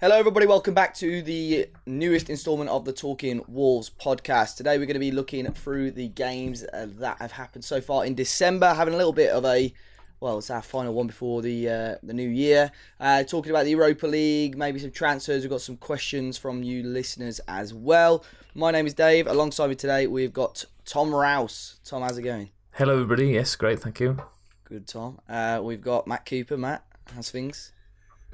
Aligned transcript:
Hello, 0.00 0.16
everybody. 0.16 0.46
Welcome 0.46 0.72
back 0.72 0.94
to 0.94 1.20
the 1.20 1.68
newest 1.84 2.30
installment 2.30 2.70
of 2.70 2.86
the 2.86 2.92
Talking 2.94 3.42
Wolves 3.46 3.90
podcast. 3.90 4.56
Today, 4.56 4.78
we're 4.78 4.86
going 4.86 4.94
to 4.94 4.98
be 4.98 5.10
looking 5.10 5.44
through 5.52 5.90
the 5.90 6.08
games 6.08 6.64
uh, 6.64 6.86
that 7.00 7.18
have 7.18 7.32
happened 7.32 7.66
so 7.66 7.82
far 7.82 8.06
in 8.06 8.14
December, 8.14 8.72
having 8.72 8.94
a 8.94 8.96
little 8.96 9.12
bit 9.12 9.28
of 9.28 9.44
a 9.44 9.74
well, 10.18 10.38
it's 10.38 10.48
our 10.48 10.62
final 10.62 10.94
one 10.94 11.06
before 11.06 11.42
the 11.42 11.68
uh, 11.68 11.94
the 12.02 12.14
new 12.14 12.30
year. 12.30 12.72
Uh, 12.98 13.24
talking 13.24 13.50
about 13.50 13.64
the 13.64 13.72
Europa 13.72 14.06
League, 14.06 14.56
maybe 14.56 14.78
some 14.78 14.90
transfers. 14.90 15.42
We've 15.42 15.50
got 15.50 15.60
some 15.60 15.76
questions 15.76 16.38
from 16.38 16.62
you 16.62 16.82
listeners 16.82 17.38
as 17.46 17.74
well. 17.74 18.24
My 18.54 18.70
name 18.70 18.86
is 18.86 18.94
Dave. 18.94 19.26
Alongside 19.26 19.68
me 19.68 19.74
today, 19.74 20.06
we've 20.06 20.32
got 20.32 20.64
Tom 20.86 21.14
Rouse. 21.14 21.78
Tom, 21.84 22.00
how's 22.00 22.16
it 22.16 22.22
going? 22.22 22.48
Hello, 22.72 22.94
everybody. 22.94 23.32
Yes, 23.32 23.54
great. 23.54 23.80
Thank 23.80 24.00
you. 24.00 24.16
Good, 24.64 24.88
Tom. 24.88 25.20
Uh, 25.28 25.60
we've 25.62 25.82
got 25.82 26.06
Matt 26.06 26.24
Cooper. 26.24 26.56
Matt, 26.56 26.86
how's 27.14 27.30
things? 27.30 27.72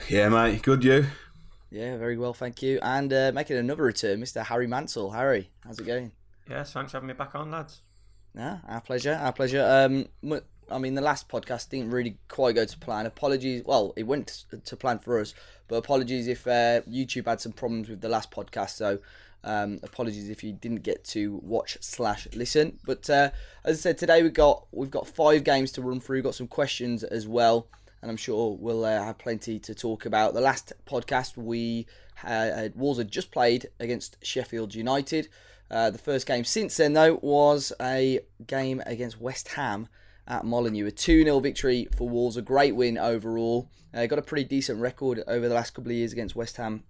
Yeah, 0.08 0.28
mate. 0.28 0.62
Good, 0.62 0.84
you? 0.84 1.06
Yeah, 1.70 1.96
very 1.96 2.16
well, 2.16 2.32
thank 2.32 2.62
you. 2.62 2.78
And 2.82 3.12
uh, 3.12 3.32
making 3.34 3.56
another 3.56 3.82
return, 3.82 4.20
Mr. 4.20 4.44
Harry 4.44 4.66
Mansell. 4.66 5.10
Harry, 5.10 5.50
how's 5.64 5.78
it 5.78 5.86
going? 5.86 6.12
Yes, 6.48 6.72
thanks 6.72 6.92
for 6.92 6.98
having 6.98 7.08
me 7.08 7.14
back 7.14 7.34
on, 7.34 7.50
lads. 7.50 7.82
Yeah, 8.34 8.58
our 8.68 8.80
pleasure, 8.80 9.18
our 9.20 9.32
pleasure. 9.32 9.64
Um, 9.64 10.38
I 10.70 10.78
mean, 10.78 10.94
the 10.94 11.00
last 11.00 11.28
podcast 11.28 11.70
didn't 11.70 11.90
really 11.90 12.18
quite 12.28 12.54
go 12.54 12.64
to 12.64 12.78
plan. 12.78 13.06
Apologies. 13.06 13.62
Well, 13.64 13.92
it 13.96 14.04
went 14.04 14.44
to 14.64 14.76
plan 14.76 14.98
for 14.98 15.20
us, 15.20 15.34
but 15.68 15.76
apologies 15.76 16.28
if 16.28 16.46
uh, 16.46 16.82
YouTube 16.82 17.26
had 17.26 17.40
some 17.40 17.52
problems 17.52 17.88
with 17.88 18.00
the 18.00 18.08
last 18.08 18.30
podcast. 18.30 18.70
So, 18.70 18.98
um, 19.42 19.80
apologies 19.82 20.28
if 20.28 20.44
you 20.44 20.52
didn't 20.52 20.82
get 20.82 21.04
to 21.06 21.40
watch 21.42 21.78
slash 21.80 22.28
listen. 22.34 22.78
But 22.84 23.08
uh, 23.08 23.30
as 23.64 23.78
I 23.78 23.80
said, 23.80 23.98
today 23.98 24.22
we 24.22 24.28
got 24.28 24.66
we've 24.70 24.90
got 24.90 25.08
five 25.08 25.42
games 25.42 25.72
to 25.72 25.82
run 25.82 25.98
through. 25.98 26.22
Got 26.22 26.34
some 26.34 26.48
questions 26.48 27.02
as 27.02 27.26
well 27.26 27.68
and 28.06 28.12
I'm 28.12 28.16
sure 28.16 28.56
we'll 28.60 28.84
uh, 28.84 29.02
have 29.02 29.18
plenty 29.18 29.58
to 29.58 29.74
talk 29.74 30.06
about. 30.06 30.32
The 30.32 30.40
last 30.40 30.72
podcast 30.86 31.36
we 31.36 31.88
had, 32.14 32.76
Wolves 32.76 32.98
had 32.98 33.10
just 33.10 33.32
played 33.32 33.66
against 33.80 34.16
Sheffield 34.24 34.76
United. 34.76 35.28
Uh, 35.68 35.90
the 35.90 35.98
first 35.98 36.24
game 36.24 36.44
since 36.44 36.76
then, 36.76 36.92
though, 36.92 37.18
was 37.20 37.72
a 37.82 38.20
game 38.46 38.80
against 38.86 39.20
West 39.20 39.48
Ham 39.54 39.88
at 40.28 40.44
Molineux. 40.44 40.86
A 40.86 40.92
2 40.92 41.24
0 41.24 41.40
victory 41.40 41.88
for 41.96 42.08
Wolves, 42.08 42.36
a 42.36 42.42
great 42.42 42.76
win 42.76 42.96
overall. 42.96 43.68
Uh, 43.92 44.06
got 44.06 44.20
a 44.20 44.22
pretty 44.22 44.44
decent 44.44 44.80
record 44.80 45.24
over 45.26 45.48
the 45.48 45.54
last 45.54 45.74
couple 45.74 45.90
of 45.90 45.96
years 45.96 46.12
against 46.12 46.36
West 46.36 46.58
Ham 46.58 46.84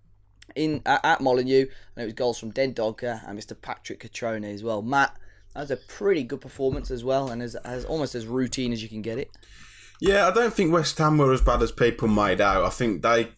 in 0.55 0.83
uh, 0.85 0.99
at 1.03 1.23
Molineux, 1.23 1.63
and 1.63 2.03
it 2.03 2.05
was 2.05 2.13
goals 2.13 2.39
from 2.39 2.53
Dendoncker 2.53 3.27
and 3.27 3.39
Mr. 3.39 3.59
Patrick 3.59 4.01
Cutrone 4.01 4.45
as 4.45 4.63
well. 4.63 4.83
Matt, 4.83 5.17
that 5.55 5.61
was 5.61 5.71
a 5.71 5.79
pretty 5.79 6.25
good 6.25 6.43
performance 6.43 6.91
as 6.91 7.03
well, 7.03 7.31
and 7.31 7.43
as, 7.43 7.55
as 7.55 7.87
almost 7.87 8.15
as 8.15 8.27
routine 8.27 8.71
as 8.75 8.83
you 8.83 8.91
can 8.91 9.01
get 9.01 9.17
it. 9.17 9.31
Yeah, 10.01 10.29
I 10.29 10.31
don't 10.31 10.53
think 10.53 10.73
West 10.73 10.99
Ham 10.99 11.19
were 11.19 11.33
as 11.33 11.41
bad 11.41 11.63
as 11.63 11.73
people 11.73 12.09
made 12.09 12.41
out. 12.41 12.65
I 12.65 12.71
think 12.71 13.03
they 13.03 13.29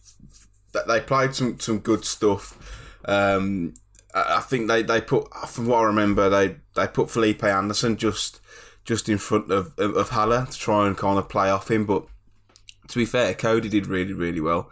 they 0.87 0.99
played 0.99 1.33
some 1.33 1.59
some 1.59 1.79
good 1.79 2.05
stuff. 2.05 2.57
Um, 3.05 3.73
I 4.13 4.39
think 4.41 4.67
they, 4.67 4.81
they 4.81 5.01
put, 5.01 5.31
from 5.47 5.67
what 5.67 5.79
I 5.79 5.83
remember, 5.83 6.29
they, 6.29 6.55
they 6.75 6.87
put 6.87 7.11
Felipe 7.11 7.43
Anderson 7.43 7.95
just 7.95 8.41
just 8.83 9.07
in 9.07 9.19
front 9.19 9.51
of 9.51 9.77
of 9.77 10.09
Haller 10.09 10.47
to 10.49 10.57
try 10.57 10.87
and 10.87 10.97
kind 10.97 11.19
of 11.19 11.29
play 11.29 11.49
off 11.49 11.69
him. 11.69 11.85
But 11.85 12.05
to 12.87 12.97
be 12.97 13.05
fair, 13.05 13.33
Coady 13.33 13.69
did 13.69 13.87
really 13.87 14.13
really 14.13 14.41
well. 14.41 14.69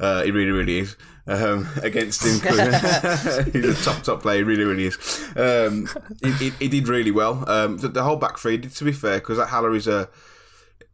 Uh, 0.00 0.22
he 0.22 0.30
really 0.30 0.52
really 0.52 0.78
is 0.80 0.96
um, 1.26 1.68
against 1.82 2.24
him. 2.24 2.40
He's 3.52 3.64
a 3.64 3.84
top 3.84 4.02
top 4.02 4.22
player. 4.22 4.38
He 4.38 4.44
really 4.44 4.64
really 4.64 4.86
is. 4.86 5.28
Um, 5.36 5.88
he, 6.22 6.32
he, 6.32 6.50
he, 6.58 6.68
did 6.68 6.88
really 6.88 7.10
well. 7.10 7.44
Um, 7.48 7.76
the, 7.76 7.88
the, 7.88 8.02
whole 8.02 8.16
back 8.16 8.38
three 8.38 8.56
did. 8.56 8.72
To 8.72 8.84
be 8.84 8.92
fair, 8.92 9.18
because 9.18 9.38
Haller 9.38 9.74
is 9.74 9.86
a 9.86 10.08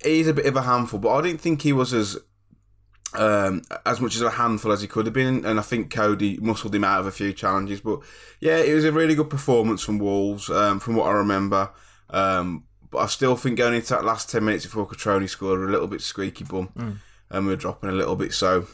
he's 0.02 0.28
a 0.28 0.34
bit 0.34 0.46
of 0.46 0.56
a 0.56 0.62
handful, 0.62 1.00
but 1.00 1.14
I 1.14 1.22
didn't 1.22 1.40
think 1.40 1.62
he 1.62 1.72
was 1.72 1.92
as 1.92 2.18
um, 3.14 3.62
as 3.86 4.00
much 4.00 4.16
as 4.16 4.22
a 4.22 4.30
handful 4.30 4.72
as 4.72 4.82
he 4.82 4.88
could 4.88 5.06
have 5.06 5.14
been. 5.14 5.44
And 5.44 5.58
I 5.58 5.62
think 5.62 5.90
Coady 5.90 6.38
muscled 6.38 6.74
him 6.74 6.84
out 6.84 7.00
of 7.00 7.06
a 7.06 7.12
few 7.12 7.32
challenges. 7.32 7.80
But 7.80 8.00
yeah, 8.40 8.58
it 8.58 8.74
was 8.74 8.84
a 8.84 8.92
really 8.92 9.14
good 9.14 9.30
performance 9.30 9.82
from 9.82 9.98
Wolves, 9.98 10.50
um, 10.50 10.80
from 10.80 10.96
what 10.96 11.06
I 11.06 11.12
remember. 11.12 11.70
Um, 12.10 12.64
but 12.90 12.98
I 12.98 13.06
still 13.06 13.36
think 13.36 13.58
going 13.58 13.74
into 13.74 13.90
that 13.90 14.04
last 14.04 14.30
10 14.30 14.44
minutes 14.44 14.64
before 14.64 14.86
Cutrone 14.86 15.28
scored, 15.28 15.60
we 15.60 15.66
a 15.66 15.70
little 15.70 15.86
bit 15.86 16.00
squeaky 16.00 16.44
bum. 16.44 16.68
Mm. 16.76 16.96
And 17.30 17.46
we 17.46 17.52
were 17.52 17.56
dropping 17.56 17.90
a 17.90 17.94
little 17.94 18.16
bit. 18.16 18.32
So 18.32 18.66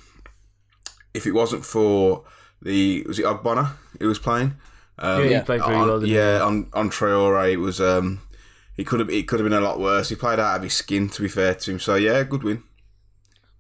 if 1.15 1.27
it 1.27 1.33
wasn't 1.33 1.65
for 1.65 2.25
the, 2.61 3.05
was 3.06 3.19
it 3.19 3.25
Ogbonna 3.25 3.72
who 3.99 4.09
was 4.09 4.19
playing? 4.19 4.55
Um, 4.99 5.25
yeah, 5.25 5.39
he 5.39 5.45
played 5.45 5.65
very 5.65 5.77
well. 5.77 6.05
Yeah, 6.05 6.43
on, 6.43 6.69
on 6.75 6.91
Traore, 6.91 7.50
it 7.53 7.56
was. 7.56 7.81
Um, 7.81 8.21
he 8.81 8.85
could 8.85 8.99
have 8.99 9.11
it 9.11 9.29
could 9.29 9.39
have 9.41 9.47
been 9.47 9.59
a 9.59 9.61
lot 9.61 9.79
worse. 9.79 10.09
He 10.09 10.15
played 10.15 10.39
out 10.39 10.57
of 10.57 10.63
his 10.63 10.73
skin, 10.73 11.11
to 11.11 11.21
be 11.21 11.29
fair 11.29 11.55
to 11.55 11.71
him. 11.71 11.79
So 11.79 11.97
yeah, 11.97 12.23
good 12.23 12.43
win. 12.43 12.63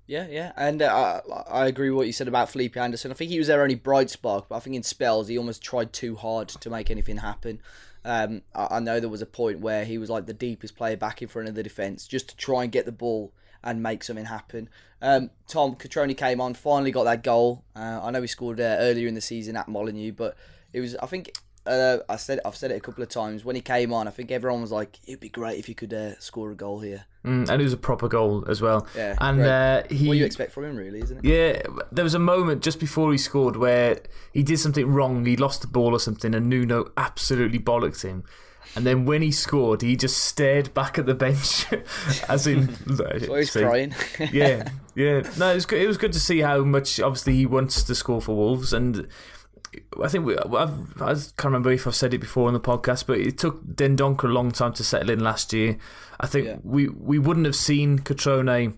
Yeah, 0.06 0.26
yeah, 0.30 0.52
and 0.56 0.80
uh, 0.80 1.20
I 1.48 1.66
agree 1.66 1.90
with 1.90 1.98
what 1.98 2.06
you 2.06 2.14
said 2.14 2.26
about 2.26 2.48
Felipe 2.48 2.74
Anderson. 2.78 3.10
I 3.10 3.14
think 3.14 3.30
he 3.30 3.38
was 3.38 3.46
their 3.46 3.62
only 3.62 3.74
bright 3.74 4.08
spark, 4.08 4.48
but 4.48 4.56
I 4.56 4.60
think 4.60 4.76
in 4.76 4.82
spells 4.82 5.28
he 5.28 5.36
almost 5.36 5.62
tried 5.62 5.92
too 5.92 6.16
hard 6.16 6.48
to 6.48 6.70
make 6.70 6.90
anything 6.90 7.18
happen. 7.18 7.60
Um, 8.02 8.40
I, 8.54 8.76
I 8.76 8.80
know 8.80 8.98
there 8.98 9.10
was 9.10 9.20
a 9.20 9.26
point 9.26 9.60
where 9.60 9.84
he 9.84 9.98
was 9.98 10.08
like 10.08 10.24
the 10.24 10.32
deepest 10.32 10.74
player 10.74 10.96
back 10.96 11.20
in 11.20 11.28
front 11.28 11.48
of 11.48 11.54
the 11.54 11.62
defence 11.62 12.06
just 12.08 12.30
to 12.30 12.36
try 12.36 12.62
and 12.62 12.72
get 12.72 12.86
the 12.86 12.92
ball 12.92 13.34
and 13.62 13.82
make 13.82 14.02
something 14.02 14.24
happen. 14.24 14.70
Um, 15.02 15.30
Tom 15.46 15.76
Cutrone 15.76 16.16
came 16.16 16.40
on, 16.40 16.54
finally 16.54 16.92
got 16.92 17.04
that 17.04 17.22
goal. 17.22 17.62
Uh, 17.76 18.00
I 18.02 18.10
know 18.10 18.22
he 18.22 18.26
scored 18.26 18.58
uh, 18.58 18.78
earlier 18.80 19.06
in 19.06 19.14
the 19.14 19.20
season 19.20 19.54
at 19.54 19.68
Molineux, 19.68 20.12
but 20.12 20.34
it 20.72 20.80
was 20.80 20.96
I 20.96 21.06
think 21.06 21.30
uh, 21.66 21.98
I 22.08 22.16
said 22.16 22.40
I've 22.44 22.56
said 22.56 22.70
it 22.70 22.76
a 22.76 22.80
couple 22.80 23.02
of 23.02 23.08
times 23.08 23.44
when 23.44 23.56
he 23.56 23.62
came 23.62 23.92
on. 23.92 24.08
I 24.08 24.10
think 24.10 24.30
everyone 24.30 24.60
was 24.60 24.72
like, 24.72 24.98
"It'd 25.06 25.20
be 25.20 25.28
great 25.28 25.58
if 25.58 25.68
you 25.68 25.74
could 25.74 25.92
uh, 25.92 26.18
score 26.18 26.50
a 26.50 26.54
goal 26.54 26.80
here." 26.80 27.04
Mm, 27.24 27.50
and 27.50 27.60
it 27.60 27.64
was 27.64 27.74
a 27.74 27.78
proper 27.78 28.08
goal 28.08 28.44
as 28.48 28.62
well. 28.62 28.86
Yeah, 28.96 29.14
and 29.20 29.42
uh, 29.42 29.82
he. 29.90 30.08
What 30.08 30.16
you 30.16 30.24
expect 30.24 30.52
from 30.52 30.64
him, 30.64 30.76
really, 30.76 31.00
isn't 31.00 31.18
it? 31.18 31.24
Yeah, 31.24 31.62
there 31.92 32.04
was 32.04 32.14
a 32.14 32.18
moment 32.18 32.62
just 32.62 32.80
before 32.80 33.12
he 33.12 33.18
scored 33.18 33.56
where 33.56 34.00
he 34.32 34.42
did 34.42 34.58
something 34.58 34.86
wrong. 34.86 35.26
He 35.26 35.36
lost 35.36 35.60
the 35.60 35.68
ball 35.68 35.94
or 35.94 36.00
something, 36.00 36.34
and 36.34 36.48
Nuno 36.48 36.92
absolutely 36.96 37.58
bollocked 37.58 38.02
him. 38.02 38.24
And 38.76 38.86
then 38.86 39.04
when 39.04 39.20
he 39.20 39.32
scored, 39.32 39.82
he 39.82 39.96
just 39.96 40.18
stared 40.18 40.72
back 40.74 40.98
at 40.98 41.04
the 41.06 41.14
bench, 41.14 41.66
as 42.28 42.46
in. 42.46 42.74
so 42.96 43.34
he's 43.34 43.50
crying. 43.50 43.94
yeah, 44.32 44.70
yeah. 44.94 45.22
No, 45.36 45.50
it 45.50 45.54
was 45.56 45.66
good. 45.66 45.82
It 45.82 45.86
was 45.86 45.98
good 45.98 46.12
to 46.12 46.20
see 46.20 46.40
how 46.40 46.62
much 46.62 47.00
obviously 47.00 47.36
he 47.36 47.46
wants 47.46 47.82
to 47.82 47.94
score 47.94 48.20
for 48.20 48.36
Wolves 48.36 48.72
and 48.72 49.08
I 50.02 50.08
think 50.08 50.24
we, 50.24 50.36
I've, 50.36 51.00
I 51.00 51.14
can't 51.14 51.44
remember 51.44 51.70
if 51.70 51.86
I've 51.86 51.94
said 51.94 52.14
it 52.14 52.18
before 52.18 52.48
on 52.48 52.54
the 52.54 52.60
podcast, 52.60 53.06
but 53.06 53.18
it 53.18 53.38
took 53.38 53.64
Dendoncker 53.64 54.24
a 54.24 54.32
long 54.32 54.50
time 54.50 54.72
to 54.74 54.84
settle 54.84 55.10
in 55.10 55.20
last 55.20 55.52
year. 55.52 55.78
I 56.18 56.26
think 56.26 56.46
yeah. 56.46 56.56
we, 56.62 56.88
we 56.88 57.18
wouldn't 57.18 57.46
have 57.46 57.56
seen 57.56 57.98
Cutrone 58.00 58.76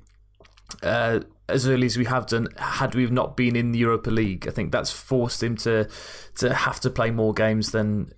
uh, 0.83 1.21
as 1.49 1.69
early 1.69 1.87
as 1.87 1.97
we 1.97 2.05
have 2.07 2.27
done 2.27 2.49
had 2.57 2.95
we 2.95 3.07
not 3.07 3.37
been 3.37 3.57
in 3.57 3.73
the 3.73 3.79
Europa 3.79 4.11
League. 4.11 4.47
I 4.49 4.51
think 4.51 4.73
that's 4.73 4.91
forced 4.91 5.43
him 5.43 5.57
to 5.59 5.89
to 6.37 6.55
have 6.55 6.81
to 6.81 6.91
play 6.91 7.11
more 7.11 7.35
games 7.35 7.73
than 7.73 8.13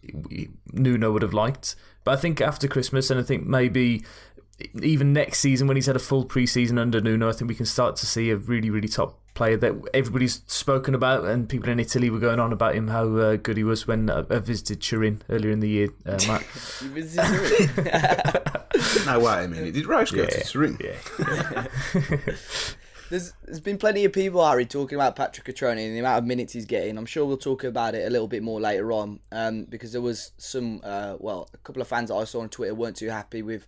Nuno 0.72 1.12
would 1.12 1.22
have 1.22 1.34
liked. 1.34 1.76
But 2.04 2.18
I 2.18 2.20
think 2.20 2.40
after 2.40 2.68
Christmas, 2.68 3.10
and 3.10 3.18
I 3.18 3.22
think 3.22 3.46
maybe 3.46 4.04
even 4.82 5.12
next 5.12 5.40
season 5.40 5.66
when 5.66 5.76
he's 5.76 5.86
had 5.86 5.96
a 5.96 6.00
full 6.00 6.24
preseason 6.24 6.78
under 6.78 7.00
Nuno, 7.00 7.28
I 7.28 7.32
think 7.32 7.48
we 7.48 7.54
can 7.54 7.66
start 7.66 7.96
to 7.96 8.06
see 8.06 8.30
a 8.30 8.36
really, 8.36 8.70
really 8.70 8.88
top 8.88 9.20
player 9.34 9.56
that 9.56 9.74
everybody's 9.92 10.42
spoken 10.46 10.94
about, 10.94 11.24
and 11.24 11.48
people 11.48 11.68
in 11.68 11.80
Italy 11.80 12.08
were 12.08 12.18
going 12.18 12.40
on 12.40 12.52
about 12.52 12.74
him 12.74 12.88
how 12.88 13.16
uh, 13.16 13.36
good 13.36 13.56
he 13.56 13.64
was 13.64 13.86
when 13.86 14.08
uh, 14.08 14.24
I 14.30 14.38
visited 14.38 14.80
Turin 14.80 15.22
earlier 15.28 15.50
in 15.50 15.60
the 15.60 15.68
year. 15.68 15.88
Uh, 16.06 16.18
Matt. 16.28 16.42
you 16.82 16.88
visited 16.90 17.26
Turin? 17.74 19.06
no, 19.06 19.20
wait 19.20 19.44
a 19.44 19.48
minute. 19.48 19.74
Did 19.74 19.86
Rose 19.86 20.10
go 20.10 20.22
yeah. 20.22 20.28
to 20.28 20.44
Turin? 20.44 20.78
Yeah. 20.80 21.66
there's, 23.10 23.32
there's 23.44 23.60
been 23.60 23.78
plenty 23.78 24.04
of 24.04 24.12
people, 24.12 24.46
Harry, 24.46 24.66
talking 24.66 24.96
about 24.96 25.16
Patrick 25.16 25.46
Cutrone 25.46 25.84
and 25.84 25.94
the 25.94 26.00
amount 26.00 26.18
of 26.18 26.24
minutes 26.24 26.52
he's 26.52 26.66
getting. 26.66 26.96
I'm 26.96 27.06
sure 27.06 27.24
we'll 27.26 27.36
talk 27.36 27.64
about 27.64 27.94
it 27.94 28.06
a 28.06 28.10
little 28.10 28.28
bit 28.28 28.42
more 28.42 28.60
later 28.60 28.92
on 28.92 29.20
um, 29.32 29.64
because 29.64 29.92
there 29.92 30.00
was 30.00 30.32
some, 30.38 30.80
uh, 30.84 31.16
well, 31.18 31.48
a 31.52 31.58
couple 31.58 31.82
of 31.82 31.88
fans 31.88 32.08
that 32.08 32.16
I 32.16 32.24
saw 32.24 32.40
on 32.40 32.48
Twitter 32.48 32.74
weren't 32.74 32.96
too 32.96 33.10
happy 33.10 33.42
with 33.42 33.66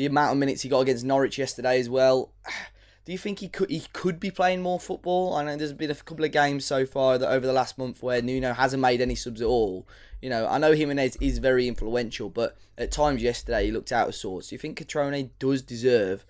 the 0.00 0.06
amount 0.06 0.32
of 0.32 0.38
minutes 0.38 0.62
he 0.62 0.68
got 0.70 0.80
against 0.80 1.04
Norwich 1.04 1.36
yesterday 1.36 1.78
as 1.78 1.90
well. 1.90 2.32
Do 3.04 3.12
you 3.12 3.18
think 3.18 3.40
he 3.40 3.48
could 3.48 3.70
he 3.70 3.84
could 3.92 4.20
be 4.20 4.30
playing 4.30 4.62
more 4.62 4.78
football? 4.78 5.34
I 5.34 5.42
know 5.42 5.56
there's 5.56 5.72
been 5.72 5.90
a 5.90 5.94
couple 5.94 6.24
of 6.24 6.32
games 6.32 6.64
so 6.64 6.86
far 6.86 7.18
that 7.18 7.28
over 7.28 7.46
the 7.46 7.52
last 7.52 7.76
month 7.76 8.02
where 8.02 8.22
Nuno 8.22 8.52
hasn't 8.52 8.80
made 8.80 9.00
any 9.00 9.14
subs 9.14 9.40
at 9.40 9.46
all. 9.46 9.88
You 10.20 10.30
know, 10.30 10.46
I 10.46 10.58
know 10.58 10.72
Jimenez 10.72 11.16
is 11.16 11.38
very 11.38 11.66
influential, 11.66 12.28
but 12.28 12.56
at 12.78 12.92
times 12.92 13.22
yesterday 13.22 13.66
he 13.66 13.72
looked 13.72 13.90
out 13.90 14.08
of 14.08 14.14
sorts. 14.14 14.48
Do 14.48 14.54
you 14.54 14.58
think 14.58 14.78
Cutrone 14.78 15.30
does 15.38 15.62
deserve 15.62 16.24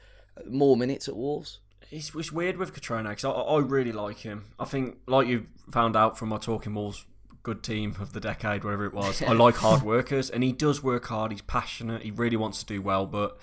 more 0.49 0.77
minutes 0.77 1.09
at 1.09 1.17
Wolves? 1.17 1.59
It's, 1.91 2.15
it's 2.15 2.33
weird 2.33 2.57
with 2.57 2.73
Cutrone 2.73 3.09
because 3.09 3.25
I, 3.25 3.31
I 3.31 3.59
really 3.59 3.93
like 3.93 4.19
him. 4.19 4.47
I 4.59 4.65
think, 4.65 4.99
like 5.07 5.27
you 5.27 5.47
found 5.71 5.97
out 5.97 6.19
from 6.19 6.29
my 6.29 6.39
Talking 6.39 6.75
Wolves 6.75 7.05
good 7.43 7.63
team 7.63 7.97
of 8.01 8.13
the 8.13 8.21
decade, 8.21 8.65
whatever 8.65 8.87
it 8.87 8.95
was. 8.95 9.23
I 9.23 9.33
like 9.33 9.57
hard 9.57 9.83
workers, 9.83 10.31
and 10.31 10.43
he 10.43 10.53
does 10.53 10.83
work 10.83 11.07
hard. 11.07 11.33
He's 11.33 11.43
passionate. 11.43 12.03
He 12.03 12.11
really 12.11 12.37
wants 12.37 12.61
to 12.61 12.67
do 12.67 12.83
well, 12.83 13.07
but 13.07 13.39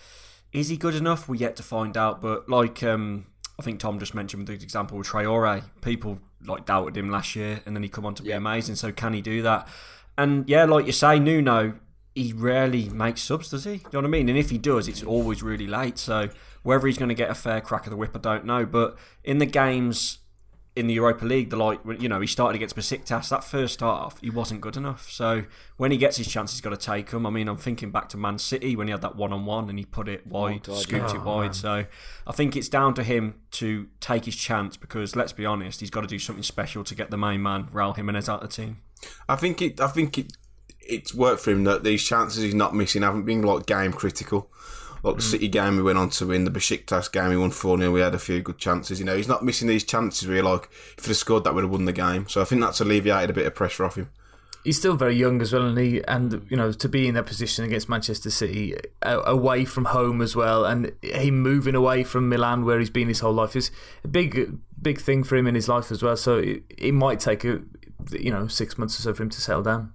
is 0.57 0.69
he 0.69 0.77
good 0.77 0.95
enough? 0.95 1.29
We're 1.29 1.35
yet 1.35 1.55
to 1.57 1.63
find 1.63 1.95
out. 1.95 2.21
But 2.21 2.49
like 2.49 2.83
um, 2.83 3.27
I 3.59 3.63
think 3.63 3.79
Tom 3.79 3.99
just 3.99 4.13
mentioned 4.13 4.47
with 4.47 4.59
the 4.59 4.63
example 4.63 4.97
with 4.97 5.07
Traore, 5.07 5.63
people 5.81 6.19
like 6.45 6.65
doubted 6.65 6.97
him 6.97 7.09
last 7.09 7.35
year, 7.35 7.61
and 7.65 7.75
then 7.75 7.83
he 7.83 7.89
come 7.89 8.05
on 8.05 8.15
to 8.15 8.23
be 8.23 8.31
amazing. 8.31 8.75
So 8.75 8.91
can 8.91 9.13
he 9.13 9.21
do 9.21 9.41
that? 9.41 9.67
And 10.17 10.47
yeah, 10.49 10.65
like 10.65 10.85
you 10.85 10.91
say, 10.91 11.19
Nuno, 11.19 11.73
he 12.15 12.33
rarely 12.33 12.89
makes 12.89 13.21
subs, 13.21 13.49
does 13.49 13.65
he? 13.65 13.73
you 13.73 13.79
know 13.93 13.99
what 13.99 14.05
I 14.05 14.09
mean? 14.09 14.29
And 14.29 14.37
if 14.37 14.49
he 14.49 14.57
does, 14.57 14.87
it's 14.87 15.03
always 15.03 15.43
really 15.43 15.67
late. 15.67 15.99
So 15.99 16.29
whether 16.63 16.87
he's 16.87 16.97
going 16.97 17.09
to 17.09 17.15
get 17.15 17.29
a 17.29 17.35
fair 17.35 17.61
crack 17.61 17.85
of 17.85 17.91
the 17.91 17.97
whip, 17.97 18.15
I 18.15 18.19
don't 18.19 18.45
know. 18.45 18.65
But 18.65 18.97
in 19.23 19.37
the 19.37 19.45
games 19.45 20.19
in 20.77 20.85
the 20.85 20.93
Europa 20.93 21.25
League, 21.25 21.49
the 21.49 21.55
like 21.57 21.79
you 21.99 22.07
know 22.07 22.21
he 22.21 22.27
started 22.27 22.55
against 22.55 22.75
Besiktas. 22.75 23.29
That 23.29 23.43
first 23.43 23.73
start 23.73 24.01
off, 24.03 24.19
he 24.21 24.29
wasn't 24.29 24.61
good 24.61 24.77
enough. 24.77 25.09
So 25.09 25.45
when 25.77 25.91
he 25.91 25.97
gets 25.97 26.17
his 26.17 26.27
chance, 26.27 26.51
he's 26.51 26.61
got 26.61 26.69
to 26.69 26.77
take 26.77 27.09
them. 27.09 27.25
I 27.25 27.31
mean, 27.31 27.47
I'm 27.47 27.57
thinking 27.57 27.89
back 27.89 28.09
to 28.09 28.17
Man 28.17 28.37
City 28.37 28.75
when 28.75 28.87
he 28.87 28.91
had 28.91 29.01
that 29.01 29.15
one 29.15 29.33
on 29.33 29.45
one 29.45 29.69
and 29.69 29.79
he 29.79 29.85
put 29.85 30.07
it 30.07 30.21
oh, 30.27 30.29
wide, 30.29 30.63
God, 30.63 30.77
scooped 30.77 31.09
yeah. 31.09 31.15
it 31.15 31.21
Oh, 31.21 31.37
wide. 31.37 31.43
man. 31.45 31.53
So 31.53 31.85
I 32.27 32.31
think 32.31 32.55
it's 32.55 32.69
down 32.69 32.93
to 32.93 33.03
him 33.03 33.35
to 33.51 33.87
take 33.99 34.25
his 34.25 34.35
chance 34.35 34.77
because 34.77 35.15
let's 35.15 35.33
be 35.33 35.45
honest, 35.45 35.79
he's 35.79 35.89
got 35.89 36.01
to 36.01 36.07
do 36.07 36.19
something 36.19 36.43
special 36.43 36.83
to 36.83 36.93
get 36.95 37.09
the 37.09 37.17
main 37.17 37.41
man 37.41 37.65
Raul 37.65 37.95
Jimenez 37.95 38.29
out 38.29 38.43
of 38.43 38.49
the 38.49 38.55
team. 38.55 38.77
I 39.27 39.35
think 39.35 39.61
it. 39.61 39.81
I 39.81 39.87
think 39.87 40.17
it. 40.17 40.33
It's 40.79 41.13
worked 41.13 41.41
for 41.41 41.51
him 41.51 41.65
that 41.65 41.83
these 41.83 42.01
chances 42.03 42.43
he's 42.43 42.53
not 42.55 42.73
missing 42.73 43.01
haven't 43.01 43.25
been 43.25 43.41
like 43.41 43.65
game 43.65 43.91
critical. 43.91 44.49
Like 45.03 45.17
the 45.17 45.23
hmm. 45.23 45.29
City 45.31 45.47
game 45.47 45.77
we 45.77 45.83
went 45.83 45.97
on 45.97 46.09
to 46.11 46.27
win, 46.27 46.45
the 46.45 46.51
Besiktas 46.51 47.11
game 47.11 47.29
we 47.29 47.37
won 47.37 47.51
4 47.51 47.77
0, 47.77 47.91
we 47.91 48.01
had 48.01 48.15
a 48.15 48.19
few 48.19 48.41
good 48.41 48.57
chances. 48.57 48.99
You 48.99 49.05
know, 49.05 49.15
he's 49.15 49.27
not 49.27 49.43
missing 49.43 49.67
these 49.67 49.83
chances 49.83 50.27
where 50.27 50.37
you're 50.37 50.45
like, 50.45 50.69
if 50.97 51.05
he'd 51.05 51.11
have 51.11 51.17
scored 51.17 51.43
that, 51.43 51.53
would 51.53 51.63
have 51.63 51.71
won 51.71 51.85
the 51.85 51.93
game. 51.93 52.27
So 52.27 52.41
I 52.41 52.45
think 52.45 52.61
that's 52.61 52.81
alleviated 52.81 53.29
a 53.29 53.33
bit 53.33 53.45
of 53.45 53.55
pressure 53.55 53.85
off 53.85 53.95
him. 53.95 54.09
He's 54.63 54.77
still 54.77 54.95
very 54.97 55.15
young 55.15 55.41
as 55.41 55.53
well, 55.53 55.65
and 55.65 55.77
he 55.77 56.03
and 56.05 56.45
you 56.49 56.57
know 56.57 56.73
to 56.73 56.89
be 56.89 57.07
in 57.07 57.13
that 57.13 57.25
position 57.25 57.63
against 57.63 57.87
Manchester 57.87 58.29
City, 58.29 58.75
away 59.01 59.63
from 59.63 59.85
home 59.85 60.21
as 60.21 60.35
well, 60.35 60.65
and 60.65 60.91
him 61.01 61.41
moving 61.41 61.73
away 61.73 62.03
from 62.03 62.27
Milan 62.27 62.65
where 62.65 62.77
he's 62.77 62.89
been 62.89 63.07
his 63.07 63.21
whole 63.21 63.31
life 63.31 63.55
is 63.55 63.71
a 64.03 64.09
big 64.09 64.57
big 64.81 64.99
thing 64.99 65.23
for 65.23 65.37
him 65.37 65.47
in 65.47 65.55
his 65.55 65.69
life 65.69 65.89
as 65.89 66.03
well. 66.03 66.17
So 66.17 66.39
it, 66.39 66.63
it 66.77 66.93
might 66.93 67.21
take 67.21 67.45
a 67.45 67.61
you 68.11 68.29
know 68.29 68.47
six 68.47 68.77
months 68.77 68.99
or 68.99 69.03
so 69.03 69.13
for 69.13 69.23
him 69.23 69.29
to 69.29 69.39
settle 69.39 69.63
down. 69.63 69.93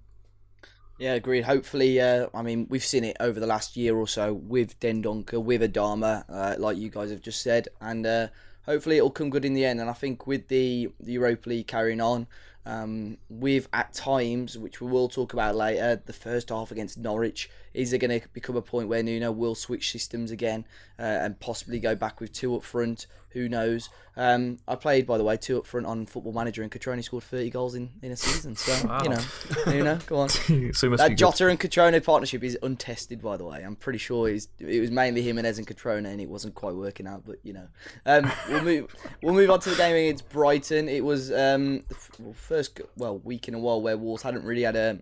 Yeah, 1.02 1.14
agreed. 1.14 1.42
Hopefully, 1.42 2.00
uh, 2.00 2.28
I 2.32 2.42
mean, 2.42 2.68
we've 2.70 2.84
seen 2.84 3.02
it 3.02 3.16
over 3.18 3.40
the 3.40 3.46
last 3.46 3.76
year 3.76 3.96
or 3.96 4.06
so 4.06 4.32
with 4.32 4.78
Dendoncker, 4.78 5.42
with 5.42 5.60
Adama, 5.60 6.24
uh, 6.28 6.54
like 6.60 6.76
you 6.76 6.90
guys 6.90 7.10
have 7.10 7.20
just 7.20 7.42
said, 7.42 7.66
and 7.80 8.06
uh, 8.06 8.28
hopefully 8.66 8.98
it'll 8.98 9.10
come 9.10 9.28
good 9.28 9.44
in 9.44 9.52
the 9.52 9.64
end. 9.64 9.80
And 9.80 9.90
I 9.90 9.94
think 9.94 10.28
with 10.28 10.46
the, 10.46 10.92
Europa 11.04 11.48
League 11.48 11.66
carrying 11.66 12.00
on, 12.00 12.28
um, 12.64 13.18
with 13.28 13.66
at 13.72 13.92
times, 13.94 14.56
which 14.56 14.80
we 14.80 14.88
will 14.88 15.08
talk 15.08 15.32
about 15.32 15.56
later, 15.56 16.00
the 16.06 16.12
first 16.12 16.50
half 16.50 16.70
against 16.70 16.98
Norwich, 16.98 17.50
is 17.74 17.90
there 17.90 17.98
going 17.98 18.20
to 18.20 18.28
become 18.28 18.54
a 18.54 18.62
point 18.62 18.86
where 18.86 19.02
Nuno 19.02 19.32
will 19.32 19.56
switch 19.56 19.90
systems 19.90 20.30
again 20.30 20.64
uh, 21.00 21.02
and 21.02 21.40
possibly 21.40 21.80
go 21.80 21.96
back 21.96 22.20
with 22.20 22.32
two 22.32 22.54
up 22.54 22.62
front? 22.62 23.08
Who 23.32 23.48
knows? 23.48 23.88
Um, 24.14 24.58
I 24.68 24.74
played, 24.74 25.06
by 25.06 25.16
the 25.16 25.24
way, 25.24 25.38
two 25.38 25.58
up 25.58 25.66
front 25.66 25.86
on 25.86 26.04
Football 26.04 26.32
Manager, 26.34 26.62
and 26.62 26.70
Cutrone 26.70 27.02
scored 27.02 27.22
30 27.24 27.48
goals 27.50 27.74
in, 27.74 27.90
in 28.02 28.12
a 28.12 28.16
season. 28.16 28.56
So, 28.56 28.72
you 29.02 29.08
know, 29.08 29.18
Nuno, 29.66 29.98
go 30.06 30.16
on. 30.18 30.28
so 30.28 30.42
he 30.52 30.66
must 30.66 30.82
be 30.82 30.88
That 30.96 31.08
good. 31.08 31.18
Jota 31.18 31.48
and 31.48 31.58
Cutrone 31.58 32.04
partnership 32.04 32.44
is 32.44 32.58
untested, 32.62 33.22
by 33.22 33.38
the 33.38 33.44
way. 33.44 33.62
I'm 33.62 33.76
pretty 33.76 33.98
sure 33.98 34.28
it 34.28 34.80
was 34.80 34.90
mainly 34.90 35.22
Jimenez 35.22 35.56
and 35.56 35.66
Cutrone, 35.66 36.06
and 36.06 36.20
it 36.20 36.28
wasn't 36.28 36.54
quite 36.54 36.74
working 36.74 37.06
out. 37.06 37.24
But 37.24 37.36
you 37.42 37.54
know, 37.54 37.68
um, 38.04 38.30
we'll 38.50 38.62
move. 38.64 38.96
We'll 39.22 39.34
move 39.34 39.50
on 39.50 39.60
to 39.60 39.70
the 39.70 39.76
game 39.76 39.96
against 39.96 40.28
Brighton. 40.28 40.88
It 40.90 41.04
was 41.04 41.30
um, 41.32 41.82
the 41.88 41.94
f- 41.94 42.36
first 42.36 42.80
well 42.96 43.18
week 43.18 43.48
in 43.48 43.54
a 43.54 43.58
while 43.58 43.80
where 43.80 43.96
Wolves 43.96 44.22
hadn't 44.22 44.44
really 44.44 44.62
had 44.62 44.76
a 44.76 44.98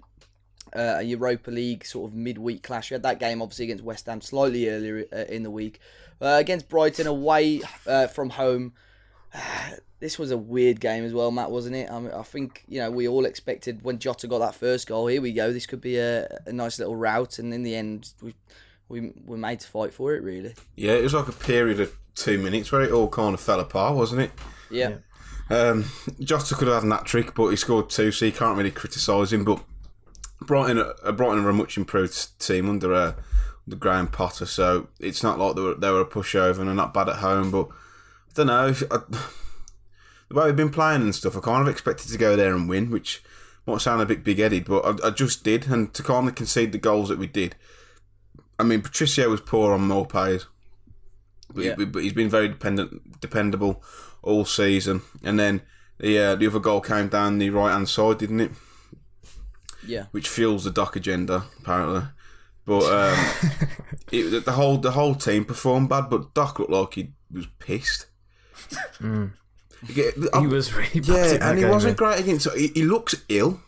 uh, 0.74 0.96
a 0.98 1.02
Europa 1.02 1.50
League 1.50 1.84
sort 1.84 2.10
of 2.10 2.16
midweek 2.16 2.62
clash. 2.62 2.90
We 2.90 2.94
had 2.94 3.02
that 3.02 3.18
game 3.18 3.42
obviously 3.42 3.64
against 3.66 3.82
West 3.84 4.06
Ham 4.06 4.20
slightly 4.20 4.68
earlier 4.68 5.04
uh, 5.12 5.24
in 5.28 5.42
the 5.42 5.50
week. 5.50 5.80
Uh, 6.20 6.36
against 6.38 6.68
Brighton 6.68 7.06
away 7.06 7.62
uh, 7.86 8.06
from 8.06 8.30
home. 8.30 8.74
this 10.00 10.18
was 10.18 10.30
a 10.30 10.36
weird 10.38 10.80
game 10.80 11.04
as 11.04 11.12
well, 11.12 11.30
Matt, 11.30 11.50
wasn't 11.50 11.76
it? 11.76 11.90
I, 11.90 12.00
mean, 12.00 12.10
I 12.10 12.22
think 12.22 12.64
you 12.68 12.80
know 12.80 12.90
we 12.90 13.06
all 13.08 13.24
expected 13.24 13.82
when 13.82 13.98
Jota 13.98 14.26
got 14.26 14.38
that 14.38 14.54
first 14.54 14.88
goal. 14.88 15.06
Here 15.06 15.22
we 15.22 15.32
go. 15.32 15.52
This 15.52 15.66
could 15.66 15.80
be 15.80 15.98
a, 15.98 16.26
a 16.46 16.52
nice 16.52 16.78
little 16.78 16.96
route, 16.96 17.38
and 17.38 17.54
in 17.54 17.62
the 17.62 17.74
end, 17.74 18.12
we 18.22 18.34
we 18.88 19.12
were 19.24 19.36
made 19.36 19.60
to 19.60 19.68
fight 19.68 19.94
for 19.94 20.14
it. 20.14 20.22
Really, 20.22 20.54
Yeah, 20.76 20.92
it 20.92 21.02
was 21.02 21.14
like 21.14 21.28
a 21.28 21.32
period 21.32 21.80
of 21.80 21.96
two 22.14 22.38
minutes 22.38 22.72
where 22.72 22.82
it 22.82 22.92
all 22.92 23.08
kind 23.08 23.34
of 23.34 23.40
fell 23.40 23.60
apart, 23.60 23.96
wasn't 23.96 24.22
it? 24.22 24.32
yeah, 24.70 24.96
Um, 25.48 25.86
Jota 26.20 26.54
could 26.54 26.68
have 26.68 26.82
had 26.82 26.92
that 26.92 27.06
trick, 27.06 27.34
but 27.34 27.48
he 27.48 27.56
scored 27.56 27.88
two, 27.88 28.10
so 28.10 28.24
you 28.24 28.32
can't 28.32 28.58
really 28.58 28.70
criticise 28.70 29.32
him. 29.32 29.44
But 29.44 29.62
Brighton, 30.40 30.78
uh, 30.78 31.12
Brighton 31.12 31.44
are 31.44 31.50
a 31.50 31.54
much 31.54 31.76
improved 31.76 32.38
team 32.40 32.68
under 32.68 32.92
uh, 32.94 33.14
under 33.70 33.76
Graham 33.78 34.08
Potter, 34.08 34.46
so 34.46 34.88
it's 34.98 35.22
not 35.22 35.38
like 35.38 35.54
they 35.54 35.62
were 35.62 35.74
they 35.74 35.90
were 35.90 36.00
a 36.00 36.04
pushover 36.06 36.58
and 36.58 36.66
they're 36.68 36.74
not 36.74 36.92
bad 36.92 37.08
at 37.08 37.16
home. 37.16 37.50
But 37.52 37.68
I 37.68 38.32
don't 38.34 38.46
know 38.48 38.66
if- 38.68 38.82
I, 38.90 38.96
the 40.28 40.34
way 40.34 40.46
we've 40.46 40.56
been 40.56 40.70
playing 40.70 41.02
and 41.02 41.14
stuff. 41.14 41.36
I 41.36 41.40
kind 41.40 41.62
of 41.62 41.68
expected 41.68 42.10
to 42.10 42.18
go 42.18 42.34
there 42.36 42.54
and 42.54 42.68
win, 42.68 42.90
which 42.90 43.22
might 43.66 43.80
sound 43.80 44.02
a 44.02 44.06
bit 44.06 44.24
big 44.24 44.38
headed, 44.38 44.64
but 44.64 44.84
I, 45.04 45.08
I 45.08 45.10
just 45.10 45.44
did. 45.44 45.68
And 45.68 45.94
to 45.94 46.02
kind 46.02 46.28
of 46.28 46.34
concede 46.34 46.72
the 46.72 46.78
goals 46.78 47.08
that 47.10 47.18
we 47.18 47.26
did, 47.28 47.54
I 48.58 48.64
mean, 48.64 48.82
Patricio 48.82 49.28
was 49.30 49.40
poor 49.40 49.72
on 49.72 49.86
Maupay's. 49.86 50.46
But, 51.54 51.64
Yeah. 51.64 51.74
he, 51.76 51.84
but 51.84 52.02
he's 52.02 52.12
been 52.12 52.28
very 52.28 52.48
dependent, 52.48 53.20
dependable 53.20 53.82
all 54.22 54.44
season. 54.44 55.02
And 55.22 55.38
then 55.38 55.62
the 55.98 56.18
uh, 56.18 56.34
the 56.34 56.46
other 56.48 56.58
goal 56.60 56.80
came 56.80 57.08
down 57.08 57.38
the 57.38 57.50
right 57.50 57.72
hand 57.72 57.88
side, 57.88 58.18
didn't 58.18 58.40
it? 58.40 58.50
yeah, 59.86 60.06
Which 60.10 60.28
fuels 60.28 60.64
the 60.64 60.70
Doc 60.70 60.94
agenda, 60.96 61.44
apparently. 61.60 62.02
But 62.66 62.82
um, 62.92 63.50
it, 64.12 64.44
the 64.44 64.52
whole 64.52 64.78
the 64.78 64.92
whole 64.92 65.14
team 65.14 65.44
performed 65.44 65.88
bad, 65.88 66.08
but 66.10 66.34
Doc 66.34 66.58
looked 66.58 66.70
like 66.72 66.94
he 66.94 67.12
was 67.32 67.46
pissed. 67.58 68.06
He 69.00 69.92
get- 69.94 70.14
He 70.38 70.46
was 70.46 70.72
really 70.74 71.00
bad 71.00 71.06
yeah, 71.40 71.48
and 71.50 71.58
he 71.58 71.64
wasn't 71.64 71.96
great 71.96 72.20
against. 72.20 72.48
He, 72.54 72.68
he 72.68 72.82
looks 72.84 73.14
ill 73.28 73.60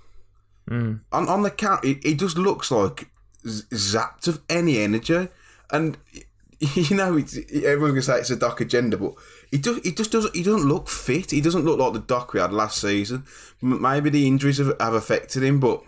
Mm. 0.70 1.00
on 1.10 1.28
on 1.28 1.42
the 1.42 1.50
count. 1.50 1.84
He, 1.84 1.98
he 2.04 2.14
just 2.14 2.38
looks 2.38 2.70
like 2.70 3.08
zapped 3.44 4.28
of 4.28 4.40
any 4.48 4.78
energy, 4.78 5.26
and 5.72 5.98
you 6.60 6.94
know, 6.96 7.16
it's, 7.16 7.36
everyone 7.64 7.94
can 7.94 8.02
say 8.02 8.18
it's 8.18 8.30
a 8.30 8.36
Doc 8.36 8.60
agenda, 8.60 8.96
but 8.96 9.14
he 9.50 9.58
just 9.58 9.84
he 9.84 9.90
just 9.90 10.12
doesn't 10.12 10.36
he 10.36 10.44
doesn't 10.44 10.68
look 10.68 10.88
fit. 10.88 11.32
He 11.32 11.40
doesn't 11.40 11.64
look 11.64 11.80
like 11.80 11.94
the 11.94 11.98
Doc 11.98 12.32
we 12.32 12.38
had 12.38 12.52
last 12.52 12.80
season. 12.80 13.24
Maybe 13.60 14.08
the 14.08 14.28
injuries 14.28 14.58
have, 14.58 14.72
have 14.78 14.94
affected 14.94 15.42
him, 15.42 15.58
but 15.58 15.82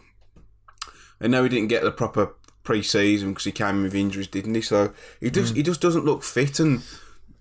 I 1.20 1.28
know 1.28 1.44
he 1.44 1.48
didn't 1.50 1.68
get 1.68 1.84
the 1.84 1.92
proper 1.92 2.34
pre-season 2.64 3.30
because 3.30 3.44
he 3.44 3.52
came 3.52 3.76
in 3.76 3.82
with 3.84 3.94
injuries, 3.94 4.26
didn't 4.26 4.54
he? 4.54 4.60
So 4.60 4.92
he 5.20 5.30
just 5.30 5.54
mm. 5.54 5.56
he 5.58 5.62
just 5.62 5.80
doesn't 5.80 6.04
look 6.04 6.22
fit, 6.24 6.58
and 6.58 6.82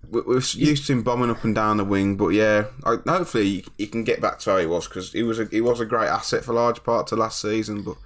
we- 0.09 0.21
we're 0.21 0.41
used 0.53 0.85
to 0.87 0.93
him 0.93 1.01
bombing 1.01 1.31
up 1.31 1.43
and 1.43 1.55
down 1.55 1.77
the 1.77 1.85
wing. 1.85 2.15
But 2.15 2.29
yeah, 2.29 2.65
I, 2.83 2.97
hopefully 3.07 3.45
he, 3.45 3.65
he 3.79 3.87
can 3.87 4.03
get 4.03 4.21
back 4.21 4.39
to 4.39 4.51
how 4.51 4.57
he 4.59 4.67
was 4.67 4.87
because 4.87 5.13
he 5.13 5.23
was 5.23 5.39
a 5.39 5.45
he 5.45 5.61
was 5.61 5.79
a 5.79 5.85
great 5.85 6.09
asset 6.09 6.43
for 6.43 6.53
large 6.53 6.83
part 6.83 7.07
to 7.07 7.15
last 7.15 7.41
season. 7.41 7.81
But 7.81 7.97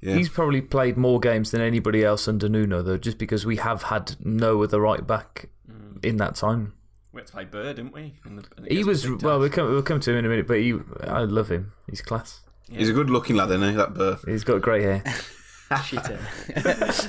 Yeah. 0.00 0.14
He's 0.14 0.28
probably 0.28 0.60
played 0.60 0.96
more 0.96 1.18
games 1.18 1.50
than 1.50 1.60
anybody 1.60 2.04
else 2.04 2.28
under 2.28 2.48
Nuno, 2.48 2.82
though, 2.82 2.98
just 2.98 3.18
because 3.18 3.44
we 3.44 3.56
have 3.56 3.84
had 3.84 4.14
no 4.24 4.62
other 4.62 4.80
right 4.80 5.04
back 5.04 5.48
mm. 5.68 6.04
in 6.04 6.18
that 6.18 6.36
time. 6.36 6.74
We 7.12 7.20
had 7.20 7.26
to 7.28 7.32
play 7.32 7.44
Bird, 7.46 7.76
didn't 7.76 7.92
we? 7.94 8.14
In 8.26 8.36
the, 8.36 8.44
in 8.58 8.64
the 8.64 8.74
He 8.74 8.84
was 8.84 9.08
well. 9.10 9.40
We'll 9.40 9.48
come, 9.48 9.70
we'll 9.70 9.82
come 9.82 9.98
to 10.00 10.12
him 10.12 10.18
in 10.18 10.26
a 10.26 10.28
minute, 10.28 10.46
but 10.46 10.58
he, 10.58 10.78
I 11.02 11.20
love 11.20 11.48
him. 11.48 11.72
He's 11.88 12.02
class. 12.02 12.40
he's 12.70 12.90
a 12.90 12.92
good 12.92 13.08
looking 13.08 13.36
lad, 13.36 13.50
isn't 13.50 13.70
he? 13.70 13.76
That 13.76 13.94
Buur, 13.94 14.18
He's 14.26 14.44
got 14.44 14.60
great 14.60 14.82
hair. 14.82 15.02
Shitter. 15.70 16.18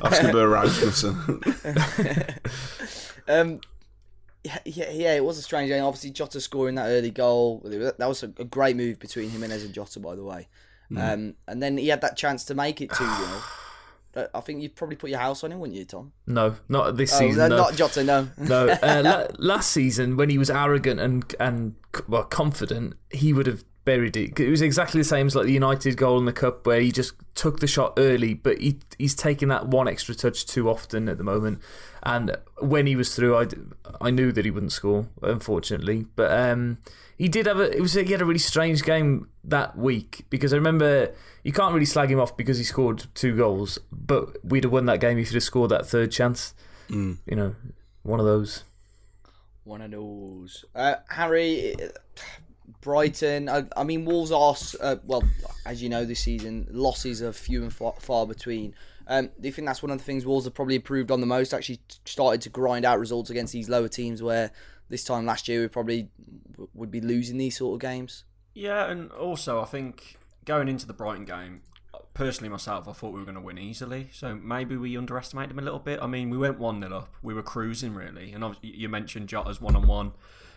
Oskar 0.03 0.31
Buur 0.31 0.49
Rasmussen. 0.49 1.15
Um, 3.27 3.59
yeah, 4.43 4.57
yeah, 4.65 4.89
yeah, 4.89 5.13
it 5.13 5.23
was 5.23 5.37
a 5.37 5.41
strange 5.43 5.69
game. 5.69 5.83
Obviously, 5.83 6.09
Jota 6.09 6.41
scoring 6.41 6.75
that 6.75 6.87
early 6.87 7.11
goal. 7.11 7.61
That 7.63 8.07
was 8.07 8.23
a, 8.23 8.33
a 8.39 8.43
great 8.45 8.75
move 8.75 8.97
between 8.99 9.29
Jimenez 9.29 9.63
and 9.63 9.73
Jota, 9.73 9.99
by 9.99 10.15
the 10.15 10.23
way. 10.23 10.47
Um, 10.97 11.35
and 11.47 11.61
then 11.61 11.77
he 11.77 11.89
had 11.89 12.01
that 12.01 12.17
chance 12.17 12.43
to 12.45 12.55
make 12.55 12.81
it 12.81 12.89
2 12.89 12.95
0. 13.05 13.09
I 14.33 14.39
think 14.41 14.63
you'd 14.63 14.75
probably 14.75 14.95
put 14.95 15.11
your 15.11 15.19
house 15.19 15.43
on 15.43 15.51
him, 15.51 15.59
wouldn't 15.59 15.77
you, 15.77 15.85
Tom? 15.85 16.13
No, 16.25 16.55
not 16.67 16.97
this 16.97 17.13
Oh, 17.13 17.19
season. 17.19 17.37
no, 17.37 17.47
no. 17.49 17.57
not 17.57 17.75
Jota, 17.75 18.03
no. 18.03 18.27
no, 18.39 18.67
uh, 18.69 19.01
la- 19.05 19.27
last 19.37 19.69
season 19.71 20.17
when 20.17 20.31
he 20.31 20.39
was 20.39 20.49
arrogant 20.49 20.99
and 20.99 21.35
and 21.39 21.75
well 22.07 22.23
confident, 22.23 22.95
he 23.11 23.31
would 23.31 23.45
have 23.45 23.63
buried 23.89 24.15
it. 24.15 24.39
It 24.39 24.51
was 24.51 24.61
exactly 24.61 25.01
the 25.01 25.05
same 25.05 25.25
as 25.25 25.35
like 25.35 25.47
the 25.47 25.51
United 25.51 25.97
goal 25.97 26.19
in 26.19 26.25
the 26.25 26.31
cup 26.31 26.67
where 26.67 26.79
he 26.79 26.91
just 26.91 27.13
took 27.33 27.59
the 27.59 27.65
shot 27.65 27.93
early, 27.97 28.35
but 28.35 28.59
he 28.59 28.77
he's 28.99 29.15
taking 29.15 29.47
that 29.47 29.67
one 29.67 29.87
extra 29.87 30.13
touch 30.13 30.45
too 30.45 30.69
often 30.69 31.09
at 31.09 31.17
the 31.17 31.23
moment. 31.23 31.59
And 32.03 32.37
when 32.59 32.85
he 32.85 32.95
was 32.95 33.15
through, 33.15 33.35
I, 33.35 33.47
I 33.99 34.11
knew 34.11 34.31
that 34.31 34.45
he 34.45 34.51
wouldn't 34.51 34.73
score, 34.73 35.07
unfortunately. 35.23 36.05
But 36.15 36.31
um, 36.31 36.77
he 37.17 37.27
did 37.27 37.47
have 37.47 37.59
a 37.59 37.75
it 37.75 37.81
was 37.81 37.93
he 37.93 38.11
had 38.11 38.21
a 38.21 38.25
really 38.25 38.37
strange 38.37 38.83
game 38.83 39.27
that 39.43 39.75
week 39.75 40.23
because 40.29 40.53
I 40.53 40.57
remember 40.57 41.11
you 41.43 41.51
can't 41.51 41.73
really 41.73 41.87
slag 41.87 42.11
him 42.11 42.19
off 42.19 42.37
because 42.37 42.59
he 42.59 42.63
scored 42.63 43.07
two 43.15 43.35
goals, 43.35 43.79
but 43.91 44.37
we'd 44.45 44.65
have 44.65 44.71
won 44.71 44.85
that 44.85 44.99
game 44.99 45.17
if 45.17 45.29
he'd 45.29 45.33
have 45.33 45.43
scored 45.43 45.71
that 45.71 45.87
third 45.87 46.11
chance. 46.11 46.53
You 47.25 47.35
know, 47.35 47.55
one 48.03 48.19
of 48.19 48.27
those. 48.27 48.65
One 49.63 49.81
of 49.81 49.89
those. 49.89 50.63
Uh, 50.75 50.95
Harry, 51.09 51.75
Brighton. 52.81 53.49
I, 53.49 53.65
I 53.75 53.83
mean, 53.83 54.05
Wolves 54.05 54.31
are, 54.31 54.55
uh, 54.81 54.97
well, 55.05 55.23
as 55.65 55.81
you 55.81 55.89
know, 55.89 56.05
this 56.05 56.19
season, 56.19 56.67
losses 56.71 57.21
are 57.21 57.33
few 57.33 57.63
and 57.63 57.73
far, 57.73 57.93
far 57.99 58.25
between. 58.25 58.75
Um, 59.07 59.29
do 59.39 59.47
you 59.47 59.51
think 59.51 59.67
that's 59.67 59.81
one 59.81 59.91
of 59.91 59.97
the 59.97 60.03
things 60.03 60.25
Wolves 60.25 60.45
have 60.45 60.53
probably 60.53 60.75
improved 60.75 61.11
on 61.11 61.19
the 61.19 61.27
most? 61.27 61.53
Actually, 61.53 61.79
started 62.05 62.41
to 62.41 62.49
grind 62.49 62.85
out 62.85 62.99
results 62.99 63.29
against 63.29 63.53
these 63.53 63.67
lower 63.67 63.87
teams 63.87 64.21
where 64.21 64.51
this 64.89 65.03
time 65.03 65.25
last 65.25 65.47
year 65.47 65.61
we 65.61 65.67
probably 65.67 66.09
would 66.73 66.91
be 66.91 67.01
losing 67.01 67.37
these 67.37 67.57
sort 67.57 67.75
of 67.75 67.81
games. 67.81 68.23
Yeah, 68.53 68.89
and 68.89 69.11
also 69.11 69.61
I 69.61 69.65
think 69.65 70.17
going 70.45 70.67
into 70.67 70.85
the 70.85 70.93
Brighton 70.93 71.25
game, 71.25 71.61
personally 72.13 72.49
myself, 72.49 72.87
I 72.87 72.91
thought 72.91 73.13
we 73.13 73.19
were 73.19 73.25
going 73.25 73.35
to 73.35 73.41
win 73.41 73.57
easily. 73.57 74.09
So 74.11 74.35
maybe 74.35 74.75
we 74.75 74.97
underestimated 74.97 75.51
them 75.51 75.59
a 75.59 75.63
little 75.63 75.79
bit. 75.79 75.99
I 76.01 76.07
mean, 76.07 76.29
we 76.29 76.37
went 76.37 76.59
one 76.59 76.79
0 76.79 76.95
up. 76.95 77.15
We 77.21 77.33
were 77.33 77.43
cruising 77.43 77.93
really, 77.95 78.31
and 78.33 78.55
you 78.61 78.89
mentioned 78.89 79.29
Jota's 79.29 79.61
one 79.61 79.75
on 79.75 79.87
one. 79.87 80.11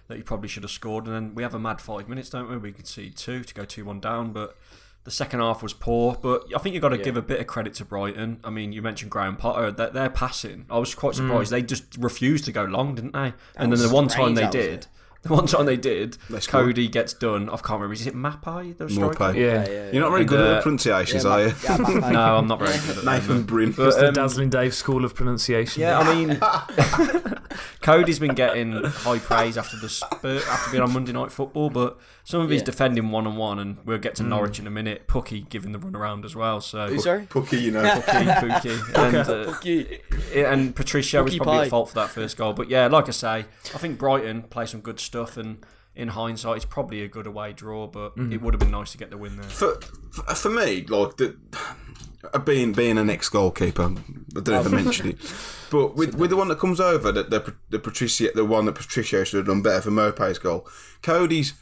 That 0.09 0.17
he 0.17 0.23
probably 0.23 0.49
should 0.49 0.63
have 0.63 0.71
scored. 0.73 1.07
And 1.07 1.15
then 1.15 1.35
we 1.35 1.43
have 1.43 1.55
a 1.55 1.59
mad 1.59 1.81
five 1.81 2.09
minutes, 2.09 2.31
don't 2.31 2.49
we? 2.51 2.57
We 2.57 2.73
could 2.73 2.87
see 2.87 3.11
two 3.11 3.43
to 3.45 3.55
go 3.55 3.65
two 3.65 3.85
one 3.85 4.01
down, 4.01 4.33
but 4.33 4.57
the 5.05 5.11
second 5.11 5.41
half 5.41 5.63
was 5.63 5.73
poor. 5.73 6.17
But 6.21 6.45
I 6.55 6.59
think 6.59 6.75
you've 6.75 6.83
got 6.83 6.91
to 6.91 6.99
Yeah. 6.99 7.03
give 7.05 7.17
a 7.17 7.23
bit 7.23 7.41
of 7.41 7.47
credit 7.47 7.75
to 7.75 7.85
Brighton. 7.85 8.39
I 8.45 8.51
mean, 8.51 8.73
you 8.73 8.83
mentioned 8.83 9.11
Graham 9.11 9.37
Potter. 9.37 9.71
They're, 9.73 9.91
they're 9.91 10.11
passing. 10.11 10.67
I 10.71 10.79
was 10.79 10.95
Mm. 10.95 10.99
quite 10.99 11.15
surprised. 11.17 11.51
They 11.51 11.63
just 11.63 11.97
refused 11.99 12.45
to 12.45 12.53
go 12.53 12.65
long, 12.65 12.95
didn't 12.95 13.13
they? 13.13 13.33
and 13.57 13.73
then 13.73 13.81
the 13.81 13.93
one 13.93 14.09
time 14.09 14.35
they 14.35 14.43
that 14.43 14.53
did. 14.53 14.87
The 15.23 15.29
one 15.33 15.47
time 15.47 15.67
they 15.67 15.77
did, 15.77 16.19
They 16.29 16.41
scored. 16.41 16.65
Coady 16.67 16.89
gets 16.89 17.13
done. 17.15 17.49
I 17.49 17.53
can't 17.57 17.71
remember. 17.81 17.93
Is 17.95 18.07
it 18.07 18.15
Maupay? 18.15 18.77
The 18.77 18.85
More 18.89 19.13
striker? 19.13 19.15
play. 19.33 19.41
Yeah. 19.45 19.69
yeah, 19.69 19.91
You're 19.93 20.03
not 20.03 20.11
very 20.11 20.23
And, 20.23 20.29
good 20.31 20.41
at 20.41 20.47
uh, 20.47 20.55
the 20.57 20.63
pronunciations, 20.63 21.25
yeah, 21.25 21.31
are 21.31 21.43
you? 21.47 21.55
Yeah, 21.65 21.77
No, 22.11 22.37
I'm 22.39 22.47
not 22.49 22.59
very 22.59 22.73
good 22.79 22.91
at 22.91 22.97
that. 22.97 23.05
Nathan 23.05 23.43
Brin. 23.45 23.73
But, 23.73 23.95
the 23.99 24.09
um, 24.09 24.15
Dazzling 24.15 24.51
Dave 24.51 24.75
School 24.75 25.05
of 25.05 25.15
Pronunciation. 25.15 25.81
Yeah, 25.83 25.99
I 26.01 26.15
mean, 26.15 26.41
Coady's 27.83 28.19
been 28.19 28.35
getting 28.35 28.83
high 28.85 29.19
praise 29.19 29.59
after 29.59 29.77
the 29.77 29.89
Spur, 29.89 30.39
after 30.49 30.71
being 30.71 30.83
on 30.83 30.93
Monday 30.93 31.13
Night 31.13 31.31
Football, 31.33 31.71
but 31.71 31.99
some 32.25 32.41
of 32.41 32.51
his 32.51 32.61
Yeah. 32.63 32.67
defending 32.67 33.11
one 33.11 33.27
on 33.27 33.37
one, 33.37 33.59
and 33.59 33.79
we'll 33.85 33.99
get 33.99 34.15
to 34.17 34.23
Norwich 34.23 34.59
in 34.59 34.67
a 34.67 34.71
minute. 34.71 35.07
Pukki 35.09 35.49
giving 35.49 35.73
the 35.73 35.79
run 35.79 35.95
around 35.97 36.25
as 36.25 36.35
well. 36.37 36.61
So 36.61 36.89
Who, 36.89 36.99
sorry? 36.99 37.27
Pukki, 37.27 37.61
you 37.61 37.71
know. 37.73 37.83
Pukki, 37.83 38.35
Pukki, 38.61 38.99
and, 39.07 39.17
uh, 39.17 39.53
Fuck 39.53 39.65
you. 39.67 39.99
and 40.35 40.75
Patricia 40.75 41.23
was 41.23 41.37
probably 41.37 41.59
pie. 41.59 41.65
at 41.65 41.71
fault 41.71 41.89
for 41.91 41.95
that 41.97 42.11
first 42.11 42.37
goal. 42.37 42.53
But 42.53 42.69
yeah, 42.71 42.87
like 42.87 43.09
I 43.09 43.13
say, 43.13 43.29
I 43.75 43.79
think 43.79 43.99
Brighton 43.99 44.43
play 44.43 44.67
some 44.67 44.81
good 44.81 45.01
stuff, 45.01 45.12
and 45.15 45.65
in 45.95 46.09
hindsight, 46.09 46.57
it's 46.57 46.65
probably 46.65 47.03
a 47.03 47.09
good 47.09 47.27
away 47.27 47.53
draw. 47.53 47.87
But 47.87 48.07
it 48.07 48.17
mm-hmm. 48.17 48.45
would 48.45 48.55
have 48.55 48.61
been 48.61 48.71
nice 48.71 48.93
to 48.93 48.99
get 48.99 49.11
the 49.11 49.19
win 49.19 49.37
there. 49.37 49.45
for, 49.45 49.81
for 50.11 50.35
for 50.35 50.51
me, 50.51 50.85
like 50.87 51.17
the 51.17 51.37
being 52.45 52.73
being 52.73 52.99
an 52.99 53.11
ex 53.11 53.29
goalkeeper, 53.29 53.83
I 53.83 53.87
don't 54.41 54.49
know 54.49 54.61
if 54.61 54.67
I 54.67 54.71
oh. 54.71 54.71
mentioned 54.71 55.11
it, 55.11 55.35
but 55.71 55.97
with 55.97 56.15
with 56.15 56.31
the 56.31 56.37
one 56.37 56.49
that 56.49 56.59
comes 56.59 56.81
over, 56.81 57.13
the 57.13 57.25
the, 57.25 57.55
the 57.71 57.79
Patricia, 57.79 58.31
the 58.35 58.45
one 58.45 58.67
that 58.67 58.75
Patricio 58.75 59.25
should 59.25 59.39
have 59.39 59.47
done 59.47 59.63
better 59.63 59.83
for 59.83 59.91
Maupay's 59.91 60.39
goal. 60.39 60.67
Coady's 61.03 61.55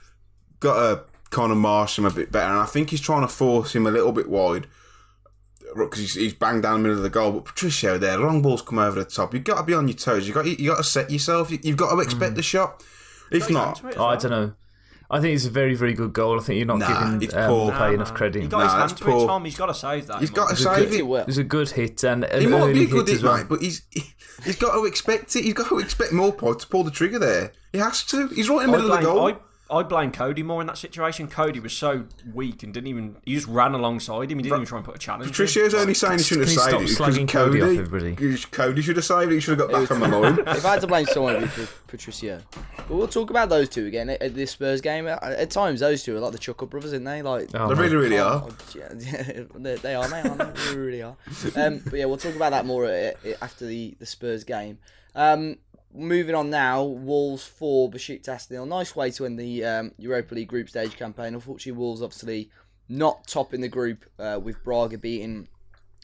got 0.60 0.74
to 0.74 1.04
kind 1.30 1.52
of 1.52 1.58
marsh 1.58 1.98
him 1.98 2.04
a 2.04 2.10
bit 2.10 2.30
better, 2.30 2.50
and 2.50 2.60
I 2.60 2.66
think 2.66 2.90
he's 2.90 3.00
trying 3.00 3.22
to 3.22 3.28
force 3.28 3.74
him 3.74 3.86
a 3.86 3.90
little 3.90 4.12
bit 4.12 4.28
wide 4.28 4.66
because 5.76 6.00
he's, 6.00 6.14
he's 6.14 6.34
banged 6.34 6.62
down 6.62 6.82
the 6.82 6.88
middle 6.88 6.98
of 6.98 7.02
the 7.02 7.10
goal. 7.10 7.32
But 7.32 7.46
Patricio 7.46 7.98
there, 7.98 8.18
long 8.18 8.42
balls 8.42 8.62
come 8.62 8.78
over 8.78 9.02
the 9.02 9.08
top. 9.08 9.32
You've 9.32 9.44
got 9.44 9.58
to 9.58 9.62
be 9.62 9.74
on 9.74 9.88
your 9.88 9.96
toes. 9.96 10.28
You 10.28 10.34
got 10.34 10.46
you 10.46 10.70
got 10.70 10.78
to 10.78 10.84
set 10.84 11.10
yourself. 11.10 11.50
You, 11.50 11.58
you've 11.62 11.76
got 11.76 11.94
to 11.94 12.00
expect 12.00 12.32
mm. 12.32 12.36
the 12.36 12.42
shot. 12.42 12.84
If 13.30 13.50
not, 13.50 13.82
Oh, 13.96 14.06
I 14.06 14.16
don't 14.16 14.30
know. 14.30 14.52
I 15.12 15.20
think 15.20 15.34
it's 15.34 15.44
a 15.44 15.50
very, 15.50 15.74
very 15.74 15.92
good 15.92 16.12
goal. 16.12 16.38
I 16.38 16.42
think 16.42 16.58
you're 16.58 16.66
not 16.66 16.78
Nah, 16.78 16.86
giving 17.04 17.22
it's 17.22 17.34
um, 17.34 17.48
poor. 17.50 17.72
Pay 17.72 17.78
Nah, 17.78 17.88
enough 17.90 18.14
credit. 18.14 18.42
He 18.42 18.48
got 18.48 18.58
Nah, 18.58 18.64
his 18.64 18.72
that's 18.74 18.92
hand 18.92 18.98
to 19.02 19.08
it, 19.08 19.10
poor. 19.12 19.26
Tom. 19.26 19.44
He's 19.44 19.56
got 19.56 19.66
to 19.66 19.74
save 19.74 20.06
that. 20.06 20.20
He's 20.20 20.30
got 20.30 20.48
to 20.48 20.54
a 20.54 20.56
save 20.56 20.74
good- 20.76 20.82
it. 20.84 20.88
Pretty 20.88 21.02
well. 21.02 21.20
It 21.22 21.26
was 21.26 21.38
a 21.38 21.42
good 21.44 21.70
hit 21.70 22.04
and 22.04 22.24
an 22.24 22.40
He 22.40 22.46
might 22.46 22.60
early 22.60 22.72
be 22.74 22.78
a 22.78 22.82
hit 22.82 22.90
good 22.90 23.08
as 23.08 23.14
hit, 23.16 23.22
well. 23.24 23.36
mate, 23.38 23.46
but 23.48 23.60
he's 23.60 23.82
he's 24.44 24.56
got 24.56 24.72
to 24.74 24.84
expect 24.84 25.34
it. 25.34 25.42
He's 25.42 25.54
got 25.54 25.68
to 25.68 25.78
expect 25.80 26.12
more 26.12 26.32
to 26.32 26.66
pull 26.68 26.84
the 26.84 26.92
trigger 26.92 27.18
there. 27.18 27.52
He 27.72 27.78
has 27.78 28.04
to. 28.04 28.28
He's 28.28 28.48
right 28.48 28.64
in 28.64 28.70
the 28.70 28.76
I 28.78 28.80
middle 28.80 28.92
of 28.92 29.00
the 29.00 29.04
goal. 29.06 29.26
I, 29.28 29.36
I 29.70 29.82
blame 29.82 30.10
Coady 30.12 30.42
more 30.42 30.60
in 30.60 30.66
that 30.66 30.78
situation. 30.78 31.28
Coady 31.28 31.60
was 31.60 31.72
so 31.72 32.04
weak 32.34 32.62
and 32.62 32.74
didn't 32.74 32.88
even. 32.88 33.16
He 33.24 33.34
just 33.34 33.46
ran 33.46 33.72
alongside 33.74 34.30
him. 34.32 34.38
He 34.38 34.42
didn't 34.42 34.56
even 34.56 34.66
try 34.66 34.78
and 34.78 34.84
put 34.84 34.96
a 34.96 34.98
challenge. 34.98 35.26
in. 35.26 35.30
Patricio's 35.30 35.74
only 35.74 35.94
saying 35.94 36.18
he 36.18 36.24
shouldn't 36.24 36.48
have 36.48 36.58
saved 36.58 36.82
it 36.82 36.88
stop 36.88 37.06
because 37.06 37.16
slagging 37.18 37.28
Coady. 37.28 37.60
Coady 37.60 37.78
off, 37.78 37.86
everybody? 37.86 38.36
Coady 38.50 38.82
should 38.82 38.96
have 38.96 39.04
saved 39.04 39.32
it. 39.32 39.34
He 39.36 39.40
should 39.40 39.58
have 39.58 39.68
got 39.70 39.80
back 39.80 39.90
on 39.90 40.00
the 40.00 40.08
line. 40.18 40.38
If 40.56 40.64
I 40.66 40.72
had 40.72 40.80
to 40.80 40.86
blame 40.86 41.06
someone, 41.06 41.36
it'd 41.36 41.50
be 41.50 41.62
Pat- 41.62 41.72
Patricio. 41.86 42.40
But 42.76 42.90
we'll 42.90 43.08
talk 43.08 43.30
about 43.30 43.48
those 43.48 43.68
two 43.68 43.86
again 43.86 44.10
at, 44.10 44.20
at 44.22 44.34
this 44.34 44.50
Spurs 44.50 44.80
game. 44.80 45.06
At, 45.06 45.22
at 45.22 45.50
times, 45.50 45.80
those 45.80 46.02
two 46.02 46.16
are 46.16 46.20
like 46.20 46.32
the 46.32 46.38
Chuckle 46.38 46.66
brothers, 46.66 46.92
aren't 46.92 47.04
they? 47.04 47.22
Like, 47.22 47.48
Oh, 47.54 47.72
They 47.74 47.80
really, 47.80 47.96
really 47.96 48.18
are. 48.18 48.44
Oh, 48.46 48.56
yeah, 48.74 48.88
they, 49.54 49.76
they 49.76 49.94
are, 49.94 50.08
mate. 50.08 50.24
Aren't 50.26 50.54
they? 50.56 50.70
They 50.72 50.76
really 50.76 51.02
are. 51.02 51.16
Um, 51.56 51.80
but 51.84 51.94
yeah, 51.94 52.04
we'll 52.06 52.16
talk 52.18 52.34
about 52.36 52.50
that 52.50 52.66
more 52.66 52.86
uh, 52.86 53.12
after 53.40 53.66
the, 53.66 53.94
the 53.98 54.06
Spurs 54.06 54.44
game. 54.44 54.78
Um, 55.14 55.56
moving 55.94 56.34
on 56.34 56.50
now, 56.50 56.82
Wolves 56.82 57.44
four, 57.44 57.90
Besiktas 57.90 58.50
nil. 58.50 58.66
Nice 58.66 58.94
way 58.94 59.10
to 59.12 59.26
end 59.26 59.38
the 59.38 59.64
um, 59.64 59.92
Europa 59.98 60.34
League 60.34 60.48
group 60.48 60.68
stage 60.68 60.96
campaign. 60.96 61.34
Unfortunately, 61.34 61.78
Wolves 61.78 62.02
obviously 62.02 62.50
not 62.88 63.26
topping 63.26 63.60
the 63.60 63.68
group 63.68 64.04
uh, 64.18 64.40
with 64.42 64.62
Braga 64.64 64.98
beating 64.98 65.48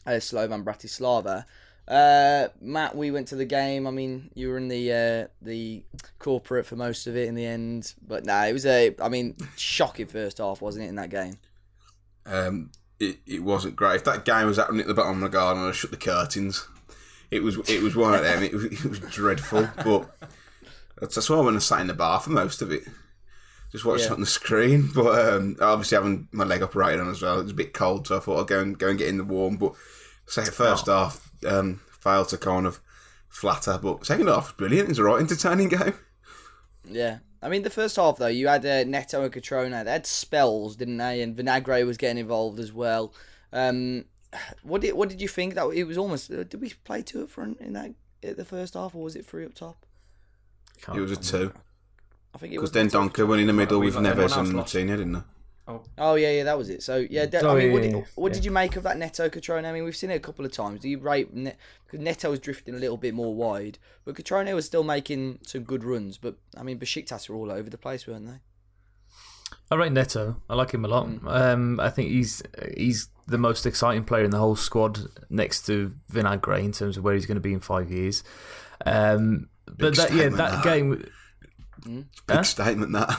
uh, 0.05 0.19
Slovan 0.19 0.63
Bratislava. 0.63 1.45
Uh, 1.87 2.49
Matt, 2.59 2.95
we 2.97 3.11
went 3.11 3.29
to 3.29 3.35
the 3.35 3.45
game. 3.45 3.87
I 3.87 3.91
mean, 3.91 4.29
you 4.33 4.49
were 4.49 4.57
in 4.57 4.67
the 4.67 4.91
uh, 4.91 5.27
the 5.41 5.83
corporate 6.19 6.65
for 6.65 6.75
most 6.75 7.07
of 7.07 7.15
it 7.15 7.27
in 7.27 7.35
the 7.35 7.45
end, 7.45 7.93
but 8.05 8.25
no, 8.25 8.45
it 8.45 8.53
was 8.53 8.65
a. 8.65 8.93
I 9.01 9.07
mean, 9.07 9.37
shocking 9.55 10.07
first 10.07 10.39
half, 10.39 10.61
wasn't 10.61 10.85
it, 10.85 10.89
in 10.89 10.95
that 10.95 11.09
game? 11.09 11.37
Um, 12.25 12.71
it, 12.99 13.19
it 13.25 13.41
wasn't 13.41 13.77
great. 13.77 13.95
If 13.95 14.03
that 14.03 14.25
game 14.25 14.47
was 14.47 14.57
happening 14.57 14.81
at 14.81 14.87
the 14.87 14.93
bottom 14.93 15.23
of 15.23 15.31
the 15.31 15.37
garden, 15.37 15.65
I'd 15.65 15.75
shut 15.75 15.91
the 15.91 15.97
curtains. 15.97 16.67
It 17.29 17.41
was 17.43 17.57
it 17.69 17.81
was 17.83 17.95
one 17.95 18.13
of 18.13 18.21
them. 18.23 18.43
It 18.43 18.53
was, 18.53 18.65
it 18.65 18.85
was 18.85 18.99
dreadful, 18.99 19.67
but 19.83 20.09
that's, 20.99 21.29
why 21.29 21.37
I 21.37 21.41
went 21.41 21.55
and 21.55 21.63
sat 21.63 21.81
in 21.81 21.87
the 21.87 21.93
bar 21.93 22.19
for 22.19 22.29
most 22.29 22.61
of 22.61 22.71
it. 22.71 22.83
Just 23.71 23.83
watched 23.83 24.03
Yeah. 24.05 24.11
it 24.11 24.13
on 24.13 24.19
the 24.21 24.25
screen, 24.25 24.89
but 24.95 25.33
um, 25.33 25.57
obviously 25.59 25.97
having 25.97 26.29
my 26.31 26.45
leg 26.45 26.63
operated 26.63 27.01
on 27.01 27.09
as 27.09 27.21
well. 27.21 27.39
It 27.39 27.43
was 27.43 27.51
a 27.51 27.55
bit 27.55 27.73
cold, 27.73 28.07
so 28.07 28.17
I 28.17 28.19
thought 28.19 28.41
I'd 28.41 28.47
go 28.47 28.61
and 28.61 28.77
go 28.79 28.87
and 28.87 28.97
get 28.97 29.09
in 29.09 29.17
the 29.17 29.23
warm. 29.25 29.57
But 29.57 29.73
second 30.25 30.53
first 30.53 30.85
half 30.87 31.29
um, 31.45 31.81
failed 31.99 32.29
to 32.29 32.37
kind 32.37 32.65
of 32.65 32.79
flatter, 33.27 33.77
but 33.77 34.05
second 34.05 34.27
half 34.27 34.45
was 34.47 34.53
brilliant. 34.53 34.85
It 34.87 34.91
was 34.91 34.99
a 34.99 35.03
right 35.03 35.19
entertaining 35.19 35.67
game. 35.69 35.95
Yeah. 36.89 37.17
I 37.41 37.49
mean, 37.49 37.61
the 37.63 37.69
first 37.69 37.97
half, 37.97 38.17
though, 38.17 38.27
you 38.27 38.47
had 38.47 38.65
uh, 38.65 38.83
Neto 38.85 39.23
and 39.23 39.31
Cutrone. 39.31 39.83
They 39.83 39.91
had 39.91 40.07
spells, 40.07 40.75
didn't 40.75 40.97
they? 40.97 41.21
And 41.21 41.35
Vinagre 41.35 41.85
was 41.85 41.97
getting 41.97 42.17
involved 42.17 42.59
as 42.59 42.73
well. 42.73 43.13
Um, 43.53 44.05
what 44.63 44.81
did 44.81 44.93
what 44.93 45.09
did 45.09 45.21
you 45.21 45.27
think? 45.27 45.55
That 45.55 45.67
it 45.69 45.85
was 45.85 45.97
almost. 45.97 46.31
Uh, 46.31 46.43
did 46.43 46.61
we 46.61 46.73
play 46.83 47.01
two 47.01 47.23
up 47.23 47.29
front 47.29 47.59
in 47.59 47.73
that 47.73 47.93
at 48.23 48.37
the 48.37 48.45
first 48.45 48.73
half, 48.73 48.95
or 48.95 49.03
was 49.03 49.15
it 49.15 49.25
three 49.25 49.45
up 49.45 49.53
top? 49.53 49.85
Can't 50.81 50.97
It 50.97 51.01
was 51.01 51.11
a 51.11 51.15
two 51.15 51.53
I 52.35 52.37
think 52.37 52.53
it 52.53 52.57
because 52.57 52.71
Dendoncker 52.71 53.27
went 53.27 53.41
in 53.41 53.47
the 53.47 53.53
middle 53.53 53.79
We've 53.79 53.95
with 53.95 54.03
got 54.03 54.11
everyone 54.11 54.29
Neves 54.31 54.37
and 54.37 54.47
lost. 54.47 54.75
Martinez, 54.75 54.97
didn't 54.99 55.13
they? 55.13 55.19
Oh 55.97 56.15
yeah, 56.15 56.31
yeah, 56.31 56.43
that 56.45 56.57
was 56.57 56.69
it. 56.69 56.81
So 56.81 57.05
yeah, 57.09 57.25
de- 57.25 57.45
Oh, 57.45 57.55
I 57.55 57.59
mean, 57.59 57.67
yeah, 57.67 57.73
what, 57.73 57.83
yeah, 57.83 57.89
did, 57.89 57.97
yeah. 57.97 58.05
what 58.15 58.33
did 58.33 58.45
you 58.45 58.51
make 58.51 58.77
of 58.77 58.83
that 58.83 58.97
Neto 58.97 59.27
Cutrone? 59.27 59.65
I 59.65 59.73
mean, 59.73 59.83
we've 59.83 59.95
seen 59.97 60.11
it 60.11 60.15
a 60.15 60.19
couple 60.19 60.45
of 60.45 60.51
times. 60.51 60.81
Do 60.81 60.89
you 60.89 60.97
rate 60.99 61.33
Net? 61.33 61.57
Because 61.85 61.99
Neto 61.99 62.29
was 62.29 62.39
drifting 62.39 62.73
a 62.75 62.77
little 62.77 62.95
bit 62.95 63.13
more 63.13 63.35
wide, 63.35 63.77
but 64.05 64.15
Cutrone 64.15 64.53
was 64.53 64.65
still 64.65 64.83
making 64.83 65.39
some 65.41 65.63
good 65.63 65.83
runs. 65.83 66.17
But 66.17 66.37
I 66.55 66.63
mean, 66.63 66.79
Besiktas 66.79 67.27
were 67.27 67.35
all 67.35 67.51
over 67.51 67.69
the 67.69 67.77
place, 67.77 68.07
weren't 68.07 68.27
they? 68.27 68.39
I 69.69 69.75
rate 69.75 69.91
Neto. 69.91 70.37
I 70.49 70.55
like 70.55 70.71
him 70.71 70.85
a 70.85 70.87
lot. 70.87 71.07
Mm. 71.07 71.27
Um, 71.27 71.79
I 71.81 71.89
think 71.89 72.09
he's 72.11 72.41
he's 72.77 73.09
the 73.27 73.37
most 73.37 73.65
exciting 73.65 74.03
player 74.05 74.23
in 74.23 74.31
the 74.31 74.37
whole 74.37 74.55
squad 74.55 74.99
next 75.29 75.65
to 75.67 75.91
Vinagre 76.11 76.63
in 76.63 76.71
terms 76.71 76.97
of 76.97 77.03
where 77.03 77.13
he's 77.13 77.25
going 77.25 77.35
to 77.35 77.41
be 77.41 77.53
in 77.53 77.59
five 77.59 77.91
years. 77.91 78.23
Um, 78.85 79.49
but 79.65 79.95
that 79.95 80.11
yeah, 80.11 80.29
statement, 80.29 80.37
that 80.37 80.51
that. 80.51 80.63
game. 80.63 81.05
Big 81.85 82.05
Huh? 82.29 82.43
statement 82.43 82.91
that. 82.93 83.17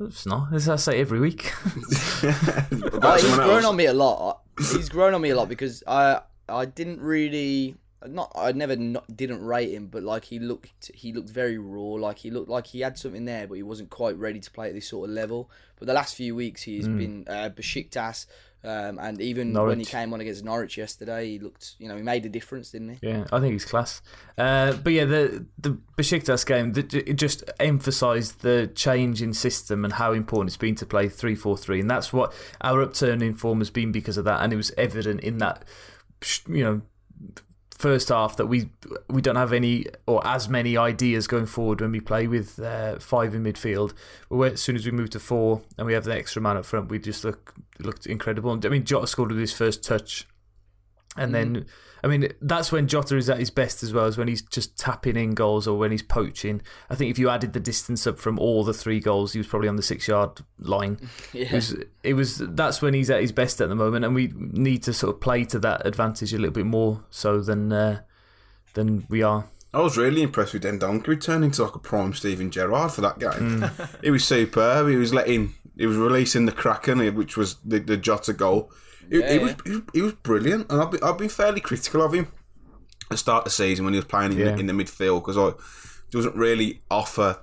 It's 0.00 0.26
not. 0.26 0.52
As 0.54 0.68
I 0.68 0.76
say 0.76 1.00
every 1.00 1.18
week. 1.18 1.52
About 2.22 3.02
Oh, 3.02 3.16
he's 3.20 3.34
grown 3.34 3.64
on 3.64 3.76
me 3.76 3.86
a 3.86 3.92
lot. 3.92 4.42
He's 4.58 4.88
grown 4.88 5.14
on 5.14 5.20
me 5.20 5.30
a 5.30 5.36
lot 5.36 5.48
because 5.48 5.82
I 5.86 6.20
I 6.48 6.64
didn't 6.66 7.00
really 7.00 7.76
not 8.06 8.30
I 8.36 8.52
never 8.52 8.76
not, 8.76 9.04
didn't 9.16 9.44
rate 9.44 9.72
him, 9.72 9.88
but 9.88 10.04
like 10.04 10.24
he 10.26 10.38
looked 10.38 10.90
he 10.94 11.12
looked 11.12 11.30
very 11.30 11.58
raw. 11.58 11.94
Like 11.94 12.18
he 12.18 12.30
looked 12.30 12.48
like 12.48 12.68
he 12.68 12.80
had 12.80 12.96
something 12.96 13.24
there, 13.24 13.48
but 13.48 13.54
he 13.54 13.62
wasn't 13.64 13.90
quite 13.90 14.16
ready 14.16 14.38
to 14.38 14.50
play 14.52 14.68
at 14.68 14.74
this 14.74 14.88
sort 14.88 15.08
of 15.10 15.14
level. 15.16 15.50
But 15.78 15.86
the 15.88 15.94
last 15.94 16.14
few 16.14 16.34
weeks 16.36 16.62
he's 16.62 16.86
been 16.86 17.24
uh, 17.28 17.50
Besiktas, 17.50 18.26
um, 18.64 18.98
and 18.98 19.20
even 19.20 19.52
when 19.52 19.78
he 19.78 19.84
came 19.84 20.12
on 20.12 20.20
against 20.20 20.44
Norwich 20.44 20.76
yesterday, 20.76 21.28
he 21.30 21.38
looked 21.38 21.76
you 21.78 21.88
know 21.88 21.96
he 21.96 22.02
made 22.02 22.26
a 22.26 22.28
difference, 22.28 22.72
didn't 22.72 22.90
he? 22.90 23.08
Yeah, 23.08 23.24
I 23.30 23.38
think 23.38 23.52
he's 23.52 23.64
class. 23.64 24.02
Uh, 24.36 24.72
but 24.72 24.92
yeah, 24.92 25.04
the 25.04 25.46
the 25.58 25.78
Besiktas 25.96 26.44
game 26.44 26.72
that 26.72 26.92
it 26.92 27.14
just 27.14 27.44
emphasised 27.60 28.40
the 28.40 28.70
change 28.74 29.22
in 29.22 29.32
system 29.32 29.84
and 29.84 29.94
how 29.94 30.12
important 30.12 30.50
it's 30.50 30.56
been 30.56 30.74
to 30.76 30.86
play 30.86 31.08
three 31.08 31.36
four 31.36 31.56
three, 31.56 31.80
and 31.80 31.88
that's 31.88 32.12
what 32.12 32.32
our 32.60 32.82
upturn 32.82 33.22
in 33.22 33.34
form 33.34 33.58
has 33.58 33.70
been 33.70 33.92
because 33.92 34.16
of 34.16 34.24
that, 34.24 34.42
and 34.42 34.52
it 34.52 34.56
was 34.56 34.72
evident 34.76 35.20
in 35.20 35.38
that 35.38 35.64
you 36.48 36.64
know 36.64 36.82
first 37.78 38.08
half 38.08 38.36
that 38.36 38.46
we 38.46 38.70
we 39.08 39.22
don't 39.22 39.36
have 39.36 39.52
any 39.52 39.86
or 40.06 40.24
as 40.26 40.48
many 40.48 40.76
ideas 40.76 41.28
going 41.28 41.46
forward 41.46 41.80
when 41.80 41.92
we 41.92 42.00
play 42.00 42.26
with 42.26 42.58
uh, 42.58 42.98
five 42.98 43.34
in 43.34 43.44
midfield. 43.44 43.94
But 44.28 44.54
as 44.54 44.60
soon 44.60 44.76
as 44.76 44.84
we 44.84 44.92
move 44.92 45.10
to 45.10 45.20
four 45.20 45.62
and 45.78 45.86
we 45.86 45.94
have 45.94 46.04
the 46.04 46.14
extra 46.14 46.42
man 46.42 46.56
up 46.56 46.66
front, 46.66 46.90
we 46.90 46.98
just 46.98 47.24
look 47.24 47.54
looked 47.78 48.06
incredible. 48.06 48.58
I 48.64 48.68
mean, 48.68 48.84
Jota 48.84 49.06
scored 49.06 49.30
with 49.30 49.40
his 49.40 49.52
first 49.52 49.84
touch, 49.84 50.26
and 51.16 51.34
then 51.34 51.66
I 52.02 52.06
mean 52.06 52.32
that's 52.40 52.70
when 52.70 52.86
Jota 52.86 53.16
is 53.16 53.28
at 53.28 53.38
his 53.38 53.50
best 53.50 53.82
as 53.82 53.92
well 53.92 54.04
as 54.04 54.16
when 54.16 54.28
he's 54.28 54.42
just 54.42 54.78
tapping 54.78 55.16
in 55.16 55.34
goals 55.34 55.66
or 55.66 55.78
when 55.78 55.90
he's 55.90 56.02
poaching. 56.02 56.62
I 56.90 56.94
think 56.94 57.10
if 57.10 57.18
you 57.18 57.28
added 57.28 57.52
the 57.52 57.60
distance 57.60 58.06
up 58.06 58.18
from 58.18 58.38
all 58.38 58.64
the 58.64 58.74
three 58.74 59.00
goals, 59.00 59.32
he 59.32 59.38
was 59.38 59.46
probably 59.46 59.68
on 59.68 59.76
the 59.76 59.82
six 59.82 60.08
yard 60.08 60.40
line. 60.58 60.98
It 61.32 61.52
was, 61.52 61.76
it 62.02 62.14
was 62.14 62.38
that's 62.38 62.82
when 62.82 62.94
he's 62.94 63.10
at 63.10 63.20
his 63.20 63.32
best 63.32 63.60
at 63.60 63.68
the 63.68 63.74
moment, 63.74 64.04
and 64.04 64.14
we 64.14 64.32
need 64.36 64.82
to 64.84 64.92
sort 64.92 65.14
of 65.14 65.20
play 65.20 65.44
to 65.44 65.58
that 65.60 65.86
advantage 65.86 66.32
a 66.32 66.36
little 66.36 66.52
bit 66.52 66.66
more 66.66 67.04
so 67.10 67.40
than 67.40 67.72
uh, 67.72 68.00
than 68.74 69.06
we 69.08 69.22
are. 69.22 69.48
I 69.72 69.80
was 69.80 69.98
really 69.98 70.22
impressed 70.22 70.54
with 70.54 70.64
Dendoncker. 70.64 71.12
He 71.12 71.16
turned 71.16 71.44
into 71.44 71.62
like 71.62 71.74
a 71.74 71.78
prime 71.78 72.14
Steven 72.14 72.50
Gerrard 72.50 72.92
for 72.92 73.02
that 73.02 73.18
game. 73.18 73.70
he 74.02 74.10
was 74.10 74.24
superb. 74.24 74.88
He 74.88 74.96
was 74.96 75.12
letting, 75.12 75.54
he 75.76 75.86
was 75.86 75.96
releasing 75.96 76.46
the 76.46 76.52
Kraken, 76.52 77.14
which 77.14 77.36
was 77.36 77.56
the, 77.64 77.78
the 77.78 77.96
Jota 77.96 78.32
goal. 78.32 78.72
He, 79.10 79.18
Yeah, 79.20 79.32
he 79.32 79.38
was, 79.38 79.54
he 79.64 79.70
was 79.72 79.82
he 79.94 80.02
was 80.02 80.12
brilliant, 80.14 80.70
and 80.70 80.80
I've 80.82 80.90
been, 80.90 81.02
I've 81.02 81.18
been 81.18 81.28
fairly 81.28 81.60
critical 81.60 82.02
of 82.02 82.12
him 82.14 82.26
at 83.02 83.10
the 83.10 83.16
start 83.16 83.40
of 83.40 83.44
the 83.44 83.50
season 83.50 83.84
when 83.84 83.94
he 83.94 83.98
was 83.98 84.04
playing 84.06 84.32
in, 84.32 84.38
Yeah. 84.38 84.44
the, 84.54 84.60
in 84.60 84.66
the 84.66 84.72
midfield 84.72 85.24
because 85.24 85.38
I 85.38 85.52
doesn't 86.10 86.34
really 86.36 86.80
offer 86.90 87.38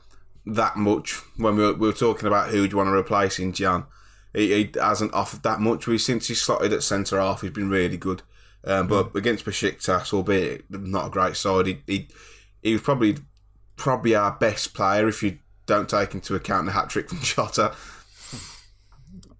that 0.48 0.76
much 0.78 1.14
when 1.38 1.56
we 1.56 1.64
were, 1.64 1.74
we 1.74 1.88
were 1.88 1.94
talking 1.94 2.28
about 2.28 2.50
who 2.50 2.68
do 2.68 2.72
you 2.74 2.78
want 2.78 2.88
to 2.90 2.94
replace 2.94 3.40
in 3.40 3.52
Jan. 3.54 3.86
He, 4.34 4.54
he 4.54 4.72
hasn't 4.80 5.14
offered 5.14 5.44
that 5.44 5.60
much. 5.60 5.88
We 5.88 5.98
since 5.98 6.28
he 6.28 6.36
slotted 6.36 6.74
at 6.74 6.84
centre 6.84 7.20
half, 7.20 7.42
he's 7.42 7.52
been 7.52 7.70
really 7.70 7.98
good. 7.98 8.22
Um, 8.64 8.88
but 8.88 9.08
Hmm. 9.10 9.18
against 9.18 9.46
Besiktas, 9.46 10.12
albeit 10.14 10.66
not 10.70 11.08
a 11.08 11.10
great 11.12 11.36
side, 11.36 11.68
he, 11.68 11.82
he 11.88 12.08
he 12.62 12.74
was 12.74 12.82
probably 12.82 13.18
probably 13.76 14.16
our 14.16 14.32
best 14.32 14.74
player 14.74 15.08
if 15.08 15.22
you 15.22 15.38
don't 15.68 15.90
take 15.90 16.14
into 16.14 16.34
account 16.36 16.66
the 16.66 16.72
hat 16.72 16.90
trick 16.90 17.10
from 17.10 17.20
Jota. 17.22 17.76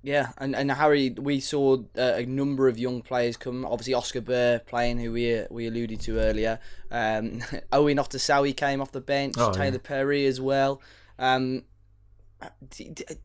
Yeah, 0.06 0.34
and, 0.38 0.56
and 0.56 0.72
Harry, 0.72 1.10
we 1.10 1.40
saw 1.40 1.78
uh, 1.98 2.14
a 2.18 2.28
number 2.28 2.68
of 2.68 2.78
young 2.78 3.02
players 3.02 3.38
come. 3.38 3.66
Obviously, 3.66 3.96
Oskar 3.96 4.22
Buur 4.22 4.60
playing, 4.68 5.00
who 5.00 5.12
we 5.12 5.44
we 5.50 5.66
alluded 5.66 6.00
to 6.02 6.20
earlier. 6.20 6.60
Um, 6.92 7.42
Owen 7.72 7.98
Otasowie 7.98 8.56
came 8.56 8.82
off 8.82 8.92
the 8.92 9.02
bench. 9.02 9.34
Oh, 9.36 9.52
Taylor 9.52 9.72
yeah. 9.78 9.80
Perry 9.84 10.28
as 10.28 10.40
well. 10.40 10.80
Um, 11.18 11.64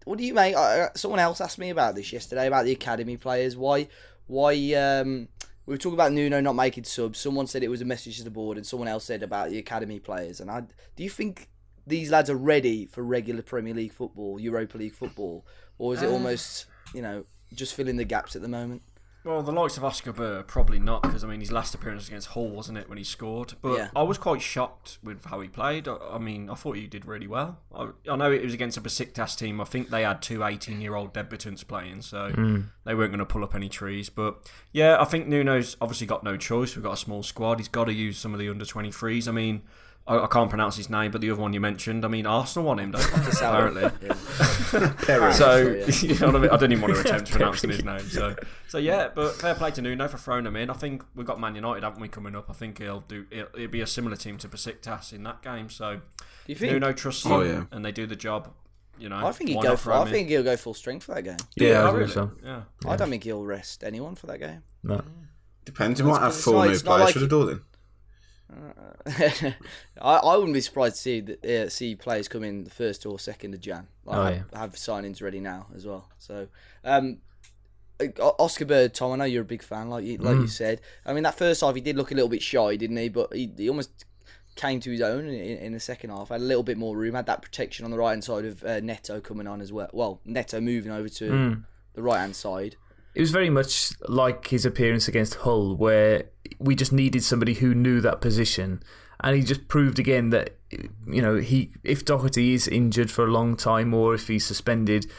what 0.04 0.16
do 0.16 0.24
you 0.24 0.32
make? 0.32 0.56
Uh, 0.56 0.88
someone 0.94 1.20
else 1.20 1.42
asked 1.42 1.58
me 1.58 1.68
about 1.68 1.96
this 1.96 2.14
yesterday 2.14 2.46
about 2.46 2.64
the 2.64 2.72
academy 2.72 3.18
players. 3.18 3.58
Why? 3.58 3.86
Why? 4.26 4.54
Um, 4.72 5.28
we 5.66 5.74
were 5.74 5.78
talking 5.78 5.98
about 5.98 6.12
Nuno 6.12 6.40
not 6.40 6.54
making 6.54 6.84
subs. 6.84 7.18
Someone 7.18 7.46
said 7.46 7.62
it 7.62 7.68
was 7.68 7.82
a 7.82 7.84
message 7.84 8.16
to 8.16 8.24
the 8.24 8.30
board, 8.30 8.56
and 8.56 8.66
someone 8.66 8.88
else 8.88 9.04
said 9.04 9.22
about 9.22 9.50
the 9.50 9.58
academy 9.58 10.00
players. 10.00 10.40
And 10.40 10.50
I, 10.50 10.62
do 10.96 11.04
you 11.04 11.10
think 11.10 11.50
these 11.86 12.10
lads 12.10 12.30
are 12.30 12.36
ready 12.36 12.86
for 12.86 13.02
regular 13.02 13.42
Premier 13.42 13.74
League 13.74 13.92
football, 13.92 14.40
Europa 14.40 14.78
League 14.78 14.94
football, 14.94 15.44
or 15.80 15.94
is 15.94 16.02
it 16.02 16.06
uh, 16.06 16.12
almost 16.12 16.66
you 16.94 17.02
know 17.02 17.24
just 17.52 17.74
filling 17.74 17.96
the 17.96 18.04
gaps 18.04 18.36
at 18.36 18.42
the 18.42 18.48
moment? 18.48 18.82
Well, 19.22 19.42
the 19.42 19.52
likes 19.52 19.76
of 19.76 19.84
Oskar 19.84 20.14
Buur, 20.14 20.42
probably 20.44 20.78
not, 20.78 21.02
because 21.02 21.24
I 21.24 21.26
mean 21.26 21.40
his 21.40 21.52
last 21.52 21.74
appearance 21.74 22.08
against 22.08 22.28
Hull, 22.28 22.48
wasn't 22.48 22.78
it, 22.78 22.88
when 22.88 22.96
he 22.96 23.04
scored? 23.04 23.52
But 23.60 23.76
Yeah. 23.76 23.88
I 23.94 24.02
was 24.02 24.16
quite 24.16 24.40
shocked 24.40 24.98
with 25.02 25.26
how 25.26 25.40
he 25.40 25.48
played. 25.48 25.86
I, 25.88 25.96
I 26.12 26.18
mean, 26.18 26.48
I 26.48 26.54
thought 26.54 26.76
he 26.76 26.86
did 26.86 27.04
really 27.04 27.26
well. 27.26 27.58
I, 27.74 27.88
I 28.10 28.16
know 28.16 28.32
it 28.32 28.42
was 28.42 28.54
against 28.54 28.78
a 28.78 28.80
Besiktas 28.80 29.36
team. 29.36 29.60
I 29.60 29.64
think 29.64 29.90
they 29.90 30.04
had 30.04 30.22
two 30.22 30.42
18 30.42 30.80
year 30.80 30.94
old 30.94 31.12
debutants 31.12 31.66
playing, 31.66 32.00
so 32.00 32.30
hmm. 32.30 32.60
they 32.84 32.94
weren't 32.94 33.10
going 33.10 33.18
to 33.18 33.26
pull 33.26 33.44
up 33.44 33.54
any 33.54 33.68
trees. 33.68 34.08
But 34.08 34.50
yeah, 34.72 34.98
I 34.98 35.04
think 35.04 35.26
Nuno's 35.26 35.76
obviously 35.82 36.06
got 36.06 36.24
no 36.24 36.38
choice. 36.38 36.74
We've 36.74 36.84
got 36.84 36.94
a 36.94 36.96
small 36.96 37.22
squad. 37.22 37.58
He's 37.58 37.68
got 37.68 37.84
to 37.84 37.92
use 37.92 38.16
some 38.16 38.32
of 38.32 38.40
the 38.40 38.48
under 38.48 38.64
23s. 38.64 39.28
I 39.28 39.32
mean, 39.32 39.62
I, 40.10 40.24
I 40.24 40.26
can't 40.26 40.50
pronounce 40.50 40.76
his 40.76 40.90
name, 40.90 41.10
but 41.12 41.20
the 41.20 41.30
other 41.30 41.40
one 41.40 41.52
you 41.52 41.60
mentioned, 41.60 42.04
I 42.04 42.08
mean, 42.08 42.26
Arsenal 42.26 42.66
want 42.66 42.80
him, 42.80 42.90
don't 42.90 43.02
they? 43.12 43.30
apparently. 43.30 43.82
Perry. 45.06 45.32
So 45.32 45.56
yeah. 45.56 45.86
you 46.02 46.18
know 46.18 46.26
what 46.26 46.36
I 46.36 46.38
mean. 46.40 46.50
I 46.50 46.56
don't 46.56 46.72
even 46.72 46.82
want 46.82 46.94
to 46.94 47.00
attempt 47.08 47.30
pronouncing 47.30 47.70
his 47.70 47.84
name. 47.84 48.00
So 48.00 48.34
so 48.68 48.78
yeah, 48.78 49.08
but 49.14 49.34
fair 49.36 49.54
play 49.54 49.70
to 49.72 49.82
Nuno 49.82 50.08
for 50.08 50.18
throwing 50.18 50.46
him 50.46 50.56
in. 50.56 50.70
I 50.70 50.74
think 50.74 51.04
we've 51.14 51.26
got 51.26 51.40
Man 51.40 51.54
United, 51.54 51.82
haven't 51.84 52.00
we, 52.00 52.08
coming 52.08 52.34
up? 52.36 52.50
I 52.50 52.52
think 52.52 52.78
he'll 52.78 53.00
do. 53.00 53.26
It'll, 53.30 53.48
it'll 53.54 53.68
be 53.68 53.80
a 53.80 53.86
similar 53.86 54.16
team 54.16 54.36
to 54.38 54.48
Besiktas 54.48 55.12
in 55.12 55.22
that 55.24 55.42
game. 55.42 55.68
So 55.70 55.96
Do 55.96 56.00
you 56.46 56.54
think? 56.56 56.72
Nuno 56.72 56.92
trusts 56.92 57.22
them, 57.22 57.32
Oh, 57.32 57.40
yeah. 57.42 57.64
and 57.72 57.84
they 57.84 57.92
do 57.92 58.06
the 58.06 58.16
job. 58.16 58.52
You 58.98 59.08
know, 59.08 59.26
I 59.26 59.32
think 59.32 59.48
he'd 59.48 59.56
why 59.56 59.62
go 59.62 59.68
not 59.70 59.78
for. 59.78 59.84
throw 59.84 59.94
I 59.94 60.00
him 60.02 60.06
in? 60.08 60.12
think 60.12 60.28
he'll 60.28 60.42
go 60.42 60.56
full 60.58 60.74
strength 60.74 61.04
for 61.04 61.14
that 61.14 61.22
game. 61.22 61.36
Yeah, 61.56 61.82
Oh, 61.84 61.88
I 61.88 61.92
really? 61.92 62.10
so. 62.10 62.32
Yeah. 62.44 62.62
I 62.86 62.96
don't 62.96 63.08
think 63.08 63.24
he'll 63.24 63.44
rest 63.44 63.82
anyone 63.82 64.14
for 64.14 64.26
that 64.26 64.38
game. 64.40 64.62
No. 64.82 65.00
Depends. 65.64 66.00
You 66.00 66.06
might 66.06 66.20
have 66.20 66.32
it's 66.32 66.44
four 66.44 66.54
not- 66.54 66.64
new 66.66 66.70
it's 66.72 66.84
not 66.84 66.90
players 66.96 67.04
like 67.06 67.12
for 67.14 67.18
the 67.20 67.24
it- 67.24 67.28
door 67.28 67.44
then. 67.46 67.60
I, 69.06 69.54
I 70.02 70.36
wouldn't 70.36 70.54
be 70.54 70.60
surprised 70.60 70.96
to 70.96 71.00
see 71.02 71.20
the, 71.20 71.64
uh, 71.64 71.68
see 71.68 71.94
players 71.94 72.28
come 72.28 72.44
in 72.44 72.64
the 72.64 72.70
first 72.70 73.06
or 73.06 73.18
second 73.18 73.54
of 73.54 73.60
Jan. 73.60 73.86
Like, 74.04 74.18
Oh, 74.18 74.24
have, 74.24 74.60
have 74.60 74.72
signings 74.74 75.22
ready 75.22 75.40
now 75.40 75.66
as 75.74 75.86
well. 75.86 76.08
So, 76.18 76.48
um, 76.84 77.18
Oskar 78.18 78.64
Buur, 78.64 78.88
Tom, 78.92 79.12
I 79.12 79.16
know 79.16 79.24
you're 79.24 79.42
a 79.42 79.44
big 79.44 79.62
fan, 79.62 79.90
like 79.90 80.04
you, 80.04 80.16
like 80.18 80.38
Mm. 80.38 80.42
you 80.42 80.48
said. 80.48 80.80
I 81.04 81.12
mean, 81.12 81.22
that 81.24 81.36
first 81.36 81.60
half 81.60 81.74
he 81.74 81.80
did 81.80 81.96
look 81.96 82.10
a 82.10 82.14
little 82.14 82.30
bit 82.30 82.42
shy, 82.42 82.76
didn't 82.76 82.96
he? 82.96 83.08
But 83.08 83.34
he, 83.34 83.52
he 83.56 83.68
almost 83.68 84.04
came 84.56 84.80
to 84.80 84.90
his 84.90 85.00
own 85.02 85.26
in, 85.26 85.58
in 85.58 85.72
the 85.72 85.80
second 85.80 86.10
half. 86.10 86.30
Had 86.30 86.40
a 86.40 86.44
little 86.44 86.62
bit 86.62 86.78
more 86.78 86.96
room. 86.96 87.14
Had 87.14 87.26
that 87.26 87.42
protection 87.42 87.84
on 87.84 87.90
the 87.90 87.98
right 87.98 88.10
hand 88.10 88.24
side 88.24 88.44
of 88.46 88.64
uh, 88.64 88.80
Neto 88.80 89.20
coming 89.20 89.46
on 89.46 89.60
as 89.60 89.72
well. 89.72 89.90
Well, 89.92 90.20
Neto 90.24 90.60
moving 90.60 90.92
over 90.92 91.08
to 91.10 91.30
Mm. 91.30 91.64
the 91.94 92.02
right 92.02 92.20
hand 92.20 92.36
side. 92.36 92.76
It 93.14 93.20
was 93.20 93.30
very 93.30 93.50
much 93.50 93.92
like 94.08 94.48
his 94.48 94.64
appearance 94.64 95.08
against 95.08 95.36
Hull, 95.36 95.76
where 95.76 96.26
we 96.58 96.74
just 96.74 96.92
needed 96.92 97.24
somebody 97.24 97.54
who 97.54 97.74
knew 97.74 98.00
that 98.00 98.20
position, 98.20 98.82
and 99.20 99.36
he 99.36 99.42
just 99.42 99.68
proved 99.68 99.98
again 99.98 100.30
that 100.30 100.56
you 101.06 101.20
know 101.20 101.36
he 101.36 101.72
if 101.82 102.04
Doherty 102.04 102.54
is 102.54 102.68
injured 102.68 103.10
for 103.10 103.24
a 103.24 103.30
long 103.30 103.56
time 103.56 103.92
or 103.92 104.14
if 104.14 104.28
he's 104.28 104.46
suspended, 104.46 105.10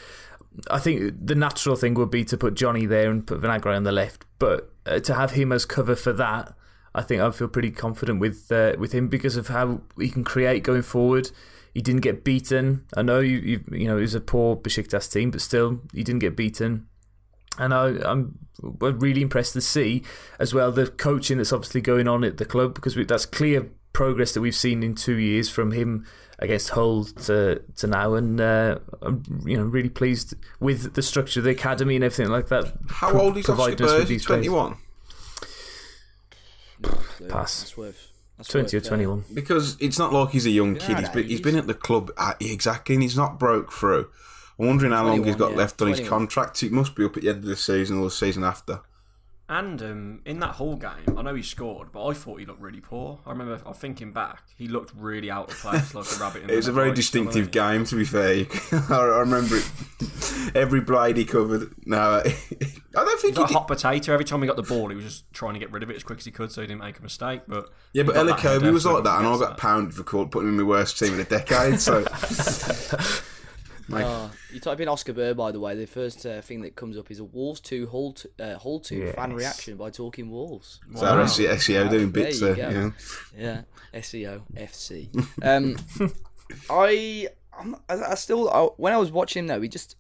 I 0.69 0.79
think 0.79 1.13
the 1.21 1.35
natural 1.35 1.75
thing 1.75 1.93
would 1.95 2.11
be 2.11 2.23
to 2.25 2.37
put 2.37 2.55
Johnny 2.55 2.85
there 2.85 3.09
and 3.09 3.25
put 3.25 3.41
Vinagre 3.41 3.75
on 3.75 3.83
the 3.83 3.91
left, 3.91 4.25
but 4.39 4.73
uh, 4.85 4.99
to 4.99 5.13
have 5.13 5.31
him 5.31 5.51
as 5.51 5.65
cover 5.65 5.95
for 5.95 6.13
that. 6.13 6.53
I 6.93 7.01
think 7.01 7.21
I 7.21 7.31
feel 7.31 7.47
pretty 7.47 7.71
confident 7.71 8.19
with 8.19 8.51
uh, 8.51 8.73
with 8.77 8.91
him 8.91 9.07
because 9.07 9.37
of 9.37 9.47
how 9.47 9.81
he 9.97 10.09
can 10.09 10.23
create 10.23 10.63
going 10.63 10.81
forward. 10.81 11.31
He 11.73 11.81
didn't 11.81 12.01
get 12.01 12.25
beaten. 12.25 12.85
I 12.97 13.01
know 13.01 13.19
you 13.19 13.37
you, 13.37 13.63
you 13.71 13.87
know 13.87 13.97
it 13.97 14.01
was 14.01 14.15
a 14.15 14.21
poor 14.21 14.57
Besiktas 14.57 15.11
team, 15.11 15.31
but 15.31 15.41
still 15.41 15.81
he 15.93 16.03
didn't 16.03 16.19
get 16.19 16.35
beaten. 16.35 16.87
And 17.59 17.73
I, 17.73 17.87
I'm 18.09 18.37
really 18.61 19.21
impressed 19.21 19.53
to 19.53 19.61
see 19.61 20.03
as 20.39 20.53
well 20.53 20.71
the 20.71 20.87
coaching 20.87 21.37
that's 21.37 21.51
obviously 21.53 21.81
going 21.81 22.07
on 22.07 22.23
at 22.23 22.37
the 22.37 22.45
club 22.45 22.73
because 22.75 22.95
we, 22.95 23.03
that's 23.03 23.25
clear 23.25 23.69
progress 23.93 24.33
that 24.33 24.41
we've 24.41 24.55
seen 24.55 24.83
in 24.83 24.95
two 24.95 25.17
years 25.17 25.49
from 25.49 25.71
him 25.73 26.05
against 26.39 26.69
Hull 26.69 27.03
to 27.05 27.61
to 27.75 27.87
now, 27.87 28.15
and 28.15 28.39
uh, 28.41 28.79
I'm 29.01 29.23
you 29.45 29.57
know 29.57 29.63
really 29.63 29.89
pleased 29.89 30.33
with 30.59 30.93
the 30.93 31.01
structure 31.03 31.39
of 31.41 31.43
the 31.43 31.51
academy 31.51 31.95
and 31.95 32.03
everything 32.03 32.31
like 32.31 32.47
that. 32.47 32.73
How 32.89 33.11
pro- 33.11 33.21
old 33.21 33.37
is 33.37 33.43
Oscar 33.49 33.53
providing 33.55 33.85
us 33.85 33.91
Buur? 33.91 33.99
with 33.99 34.03
Is 34.03 34.09
he 34.09 34.15
these 34.15 34.25
players. 34.25 34.45
21? 34.47 34.77
Pass. 37.29 37.59
That's 37.61 37.77
worth. 37.77 38.07
That's 38.37 38.49
Twenty 38.49 38.75
or 38.75 38.79
worth, 38.79 38.85
uh, 38.85 38.89
twenty 38.89 39.05
one. 39.05 39.23
Because 39.33 39.77
it's 39.79 39.99
not 39.99 40.13
like 40.13 40.29
he's 40.31 40.45
a 40.47 40.49
young 40.49 40.75
kid. 40.75 40.97
He's 40.97 41.07
no, 41.09 41.13
been, 41.13 41.23
he's 41.23 41.29
he's- 41.31 41.41
been 41.41 41.55
at 41.57 41.67
the 41.67 41.73
club 41.75 42.11
at, 42.17 42.41
exactly, 42.41 42.95
and 42.95 43.03
he's 43.03 43.17
not 43.17 43.37
broke 43.37 43.71
through. 43.71 44.09
I'm 44.59 44.67
wondering 44.67 44.91
how 44.91 45.05
long 45.05 45.23
he's 45.23 45.35
got 45.35 45.51
yeah, 45.51 45.57
left 45.57 45.81
on 45.81 45.89
his 45.89 46.07
contract. 46.07 46.61
It 46.63 46.71
must 46.71 46.95
be 46.95 47.03
up 47.05 47.15
at 47.17 47.23
the 47.23 47.29
end 47.29 47.39
of 47.39 47.45
the 47.45 47.55
season 47.55 47.97
or 47.99 48.05
the 48.05 48.11
season 48.11 48.43
after. 48.43 48.81
And 49.49 49.81
um, 49.81 50.21
in 50.25 50.39
that 50.39 50.51
whole 50.55 50.77
game, 50.77 51.17
I 51.17 51.21
know 51.23 51.35
he 51.35 51.41
scored, 51.43 51.91
but 51.91 52.05
I 52.07 52.13
thought 52.13 52.39
he 52.39 52.45
looked 52.45 52.61
really 52.61 52.79
poor. 52.79 53.19
I 53.25 53.31
remember, 53.31 53.59
I'm 53.65 53.73
thinking 53.73 54.13
back, 54.13 54.43
he 54.57 54.69
looked 54.69 54.93
really 54.95 55.29
out 55.29 55.51
of 55.51 55.57
place, 55.57 55.93
like 55.93 56.05
a 56.09 56.15
rabbit 56.21 56.43
in 56.43 56.47
the 56.47 56.53
It 56.53 56.55
was 56.55 56.67
a 56.69 56.71
very 56.71 56.87
headlights, 56.87 57.13
you 57.13 57.19
know 57.19 57.25
what 57.25 57.35
I 57.35 57.39
distinctive 57.41 57.45
mean? 57.47 57.51
game, 57.51 57.85
to 57.85 57.95
be 57.97 58.05
fair. 58.05 58.45
I, 58.89 59.01
I 59.01 59.19
remember 59.19 59.57
it. 59.57 60.55
Every 60.55 60.79
blade 60.79 61.17
he 61.17 61.25
covered. 61.25 61.73
No, 61.85 61.99
I 61.99 62.23
don't 62.93 63.19
think 63.19 63.21
He 63.21 63.27
he 63.27 63.31
got 63.33 63.43
a 63.43 63.47
did. 63.47 63.53
hot 63.53 63.67
potato. 63.67 64.13
Every 64.13 64.23
time 64.23 64.41
he 64.41 64.47
got 64.47 64.55
the 64.55 64.63
ball, 64.63 64.87
he 64.87 64.95
was 64.95 65.03
just 65.03 65.33
trying 65.33 65.55
to 65.55 65.59
get 65.59 65.69
rid 65.73 65.83
of 65.83 65.89
it 65.89 65.97
as 65.97 66.03
quick 66.03 66.19
as 66.19 66.25
he 66.25 66.31
could 66.31 66.49
so 66.53 66.61
he 66.61 66.67
didn't 66.67 66.79
make 66.81 66.97
a 66.99 67.03
mistake. 67.03 67.41
But 67.45 67.73
Yeah, 67.91 68.03
but 68.03 68.13
got 68.15 68.19
Ella 68.21 68.31
that 68.31 68.39
Kobe 68.39 68.69
was 68.71 68.85
like 68.85 69.03
that, 69.03 69.17
and 69.19 69.27
I 69.27 69.31
forgets 69.33 69.49
got 69.49 69.57
pounded 69.57 69.93
for 69.95 70.03
call- 70.03 70.27
putting 70.27 70.47
him 70.47 70.59
in 70.59 70.65
my 70.65 70.69
worst 70.69 70.97
team 70.97 71.13
in 71.13 71.19
a 71.19 71.25
decade. 71.25 71.81
So, 71.81 72.05
Oh, 73.93 74.31
you 74.53 74.59
type 74.59 74.79
in 74.79 74.87
Oskar 74.87 75.13
Buur, 75.13 75.33
by 75.35 75.51
the 75.51 75.59
way, 75.59 75.75
the 75.75 75.85
first 75.87 76.25
uh, 76.25 76.41
thing 76.41 76.61
that 76.61 76.75
comes 76.75 76.97
up 76.97 77.09
is 77.11 77.19
a 77.19 77.23
Wolves 77.23 77.59
2, 77.61 77.87
Hull 77.87 78.13
2, 78.13 78.29
uh, 78.39 78.57
Hull 78.57 78.79
2 78.79 79.11
fan 79.13 79.33
reaction 79.33 79.77
by 79.77 79.89
Talking 79.89 80.29
Wolves. 80.31 80.79
so 80.95 81.05
our 81.05 81.17
Wow. 81.17 81.23
SE- 81.25 81.45
SEO 81.47 81.89
doing 81.89 82.11
bits 82.11 82.39
There 82.39 82.49
you 82.51 82.55
go. 82.55 82.93
Yeah. 83.37 83.61
Yeah, 83.93 83.99
SEO, 84.01 84.41
FC. 84.55 85.09
Um, 85.43 85.77
I, 86.69 87.27
I'm, 87.57 87.75
I, 87.89 87.95
I 88.11 88.15
still, 88.15 88.49
I, 88.49 88.63
when 88.77 88.93
I 88.93 88.97
was 88.97 89.11
watching 89.11 89.41
him 89.41 89.47
though, 89.47 89.61
he 89.61 89.67
just, 89.67 89.95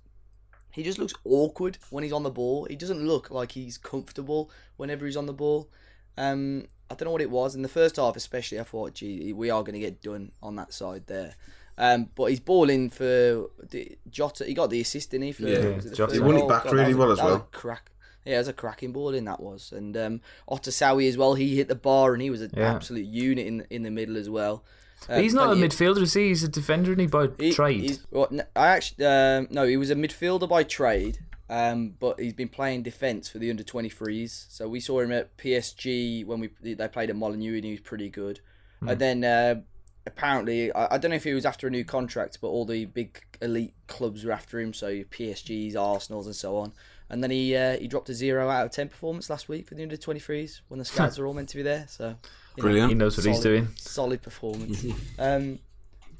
he 0.71 0.83
just 0.83 0.99
looks 0.99 1.13
awkward 1.25 1.77
when 1.89 2.03
he's 2.03 2.13
on 2.13 2.23
the 2.23 2.29
ball. 2.31 2.65
He 2.65 2.75
doesn't 2.75 3.05
look 3.05 3.29
like 3.31 3.51
he's 3.53 3.77
comfortable 3.77 4.49
whenever 4.77 5.05
he's 5.05 5.17
on 5.17 5.25
the 5.25 5.33
ball. 5.33 5.69
Um, 6.17 6.65
I 6.89 6.95
don't 6.95 7.05
know 7.05 7.11
what 7.11 7.21
it 7.21 7.31
was 7.31 7.55
in 7.55 7.61
the 7.61 7.69
first 7.69 7.95
half, 7.95 8.15
especially. 8.15 8.59
I 8.59 8.63
thought, 8.63 8.95
gee, 8.95 9.31
we 9.33 9.49
are 9.49 9.63
going 9.63 9.73
to 9.73 9.79
get 9.79 10.01
done 10.01 10.31
on 10.43 10.55
that 10.57 10.73
side 10.73 11.07
there. 11.07 11.35
Um, 11.77 12.09
but 12.15 12.25
he's 12.25 12.39
balling 12.39 12.89
for 12.89 13.49
the, 13.69 13.97
Jota. 14.09 14.45
He 14.45 14.53
got 14.53 14.69
the 14.69 14.81
assist, 14.81 15.11
didn't 15.11 15.27
he? 15.27 15.31
For, 15.31 15.43
Yeah, 15.43 15.55
it 15.57 15.93
Jota. 15.93 16.13
He 16.13 16.19
won 16.19 16.37
it 16.37 16.47
back 16.47 16.65
God, 16.65 16.73
really 16.73 16.91
that 16.91 16.95
a- 16.95 16.97
well 16.99 17.11
as 17.11 17.17
that 17.17 17.23
was 17.25 17.33
a 17.33 17.37
well. 17.37 17.47
Crack. 17.51 17.91
Yeah, 18.25 18.35
it 18.35 18.39
was 18.39 18.47
a 18.49 18.53
cracking 18.53 18.91
ball 18.91 19.15
in 19.15 19.25
that 19.25 19.39
was, 19.39 19.71
and 19.71 19.97
um, 19.97 20.21
Otasowie 20.47 21.07
as 21.09 21.17
well. 21.17 21.33
He 21.33 21.55
hit 21.55 21.67
the 21.67 21.75
bar, 21.75 22.13
and 22.13 22.21
he 22.21 22.29
was 22.29 22.41
an 22.43 22.51
Yeah. 22.55 22.75
absolute 22.75 23.05
unit 23.07 23.47
in 23.47 23.65
in 23.71 23.81
the 23.83 23.89
middle 23.89 24.15
as 24.15 24.29
well. 24.29 24.63
Uh, 25.09 25.19
he's 25.19 25.33
not 25.33 25.45
a 25.51 25.55
plenty- 25.55 25.67
midfielder, 25.75 26.01
is 26.03 26.13
he? 26.13 26.27
He's 26.27 26.43
a 26.43 26.47
defender, 26.47 26.91
and 26.91 27.01
he 27.01 27.07
by 27.07 27.29
he- 27.39 27.51
trade. 27.51 27.81
he's- 27.81 28.05
well, 28.11 28.27
n- 28.31 28.43
I 28.55 28.67
actually 28.67 29.05
um, 29.07 29.47
no, 29.49 29.65
he 29.65 29.75
was 29.75 29.89
a 29.89 29.95
midfielder 29.95 30.47
by 30.47 30.61
trade, 30.61 31.17
um, 31.49 31.95
but 31.99 32.19
he's 32.19 32.33
been 32.33 32.49
playing 32.49 32.83
defence 32.83 33.27
for 33.27 33.39
the 33.39 33.49
under 33.49 33.63
23s. 33.63 34.45
So 34.49 34.69
we 34.69 34.79
saw 34.79 34.99
him 34.99 35.11
at 35.11 35.35
PSG 35.37 36.23
when 36.23 36.39
we 36.39 36.49
they 36.61 36.87
played 36.89 37.09
at 37.09 37.15
Molineux, 37.15 37.55
and 37.55 37.63
he 37.65 37.71
was 37.71 37.79
pretty 37.79 38.09
good. 38.09 38.39
Hmm. 38.81 38.89
And 38.89 38.99
then 39.01 39.23
uh, 39.23 39.61
apparently, 40.05 40.71
I, 40.73 40.95
I 40.95 40.97
don't 40.97 41.11
know 41.11 41.17
if 41.17 41.23
he 41.23 41.33
was 41.33 41.45
after 41.45 41.67
a 41.67 41.69
new 41.69 41.83
contract, 41.83 42.39
but 42.41 42.47
all 42.47 42.65
the 42.65 42.85
big 42.85 43.21
elite 43.41 43.73
clubs 43.87 44.23
were 44.23 44.31
after 44.31 44.59
him. 44.59 44.73
So 44.73 45.03
PSG's, 45.03 45.75
Arsenal's, 45.75 46.25
and 46.25 46.35
so 46.35 46.57
on. 46.57 46.73
And 47.09 47.21
then 47.21 47.31
he 47.31 47.55
uh, 47.55 47.77
he 47.77 47.87
dropped 47.87 48.09
a 48.09 48.13
zero 48.13 48.49
out 48.49 48.65
of 48.65 48.71
ten 48.71 48.87
performance 48.87 49.29
last 49.29 49.49
week 49.49 49.67
for 49.67 49.75
the 49.75 49.83
under 49.83 49.97
23s 49.97 50.61
when 50.69 50.79
the 50.79 50.85
scouts 50.85 51.19
are 51.19 51.25
all 51.25 51.33
meant 51.33 51.49
to 51.49 51.57
be 51.57 51.63
there. 51.63 51.85
So 51.89 52.15
you 52.55 52.63
know, 52.63 52.63
Brilliant. 52.63 52.89
he 52.89 52.95
knows 52.95 53.17
what 53.17 53.25
he's 53.25 53.41
doing. 53.41 53.67
solid 53.75 54.21
performance. 54.21 54.85
um, 55.19 55.59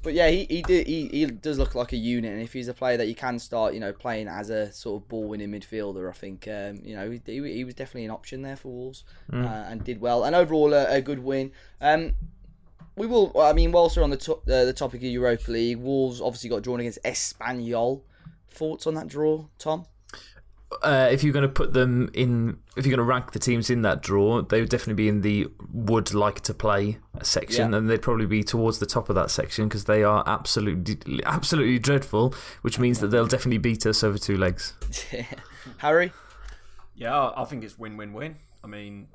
but 0.02 0.14
yeah, 0.14 0.28
he 0.28 0.46
he, 0.50 0.62
did, 0.62 0.86
he 0.86 1.08
he 1.08 1.26
does 1.26 1.58
look 1.58 1.74
like 1.74 1.92
a 1.92 1.96
unit, 1.96 2.32
and 2.32 2.42
if 2.42 2.52
he's 2.52 2.68
a 2.68 2.74
player 2.74 2.96
that 2.96 3.06
you 3.06 3.14
can 3.14 3.38
start, 3.38 3.72
you 3.72 3.80
know, 3.80 3.92
playing 3.92 4.28
as 4.28 4.50
a 4.50 4.72
sort 4.72 5.00
of 5.02 5.08
ball 5.08 5.28
winning 5.28 5.50
midfielder, 5.50 6.10
I 6.10 6.12
think 6.12 6.48
um, 6.48 6.84
you 6.84 6.96
know 6.96 7.10
he, 7.10 7.20
he, 7.24 7.54
he 7.54 7.64
was 7.64 7.74
definitely 7.74 8.06
an 8.06 8.10
option 8.10 8.42
there 8.42 8.56
for 8.56 8.68
Wolves 8.68 9.04
uh, 9.32 9.36
and 9.36 9.84
did 9.84 10.00
well, 10.00 10.24
and 10.24 10.34
overall 10.34 10.74
a, 10.74 10.96
a 10.96 11.00
good 11.00 11.20
win. 11.20 11.52
Um, 11.80 12.14
we 12.96 13.06
will. 13.06 13.32
I 13.40 13.52
mean, 13.52 13.72
whilst 13.72 13.96
we're 13.96 14.02
on 14.02 14.10
the 14.10 14.16
to- 14.18 14.34
uh, 14.48 14.64
the 14.64 14.72
topic 14.72 15.00
of 15.00 15.04
Europa 15.08 15.50
League, 15.50 15.78
Wolves 15.78 16.20
obviously 16.20 16.50
got 16.50 16.62
drawn 16.62 16.80
against 16.80 17.02
Espanyol. 17.04 18.02
Thoughts 18.50 18.86
on 18.86 18.94
that 18.94 19.08
draw, 19.08 19.46
Tom? 19.58 19.86
Uh, 20.82 21.08
if 21.12 21.22
you're 21.22 21.34
going 21.34 21.42
to 21.42 21.48
put 21.50 21.74
them 21.74 22.10
in, 22.14 22.56
if 22.76 22.86
you're 22.86 22.96
going 22.96 23.06
to 23.06 23.10
rank 23.10 23.32
the 23.32 23.38
teams 23.38 23.68
in 23.68 23.82
that 23.82 24.00
draw, 24.02 24.40
they 24.40 24.60
would 24.60 24.70
definitely 24.70 24.94
be 25.02 25.08
in 25.08 25.20
the 25.20 25.46
would 25.70 26.14
like 26.14 26.40
to 26.40 26.54
play 26.54 26.96
section, 27.22 27.72
Yeah. 27.72 27.78
and 27.78 27.90
they'd 27.90 28.00
probably 28.00 28.24
be 28.24 28.42
towards 28.42 28.78
the 28.78 28.86
top 28.86 29.10
of 29.10 29.14
that 29.16 29.30
section 29.30 29.68
because 29.68 29.84
they 29.84 30.02
are 30.02 30.24
absolutely, 30.26 30.98
absolutely 31.24 31.78
dreadful. 31.78 32.34
Which 32.62 32.78
means 32.78 33.00
that 33.00 33.08
they'll 33.08 33.26
definitely 33.26 33.58
beat 33.58 33.84
us 33.84 34.02
over 34.02 34.16
two 34.18 34.36
legs. 34.38 34.72
Harry, 35.78 36.12
Yeah, 36.94 37.18
I 37.18 37.42
I 37.42 37.44
think 37.44 37.64
it's 37.64 37.78
win 37.78 37.96
win 37.98 38.12
win. 38.14 38.36
I 38.64 38.66
mean, 38.66 39.08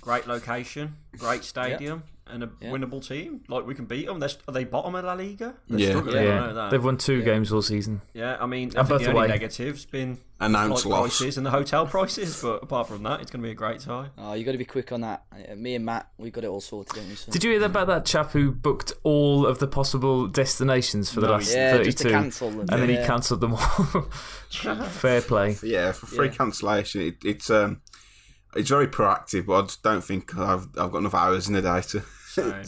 great 0.00 0.26
location, 0.26 0.96
great 1.16 1.44
stadium, 1.44 2.02
and 2.26 2.42
a 2.42 2.50
Yeah. 2.60 2.70
winnable 2.70 3.06
team. 3.06 3.40
Like 3.48 3.66
we 3.66 3.74
can 3.74 3.86
beat 3.86 4.06
them. 4.06 4.18
They're, 4.20 4.28
are 4.46 4.52
they 4.52 4.64
bottom 4.64 4.94
of 4.94 5.04
La 5.04 5.14
Liga? 5.14 5.54
They're 5.68 5.78
Yeah. 5.80 5.88
struggling, 5.90 6.16
I 6.18 6.22
Yeah, 6.24 6.38
know 6.40 6.54
that. 6.54 6.70
they've 6.70 6.84
won 6.84 6.98
two 6.98 7.22
games 7.22 7.50
all 7.52 7.62
season. 7.62 8.02
Yeah, 8.12 8.36
I 8.40 8.46
mean, 8.46 8.72
I 8.76 8.80
And 8.80 8.88
think 8.88 9.00
the 9.00 9.06
only 9.08 9.18
away. 9.20 9.28
negative's 9.28 9.86
been 9.86 10.18
Announced 10.40 10.82
flight 10.84 11.00
loss. 11.00 11.18
prices 11.18 11.36
and 11.38 11.46
the 11.46 11.50
hotel 11.50 11.86
prices. 11.86 12.40
But 12.42 12.62
apart 12.62 12.86
from 12.86 13.02
that, 13.04 13.22
it's 13.22 13.30
going 13.30 13.40
to 13.42 13.46
be 13.46 13.50
a 13.52 13.54
great 13.54 13.80
tie. 13.80 14.10
oh, 14.18 14.34
you 14.34 14.44
got 14.44 14.52
to 14.52 14.58
be 14.58 14.64
quick 14.66 14.92
on 14.92 15.00
that. 15.00 15.24
Uh, 15.32 15.54
Me 15.56 15.74
and 15.74 15.84
Matt, 15.86 16.08
we 16.18 16.30
got 16.30 16.44
it 16.44 16.48
all 16.48 16.60
sorted, 16.60 16.92
didn't 16.94 17.08
we? 17.08 17.14
son? 17.16 17.32
Did 17.32 17.44
you 17.44 17.52
hear 17.52 17.64
about 17.64 17.86
that 17.86 18.04
chap 18.04 18.32
who 18.32 18.52
booked 18.52 18.92
all 19.04 19.46
of 19.46 19.58
the 19.58 19.66
possible 19.66 20.26
destinations 20.28 21.10
for 21.10 21.20
the 21.20 21.26
No, 21.28 21.32
last 21.34 21.52
yeah, 21.54 21.82
just 21.82 21.98
to 21.98 22.10
32 22.10 22.50
them. 22.50 22.60
and 22.60 22.68
then 22.82 22.88
he 22.90 22.96
cancelled 22.98 23.40
them 23.40 23.54
all? 23.54 23.60
Fair 24.50 25.22
play. 25.22 25.56
Yeah, 25.62 25.92
for 25.92 26.06
free 26.06 26.26
Yeah. 26.28 26.32
cancellation, 26.34 27.00
it, 27.02 27.16
it's 27.24 27.50
um, 27.50 27.80
it's 28.54 28.68
very 28.68 28.86
proactive, 28.86 29.46
but 29.46 29.54
I 29.54 29.62
just 29.62 29.82
don't 29.82 30.02
think 30.02 30.36
I've 30.36 30.68
I've 30.78 30.92
got 30.92 30.98
enough 30.98 31.14
hours 31.14 31.48
in 31.48 31.54
the 31.54 31.62
day 31.62 31.80
to, 31.82 32.02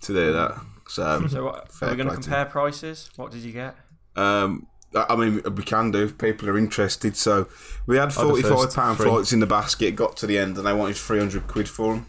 to 0.00 0.12
do 0.12 0.32
that. 0.32 0.60
So, 0.88 1.26
so 1.26 1.44
what, 1.44 1.70
are 1.80 1.90
we 1.90 1.96
going 1.96 2.08
to 2.08 2.14
compare 2.14 2.44
prices? 2.44 3.10
What 3.16 3.30
did 3.30 3.42
you 3.42 3.52
get? 3.52 3.76
um, 4.16 4.66
I 4.94 5.06
I 5.10 5.16
mean, 5.16 5.42
we 5.54 5.62
can 5.62 5.90
do 5.90 6.04
if 6.04 6.18
people 6.18 6.48
are 6.48 6.58
interested. 6.58 7.16
So, 7.16 7.48
we 7.86 7.96
had 7.96 8.10
the 8.10 8.14
forty 8.14 8.42
five 8.42 8.74
pound 8.74 8.98
three. 8.98 9.08
flights 9.08 9.32
in 9.32 9.40
the 9.40 9.46
basket. 9.46 9.96
Got 9.96 10.16
to 10.18 10.26
the 10.26 10.38
end, 10.38 10.56
and 10.56 10.66
they 10.66 10.72
wanted 10.72 10.96
three 10.96 11.18
hundred 11.18 11.46
quid 11.48 11.68
for 11.68 11.94
them. 11.94 12.06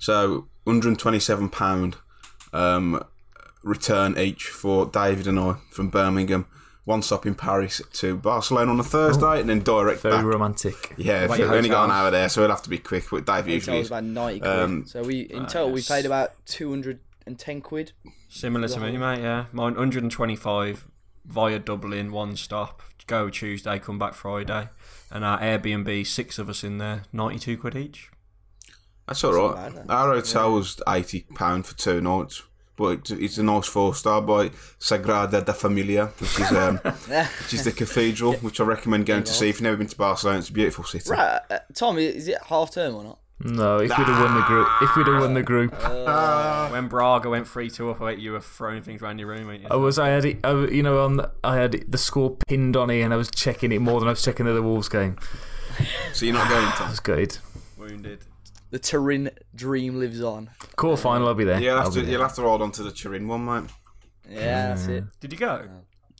So, 0.00 0.48
one 0.64 0.76
hundred 0.76 0.98
twenty 0.98 1.20
seven 1.20 1.48
pound 1.48 1.96
um, 2.52 3.04
return 3.62 4.18
each 4.18 4.44
for 4.44 4.86
David 4.86 5.26
and 5.26 5.38
I 5.38 5.56
from 5.70 5.88
Birmingham. 5.88 6.46
One 6.84 7.00
stop 7.00 7.24
in 7.24 7.34
Paris 7.34 7.80
to 7.94 8.16
Barcelona 8.16 8.70
on 8.70 8.78
a 8.78 8.84
Thursday, 8.84 9.40
and 9.40 9.48
then 9.48 9.60
direct 9.60 10.00
Very 10.02 10.16
back. 10.16 10.24
romantic. 10.24 10.92
Yeah, 10.98 11.26
Wait, 11.28 11.40
we 11.40 11.46
only 11.46 11.68
got 11.70 11.86
an 11.86 11.90
hour 11.90 12.10
there, 12.10 12.28
so 12.28 12.42
we'll 12.42 12.50
have 12.50 12.62
to 12.62 12.68
be 12.70 12.78
quick. 12.78 13.04
But 13.10 13.24
Dave 13.24 13.48
usually 13.48 13.78
was 13.78 13.86
is. 13.86 13.90
about 13.90 14.04
ninety 14.04 14.40
quid. 14.40 14.52
Um, 14.52 14.84
so 14.86 15.02
we 15.02 15.20
in 15.20 15.44
uh, 15.44 15.48
total 15.48 15.70
we 15.72 15.80
paid 15.82 16.04
about 16.04 16.32
two 16.44 16.68
hundred 16.68 17.00
and 17.26 17.38
ten 17.38 17.62
quid. 17.62 17.92
Similar 18.28 18.68
to 18.68 18.80
me, 18.80 18.98
mate. 18.98 19.22
Yeah, 19.22 19.46
mine 19.52 19.74
125 19.76 20.88
via 21.24 21.58
Dublin, 21.58 22.12
one 22.12 22.36
stop. 22.36 22.82
Go 23.06 23.30
Tuesday, 23.30 23.78
come 23.78 23.98
back 23.98 24.14
Friday, 24.14 24.68
and 25.10 25.24
our 25.24 25.38
Airbnb, 25.40 26.06
six 26.06 26.38
of 26.38 26.48
us 26.48 26.64
in 26.64 26.78
there, 26.78 27.02
92 27.12 27.58
quid 27.58 27.76
each. 27.76 28.10
That's 29.06 29.22
all 29.24 29.32
not 29.32 29.54
right. 29.54 29.74
bad. 29.74 29.86
Our 29.90 30.14
hotel 30.14 30.52
was 30.52 30.80
eighty 30.88 31.26
pound 31.34 31.66
for 31.66 31.76
two 31.76 32.00
nights, 32.00 32.42
but 32.76 32.98
it's, 32.98 33.10
it's 33.10 33.38
a 33.38 33.42
nice 33.42 33.66
four 33.66 33.94
star 33.94 34.20
by 34.20 34.48
Sagrada 34.80 35.44
da 35.44 35.52
Familia, 35.52 36.06
which 36.18 36.40
is 36.40 36.50
um, 36.52 36.76
which 36.84 37.54
is 37.54 37.64
the 37.64 37.72
cathedral, 37.72 38.34
which 38.34 38.60
I 38.60 38.64
recommend 38.64 39.06
going 39.06 39.24
to 39.24 39.32
see. 39.32 39.48
If 39.48 39.56
you've 39.56 39.62
never 39.62 39.76
been 39.76 39.86
to 39.88 39.96
Barcelona, 39.96 40.38
it's 40.40 40.48
a 40.48 40.52
beautiful 40.52 40.84
city. 40.84 41.10
Right, 41.10 41.40
uh, 41.50 41.58
Tom, 41.74 41.98
is 41.98 42.28
it 42.28 42.38
half 42.48 42.72
term 42.72 42.94
or 42.96 43.04
not? 43.04 43.18
No, 43.40 43.76
if 43.78 43.90
we'd 43.98 44.06
have 44.06 44.22
won 44.24 44.34
the 44.36 44.46
group, 44.46 44.68
if 44.80 44.96
we'd 44.96 45.06
have 45.08 45.20
won 45.20 45.34
the 45.34 45.42
group, 45.42 45.72
When 46.72 46.88
Braga 46.88 47.28
went 47.28 47.46
3 47.48 47.68
2 47.68 47.90
up, 47.90 48.00
I 48.00 48.12
bet 48.12 48.20
you 48.20 48.32
were 48.32 48.40
throwing 48.40 48.82
things 48.82 49.02
around 49.02 49.18
your 49.18 49.28
room, 49.28 49.50
ain't 49.50 49.62
you? 49.62 49.68
I 49.70 49.76
was. 49.76 49.98
I 49.98 50.08
had 50.08 50.24
it. 50.24 50.38
I, 50.44 50.52
you 50.66 50.82
know, 50.82 51.04
on 51.04 51.16
the, 51.16 51.30
I 51.42 51.56
had 51.56 51.74
it, 51.74 51.90
the 51.90 51.98
score 51.98 52.36
pinned 52.48 52.76
on 52.76 52.90
it, 52.90 53.00
and 53.02 53.12
I 53.12 53.16
was 53.16 53.30
checking 53.30 53.72
it 53.72 53.80
more 53.80 53.98
than 54.00 54.08
I 54.08 54.12
was 54.12 54.22
checking 54.22 54.46
the 54.46 54.52
other 54.52 54.62
Wolves 54.62 54.88
game. 54.88 55.16
So 56.12 56.24
you're 56.24 56.34
not 56.34 56.48
going 56.48 56.64
That 56.64 56.76
to. 56.84 56.84
was 56.90 57.00
good. 57.00 57.36
Wounded. 58.74 58.82
The 58.82 58.88
Turin 58.88 59.30
dream 59.54 59.98
lives 60.00 60.20
on. 60.22 60.50
Cool, 60.76 60.96
final, 60.96 61.28
I'll 61.28 61.34
be 61.34 61.44
there. 61.44 61.60
You'll 61.60 61.78
I'll 61.78 61.90
to. 61.92 62.00
You'll 62.04 62.22
have 62.22 62.34
to 62.34 62.42
hold 62.42 62.60
on 62.62 62.72
to 62.72 62.82
the 62.82 62.90
Turin 62.90 63.28
one, 63.28 63.44
mate. 63.44 63.70
Yeah, 64.28 64.68
that's 64.68 64.86
it. 64.86 65.04
Did 65.20 65.32
you 65.32 65.38
go? 65.38 65.66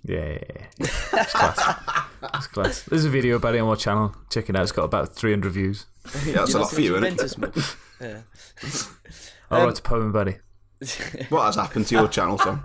Yeah, 0.04 0.18
yeah, 0.26 0.38
yeah. 0.56 0.66
It's 0.78 1.32
class. 1.32 2.06
It's 2.34 2.46
class. 2.48 2.82
There's 2.82 3.04
a 3.06 3.10
video 3.10 3.36
about 3.36 3.54
it 3.54 3.60
on 3.60 3.68
our 3.68 3.76
channel. 3.76 4.14
Check 4.30 4.48
it 4.50 4.56
out. 4.56 4.62
It's 4.62 4.72
got 4.72 4.84
about 4.84 5.14
300 5.14 5.50
views. 5.50 5.86
Yeah, 6.26 6.34
that's 6.34 6.52
a 6.54 6.58
lot 6.58 6.70
for 6.70 6.80
you, 6.82 6.96
isn't 6.96 7.20
it? 7.20 7.76
Yeah. 8.00 8.20
I'll 9.50 9.60
Um, 9.62 9.66
write 9.68 9.78
a 9.78 9.82
poem 9.82 10.10
about 10.10 10.28
it. 10.28 10.40
What 11.30 11.44
has 11.46 11.54
happened 11.56 11.86
to 11.86 11.94
your 11.94 12.08
channel, 12.08 12.36
Tom? 12.36 12.58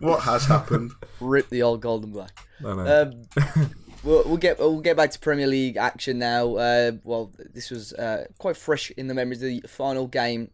what 0.00 0.20
has 0.24 0.44
happened? 0.44 0.92
Rip 1.20 1.48
the 1.48 1.62
old 1.62 1.80
golden 1.80 2.04
and 2.06 2.12
black. 2.12 2.38
I 2.60 2.74
know. 2.74 3.02
Um, 3.02 3.70
we'll, 4.06 4.22
we'll 4.24 4.36
get 4.36 4.58
we'll 4.58 4.80
get 4.80 4.96
back 4.96 5.10
to 5.10 5.18
Premier 5.18 5.46
League 5.46 5.76
action 5.76 6.18
now. 6.18 6.54
Uh, 6.56 6.92
well, 7.04 7.32
this 7.52 7.70
was 7.70 7.92
uh, 7.94 8.26
quite 8.38 8.56
fresh 8.56 8.90
in 8.92 9.08
the 9.08 9.14
memories. 9.14 9.42
of 9.42 9.48
The 9.48 9.62
final 9.68 10.06
game 10.06 10.50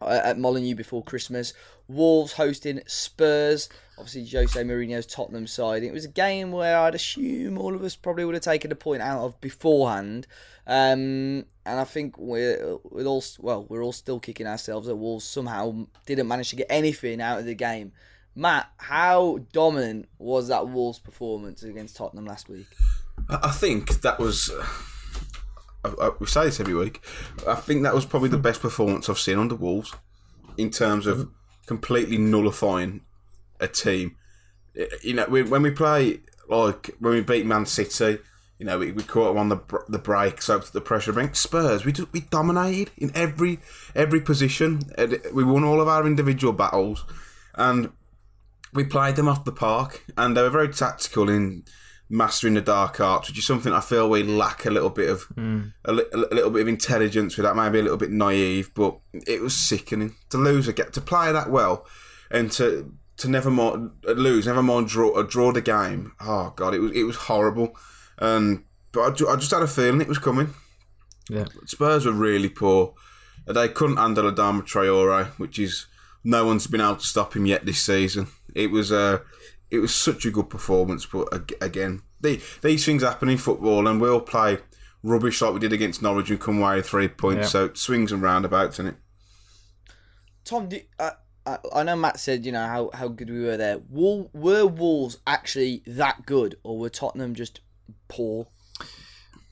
uh, 0.00 0.20
at 0.24 0.38
Molineux 0.38 0.76
before 0.76 1.02
Christmas. 1.02 1.52
Wolves 1.86 2.34
hosting 2.34 2.80
Spurs. 2.86 3.68
Obviously, 3.98 4.26
Jose 4.26 4.62
Mourinho's 4.64 5.06
Tottenham 5.06 5.46
side. 5.46 5.82
It 5.82 5.92
was 5.92 6.04
a 6.04 6.08
game 6.08 6.50
where 6.50 6.78
I'd 6.78 6.94
assume 6.94 7.58
all 7.58 7.74
of 7.74 7.84
us 7.84 7.94
probably 7.94 8.24
would 8.24 8.34
have 8.34 8.42
taken 8.42 8.72
a 8.72 8.76
point 8.76 9.02
out 9.02 9.22
of 9.22 9.40
beforehand. 9.40 10.26
Um, 10.66 11.44
and 11.66 11.78
I 11.78 11.84
think 11.84 12.16
we're, 12.18 12.78
we're 12.84 13.06
all 13.06 13.22
well, 13.38 13.66
we're 13.68 13.84
all 13.84 13.92
still 13.92 14.18
kicking 14.18 14.46
ourselves 14.46 14.86
that 14.86 14.96
Wolves 14.96 15.26
somehow 15.26 15.86
didn't 16.06 16.26
manage 16.26 16.50
to 16.50 16.56
get 16.56 16.66
anything 16.70 17.20
out 17.20 17.38
of 17.38 17.44
the 17.44 17.54
game. 17.54 17.92
Matt, 18.36 18.68
how 18.78 19.40
dominant 19.52 20.08
was 20.18 20.48
that 20.48 20.68
Wolves 20.68 20.98
performance 20.98 21.62
against 21.62 21.96
Tottenham 21.96 22.26
last 22.26 22.48
week? 22.48 22.66
I 23.28 23.50
think 23.50 24.00
that 24.02 24.18
was. 24.18 24.50
Uh, 24.50 24.66
I, 25.84 26.06
I, 26.06 26.10
we 26.18 26.26
say 26.26 26.44
this 26.44 26.60
every 26.60 26.74
week. 26.74 27.04
I 27.46 27.54
think 27.54 27.82
that 27.82 27.94
was 27.94 28.04
probably 28.04 28.28
the 28.28 28.38
best 28.38 28.60
performance 28.60 29.08
I've 29.08 29.18
seen 29.18 29.38
under 29.38 29.54
Wolves 29.54 29.94
in 30.56 30.70
terms 30.70 31.06
of 31.06 31.30
completely 31.66 32.18
nullifying 32.18 33.02
a 33.60 33.68
team. 33.68 34.16
You 35.02 35.14
know, 35.14 35.26
we, 35.26 35.42
when 35.42 35.62
we 35.62 35.70
play 35.70 36.20
like 36.48 36.90
when 36.98 37.14
we 37.14 37.20
beat 37.20 37.46
Man 37.46 37.66
City, 37.66 38.18
you 38.58 38.66
know, 38.66 38.78
we, 38.78 38.92
we 38.92 39.02
caught 39.02 39.28
them 39.28 39.38
on 39.38 39.48
the 39.48 39.60
the 39.88 39.98
break, 39.98 40.42
so 40.42 40.58
the 40.58 40.80
pressure 40.80 41.12
brings 41.12 41.38
Spurs. 41.38 41.84
We 41.84 41.92
do, 41.92 42.08
we 42.12 42.20
dominated 42.22 42.90
in 42.96 43.12
every 43.14 43.60
every 43.94 44.20
position. 44.20 44.82
We 45.32 45.44
won 45.44 45.64
all 45.64 45.80
of 45.80 45.88
our 45.88 46.06
individual 46.06 46.52
battles, 46.52 47.04
and 47.54 47.92
we 48.74 48.84
played 48.84 49.16
them 49.16 49.28
off 49.28 49.44
the 49.44 49.52
park, 49.52 50.04
and 50.16 50.36
they 50.36 50.42
were 50.42 50.50
very 50.50 50.68
tactical 50.68 51.28
in 51.28 51.64
mastering 52.10 52.54
the 52.54 52.60
dark 52.60 53.00
arts, 53.00 53.28
which 53.28 53.38
is 53.38 53.46
something 53.46 53.72
I 53.72 53.80
feel 53.80 54.10
we 54.10 54.22
lack 54.22 54.66
a 54.66 54.70
little 54.70 54.90
bit 54.90 55.08
of 55.10 55.26
a, 55.84 55.92
li- 55.92 56.04
a 56.12 56.16
little 56.16 56.50
bit 56.50 56.62
of 56.62 56.68
intelligence 56.68 57.36
with 57.36 57.44
that, 57.44 57.56
maybe 57.56 57.78
a 57.78 57.82
little 57.82 57.96
bit 57.96 58.10
naive, 58.10 58.72
but 58.74 58.98
it 59.26 59.40
was 59.40 59.56
sickening 59.56 60.14
to 60.30 60.36
lose 60.38 60.68
a 60.68 60.72
get 60.72 60.92
to 60.94 61.00
play 61.00 61.32
that 61.32 61.50
well, 61.50 61.86
and 62.30 62.50
to 62.52 62.92
to 63.16 63.28
never 63.28 63.50
more 63.50 63.92
lose, 64.04 64.46
never 64.46 64.62
more 64.62 64.82
draw 64.82 65.10
uh, 65.12 65.22
draw 65.22 65.52
the 65.52 65.62
game. 65.62 66.12
Oh 66.20 66.52
god, 66.56 66.74
it 66.74 66.80
was 66.80 66.92
it 66.92 67.04
was 67.04 67.16
horrible, 67.16 67.76
and 68.18 68.64
but 68.92 69.00
I, 69.22 69.32
I 69.32 69.36
just 69.36 69.50
had 69.50 69.62
a 69.62 69.66
feeling 69.66 70.00
it 70.00 70.08
was 70.08 70.18
coming. 70.18 70.52
Yeah. 71.30 71.46
Spurs 71.66 72.04
were 72.04 72.12
really 72.12 72.50
poor. 72.50 72.94
They 73.46 73.68
couldn't 73.68 73.96
handle 73.96 74.30
Adama 74.30 74.62
Traore, 74.62 75.26
which 75.38 75.58
is 75.58 75.86
no 76.22 76.44
one's 76.46 76.66
been 76.66 76.80
able 76.80 76.96
to 76.96 77.06
stop 77.06 77.34
him 77.34 77.46
yet 77.46 77.64
this 77.66 77.82
season. 77.82 78.28
It 78.54 78.70
was 78.70 78.92
uh, 78.92 79.20
it 79.70 79.78
was 79.78 79.94
such 79.94 80.24
a 80.24 80.30
good 80.30 80.48
performance, 80.50 81.06
but 81.06 81.28
again, 81.60 82.02
the, 82.20 82.40
these 82.62 82.84
things 82.84 83.02
happen 83.02 83.28
in 83.28 83.38
football, 83.38 83.86
and 83.88 84.00
we'll 84.00 84.20
play 84.20 84.58
rubbish 85.02 85.42
like 85.42 85.52
we 85.52 85.60
did 85.60 85.72
against 85.72 86.02
Norwich 86.02 86.30
and 86.30 86.40
come 86.40 86.62
away 86.62 86.76
with 86.76 86.88
three 86.88 87.08
points. 87.08 87.46
Yeah. 87.46 87.48
So 87.48 87.64
it 87.66 87.78
swings 87.78 88.12
and 88.12 88.22
roundabouts, 88.22 88.78
is 88.78 88.86
it? 88.86 88.94
Tom, 90.44 90.68
do, 90.68 90.80
uh, 90.98 91.10
I, 91.46 91.58
I 91.74 91.82
know 91.82 91.96
Matt 91.96 92.18
said 92.18 92.46
you 92.46 92.52
know 92.52 92.66
how, 92.66 92.90
how 92.94 93.08
good 93.08 93.30
we 93.30 93.40
were 93.40 93.56
there. 93.56 93.78
Wol, 93.88 94.30
were 94.32 94.66
Wolves 94.66 95.18
actually 95.26 95.82
that 95.86 96.26
good, 96.26 96.56
or 96.62 96.78
were 96.78 96.90
Tottenham 96.90 97.34
just 97.34 97.60
poor? 98.08 98.48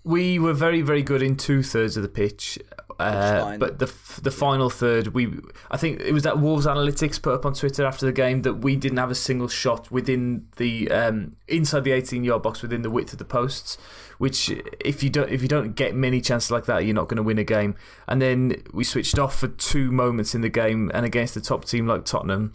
We 0.04 0.38
were 0.38 0.54
very, 0.54 0.80
very 0.80 1.02
good 1.02 1.22
in 1.22 1.36
two 1.36 1.62
thirds 1.62 1.96
of 1.96 2.02
the 2.02 2.08
pitch, 2.08 2.58
uh, 3.02 3.56
but 3.58 3.78
the 3.78 3.92
the 4.22 4.30
final 4.30 4.70
third, 4.70 5.08
we 5.08 5.32
I 5.70 5.76
think 5.76 6.00
it 6.00 6.12
was 6.12 6.22
that 6.22 6.38
Wolves 6.38 6.66
analytics 6.66 7.20
put 7.20 7.34
up 7.34 7.46
on 7.46 7.54
Twitter 7.54 7.84
after 7.84 8.06
the 8.06 8.12
game 8.12 8.42
that 8.42 8.54
we 8.54 8.76
didn't 8.76 8.98
have 8.98 9.10
a 9.10 9.14
single 9.14 9.48
shot 9.48 9.90
within 9.90 10.46
the 10.56 10.90
um, 10.90 11.36
inside 11.48 11.84
the 11.84 11.92
eighteen 11.92 12.24
yard 12.24 12.42
box 12.42 12.62
within 12.62 12.82
the 12.82 12.90
width 12.90 13.12
of 13.12 13.18
the 13.18 13.24
posts. 13.24 13.78
Which, 14.18 14.50
if 14.78 15.02
you 15.02 15.10
don't 15.10 15.30
if 15.30 15.42
you 15.42 15.48
don't 15.48 15.74
get 15.74 15.96
many 15.96 16.20
chances 16.20 16.50
like 16.50 16.66
that, 16.66 16.84
you're 16.84 16.94
not 16.94 17.08
going 17.08 17.16
to 17.16 17.24
win 17.24 17.38
a 17.38 17.44
game. 17.44 17.74
And 18.06 18.22
then 18.22 18.62
we 18.72 18.84
switched 18.84 19.18
off 19.18 19.36
for 19.36 19.48
two 19.48 19.90
moments 19.90 20.34
in 20.34 20.42
the 20.42 20.48
game, 20.48 20.90
and 20.94 21.04
against 21.04 21.36
a 21.36 21.40
top 21.40 21.64
team 21.64 21.88
like 21.88 22.04
Tottenham, 22.04 22.52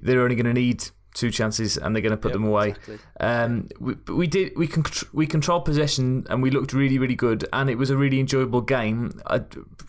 they're 0.00 0.22
only 0.22 0.34
going 0.34 0.46
to 0.46 0.54
need 0.54 0.88
two 1.20 1.30
chances 1.30 1.76
and 1.76 1.94
they're 1.94 2.02
going 2.02 2.10
to 2.10 2.16
put 2.16 2.30
Yep, 2.30 2.34
them 2.34 2.44
away. 2.46 2.68
exactly. 2.70 2.98
Um, 3.20 3.68
we, 3.78 3.94
we 4.08 4.26
did 4.26 4.52
we 4.56 4.66
con- 4.66 4.84
we 5.12 5.26
controlled 5.26 5.64
possession 5.64 6.26
and 6.30 6.42
we 6.42 6.50
looked 6.50 6.72
really 6.72 6.98
really 6.98 7.14
good 7.14 7.46
and 7.52 7.68
it 7.70 7.76
was 7.78 7.90
a 7.90 7.96
really 7.96 8.18
enjoyable 8.18 8.60
game. 8.62 9.20
I, 9.26 9.42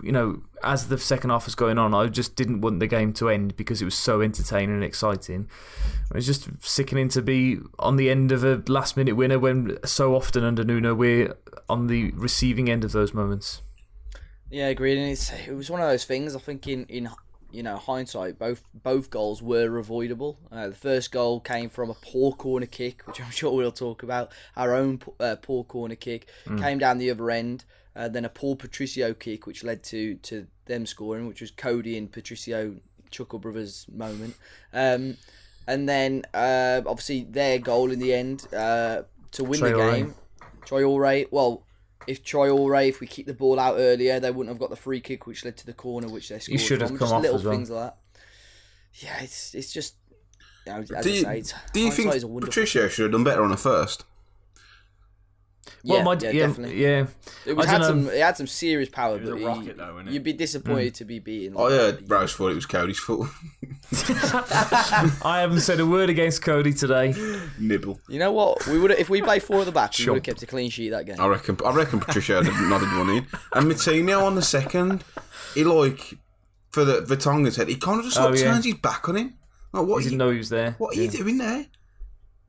you 0.04 0.12
know, 0.12 0.42
as 0.64 0.88
the 0.90 0.98
second 0.98 1.30
half 1.32 1.46
was 1.46 1.56
going 1.56 1.78
on, 1.78 1.94
I 1.94 2.08
just 2.08 2.36
didn't 2.36 2.62
want 2.62 2.80
the 2.80 2.88
game 2.88 3.14
to 3.14 3.30
end 3.30 3.56
because 3.56 3.82
it 3.82 3.86
was 3.86 3.96
so 3.96 4.22
entertaining 4.22 4.76
and 4.76 4.84
exciting. 4.84 5.48
It 6.12 6.16
was 6.16 6.26
just 6.26 6.50
sickening 6.60 7.10
to 7.10 7.22
be 7.22 7.60
on 7.80 7.96
the 7.96 8.10
end 8.10 8.32
of 8.32 8.44
a 8.44 8.62
last 8.68 8.98
minute 8.98 9.16
winner 9.16 9.40
when 9.40 9.78
so 9.86 10.16
often 10.16 10.44
under 10.44 10.64
Nuno 10.64 10.94
we're 10.94 11.34
on 11.70 11.88
the 11.88 12.12
receiving 12.12 12.70
end 12.70 12.84
of 12.84 12.92
those 12.92 13.14
moments. 13.14 13.62
Yeah, 14.50 14.68
agreed. 14.68 14.98
And 14.98 15.10
it's 15.12 15.32
it 15.48 15.56
was 15.56 15.70
one 15.70 15.80
of 15.82 15.88
those 15.88 16.04
things. 16.06 16.36
I 16.36 16.40
think 16.40 16.68
in 16.68 16.86
in 16.88 17.10
you 17.52 17.64
know 17.64 17.78
hindsight, 17.78 18.40
both 18.40 18.64
both 18.74 19.10
goals 19.10 19.42
were 19.42 19.78
avoidable. 19.78 20.38
Uh, 20.52 20.70
the 20.70 20.76
first 20.76 21.12
goal 21.12 21.40
came 21.40 21.70
from 21.70 21.90
a 21.90 21.96
poor 21.96 22.34
corner 22.34 22.66
kick, 22.66 23.04
which 23.06 23.22
I'm 23.22 23.32
sure 23.32 23.54
we'll 23.54 23.72
talk 23.72 24.04
about. 24.04 24.32
Our 24.56 24.74
own 24.74 25.02
uh, 25.20 25.36
poor 25.42 25.64
corner 25.64 25.96
kick 25.96 26.28
came 26.58 26.78
down 26.78 26.98
the 26.98 27.12
other 27.12 27.30
end. 27.30 27.66
Uh, 27.94 28.08
then 28.08 28.24
a 28.24 28.30
Paul 28.30 28.56
Patricio 28.56 29.14
kick, 29.14 29.46
which 29.46 29.64
led 29.64 29.84
to 29.86 30.16
to 30.16 30.48
them 30.66 30.86
scoring, 30.86 31.28
which 31.28 31.42
was 31.42 31.52
Coady 31.52 31.98
and 31.98 32.12
Patricio 32.12 32.76
Chuckle 33.10 33.40
Brothers 33.40 33.86
moment. 33.92 34.36
Um, 34.74 35.18
and 35.68 35.88
then 35.88 36.24
uh, 36.34 36.82
obviously 36.86 37.24
their 37.24 37.60
goal 37.60 37.92
in 37.92 38.00
the 38.00 38.14
end 38.14 38.48
uh, 38.54 39.04
to 39.32 39.44
win 39.44 39.60
the 39.60 39.74
game. 39.74 40.06
game. 40.06 40.16
Traore, 40.66 41.28
well, 41.32 41.64
if 42.08 42.24
Traore, 42.24 42.88
if 42.88 43.00
we 43.00 43.08
kicked 43.08 43.28
the 43.28 43.34
ball 43.34 43.60
out 43.60 43.76
earlier, 43.78 44.20
they 44.20 44.32
wouldn't 44.32 44.50
have 44.50 44.60
got 44.60 44.70
the 44.70 44.76
free 44.76 45.02
kick, 45.02 45.28
which 45.28 45.46
led 45.46 45.58
to 45.58 45.66
the 45.66 45.74
corner, 45.74 46.08
which 46.08 46.30
they 46.30 46.40
scored. 46.40 46.60
You 46.60 46.66
should 46.66 46.82
have 46.82 46.90
from. 46.90 46.98
come 46.98 47.06
just 47.06 47.14
off 47.14 47.22
little 47.22 47.38
as 47.38 47.44
well. 47.44 47.54
things 47.54 47.70
like 47.70 47.84
that. 47.84 47.98
Yeah, 48.96 49.22
it's 49.22 49.56
it's 49.56 49.72
just. 49.72 49.96
You 50.66 50.74
know, 50.74 50.80
as 50.80 50.90
Do 50.90 50.96
I 50.96 51.02
you, 51.02 51.22
say, 51.22 51.40
it's, 51.40 51.54
do 51.74 51.80
you 51.80 51.86
hindsight 51.88 52.16
is 52.18 52.24
a 52.24 52.28
think 52.28 52.42
Patricia 52.42 52.46
Patricio 52.46 52.88
should 52.88 53.04
have 53.04 53.12
done 53.14 53.24
better 53.24 53.44
on 53.44 53.50
the 53.50 53.58
first? 53.58 54.06
Yeah, 55.84 56.04
my, 56.04 56.14
yeah, 56.14 56.30
yeah, 56.32 56.48
definitely. 56.48 56.82
yeah. 56.82 57.06
It 57.46 57.54
was 57.56 57.66
had 57.66 57.80
don't 57.80 57.88
some. 57.88 58.04
know. 58.06 58.12
It 58.12 58.22
had 58.22 58.38
some 58.38 58.48
serious 58.48 58.90
power, 58.90 59.16
It 59.18 59.22
was 59.22 59.30
but 59.30 59.36
a 59.36 59.62
he- 59.62 59.72
though, 59.72 59.94
wasn't 59.94 60.10
it? 60.10 60.14
you'd 60.14 60.24
be 60.24 60.34
Mm. 60.34 60.38
disappointed 60.38 60.96
to 60.96 61.06
be 61.06 61.20
beaten. 61.20 61.56
I 61.58 61.62
like 61.62 61.72
heard 61.72 61.98
that. 62.08 62.14
Rose 62.14 62.34
thought 62.34 62.50
it 62.50 62.56
was 62.56 62.66
Coady's 62.66 63.00
fault. 63.00 63.28
I 65.24 65.40
haven't 65.42 65.62
said 65.62 65.80
a 65.80 65.86
word 65.86 66.10
against 66.10 66.42
Coady 66.42 66.74
today. 66.74 67.14
Nibble. 67.60 68.00
You 68.10 68.20
know 68.20 68.32
what? 68.32 68.66
We 68.68 68.80
would 68.80 68.92
if 68.92 69.10
we 69.10 69.22
played 69.22 69.44
four 69.44 69.60
at 69.60 69.66
the 69.66 69.72
back, 69.72 69.92
we 69.98 70.04
Sure. 70.04 70.14
would 70.14 70.20
have 70.20 70.24
kept 70.36 70.44
a 70.44 70.48
clean 70.48 70.70
sheet 70.70 70.90
that 70.90 71.06
game. 71.06 71.20
I 71.20 71.28
reckon. 71.28 71.58
I 71.66 71.72
reckon 71.72 72.00
Patricio 72.00 72.42
had 72.44 72.70
nodded 72.70 72.90
one 72.98 73.10
in, 73.10 73.28
and 73.54 73.72
Moutinho 73.72 74.24
on 74.24 74.36
the 74.36 74.42
second. 74.42 75.04
He 75.54 75.64
like 75.64 76.16
for 76.70 76.86
the 76.86 77.02
Vertonghen 77.02 77.54
head, 77.56 77.68
he 77.68 77.76
kind 77.76 78.00
of 78.00 78.06
just 78.06 78.18
like 78.18 78.30
Oh, 78.30 78.34
yeah. 78.34 78.44
turns 78.54 78.66
his 78.66 78.76
back 78.76 79.10
on 79.10 79.16
him. 79.18 79.34
Like 79.74 79.86
what? 79.86 79.96
I 79.96 79.98
Are 79.98 80.00
didn't 80.00 80.12
you, 80.14 80.18
know 80.18 80.30
he 80.32 80.38
was 80.38 80.50
there. 80.50 80.76
what 80.78 80.96
are 80.96 81.00
Yeah. 81.02 81.12
you 81.12 81.18
doing 81.18 81.38
there? 81.38 81.66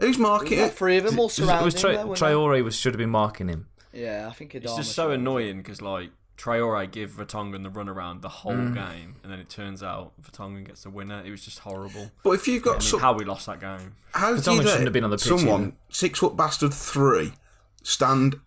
Who's 0.00 0.18
marking 0.18 0.58
it? 0.58 0.72
three 0.72 0.96
of 0.98 1.04
them 1.04 1.18
all 1.18 1.26
It 1.26 1.28
was, 1.28 1.38
it 1.38 1.42
surrounding 1.44 1.64
was 1.66 1.74
Tra- 1.74 1.90
him, 1.90 1.96
though, 1.96 2.06
weren't 2.08 2.20
they? 2.20 2.26
Traore 2.26 2.64
was 2.64 2.76
should 2.76 2.94
have 2.94 2.98
been 2.98 3.10
marking 3.10 3.48
him. 3.48 3.68
Yeah, 3.92 4.26
I 4.28 4.32
think 4.32 4.54
It's 4.54 4.74
just 4.76 4.92
so 4.92 5.10
annoying 5.10 5.58
because 5.58 5.80
like 5.82 6.10
Traore 6.38 6.90
give 6.90 7.10
Vertonghen 7.12 7.62
the 7.62 7.70
runaround 7.70 8.22
the 8.22 8.28
whole 8.28 8.52
Mm. 8.54 8.74
game, 8.74 9.16
and 9.22 9.30
then 9.30 9.38
it 9.38 9.48
turns 9.48 9.82
out 9.82 10.12
Vertonghen 10.20 10.64
gets 10.66 10.82
the 10.82 10.90
winner. 10.90 11.22
It 11.24 11.30
was 11.30 11.44
just 11.44 11.60
horrible. 11.60 12.10
But 12.24 12.30
if 12.30 12.48
you've 12.48 12.62
I 12.62 12.64
got 12.64 12.72
mean, 12.74 12.80
some, 12.80 13.00
how 13.00 13.12
we 13.12 13.24
lost 13.24 13.46
that 13.46 13.60
game. 13.60 13.94
how 14.14 14.34
do 14.34 14.40
Vertonghen 14.40 14.62
shouldn't 14.62 14.84
have 14.84 14.92
been 14.92 15.04
on 15.04 15.10
the 15.10 15.18
pitch 15.18 15.26
someone 15.28 15.62
either. 15.62 15.72
six 15.90 16.18
foot 16.18 16.36
bastard 16.36 16.72
three 16.74 17.34
stand 17.82 18.40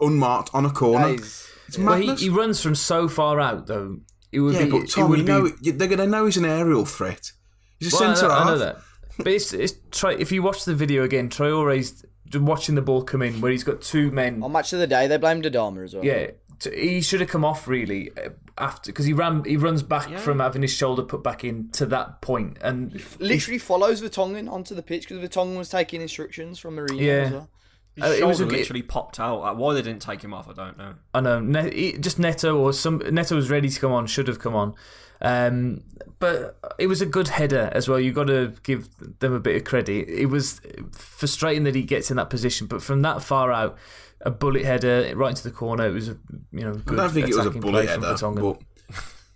unmarked 0.00 0.50
on 0.52 0.66
a 0.66 0.70
corner? 0.70 1.14
is- 1.14 1.46
It's 1.68 1.78
Well, 1.78 1.94
he, 1.94 2.06
madness. 2.06 2.20
he 2.20 2.28
runs 2.28 2.60
from 2.60 2.74
so 2.74 3.08
far 3.08 3.38
out 3.40 3.68
though. 3.68 4.00
It 4.32 4.40
would 4.40 4.54
yeah, 4.54 4.64
be. 4.64 4.70
but 4.70 4.82
it 4.82 4.90
Tom, 4.90 5.08
would 5.10 5.20
you 5.20 5.24
be, 5.24 5.30
know 5.32 5.48
they're 5.48 5.86
going 5.88 5.98
to 5.98 6.06
know 6.06 6.24
he's 6.26 6.36
an 6.36 6.44
aerial 6.44 6.84
threat. 6.84 7.30
He's 7.78 7.92
a 7.92 7.96
Well, 7.96 8.16
centre 8.16 8.28
know, 8.28 8.34
half. 8.74 8.89
I 9.20 9.22
know 9.22 9.24
that. 9.24 9.24
But 9.24 9.32
it's, 9.34 9.52
it's 9.52 9.74
Tra- 9.90 10.18
if 10.18 10.32
you 10.32 10.42
watch 10.42 10.64
the 10.64 10.74
video 10.74 11.02
again, 11.04 11.28
Traore's 11.28 12.04
watching 12.34 12.74
the 12.74 12.82
ball 12.82 13.02
come 13.02 13.22
in 13.22 13.40
where 13.40 13.50
he's 13.50 13.64
got 13.64 13.80
two 13.82 14.10
men. 14.10 14.42
On 14.42 14.52
match 14.52 14.72
of 14.72 14.78
the 14.78 14.86
day, 14.86 15.06
they 15.06 15.16
blamed 15.16 15.44
Adama 15.44 15.84
as 15.84 15.94
well. 15.94 16.04
Yeah, 16.04 16.30
t- 16.60 16.76
he 16.94 17.00
should 17.00 17.20
have 17.20 17.28
come 17.30 17.44
off 17.44 17.66
really 17.66 18.10
uh, 18.16 18.30
after 18.58 18.92
because 18.92 19.04
he 19.06 19.12
ran. 19.12 19.42
He 19.44 19.56
runs 19.56 19.82
back 19.82 20.16
from 20.18 20.38
having 20.38 20.62
his 20.62 20.72
shoulder 20.72 21.02
put 21.02 21.22
back 21.24 21.42
in 21.44 21.70
to 21.72 21.86
that 21.86 22.20
point, 22.20 22.58
and 22.62 23.02
literally 23.18 23.58
follows 23.58 24.00
Vertonghen 24.00 24.50
onto 24.50 24.74
the 24.74 24.82
pitch 24.82 25.08
because 25.08 25.28
Vertonghen 25.28 25.56
was 25.58 25.68
taking 25.68 26.00
instructions 26.00 26.58
from 26.58 26.76
Mourinho 26.76 27.00
Yeah. 27.00 27.12
as 27.12 27.32
well. 27.32 27.48
His 27.96 28.04
Uh, 28.04 28.06
it 28.06 28.10
shoulder 28.18 28.26
was 28.28 28.40
a- 28.40 28.46
literally 28.46 28.82
popped 28.82 29.18
out. 29.18 29.40
Uh, 29.40 29.52
Why 29.54 29.74
they 29.74 29.82
didn't 29.82 30.02
take 30.02 30.22
him 30.22 30.32
off, 30.32 30.48
I 30.48 30.52
don't 30.52 30.78
know. 30.78 30.94
I 31.12 31.20
know 31.20 31.40
ne- 31.40 31.74
he- 31.74 31.98
just 31.98 32.20
Neto 32.20 32.56
or 32.56 32.72
some 32.72 32.98
Neto 33.10 33.34
was 33.34 33.50
ready 33.50 33.68
to 33.68 33.80
come 33.80 33.90
on, 33.90 34.06
should 34.06 34.28
have 34.28 34.38
come 34.38 34.54
on. 34.54 34.74
Um, 35.20 35.82
but 36.18 36.58
it 36.78 36.86
was 36.86 37.00
a 37.00 37.06
good 37.06 37.28
header 37.28 37.70
as 37.72 37.88
well. 37.88 37.98
You've 37.98 38.14
got 38.14 38.26
to 38.26 38.52
give 38.62 38.88
them 39.20 39.32
a 39.32 39.40
bit 39.40 39.56
of 39.56 39.64
credit. 39.64 40.08
It 40.08 40.26
was 40.26 40.60
frustrating 40.92 41.64
that 41.64 41.74
he 41.74 41.82
gets 41.82 42.10
in 42.10 42.16
that 42.18 42.30
position, 42.30 42.66
but 42.66 42.82
from 42.82 43.02
that 43.02 43.22
far 43.22 43.52
out, 43.52 43.78
a 44.22 44.30
bullet 44.30 44.64
header 44.64 45.12
right 45.16 45.30
into 45.30 45.42
the 45.42 45.50
corner. 45.50 45.86
It 45.86 45.92
was 45.92 46.08
a 46.10 46.18
you 46.52 46.64
know 46.64 46.72
I 46.72 46.76
good 46.76 46.96
don't 46.96 47.10
think 47.10 47.28
it 47.28 47.36
was 47.36 47.46
a 47.46 47.50
bullet 47.50 47.86
play 47.86 47.86
from 47.86 48.02
header, 48.02 48.16
but 48.34 48.60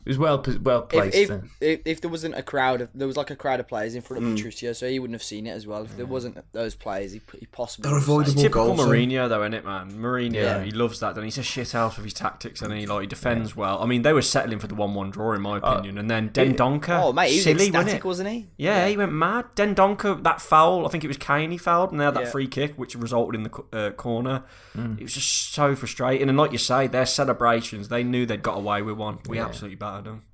It 0.05 0.11
was 0.11 0.19
well 0.19 0.45
well 0.63 0.83
If, 0.83 0.89
placed. 0.91 1.17
if, 1.17 1.31
if, 1.61 1.81
if 1.87 2.01
there 2.03 2.11
wasn't 2.11 2.35
a 2.37 2.43
crowd, 2.43 2.83
of, 2.83 2.91
there 2.95 3.07
was 3.07 3.17
like 3.17 3.31
a 3.31 3.37
crowd 3.37 3.59
of 3.61 3.67
players 3.69 3.95
in 3.95 4.03
front 4.03 4.23
Mm. 4.23 4.31
of 4.33 4.37
Patricio, 4.37 4.73
so 4.75 4.87
he 4.89 4.99
wouldn't 4.99 5.15
have 5.15 5.23
seen 5.23 5.47
it 5.47 5.53
as 5.53 5.67
well. 5.67 5.83
If 5.85 5.97
there 5.97 6.05
wasn't 6.07 6.39
those 6.53 6.75
players, 6.75 7.13
he, 7.13 7.21
he 7.39 7.47
possibly. 7.47 7.89
They're 7.89 7.99
avoidable 7.99 8.33
saved. 8.33 8.39
Typical 8.43 8.67
goals, 8.67 8.79
though. 8.81 8.87
Mourinho, 8.93 9.29
though, 9.29 9.41
isn't 9.43 9.55
it, 9.55 9.65
man? 9.65 9.93
Mourinho, 9.93 10.35
Yeah. 10.35 10.63
he 10.63 10.71
loves 10.73 11.01
that. 11.01 11.15
Then 11.15 11.25
he's 11.25 11.39
a 11.39 11.43
shit 11.43 11.73
house 11.73 11.97
with 11.97 12.05
his 12.05 12.13
tactics, 12.15 12.61
and 12.61 12.73
he 12.75 12.87
like 12.87 13.01
he 13.03 13.07
defends 13.07 13.57
well. 13.57 13.83
I 13.83 13.87
mean, 13.87 14.03
they 14.03 14.13
were 14.13 14.21
settling 14.23 14.59
for 14.59 14.67
the 14.67 14.75
one-one 14.75 15.11
draw, 15.11 15.33
in 15.33 15.41
my 15.41 15.57
opinion. 15.59 15.97
and 15.97 16.11
then 16.11 16.29
Dendoncker, 16.31 17.01
Oh 17.03 17.13
mate, 17.13 17.31
he 17.31 17.37
was 17.37 17.45
silly, 17.45 17.55
wasn't 17.71 17.77
ecstatic, 17.85 18.05
wasn't 18.05 18.29
he? 18.29 18.47
Yeah, 18.59 18.87
he 18.89 18.97
went 18.97 19.13
mad. 19.13 19.47
Dendoncker, 19.57 20.23
that 20.23 20.41
foul, 20.43 20.87
I 20.87 20.91
think 20.91 21.05
it 21.05 21.09
was 21.09 21.17
Kane 21.17 21.51
he 21.51 21.57
fouled, 21.59 21.93
and 21.93 22.01
they 22.01 22.05
had 22.05 22.15
that 22.15 22.25
Yeah. 22.25 22.31
free 22.31 22.47
kick, 22.47 22.75
which 22.77 22.95
resulted 22.95 23.37
in 23.37 23.43
the 23.45 23.65
uh, 23.73 23.91
corner. 23.93 24.43
Mm. 24.77 24.99
It 24.99 25.05
was 25.05 25.15
just 25.15 25.53
so 25.55 25.75
frustrating. 25.75 26.29
And 26.29 26.37
like 26.37 26.53
you 26.53 26.59
say, 26.59 26.87
their 26.89 27.07
celebrations, 27.07 27.89
they 27.89 28.03
knew 28.03 28.27
they'd 28.27 28.43
got 28.43 28.59
away 28.59 28.83
with 28.83 28.97
one. 28.97 29.19
We 29.29 29.39
Yeah. 29.39 29.47
absolutely 29.47 29.77
battered 29.77 29.94
them. 30.03 30.25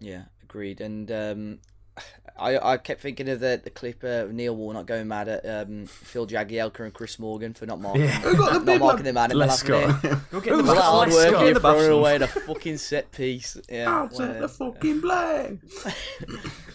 Yeah, 0.00 0.24
agreed. 0.42 0.80
And 0.80 1.10
um, 1.12 1.58
I 2.38 2.56
I 2.74 2.76
kept 2.76 3.00
thinking 3.00 3.28
of 3.28 3.40
the 3.40 3.60
the 3.62 3.70
clip 3.70 4.04
of 4.04 4.32
Neil 4.32 4.54
Warnock 4.54 4.86
going 4.86 5.08
mad 5.08 5.28
at 5.28 5.44
um, 5.44 5.86
Phil 5.86 6.26
Jagielka 6.26 6.80
and 6.80 6.94
Chris 6.94 7.18
Morgan 7.18 7.52
for 7.54 7.66
not 7.66 7.80
marking, 7.80 8.02
Yeah. 8.02 8.20
Who 8.20 8.36
the 8.36 8.50
not 8.52 8.64
big 8.64 8.80
marking 8.80 8.96
one? 8.98 9.04
the 9.04 9.12
man 9.12 9.30
in 9.32 9.38
the 9.38 9.46
last 9.46 9.64
Lescott. 9.64 10.02
minute. 10.04 10.18
Go 10.30 10.40
get 10.40 10.50
the 10.56 10.62
was 10.62 10.68
a 10.70 10.74
lot 10.74 10.76
of 10.76 10.76
bus- 10.76 10.84
hard 10.84 11.08
let's 11.08 11.16
work 11.16 11.30
go. 11.32 11.44
here 11.44 11.54
the 11.54 11.60
throwing 11.60 11.76
bus- 11.88 11.88
away 11.88 12.18
the 12.18 12.26
fucking 12.28 12.76
set 12.78 13.10
piece. 13.12 13.56
Yeah, 13.68 13.90
Outside 13.90 14.28
well, 14.30 14.40
the 14.42 14.48
fucking 14.48 15.00
blame. 15.00 15.60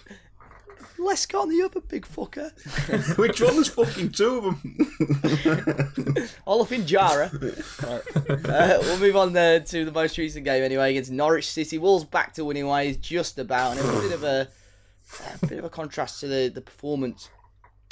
Lescott 1.03 1.41
on 1.41 1.49
the 1.49 1.61
other 1.61 1.81
big 1.81 2.05
fucker. 2.05 2.51
Which 3.17 3.41
one? 3.41 3.55
There's 3.55 3.69
fucking 3.69 4.11
two 4.11 4.37
of 4.37 4.43
them. 4.61 6.29
Olafin 6.47 6.85
Jara. 6.85 7.31
Right. 7.33 8.01
Uh, 8.45 8.77
we'll 8.81 8.99
move 8.99 9.15
on 9.15 9.33
there 9.33 9.59
to 9.59 9.85
the 9.85 9.91
most 9.91 10.17
recent 10.17 10.45
game 10.45 10.63
anyway 10.63 10.91
against 10.91 11.11
Norwich 11.11 11.49
City. 11.49 11.77
Wolves 11.77 12.05
back 12.05 12.33
to 12.33 12.45
winning 12.45 12.67
ways 12.67 12.97
just 12.97 13.39
about, 13.39 13.71
and 13.71 13.79
it 13.79 13.85
was 13.85 13.97
a 13.97 14.01
bit 14.01 14.13
of 14.13 14.23
a, 14.23 14.47
a 15.43 15.47
bit 15.47 15.59
of 15.59 15.65
a 15.65 15.69
contrast 15.69 16.19
to 16.21 16.27
the, 16.27 16.49
the 16.49 16.61
performance 16.61 17.29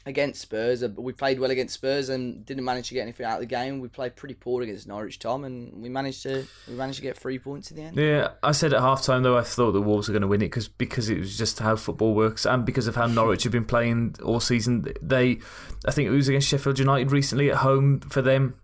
against 0.06 0.42
Spurs. 0.42 0.84
Uh, 0.84 0.90
We 0.98 1.14
played 1.14 1.40
well 1.40 1.52
against 1.52 1.76
Spurs 1.76 2.10
and 2.10 2.46
didn't 2.46 2.66
manage 2.66 2.88
to 2.90 2.94
get 2.94 3.02
anything 3.04 3.26
out 3.26 3.36
of 3.36 3.40
the 3.42 3.46
game. 3.46 3.80
We 3.80 3.88
played 3.88 4.16
pretty 4.16 4.34
poor 4.34 4.64
against 4.64 4.88
Norwich, 4.88 5.20
Tom, 5.20 5.44
and 5.44 5.82
we 5.82 5.90
managed 5.90 6.24
to 6.24 6.46
we 6.68 6.74
managed 6.74 6.98
to 6.98 7.04
get 7.04 7.18
three 7.18 7.40
points 7.40 7.72
in 7.72 7.78
the 7.78 7.84
end. 7.84 7.98
Yeah, 7.98 8.30
I 8.42 8.52
said 8.52 8.74
at 8.74 8.82
halftime 8.82 9.24
though 9.24 9.38
I 9.38 9.44
thought 9.44 9.74
the 9.74 9.82
Wolves 9.82 10.08
were 10.08 10.14
going 10.14 10.22
to 10.22 10.28
win 10.28 10.42
it 10.42 10.46
because 10.46 10.68
because 10.68 11.10
it 11.10 11.20
was 11.20 11.38
just 11.38 11.60
how 11.60 11.76
football 11.76 12.14
works 12.16 12.46
and 12.46 12.66
because 12.66 12.88
of 12.88 12.96
how 12.96 13.08
Norwich 13.08 13.44
have 13.44 13.52
been 13.52 13.66
playing 13.66 14.16
all 14.24 14.40
season. 14.40 14.86
They, 15.02 15.40
I 15.86 15.92
think 15.92 16.08
it 16.08 16.12
was 16.12 16.28
against 16.28 16.48
Sheffield 16.48 16.80
United 16.80 17.12
recently 17.12 17.52
at 17.52 17.58
home 17.58 18.00
for 18.00 18.22
them. 18.22 18.56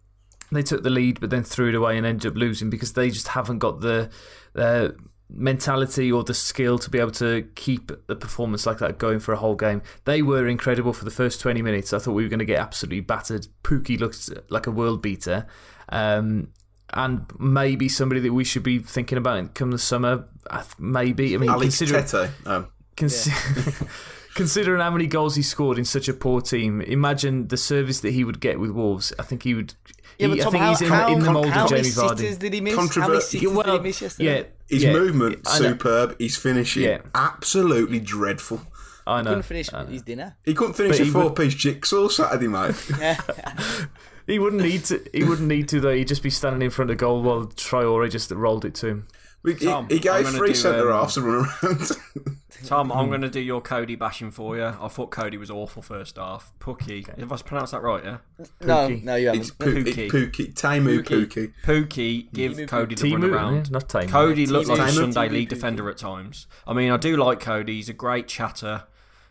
They 0.52 0.63
took 0.63 0.82
the 0.84 0.89
lead 0.89 1.19
but 1.19 1.30
then 1.30 1.43
threw 1.43 1.69
it 1.69 1.76
away 1.76 1.97
and 1.97 2.06
ended 2.06 2.32
up 2.32 2.38
losing 2.38 2.69
because 2.69 2.93
they 2.93 3.10
just 3.10 3.30
haven't 3.30 3.60
got 3.60 3.82
the 3.82 4.10
uh, 4.56 4.89
mentality 5.29 6.11
or 6.11 6.23
the 6.23 6.33
skill 6.33 6.79
to 6.79 6.89
be 6.89 6.99
able 6.99 7.11
to 7.11 7.47
keep 7.55 7.91
the 8.07 8.15
performance 8.15 8.65
like 8.65 8.77
that 8.79 8.97
going 8.97 9.19
for 9.19 9.33
a 9.33 9.37
whole 9.37 9.55
game. 9.55 9.81
They 10.05 10.21
were 10.21 10.47
incredible 10.47 10.93
for 10.93 11.05
the 11.05 11.11
first 11.11 11.41
20 11.41 11.61
minutes. 11.61 11.93
I 11.93 11.99
thought 11.99 12.13
we 12.13 12.23
were 12.23 12.29
going 12.29 12.39
to 12.39 12.45
get 12.45 12.59
absolutely 12.59 13.01
battered. 13.01 13.47
Pukki 13.63 13.99
looked 13.99 14.29
like 14.49 14.67
a 14.67 14.71
world 14.71 15.01
beater. 15.01 15.45
Um, 15.89 16.49
and 16.93 17.25
maybe 17.37 17.89
somebody 17.89 18.21
that 18.21 18.33
we 18.33 18.43
should 18.43 18.63
be 18.63 18.79
thinking 18.79 19.17
about 19.17 19.53
come 19.53 19.71
the 19.71 19.77
summer. 19.77 20.25
I 20.49 20.61
th- 20.61 20.79
Maybe. 20.79 21.35
I 21.35 21.37
mean, 21.37 21.49
Alex 21.49 21.77
considering, 21.77 22.05
Tete. 22.05 22.29
Um, 22.45 22.67
consi- 22.95 23.87
considering 24.35 24.81
how 24.81 24.91
many 24.91 25.07
goals 25.07 25.35
he 25.35 25.41
scored 25.41 25.77
in 25.77 25.85
such 25.85 26.07
a 26.07 26.13
poor 26.13 26.39
team, 26.39 26.79
imagine 26.81 27.49
the 27.49 27.57
service 27.57 27.99
that 28.01 28.11
he 28.11 28.23
would 28.23 28.39
get 28.39 28.59
with 28.59 28.71
Wolves. 28.71 29.11
I 29.19 29.23
think 29.23 29.43
he 29.43 29.53
would. 29.53 29.73
Yeah, 30.17 30.27
he- 30.27 30.36
but 30.38 30.47
I 30.47 30.49
think 30.49 30.63
how, 30.63 30.69
he's 30.69 30.82
in, 30.82 30.88
how, 30.89 31.13
in 31.13 31.19
the 31.19 31.32
mould 31.32 31.49
how 31.49 31.65
of 31.65 31.71
many 31.71 31.84
Jamie 31.89 31.95
Vardy. 32.10 32.39
did 32.39 32.53
he 32.53 32.62
miss? 32.62 32.75
How 32.75 32.82
many 32.82 32.89
Controver- 32.89 33.21
sitters 33.21 33.43
Yeah, 33.43 33.63
did 33.63 33.73
he 33.73 33.80
miss 33.80 34.01
yesterday? 34.01 34.38
yeah, 34.39 34.43
his 34.67 34.84
yeah, 34.84 34.91
movement 34.93 35.39
I 35.47 35.60
know. 35.60 35.65
superb. 35.71 36.15
His 36.19 36.36
finishing 36.38 36.84
Yeah. 36.84 36.97
absolutely 37.13 37.99
dreadful. 37.99 38.62
I 39.06 39.21
know. 39.21 39.23
He 39.23 39.27
couldn't 39.30 39.43
finish 39.43 39.71
know. 39.71 39.86
his 39.86 40.01
dinner. 40.01 40.36
He 40.43 40.53
couldn't 40.53 40.73
finish 40.73 40.97
But 40.97 41.01
a 41.01 41.03
he 41.06 41.12
would- 41.12 41.21
four-piece 41.21 41.53
jigsaw 41.56 42.08
Saturday, 42.10 42.47
mate. 42.47 42.75
He 44.27 44.39
wouldn't 44.39 44.62
need 44.62 44.84
to. 44.86 45.01
He 45.13 45.23
wouldn't 45.23 45.47
need 45.47 45.69
to 45.69 45.80
though. 45.80 45.93
He'd 45.93 46.10
just 46.10 46.21
be 46.21 46.30
standing 46.30 46.62
in 46.62 46.69
front 46.69 46.91
of 46.91 46.97
goal 46.97 47.21
while 47.21 47.45
Traore 47.45 48.12
just 48.12 48.30
rolled 48.32 48.65
it 48.65 48.75
to 48.75 48.88
him. 48.88 49.08
We- 49.47 49.53
he, 49.55 49.65
Tom, 49.65 49.88
he 49.88 49.95
I'm 49.95 50.01
gave 50.01 50.23
gonna 50.25 50.38
three 50.38 50.49
do, 50.49 50.55
centre 50.55 50.91
um, 50.91 50.99
halves 50.99 51.13
to 51.15 51.21
run 51.21 51.45
around. 51.63 51.91
Tom, 52.65 52.91
I'm 52.91 53.07
going 53.10 53.21
to 53.21 53.29
do 53.29 53.39
your 53.39 53.62
Coady 53.62 53.95
bashing 53.95 54.31
for 54.31 54.57
you. 54.57 54.63
I 54.65 54.88
thought 54.88 55.12
Coady 55.12 55.38
was 55.38 55.51
awful 55.51 55.81
first 55.83 56.17
half. 56.17 56.51
Pukki, 56.60 57.07
if 57.17 57.31
I 57.31 57.38
pronounced 57.38 57.71
that 57.71 57.83
right, 57.83 58.03
yeah. 58.03 58.17
No, 58.62 58.89
Pukki. 58.89 59.03
no, 59.03 59.15
you 59.15 59.27
haven't. 59.27 59.41
it's 59.41 59.51
Pukki. 59.51 59.83
Pukki. 59.86 59.97
It's 59.99 60.13
Pukki. 60.13 60.53
Taimu 60.55 61.03
Pukki. 61.03 61.27
Pukki. 61.27 61.53
Pukki, 61.63 62.33
give 62.33 62.67
Coady 62.67 62.95
the 62.95 63.12
run 63.15 63.23
around. 63.25 63.55
yeah, 63.55 63.63
not 63.71 63.88
Timu. 63.88 64.10
Coady 64.10 64.45
looked 64.47 64.69
like 64.69 64.79
a 64.79 64.91
Sunday 64.91 65.27
Timu, 65.27 65.31
league 65.31 65.47
Timu. 65.47 65.49
defender 65.49 65.89
at 65.89 65.97
times. 65.97 66.47
I 66.65 66.73
mean, 66.73 66.91
I 66.91 66.97
do 66.97 67.15
like 67.15 67.39
Coady. 67.39 67.75
He's 67.75 67.89
a 67.89 67.93
great 67.93 68.27
chatter. 68.27 68.83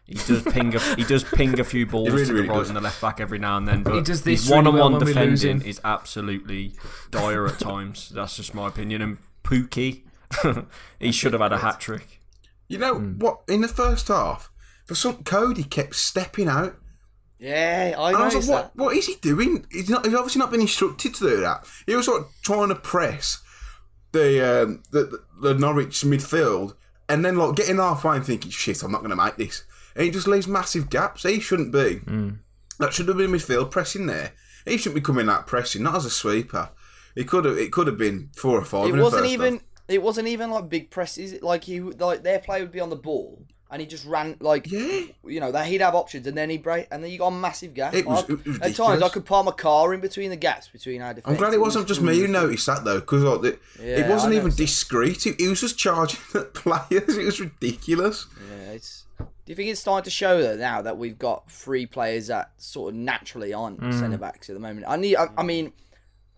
He 0.06 0.14
does 0.14 0.42
ping 0.44 0.72
a 0.76 0.78
he 0.94 1.02
does 1.02 1.24
ping 1.24 1.58
a 1.58 1.64
few 1.64 1.84
balls 1.94 2.10
really, 2.10 2.20
to 2.22 2.26
the 2.28 2.34
really 2.34 2.48
right 2.48 2.58
does. 2.58 2.68
and 2.68 2.76
the 2.76 2.80
left 2.80 3.00
back 3.00 3.18
every 3.20 3.40
now 3.40 3.56
and 3.56 3.66
then. 3.66 3.82
But 3.82 3.94
He 3.96 4.02
does 4.02 4.22
this 4.22 4.42
his 4.42 4.50
one-on-one 4.50 4.74
well 4.78 4.90
when 4.92 5.00
we're 5.00 5.12
defending 5.12 5.62
is 5.62 5.80
absolutely 5.82 6.74
dire 7.10 7.44
at 7.48 7.58
times. 7.58 8.10
That's 8.10 8.36
just 8.36 8.54
my 8.54 8.68
opinion. 8.68 9.02
And 9.02 9.18
Pukki, 9.42 10.02
he 11.00 11.12
should 11.12 11.32
have 11.32 11.42
had 11.42 11.52
a 11.52 11.58
hat 11.58 11.80
trick. 11.80 12.20
You 12.68 12.78
know 12.78 12.94
Hmm. 12.94 13.18
what? 13.18 13.40
In 13.48 13.60
the 13.60 13.68
first 13.68 14.08
half, 14.08 14.50
for 14.84 14.94
some 14.94 15.22
Coady 15.24 15.64
kept 15.64 15.94
stepping 15.94 16.48
out, 16.48 16.76
Yeah, 17.38 17.94
I 17.98 18.08
and 18.08 18.16
I 18.16 18.24
was 18.24 18.34
noticed 18.34 18.48
like, 18.50 18.64
that. 18.64 18.76
"What? 18.76 18.86
What 18.86 18.96
is 18.96 19.06
he 19.06 19.14
doing? 19.16 19.66
He's 19.70 19.90
not. 19.90 20.04
He's 20.06 20.14
obviously 20.14 20.38
not 20.40 20.50
been 20.50 20.60
instructed 20.62 21.14
to 21.14 21.28
do 21.28 21.40
that. 21.40 21.66
He 21.86 21.94
was 21.94 22.06
sort 22.06 22.22
of 22.22 22.28
trying 22.42 22.68
to 22.70 22.74
press 22.74 23.42
the 24.12 24.62
um, 24.62 24.82
the, 24.90 25.22
the 25.42 25.54
Norwich 25.54 26.00
midfield, 26.02 26.74
and 27.08 27.24
then 27.24 27.36
like 27.36 27.56
getting 27.56 27.76
halfway 27.76 28.16
and 28.16 28.24
thinking, 28.26 28.50
"Shit, 28.50 28.82
I'm 28.82 28.90
not 28.92 29.00
going 29.02 29.10
to 29.10 29.16
make 29.16 29.36
this." 29.36 29.64
And 29.94 30.04
he 30.04 30.10
just 30.10 30.26
leaves 30.26 30.48
massive 30.48 30.90
gaps. 30.90 31.22
He 31.22 31.40
shouldn't 31.40 31.72
be. 31.72 32.00
That 32.78 32.92
should 32.92 33.08
have 33.08 33.16
been 33.16 33.30
midfield 33.30 33.70
pressing 33.70 34.06
there. 34.06 34.32
He 34.66 34.76
shouldn't 34.76 34.96
be 34.96 35.00
coming 35.00 35.28
out 35.28 35.46
pressing, 35.46 35.82
not 35.82 35.94
as 35.96 36.04
a 36.04 36.10
sweeper. 36.10 36.70
It 37.14 37.28
could 37.28 37.44
have. 37.44 37.56
It 37.58 37.70
could 37.72 37.86
have 37.86 37.96
been 37.98 38.30
four 38.36 38.58
or 38.58 38.64
five. 38.64 38.88
It 38.88 39.00
wasn't 39.00 39.26
even. 39.26 39.54
half. 39.54 39.62
It 39.88 40.02
wasn't 40.02 40.28
even 40.28 40.50
like 40.50 40.68
big 40.68 40.90
presses. 40.90 41.40
Like 41.42 41.64
he, 41.64 41.80
like 41.80 42.22
their 42.22 42.38
player 42.40 42.62
would 42.62 42.72
be 42.72 42.80
on 42.80 42.90
the 42.90 42.96
ball, 42.96 43.40
and 43.70 43.80
he 43.80 43.86
just 43.86 44.04
ran 44.04 44.36
like 44.40 44.70
Yeah. 44.70 45.02
you 45.24 45.38
know 45.40 45.52
that 45.52 45.66
he'd 45.66 45.80
have 45.80 45.94
options, 45.94 46.26
and 46.26 46.36
then 46.36 46.50
he 46.50 46.58
break, 46.58 46.88
and 46.90 47.04
then 47.04 47.10
you 47.10 47.18
got 47.18 47.28
a 47.28 47.36
massive 47.36 47.72
gap. 47.74 47.94
It 47.94 48.04
was- 48.06 48.24
I- 48.28 48.32
it 48.32 48.46
was 48.46 48.60
at 48.60 48.74
times. 48.74 49.02
I 49.02 49.08
could 49.10 49.24
park 49.24 49.44
my 49.46 49.52
car 49.52 49.94
in 49.94 50.00
between 50.00 50.30
the 50.30 50.36
gaps 50.36 50.68
between 50.68 51.02
our 51.02 51.14
defence. 51.14 51.32
I'm 51.34 51.38
glad 51.38 51.54
it 51.54 51.60
wasn't 51.60 51.86
just 51.86 52.00
me 52.02 52.18
who 52.18 52.26
noticed 52.26 52.66
that 52.66 52.84
though, 52.84 52.98
because 53.00 53.22
like, 53.22 53.44
it, 53.44 53.60
it 53.80 54.08
wasn't 54.08 54.34
even 54.34 54.52
discreet. 54.54 55.24
It, 55.26 55.40
it 55.40 55.48
was 55.48 55.60
just 55.60 55.78
charging 55.78 56.20
at 56.34 56.52
players. 56.54 57.16
It 57.16 57.24
was 57.24 57.40
ridiculous. 57.40 58.26
Yeah, 58.50 58.72
it's. 58.72 59.04
Do 59.18 59.52
you 59.52 59.54
think 59.54 59.68
it's 59.70 59.80
starting 59.80 60.02
to 60.04 60.10
show 60.10 60.42
though 60.42 60.56
now 60.56 60.82
that 60.82 60.98
we've 60.98 61.16
got 61.18 61.48
three 61.48 61.86
players 61.86 62.26
that 62.26 62.50
sort 62.58 62.92
of 62.92 62.98
naturally 62.98 63.54
aren't 63.54 63.78
Mm. 63.80 63.96
centre 63.96 64.18
backs 64.18 64.50
at 64.50 64.54
the 64.54 64.60
moment? 64.60 64.86
I 64.88 64.96
need. 64.96 65.14
I, 65.14 65.28
I 65.38 65.44
mean, 65.44 65.72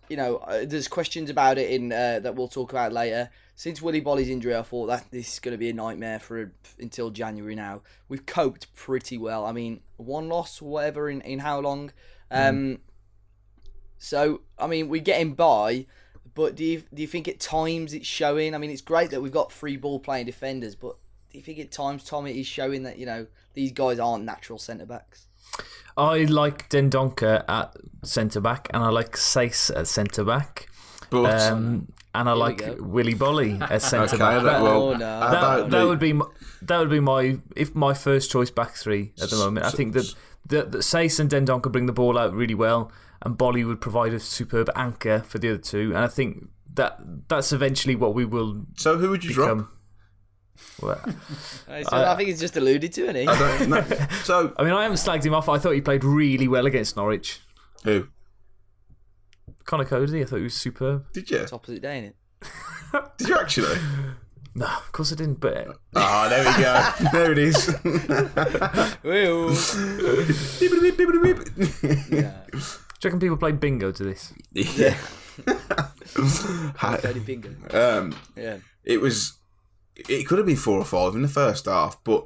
you 0.09 0.17
know, 0.17 0.37
uh, 0.37 0.65
there's 0.65 0.87
questions 0.87 1.29
about 1.29 1.57
it 1.57 1.69
in 1.69 1.91
uh, 1.93 2.19
that 2.19 2.35
we'll 2.35 2.47
talk 2.47 2.71
about 2.71 2.91
later. 2.91 3.29
Since 3.55 3.81
Willy 3.81 3.99
Boly's 3.99 4.29
injury, 4.29 4.55
I 4.55 4.63
thought 4.63 4.87
that 4.87 5.05
this 5.11 5.33
is 5.33 5.39
going 5.39 5.53
to 5.53 5.57
be 5.57 5.69
a 5.69 5.73
nightmare 5.73 6.19
for 6.19 6.51
until 6.79 7.11
January. 7.11 7.55
Now 7.55 7.81
we've 8.07 8.25
coped 8.25 8.73
pretty 8.73 9.17
well. 9.17 9.45
I 9.45 9.51
mean, 9.51 9.81
one 9.97 10.27
loss, 10.29 10.61
whatever, 10.61 11.09
in 11.09 11.21
in 11.21 11.39
how 11.39 11.59
long? 11.59 11.91
Um, 12.31 12.79
so 13.97 14.41
I 14.57 14.67
mean, 14.67 14.89
we're 14.89 15.01
getting 15.01 15.33
by. 15.33 15.85
But 16.33 16.55
do 16.55 16.63
you 16.63 16.83
do 16.93 17.01
you 17.01 17.07
think 17.07 17.27
at 17.27 17.39
times 17.39 17.93
it's 17.93 18.07
showing? 18.07 18.55
I 18.55 18.57
mean, 18.57 18.71
it's 18.71 18.81
great 18.81 19.11
that 19.11 19.21
we've 19.21 19.31
got 19.31 19.51
free 19.51 19.77
ball 19.77 19.99
playing 19.99 20.25
defenders, 20.25 20.75
but 20.75 20.95
do 21.31 21.37
you 21.37 21.43
think 21.43 21.59
at 21.59 21.71
times 21.71 22.03
Tommy 22.03 22.39
is 22.39 22.47
showing 22.47 22.83
that 22.83 22.97
you 22.97 23.05
know 23.05 23.27
these 23.53 23.71
guys 23.71 23.99
aren't 23.99 24.23
natural 24.23 24.57
centre 24.57 24.85
backs? 24.85 25.27
I 25.97 26.23
like 26.25 26.69
Dendoncker 26.69 27.43
at 27.49 27.75
centre 28.03 28.39
back, 28.39 28.69
and 28.73 28.83
I 28.83 28.89
like 28.89 29.13
Saïss 29.13 29.75
at 29.75 29.87
centre 29.87 30.23
back, 30.23 30.67
But 31.09 31.41
um, 31.41 31.91
and 32.15 32.29
I 32.29 32.33
we 32.33 32.39
like. 32.39 32.61
Willy 32.79 33.15
Boly 33.15 33.61
at 33.69 33.81
centre 33.91 34.15
okay, 34.15 34.17
back. 34.17 34.43
that, 34.43 34.61
well, 34.61 34.81
Oh, 34.89 34.93
no. 34.93 35.19
that, 35.19 35.69
that 35.71 35.83
would 35.83 35.99
be 35.99 36.13
my, 36.13 36.25
that 36.61 36.79
would 36.79 36.89
be 36.89 36.99
my 37.01 37.39
if 37.55 37.75
my 37.75 37.93
first 37.93 38.31
choice 38.31 38.49
back 38.49 38.71
three 38.75 39.11
at 39.21 39.29
the 39.29 39.35
moment. 39.35 39.65
I 39.65 39.71
think 39.71 39.93
that 39.93 40.13
that, 40.47 40.71
that 40.71 40.79
Saïss 40.79 41.19
and 41.19 41.29
Dendoncker 41.29 41.71
bring 41.71 41.85
the 41.85 41.93
ball 41.93 42.17
out 42.17 42.33
really 42.33 42.55
well, 42.55 42.91
and 43.21 43.37
Boly 43.37 43.65
would 43.67 43.81
provide 43.81 44.13
a 44.13 44.19
superb 44.19 44.69
anchor 44.75 45.19
for 45.19 45.37
the 45.37 45.49
other 45.49 45.57
two. 45.57 45.89
And 45.93 45.97
I 45.97 46.07
think 46.07 46.47
that 46.75 46.97
that's 47.27 47.51
eventually 47.51 47.95
what 47.95 48.13
we 48.13 48.23
will 48.23 48.63
so 48.77 48.97
who 48.97 49.09
would 49.09 49.25
you 49.25 49.33
drop? 49.33 49.67
Become. 50.79 50.89
Well, 51.67 51.83
So 51.83 51.97
I, 51.97 52.15
think 52.15 52.29
he's 52.29 52.39
just 52.39 52.55
alluded 52.57 52.93
to, 52.93 53.01
isn't 53.03 53.15
he? 53.15 53.27
I 53.27 53.37
don't 53.39 53.69
know. 53.69 53.83
So 54.23 54.53
I 54.57 54.63
mean, 54.63 54.73
I 54.73 54.83
haven't 54.83 54.97
slagged 54.97 55.25
him 55.25 55.33
off. 55.33 55.49
I 55.49 55.57
thought 55.57 55.71
he 55.71 55.81
played 55.81 56.03
really 56.03 56.47
well 56.47 56.65
against 56.65 56.95
Norwich. 56.95 57.41
who 57.83 58.07
Conor 59.65 59.85
Coady, 59.85 60.21
I 60.21 60.25
thought 60.25 60.37
he 60.37 60.43
was 60.43 60.53
superb. 60.55 61.11
did 61.13 61.29
you? 61.29 61.37
It's 61.37 61.53
opposite 61.53 61.81
day, 61.81 62.13
innit? 62.13 62.13
Did 63.17 63.27
you 63.29 63.37
actually? 63.37 63.77
No, 64.55 64.65
of 64.65 64.91
course 64.93 65.11
I 65.11 65.15
didn't. 65.15 65.39
But 65.39 65.77
Ah, 65.95 66.27
there 66.29 66.43
we 66.43 66.63
go. 66.63 67.09
there 67.11 67.31
it 67.31 67.37
is. 67.37 67.67
yeah. 72.09 72.31
do 72.51 72.57
you 72.57 73.03
reckon 73.03 73.19
people 73.19 73.37
play 73.37 73.51
bingo 73.51 73.91
to 73.91 74.03
this? 74.03 74.33
yeah. 74.53 74.97
Coady 76.15 77.19
Bingo. 77.19 77.49
um, 77.71 78.15
Yeah. 78.35 78.57
it 78.83 78.99
was. 79.01 79.33
It 80.07 80.27
could 80.27 80.37
have 80.37 80.47
been 80.47 80.55
four 80.55 80.77
or 80.79 80.85
five 80.85 81.15
in 81.15 81.21
the 81.21 81.27
first 81.27 81.65
half, 81.65 82.01
but 82.03 82.23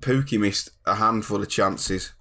Pukki 0.00 0.38
missed 0.38 0.70
a 0.84 0.96
handful 0.96 1.42
of 1.42 1.48
chances, 1.48 2.12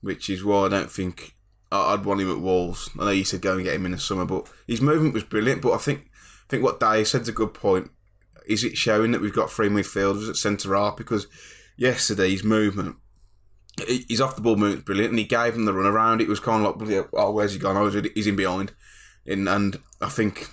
which 0.00 0.30
is 0.30 0.44
why 0.44 0.66
I 0.66 0.68
don't 0.68 0.90
think 0.90 1.34
I'd 1.72 2.04
want 2.04 2.20
him 2.20 2.30
at 2.30 2.40
Wolves. 2.40 2.90
I 2.98 3.04
know 3.04 3.10
you 3.10 3.24
said 3.24 3.42
go 3.42 3.54
and 3.54 3.64
get 3.64 3.74
him 3.74 3.86
in 3.86 3.92
the 3.92 3.98
summer, 3.98 4.24
but 4.24 4.48
his 4.66 4.80
movement 4.80 5.14
was 5.14 5.24
brilliant. 5.24 5.62
But 5.62 5.72
I 5.72 5.78
think 5.78 6.10
I 6.12 6.46
think 6.48 6.62
what 6.64 6.80
Dave 6.80 7.06
said's 7.08 7.28
a 7.28 7.32
good 7.32 7.54
point. 7.54 7.90
Is 8.46 8.64
it 8.64 8.76
showing 8.76 9.12
that 9.12 9.20
we've 9.20 9.32
got 9.34 9.50
three 9.50 9.68
midfielders 9.68 10.28
at 10.28 10.36
centre 10.36 10.74
half? 10.74 10.96
Because 10.96 11.28
yesterday 11.76 12.30
his 12.30 12.42
movement, 12.42 12.96
he- 13.86 14.06
his 14.08 14.20
off 14.20 14.34
the 14.34 14.42
ball 14.42 14.56
movement's 14.56 14.84
brilliant, 14.84 15.10
and 15.10 15.18
he 15.18 15.24
gave 15.24 15.54
him 15.54 15.66
the 15.66 15.72
run 15.72 15.86
around. 15.86 16.20
It 16.20 16.28
was 16.28 16.40
kind 16.40 16.64
of 16.64 16.80
like, 16.88 17.08
oh, 17.12 17.30
where's 17.30 17.52
he 17.52 17.58
gone? 17.58 17.76
Oh, 17.76 17.88
he's 18.14 18.26
in 18.26 18.36
behind, 18.36 18.72
and 19.26 19.48
and 19.48 19.80
I 20.00 20.08
think 20.08 20.48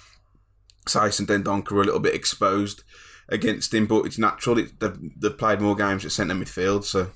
and 0.86 1.28
Dendoncker 1.28 1.72
were 1.72 1.82
a 1.82 1.86
little 1.86 2.00
bit 2.00 2.16
exposed 2.16 2.84
against 3.30 3.74
him, 3.74 3.86
but 3.86 4.06
it's 4.06 4.18
natural. 4.18 4.58
It, 4.58 4.80
they've, 4.80 4.98
they've 5.20 5.38
played 5.38 5.62
more 5.62 5.76
games 5.76 6.06
at 6.06 6.12
centre 6.12 6.36
midfield, 6.36 6.84
so 6.84 7.12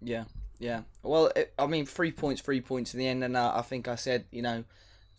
Yeah, 0.00 0.24
yeah. 0.58 0.82
Well, 1.02 1.30
it, 1.34 1.52
I 1.58 1.66
mean, 1.66 1.86
three 1.86 2.12
points, 2.12 2.40
three 2.40 2.60
points 2.60 2.94
in 2.94 3.00
the 3.00 3.08
end, 3.08 3.24
and 3.24 3.36
uh, 3.36 3.52
I 3.54 3.62
think 3.62 3.88
I 3.88 3.96
said, 3.96 4.24
you 4.30 4.42
know, 4.42 4.64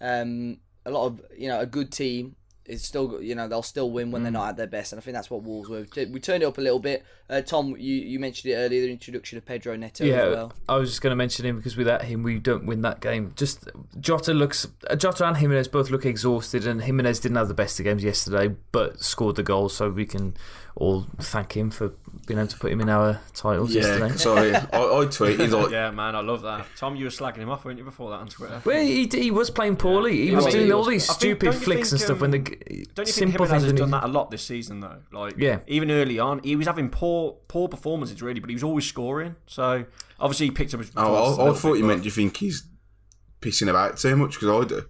um, 0.01 0.59
a 0.85 0.91
lot 0.91 1.07
of, 1.07 1.21
you 1.37 1.47
know, 1.47 1.59
a 1.59 1.65
good 1.65 1.91
team 1.91 2.35
is 2.69 2.83
still, 2.83 3.21
you 3.21 3.35
know, 3.35 3.47
they'll 3.47 3.63
still 3.63 3.91
win 3.91 4.11
when 4.11 4.23
they're 4.23 4.31
not 4.31 4.49
at 4.49 4.57
their 4.57 4.67
best, 4.67 4.93
and 4.93 4.99
I 4.99 5.01
think 5.01 5.15
that's 5.15 5.29
what 5.29 5.43
Wolves 5.43 5.69
were. 5.69 5.85
We 5.95 6.19
turned 6.19 6.43
it 6.43 6.45
up 6.45 6.57
a 6.57 6.61
little 6.61 6.79
bit. 6.79 7.03
Uh, 7.29 7.41
Tom, 7.41 7.75
you, 7.77 7.95
you 7.95 8.19
mentioned 8.19 8.53
it 8.53 8.55
earlier, 8.55 8.81
the 8.81 8.91
introduction 8.91 9.37
of 9.37 9.45
Pedro 9.45 9.75
Neto 9.75 10.05
Yeah, 10.05 10.23
as 10.23 10.35
well. 10.35 10.53
I 10.67 10.75
was 10.77 10.89
just 10.89 11.01
going 11.01 11.11
to 11.11 11.15
mention 11.15 11.45
him 11.45 11.57
because 11.57 11.75
without 11.75 12.03
him, 12.03 12.23
we 12.23 12.39
don't 12.39 12.65
win 12.65 12.81
that 12.81 13.01
game. 13.01 13.33
Just 13.35 13.67
Jota 13.99 14.33
looks, 14.33 14.67
uh, 14.89 14.95
Jota 14.95 15.25
and 15.25 15.37
Jimenez 15.37 15.67
both 15.67 15.89
look 15.89 16.05
exhausted, 16.05 16.65
and 16.67 16.83
Jimenez 16.83 17.19
didn't 17.19 17.37
have 17.37 17.47
the 17.47 17.53
best 17.53 17.79
of 17.79 17.85
games 17.85 18.03
yesterday, 18.03 18.55
but 18.71 19.01
scored 19.01 19.35
the 19.35 19.43
goal, 19.43 19.69
so 19.69 19.89
we 19.89 20.05
can 20.05 20.35
all 20.75 21.07
thank 21.19 21.57
him 21.57 21.69
for 21.69 21.93
being 22.29 22.37
able 22.39 22.47
to 22.47 22.57
put 22.59 22.71
him 22.71 22.79
in 22.79 22.87
our 22.89 23.19
titles 23.33 23.73
yeah. 23.73 23.81
yesterday. 23.81 24.15
Sorry, 24.17 24.55
I, 24.55 24.59
I 24.61 25.05
tweeted 25.07 25.51
like 25.61 25.71
Yeah, 25.71 25.91
man, 25.91 26.15
I 26.15 26.21
love 26.21 26.43
that. 26.43 26.65
Tom, 26.77 26.95
you 26.95 27.05
were 27.05 27.09
slagging 27.09 27.39
him 27.39 27.49
off, 27.49 27.65
weren't 27.65 27.77
you, 27.79 27.83
before 27.83 28.11
that 28.11 28.17
on 28.17 28.27
Twitter? 28.27 28.61
Well, 28.63 28.81
he, 28.81 29.07
he 29.11 29.31
was 29.31 29.49
playing 29.49 29.75
poorly. 29.77 30.13
He 30.15 30.29
Yeah, 30.29 30.35
was 30.35 30.45
well, 30.45 30.51
doing 30.53 30.65
he 30.67 30.71
all 30.71 30.79
was- 30.79 30.87
these 30.89 31.09
I 31.09 31.13
think- 31.13 31.19
stupid 31.19 31.51
don't 31.51 31.61
flicks 31.63 31.91
and 31.91 31.99
think, 31.99 32.07
stuff 32.07 32.21
when 32.21 32.31
the 32.31 32.37
um, 32.37 32.43
Don't 32.45 32.57
you 32.69 32.85
think 32.85 33.07
simple 33.07 33.45
Jimenez 33.45 33.49
things. 33.49 33.63
has 33.63 33.65
when 33.65 33.75
done 33.75 33.87
he- 33.87 33.91
that 33.91 34.03
a 34.03 34.07
lot 34.13 34.31
this 34.31 34.43
season 34.43 34.79
though? 34.79 34.97
Like, 35.11 35.33
Yeah. 35.37 35.59
even 35.67 35.91
early 35.91 36.19
on, 36.19 36.39
he 36.43 36.55
was 36.55 36.67
having 36.67 36.89
poor 36.89 37.37
poor 37.49 37.67
performances 37.67 38.21
really, 38.21 38.39
but 38.39 38.49
he 38.49 38.55
was 38.55 38.63
always 38.63 38.85
scoring. 38.85 39.35
So 39.47 39.85
obviously 40.19 40.45
he 40.45 40.51
picked 40.51 40.73
up 40.73 40.79
his. 40.79 40.91
oh, 40.95 41.35
I, 41.45 41.49
I 41.49 41.53
thought 41.53 41.71
bit, 41.73 41.77
you 41.79 41.81
but- 41.83 41.87
meant 41.87 42.05
you 42.05 42.11
think 42.11 42.37
he's 42.37 42.63
pissing 43.41 43.69
about 43.69 43.97
too 43.97 44.15
much 44.15 44.39
because 44.39 44.65
I 44.65 44.67
do. 44.69 44.83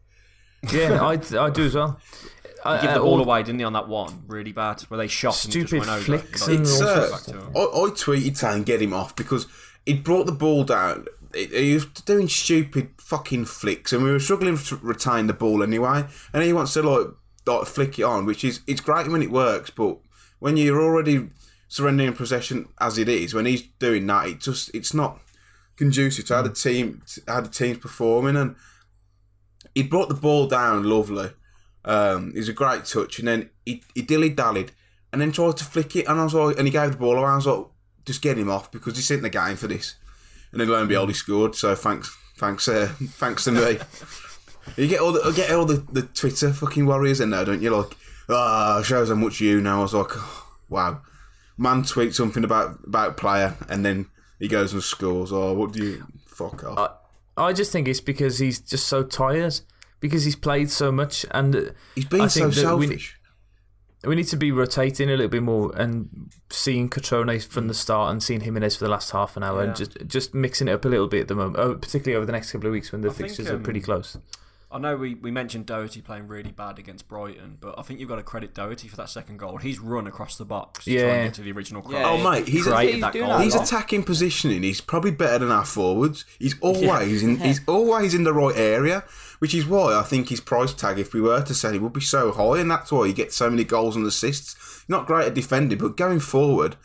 Yeah, 0.78 1.02
I, 1.02 1.12
I 1.42 1.50
do 1.50 1.64
as 1.66 1.74
well. 1.76 2.00
He 2.64 2.70
I- 2.70 2.82
gave 2.82 2.90
I- 2.92 2.94
the 2.96 3.00
ball 3.00 3.22
away, 3.22 3.44
didn't 3.44 3.60
he, 3.60 3.66
on 3.66 3.74
that 3.74 3.88
one? 3.88 4.24
Really 4.28 4.52
bad, 4.52 4.82
where 4.84 4.98
they 4.98 5.08
shot 5.08 5.44
and 5.46 5.56
it 5.56 5.58
Stupid 5.68 5.70
just 5.70 5.88
went 5.88 5.90
over. 5.92 6.04
flicks 6.04 6.48
and 6.48 6.62
It's, 6.62 6.82
uh, 6.82 7.18
to 7.26 7.32
him. 7.40 7.52
I, 7.56 7.60
I 7.60 7.90
tweeted 7.92 8.38
saying 8.38 8.64
get 8.64 8.82
him 8.82 8.94
off 8.94 9.16
because 9.16 9.48
he 9.86 9.94
brought 9.94 10.26
the 10.26 10.32
ball 10.34 10.64
down. 10.64 11.06
He- 11.34 11.46
He 11.46 11.74
was 11.76 11.86
doing 11.86 12.28
stupid 12.28 12.90
fucking 13.00 13.46
flicks, 13.46 13.94
and 13.94 14.04
we 14.04 14.12
were 14.12 14.20
struggling 14.20 14.58
to 14.58 14.76
retain 14.78 15.28
the 15.28 15.34
ball 15.34 15.64
anyway. 15.64 16.06
And 16.34 16.44
he 16.44 16.54
wants 16.54 16.74
to 16.74 16.82
like, 16.84 17.08
like 17.46 17.66
flick 17.68 17.98
it 18.00 18.04
on, 18.04 18.26
which 18.26 18.44
is 18.44 18.60
it's 18.68 18.82
great 18.82 19.08
when 19.08 19.22
it 19.22 19.32
works, 19.32 19.70
but 19.70 19.98
when 20.40 20.58
you're 20.58 20.82
already 20.82 21.30
surrendering 21.68 22.14
possession 22.14 22.68
as 22.82 22.98
it 22.98 23.08
is, 23.08 23.34
when 23.34 23.46
he's 23.46 23.62
doing 23.80 24.06
that, 24.08 24.28
it 24.28 24.40
just 24.42 24.70
it's 24.74 24.94
not 24.94 25.20
conducive 25.78 26.26
to 26.26 26.36
how 26.36 26.42
the 26.42 26.50
team 26.50 27.04
how 27.28 27.42
the 27.42 27.48
team's 27.50 27.78
performing. 27.78 28.36
And 28.36 28.56
he 29.76 29.84
brought 29.84 30.10
the 30.10 30.16
ball 30.16 30.48
down 30.48 30.84
lovely. 30.84 31.32
Um, 31.86 32.34
was 32.36 32.50
a 32.50 32.54
great 32.54 32.86
touch, 32.86 33.20
and 33.20 33.28
then 33.28 33.50
he, 33.66 33.84
he 33.96 34.02
dilly 34.02 34.30
dallied, 34.30 34.72
and 35.12 35.22
then 35.22 35.32
tried 35.32 35.58
to 35.58 35.64
flick 35.64 35.96
it, 35.96 36.08
and 36.08 36.20
I 36.20 36.24
was 36.24 36.34
like, 36.34 36.58
and 36.58 36.68
he 36.68 36.72
gave 36.72 36.92
the 36.92 36.98
ball 36.98 37.18
away. 37.18 37.30
I 37.30 37.36
was 37.36 37.48
like, 37.48 37.66
just 38.06 38.22
get 38.22 38.38
him 38.38 38.50
off 38.50 38.72
because 38.72 38.96
he's 38.96 39.12
in 39.12 39.22
the 39.22 39.30
game 39.30 39.56
for 39.56 39.68
this. 39.68 39.96
And 40.52 40.60
then 40.60 40.68
lo 40.68 40.80
and 40.80 40.90
behold, 40.90 41.10
he 41.10 41.14
scored. 41.14 41.56
So 41.56 41.76
thanks, 41.76 42.16
thanks, 42.38 42.68
uh, 42.68 42.88
thanks 43.04 43.44
to 43.46 43.52
me. 43.52 43.78
You 44.78 44.88
get 44.88 45.00
all 45.00 45.12
the 45.12 45.32
get 45.32 45.52
all 45.52 45.66
the, 45.66 45.86
the 45.92 46.04
Twitter 46.04 46.52
fucking 46.52 46.86
warriors 46.86 47.20
in 47.20 47.30
there, 47.30 47.46
don't 47.46 47.62
you? 47.62 47.76
Like, 47.76 47.96
ah, 48.30 48.82
shows 48.84 49.10
how 49.10 49.16
much 49.16 49.40
you 49.42 49.62
know. 49.62 49.80
I 49.80 49.82
was 49.82 49.94
like, 49.94 50.12
oh, 50.16 50.48
wow. 50.70 51.02
Man 51.58 51.84
tweets 51.84 52.16
something 52.16 52.44
about 52.44 52.80
about 52.86 53.18
player, 53.18 53.56
and 53.68 53.86
then 53.86 54.08
he 54.40 54.48
goes 54.48 54.74
and 54.74 54.82
scores. 54.82 55.32
Oh, 55.32 55.54
what 55.54 55.74
do 55.74 55.84
you 55.84 56.06
fuck 56.26 56.64
off? 56.64 56.98
I 57.36 57.54
just 57.54 57.72
think 57.72 57.88
it's 57.88 58.02
because 58.02 58.40
he's 58.40 58.60
just 58.60 58.88
so 58.88 59.04
tired 59.04 59.60
because 60.00 60.24
he's 60.24 60.36
played 60.36 60.70
so 60.70 60.92
much 60.92 61.26
and 61.32 61.56
uh, 61.56 61.62
He's 61.96 62.06
been 62.06 62.22
I 62.22 62.28
so 62.28 62.42
think 62.52 62.56
that 62.56 62.78
we- 62.78 62.86
selfish. 62.88 63.20
we 64.06 64.16
need 64.16 64.28
to 64.28 64.38
be 64.38 64.52
rotating 64.52 65.10
a 65.10 65.12
little 65.12 65.28
bit 65.28 65.44
more 65.44 65.76
and 65.76 66.32
seeing 66.50 66.90
Cutrone 66.90 67.44
from 67.46 67.68
the 67.68 67.74
start 67.74 68.12
and 68.12 68.24
seeing 68.24 68.42
Jimenez 68.42 68.78
for 68.78 68.86
the 68.86 68.90
last 68.92 69.12
half 69.12 69.36
an 69.36 69.44
hour 69.44 69.62
and 69.64 69.76
just 69.76 69.98
just 70.08 70.34
mixing 70.34 70.68
it 70.68 70.72
up 70.72 70.86
a 70.86 70.88
little 70.90 71.08
bit 71.08 71.22
at 71.22 71.28
the 71.28 71.36
moment, 71.36 71.58
oh, 71.60 71.76
particularly 71.76 72.16
over 72.16 72.26
the 72.26 72.32
next 72.32 72.52
couple 72.52 72.68
of 72.68 72.74
weeks 72.74 72.92
when 72.92 73.02
the 73.02 73.10
I 73.10 73.12
think, 73.12 73.28
fixtures 73.30 73.50
are 73.50 73.56
um, 73.56 73.64
pretty 73.64 73.82
close. 73.82 74.18
I 74.72 74.78
know 74.78 74.96
we, 74.98 75.16
we 75.16 75.32
mentioned 75.32 75.66
Doherty 75.66 76.00
playing 76.00 76.28
really 76.28 76.52
bad 76.52 76.78
against 76.78 77.08
Brighton, 77.08 77.58
but 77.60 77.74
I 77.80 77.82
think 77.82 78.00
you've 78.00 78.08
got 78.08 78.18
to 78.18 78.22
credit 78.24 78.54
Doherty 78.54 78.88
for 78.88 78.96
that 78.98 79.10
second 79.10 79.38
goal. 79.38 79.58
He's 79.58 79.80
run 79.80 80.06
across 80.06 80.38
the 80.38 80.46
box 80.46 80.86
to 80.86 80.92
try 80.94 81.02
Yeah. 81.02 81.14
and 81.16 81.28
get 81.30 81.34
to 81.34 81.42
the 81.42 81.52
original 81.54 81.82
cross. 81.82 81.94
Yeah, 81.96 82.08
Oh, 82.08 82.18
mate, 82.32 82.48
he's 82.48 82.68
a- 82.68 82.72
created 82.72 82.94
he's 82.94 83.02
that 83.02 83.14
goal. 83.16 83.28
that 83.30 83.42
He's 83.44 83.56
attacking 83.56 84.04
positioning. 84.04 84.62
He's 84.62 84.80
probably 84.80 85.10
better 85.10 85.40
than 85.40 85.50
our 85.52 85.66
forwards. 85.66 86.24
He's 86.38 86.54
always 86.62 87.24
in. 87.24 87.40
He's 87.40 87.62
always 87.68 88.14
in 88.14 88.26
the 88.26 88.34
right 88.34 88.56
area, 88.56 89.06
which 89.40 89.54
is 89.56 89.66
why 89.66 89.98
I 89.98 90.04
think 90.04 90.30
his 90.30 90.40
price 90.40 90.74
tag, 90.74 91.00
if 91.00 91.14
we 91.14 91.22
were 91.22 91.42
to 91.42 91.54
sell, 91.54 91.74
it 91.74 91.82
would 91.82 91.94
be 91.94 92.02
so 92.02 92.32
high, 92.32 92.60
and 92.60 92.70
that's 92.70 92.92
why 92.92 93.08
he 93.08 93.14
gets 93.14 93.36
so 93.36 93.50
many 93.50 93.64
goals 93.64 93.96
and 93.96 94.06
assists. 94.06 94.56
Not 94.88 95.06
great 95.06 95.28
at 95.28 95.34
defending, 95.34 95.78
but 95.78 95.98
going 95.98 96.20
forward, 96.20 96.76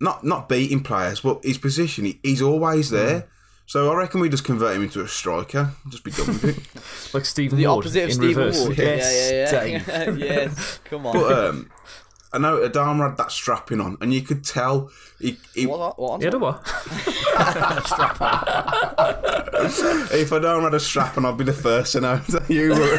not 0.00 0.24
not 0.24 0.48
beating 0.48 0.82
players, 0.82 1.20
but 1.20 1.44
his 1.44 1.58
position, 1.58 2.04
he, 2.04 2.20
he's 2.22 2.42
always 2.42 2.90
there. 2.90 3.28
So 3.66 3.92
I 3.92 3.96
reckon 3.96 4.20
we 4.20 4.30
just 4.30 4.44
convert 4.44 4.74
him 4.74 4.82
into 4.82 5.02
a 5.02 5.08
striker. 5.08 5.72
Just 5.90 6.02
be 6.02 6.10
done 6.10 6.28
with 6.28 6.44
it. 6.44 6.58
Like 7.14 7.26
Stephen 7.26 7.58
The 7.58 7.66
Ward 7.66 7.84
opposite 7.84 8.04
of 8.04 8.08
in 8.10 8.14
Stephen 8.14 8.44
reverse. 8.44 8.64
Ward. 8.64 8.78
Yes, 8.78 9.30
yeah, 9.30 9.64
yeah, 9.64 10.10
yeah. 10.10 10.10
Yes, 10.16 10.80
come 10.84 11.06
on. 11.06 11.12
But 11.12 11.32
um, 11.32 11.70
I 12.32 12.38
know 12.38 12.58
Adama 12.58 13.08
had 13.08 13.16
that 13.16 13.32
strapping 13.32 13.80
on, 13.80 13.96
and 14.00 14.12
you 14.12 14.20
could 14.20 14.44
tell 14.44 14.90
he, 15.18 15.38
he 15.54 15.66
what, 15.66 15.98
what, 15.98 16.20
Yeah, 16.20 16.30
do 16.30 16.38
what? 16.38 16.60
if 20.12 20.30
Adama 20.30 20.64
had 20.64 20.74
a 20.74 20.80
strap 20.80 21.16
on, 21.16 21.24
I'd 21.24 21.38
be 21.38 21.44
the 21.44 21.54
first 21.54 21.92
to 21.92 22.00
know 22.02 22.16
that 22.28 22.50
you 22.50 22.70
were. 22.70 22.98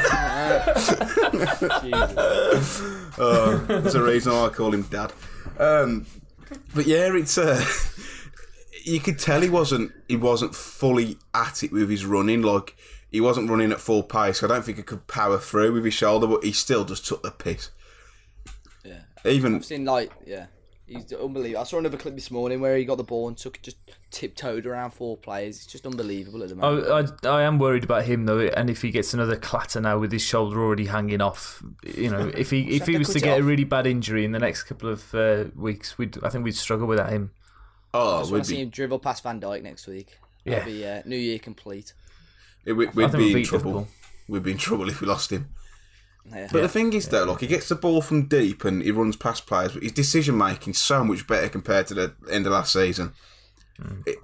Jesus. 1.81 2.81
Oh, 3.21 3.57
there's 3.67 3.95
a 3.95 4.01
reason 4.03 4.31
why 4.31 4.45
I 4.45 4.49
call 4.49 4.73
him 4.73 4.83
Dad. 4.83 5.11
Um, 5.57 6.05
but 6.73 6.87
yeah, 6.87 7.13
it's 7.13 7.37
uh, 7.37 7.61
you 8.85 9.01
could 9.01 9.19
tell 9.19 9.41
he 9.41 9.49
wasn't 9.49 9.91
he 10.07 10.15
wasn't 10.15 10.55
fully 10.55 11.17
at 11.33 11.61
it 11.61 11.73
with 11.73 11.89
his 11.89 12.05
running. 12.05 12.41
Like 12.43 12.77
he 13.11 13.19
wasn't 13.19 13.49
running 13.49 13.73
at 13.73 13.81
full 13.81 14.03
pace. 14.03 14.41
I 14.41 14.47
don't 14.47 14.63
think 14.63 14.77
he 14.77 14.83
could 14.83 15.05
power 15.07 15.37
through 15.37 15.73
with 15.73 15.83
his 15.83 15.95
shoulder, 15.95 16.27
but 16.27 16.45
he 16.45 16.53
still 16.53 16.85
just 16.85 17.05
took 17.05 17.23
the 17.23 17.31
piss. 17.31 17.71
Yeah. 19.23 19.31
Even 19.31 19.55
I've 19.55 19.65
seen 19.65 19.85
like 19.85 20.11
yeah, 20.25 20.47
he's 20.87 21.11
unbelievable. 21.13 21.61
I 21.61 21.63
saw 21.63 21.77
another 21.77 21.97
clip 21.97 22.15
this 22.15 22.31
morning 22.31 22.61
where 22.61 22.77
he 22.77 22.85
got 22.85 22.97
the 22.97 23.03
ball 23.03 23.27
and 23.27 23.37
took 23.37 23.61
just 23.61 23.77
tiptoed 24.11 24.65
around 24.65 24.91
four 24.91 25.17
players. 25.17 25.57
It's 25.57 25.65
just 25.65 25.85
unbelievable 25.85 26.43
at 26.43 26.49
the 26.49 26.55
moment. 26.55 27.25
I, 27.25 27.29
I, 27.29 27.39
I 27.39 27.43
am 27.43 27.59
worried 27.59 27.83
about 27.83 28.05
him 28.05 28.25
though, 28.25 28.39
and 28.39 28.69
if 28.69 28.81
he 28.81 28.91
gets 28.91 29.13
another 29.13 29.35
clatter 29.35 29.81
now 29.81 29.99
with 29.99 30.11
his 30.11 30.21
shoulder 30.21 30.61
already 30.61 30.85
hanging 30.85 31.21
off, 31.21 31.63
you 31.85 32.09
know, 32.09 32.31
if 32.35 32.49
he 32.49 32.75
if 32.75 32.87
he 32.87 32.97
was 32.97 33.07
to 33.09 33.13
to 33.13 33.19
cut 33.19 33.27
it 33.27 33.31
get 33.31 33.41
a 33.41 33.43
really 33.43 33.63
bad 33.63 33.87
injury 33.87 34.25
in 34.25 34.31
the 34.31 34.39
next 34.39 34.63
couple 34.63 34.89
of 34.89 35.13
uh, 35.13 35.45
weeks, 35.55 35.97
we'd 35.97 36.21
I 36.23 36.29
think 36.29 36.43
we'd 36.43 36.55
struggle 36.55 36.87
without 36.87 37.09
him. 37.09 37.31
oh, 37.93 38.19
just 38.19 38.31
we'd 38.31 38.37
want 38.37 38.45
to 38.45 38.49
see 38.49 38.61
him 38.61 38.69
dribble 38.69 38.99
past 38.99 39.23
Van 39.23 39.39
Dijk 39.39 39.63
next 39.63 39.87
week. 39.87 40.17
Yeah. 40.45 40.59
That'll 40.59 40.73
be 40.73 40.87
uh, 40.87 41.01
New 41.05 41.17
Year 41.17 41.39
complete. 41.39 41.93
it, 42.65 42.73
we'd, 42.73 42.93
we'd 42.95 43.11
be 43.11 43.33
in 43.33 43.43
trouble. 43.43 43.71
Liverpool. 43.71 43.87
We'd 44.27 44.43
be 44.43 44.51
in 44.51 44.57
trouble 44.57 44.89
if 44.89 45.01
we 45.01 45.07
lost 45.07 45.31
him. 45.31 45.49
Yeah. 46.31 46.47
But 46.51 46.61
the 46.61 46.69
thing 46.69 46.93
is, 46.93 47.07
though, 47.07 47.23
like 47.25 47.41
he 47.41 47.47
gets 47.47 47.69
the 47.69 47.75
ball 47.75 48.01
from 48.01 48.27
deep 48.27 48.63
and 48.65 48.81
he 48.81 48.91
runs 48.91 49.15
past 49.15 49.47
players, 49.47 49.73
but 49.73 49.83
his 49.83 49.91
decision 49.91 50.37
making 50.37 50.73
so 50.73 51.03
much 51.03 51.25
better 51.27 51.49
compared 51.49 51.87
to 51.87 51.93
the 51.93 52.13
end 52.31 52.45
of 52.45 52.53
last 52.53 52.73
season. 52.73 53.13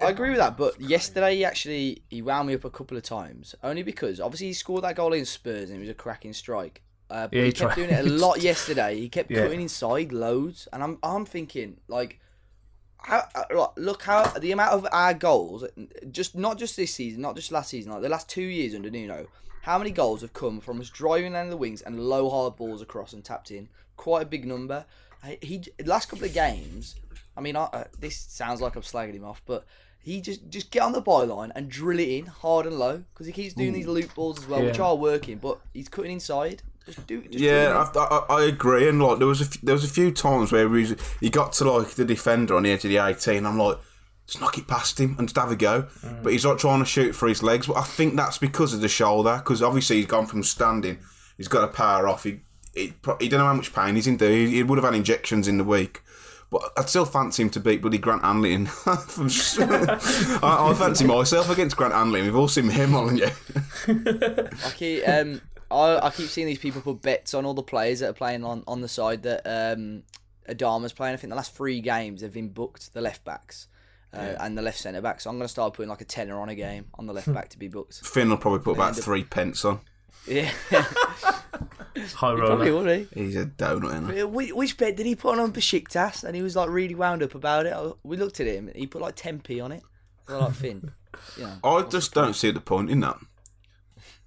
I 0.02 0.10
agree 0.10 0.28
with 0.30 0.38
that, 0.38 0.56
but 0.58 0.78
yesterday 0.80 1.36
he 1.36 1.44
actually 1.44 2.02
he 2.10 2.20
wound 2.20 2.48
me 2.48 2.54
up 2.54 2.64
a 2.64 2.70
couple 2.70 2.96
of 2.96 3.02
times, 3.02 3.54
only 3.62 3.82
because 3.82 4.20
obviously 4.20 4.48
he 4.48 4.52
scored 4.52 4.84
that 4.84 4.96
goal 4.96 5.14
in 5.14 5.24
Spurs 5.24 5.70
and 5.70 5.78
it 5.78 5.80
was 5.80 5.88
a 5.88 5.94
cracking 5.94 6.34
strike. 6.34 6.82
Uh, 7.08 7.28
but 7.28 7.34
Yeah, 7.36 7.40
he, 7.42 7.46
he 7.46 7.52
kept 7.52 7.74
tried. 7.74 7.86
doing 7.86 7.90
it 7.90 8.04
a 8.04 8.08
lot 8.24 8.40
yesterday. 8.42 8.98
He 9.00 9.08
kept 9.08 9.30
Yeah. 9.30 9.42
cutting 9.44 9.60
inside 9.62 10.12
loads, 10.12 10.68
and 10.72 10.82
I'm 10.82 10.98
I'm 11.02 11.24
thinking 11.24 11.78
like, 11.88 12.20
how, 12.98 13.22
uh, 13.34 13.44
like, 13.54 13.70
look 13.76 14.02
how 14.02 14.24
the 14.38 14.52
amount 14.52 14.72
of 14.72 14.86
our 14.92 15.14
goals, 15.14 15.64
just 16.10 16.34
not 16.36 16.58
just 16.58 16.76
this 16.76 16.92
season, 16.94 17.22
not 17.22 17.34
just 17.36 17.50
last 17.50 17.70
season, 17.70 17.92
like 17.92 18.02
the 18.02 18.08
last 18.10 18.28
two 18.28 18.42
years 18.42 18.74
under 18.74 18.90
Nuno, 18.90 19.26
how 19.66 19.78
many 19.78 19.90
goals 19.90 20.20
have 20.20 20.32
come 20.32 20.60
from 20.60 20.80
us 20.80 20.88
driving 20.88 21.32
down 21.32 21.50
the 21.50 21.56
wings 21.56 21.82
and 21.82 21.98
low 21.98 22.30
hard 22.30 22.54
balls 22.54 22.80
across 22.80 23.12
and 23.12 23.24
tapped 23.24 23.50
in? 23.50 23.68
Quite 23.96 24.22
a 24.22 24.26
big 24.26 24.46
number. 24.46 24.84
He, 25.42 25.60
last 25.84 26.08
couple 26.08 26.24
of 26.24 26.32
games. 26.32 26.94
I 27.36 27.40
mean, 27.40 27.56
I, 27.56 27.64
uh, 27.64 27.84
this 27.98 28.16
sounds 28.16 28.60
like 28.60 28.76
I'm 28.76 28.82
slagging 28.82 29.14
him 29.14 29.24
off, 29.24 29.42
but 29.44 29.66
he 29.98 30.20
just 30.20 30.48
just 30.50 30.70
get 30.70 30.82
on 30.82 30.92
the 30.92 31.02
byline 31.02 31.50
and 31.56 31.68
drill 31.68 31.98
it 31.98 32.08
in 32.08 32.26
hard 32.26 32.64
and 32.66 32.78
low 32.78 33.02
because 33.12 33.26
he 33.26 33.32
keeps 33.32 33.54
doing 33.54 33.72
these 33.72 33.88
loop 33.88 34.14
balls 34.14 34.38
as 34.38 34.46
well, 34.46 34.62
which 34.62 34.78
are 34.78 34.94
working, 34.94 35.38
but 35.38 35.58
he's 35.74 35.88
cutting 35.88 36.12
inside. 36.12 36.62
Just 36.84 37.04
do 37.08 37.22
just 37.22 37.40
Yeah. 37.40 37.90
I, 37.96 37.98
I, 37.98 38.36
I 38.36 38.44
agree. 38.44 38.88
And 38.88 39.02
like 39.02 39.18
there 39.18 39.26
was 39.26 39.40
a 39.40 39.46
few, 39.46 39.60
there 39.64 39.74
was 39.74 39.82
a 39.82 39.88
few 39.88 40.12
times 40.12 40.52
where 40.52 40.68
he, 40.68 40.82
was, 40.82 40.94
he 41.18 41.28
got 41.28 41.52
to 41.54 41.68
like 41.68 41.88
the 41.88 42.04
defender 42.04 42.54
on 42.54 42.62
the 42.62 42.70
edge 42.70 42.84
of 42.84 42.90
the 42.90 42.98
eighteen. 42.98 43.44
I'm 43.44 43.58
like, 43.58 43.78
just 44.26 44.40
knock 44.40 44.58
it 44.58 44.66
past 44.66 44.98
him 44.98 45.16
and 45.18 45.28
just 45.28 45.36
have 45.36 45.50
a 45.50 45.56
go. 45.56 45.86
But 46.22 46.32
he's 46.32 46.44
not 46.44 46.58
trying 46.58 46.80
to 46.80 46.84
shoot 46.84 47.12
for 47.12 47.28
his 47.28 47.42
legs. 47.42 47.66
But 47.66 47.76
I 47.76 47.82
think 47.82 48.16
that's 48.16 48.38
because 48.38 48.74
of 48.74 48.80
the 48.80 48.88
shoulder. 48.88 49.36
Because 49.38 49.62
obviously 49.62 49.96
he's 49.96 50.06
gone 50.06 50.26
from 50.26 50.42
standing. 50.42 50.98
He's 51.36 51.48
got 51.48 51.60
to 51.60 51.68
power 51.68 52.08
off. 52.08 52.24
He 52.24 52.40
he, 52.74 52.92
he 53.20 53.28
don't 53.28 53.40
know 53.40 53.46
how 53.46 53.54
much 53.54 53.74
pain 53.74 53.94
he's 53.94 54.06
in. 54.06 54.18
He, 54.18 54.50
he 54.50 54.62
would 54.62 54.76
have 54.78 54.84
had 54.84 54.94
injections 54.94 55.48
in 55.48 55.58
the 55.58 55.64
week. 55.64 56.02
But 56.50 56.72
I'd 56.76 56.88
still 56.88 57.04
fancy 57.04 57.42
him 57.42 57.50
to 57.50 57.60
beat 57.60 57.82
Buddy 57.82 57.98
Grant 57.98 58.22
Hanley. 58.22 58.54
I, 58.86 58.98
I 60.42 60.74
fancy 60.78 61.04
myself 61.04 61.50
against 61.50 61.76
Grant 61.76 61.92
Hanley. 61.92 62.22
We've 62.22 62.36
all 62.36 62.46
seen 62.48 62.68
him 62.68 62.94
on 62.94 63.16
you. 63.16 63.28
I 63.88 64.70
keep 64.76 65.08
um 65.08 65.40
I, 65.70 66.06
I 66.06 66.10
keep 66.10 66.28
seeing 66.28 66.46
these 66.46 66.60
people 66.60 66.82
put 66.82 67.02
bets 67.02 67.34
on 67.34 67.44
all 67.44 67.54
the 67.54 67.64
players 67.64 67.98
that 67.98 68.10
are 68.10 68.14
playing 68.14 68.44
on, 68.44 68.62
on 68.68 68.80
the 68.80 68.88
side 68.88 69.24
that 69.24 69.42
um 69.44 70.04
Adama's 70.48 70.92
playing. 70.92 71.14
I 71.14 71.16
think 71.16 71.30
the 71.30 71.36
last 71.36 71.52
three 71.52 71.80
games 71.80 72.20
have 72.22 72.32
been 72.32 72.50
booked. 72.50 72.94
The 72.94 73.00
left 73.00 73.24
backs. 73.24 73.66
Uh, 74.12 74.34
and 74.40 74.56
the 74.56 74.62
left 74.62 74.78
centre 74.78 75.02
back, 75.02 75.20
so 75.20 75.28
I'm 75.28 75.36
going 75.36 75.44
to 75.44 75.48
start 75.52 75.74
putting 75.74 75.90
like 75.90 76.00
a 76.00 76.04
tenner 76.06 76.38
on 76.40 76.48
a 76.48 76.54
game 76.54 76.86
on 76.94 77.04
the 77.06 77.12
left 77.12 77.32
back 77.34 77.50
to 77.50 77.58
be 77.58 77.68
booked. 77.68 77.94
Finn 78.06 78.30
will 78.30 78.38
probably 78.38 78.60
put 78.60 78.76
about 78.76 78.88
end 78.90 78.98
up- 78.98 79.04
three 79.04 79.24
pence 79.24 79.64
on. 79.64 79.80
Yeah, 80.26 80.50
High 80.70 82.34
probably 82.34 82.70
roller. 82.70 82.84
would 82.84 83.08
he? 83.12 83.24
He's 83.24 83.36
a 83.36 83.46
donut, 83.46 83.88
isn't 83.88 84.16
he? 84.16 84.22
Which, 84.24 84.52
which 84.52 84.76
bet 84.76 84.96
did 84.96 85.06
he 85.06 85.14
put 85.14 85.38
on 85.38 85.52
Besiktas? 85.52 86.24
And 86.24 86.34
he 86.34 86.42
was 86.42 86.56
like 86.56 86.68
really 86.68 86.94
wound 86.94 87.22
up 87.22 87.34
about 87.34 87.66
it. 87.66 87.74
We 88.02 88.16
looked 88.16 88.40
at 88.40 88.46
him. 88.46 88.70
He 88.74 88.86
put 88.86 89.00
like 89.02 89.16
10p 89.16 89.62
on 89.62 89.72
it. 89.72 89.82
So 90.28 90.38
like 90.40 90.54
Finn, 90.54 90.92
you 91.36 91.44
know. 91.44 91.58
I 91.62 91.82
just 91.82 92.12
don't 92.12 92.34
see 92.34 92.50
the 92.50 92.60
point 92.60 92.90
in 92.90 93.00
that. 93.00 93.18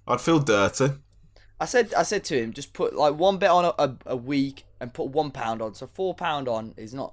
I'd 0.06 0.20
feel 0.20 0.38
dirty. 0.38 0.90
I 1.60 1.66
said 1.66 1.92
I 1.94 2.02
said 2.04 2.24
to 2.24 2.40
him, 2.42 2.52
just 2.54 2.72
put 2.72 2.94
like 2.94 3.14
one 3.14 3.36
bet 3.38 3.50
on 3.50 3.66
a, 3.66 3.74
a, 3.78 3.96
a 4.06 4.16
week 4.16 4.64
and 4.80 4.94
put 4.94 5.08
one 5.08 5.30
pound 5.30 5.60
on. 5.60 5.74
So 5.74 5.86
four 5.86 6.14
pound 6.14 6.48
on 6.48 6.72
is 6.78 6.94
not 6.94 7.12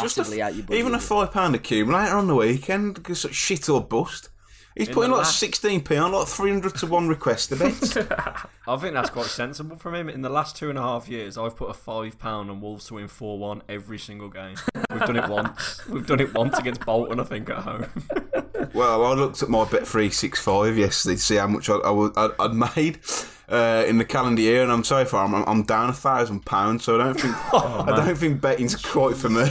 Just 0.00 0.16
a, 0.16 0.20
massively 0.20 0.42
out 0.42 0.54
your 0.54 0.64
budget. 0.64 0.78
even 0.80 0.94
a 0.94 1.00
five 1.00 1.32
pound 1.32 1.54
accumulator 1.54 2.16
on 2.16 2.26
the 2.28 2.34
weekend, 2.36 2.94
because 2.94 3.26
shit 3.32 3.68
or 3.68 3.80
bust. 3.82 4.28
He's 4.74 4.88
In 4.88 4.94
putting 4.94 5.10
like 5.10 5.18
last- 5.18 5.38
sixteen 5.38 5.82
p 5.82 5.96
on 5.96 6.12
like 6.12 6.26
three 6.28 6.50
hundred 6.50 6.76
to 6.76 6.86
one 6.86 7.06
request 7.06 7.52
a 7.52 7.56
bet. 7.56 7.74
I 8.66 8.76
think 8.78 8.94
that's 8.94 9.10
quite 9.10 9.26
sensible 9.26 9.76
from 9.76 9.94
him. 9.94 10.08
In 10.08 10.22
the 10.22 10.30
last 10.30 10.56
two 10.56 10.70
and 10.70 10.78
a 10.78 10.82
half 10.82 11.08
years, 11.10 11.36
I've 11.36 11.56
put 11.56 11.68
a 11.68 11.74
five 11.74 12.18
pound 12.18 12.48
on 12.50 12.60
Wolves 12.62 12.86
to 12.86 12.94
win 12.94 13.08
four 13.08 13.38
one 13.38 13.62
every 13.68 13.98
single 13.98 14.30
game. 14.30 14.54
We've 14.90 15.00
done 15.00 15.16
it 15.16 15.28
once. 15.28 15.86
We've 15.88 16.06
done 16.06 16.20
it 16.20 16.32
once 16.32 16.56
against 16.58 16.86
Bolton, 16.86 17.20
I 17.20 17.24
think, 17.24 17.50
at 17.50 17.58
home. 17.58 17.84
well, 18.74 19.04
I 19.04 19.14
looked 19.14 19.42
at 19.42 19.48
my 19.48 19.64
bet 19.64 19.86
three 19.86 20.10
six 20.10 20.40
five 20.40 20.76
yesterday 20.76 21.16
to 21.16 21.20
see 21.20 21.36
how 21.36 21.46
much 21.46 21.68
I, 21.70 21.74
I 21.76 21.90
would, 21.90 22.12
I'd, 22.16 22.30
I'd 22.38 22.54
made 22.76 23.00
uh, 23.48 23.84
in 23.86 23.98
the 23.98 24.04
calendar 24.04 24.42
year, 24.42 24.62
and 24.62 24.72
I'm 24.72 24.84
so 24.84 25.04
far 25.04 25.24
I'm, 25.24 25.34
I'm 25.34 25.62
down 25.64 25.90
a 25.90 25.92
thousand 25.92 26.44
pounds. 26.46 26.84
So 26.84 27.00
I 27.00 27.04
don't 27.04 27.20
think 27.20 27.34
Oh, 27.52 27.84
I 27.86 27.96
don't 27.96 28.16
think 28.16 28.40
betting's 28.40 28.76
quite 28.76 29.16
for 29.16 29.28
me. 29.28 29.48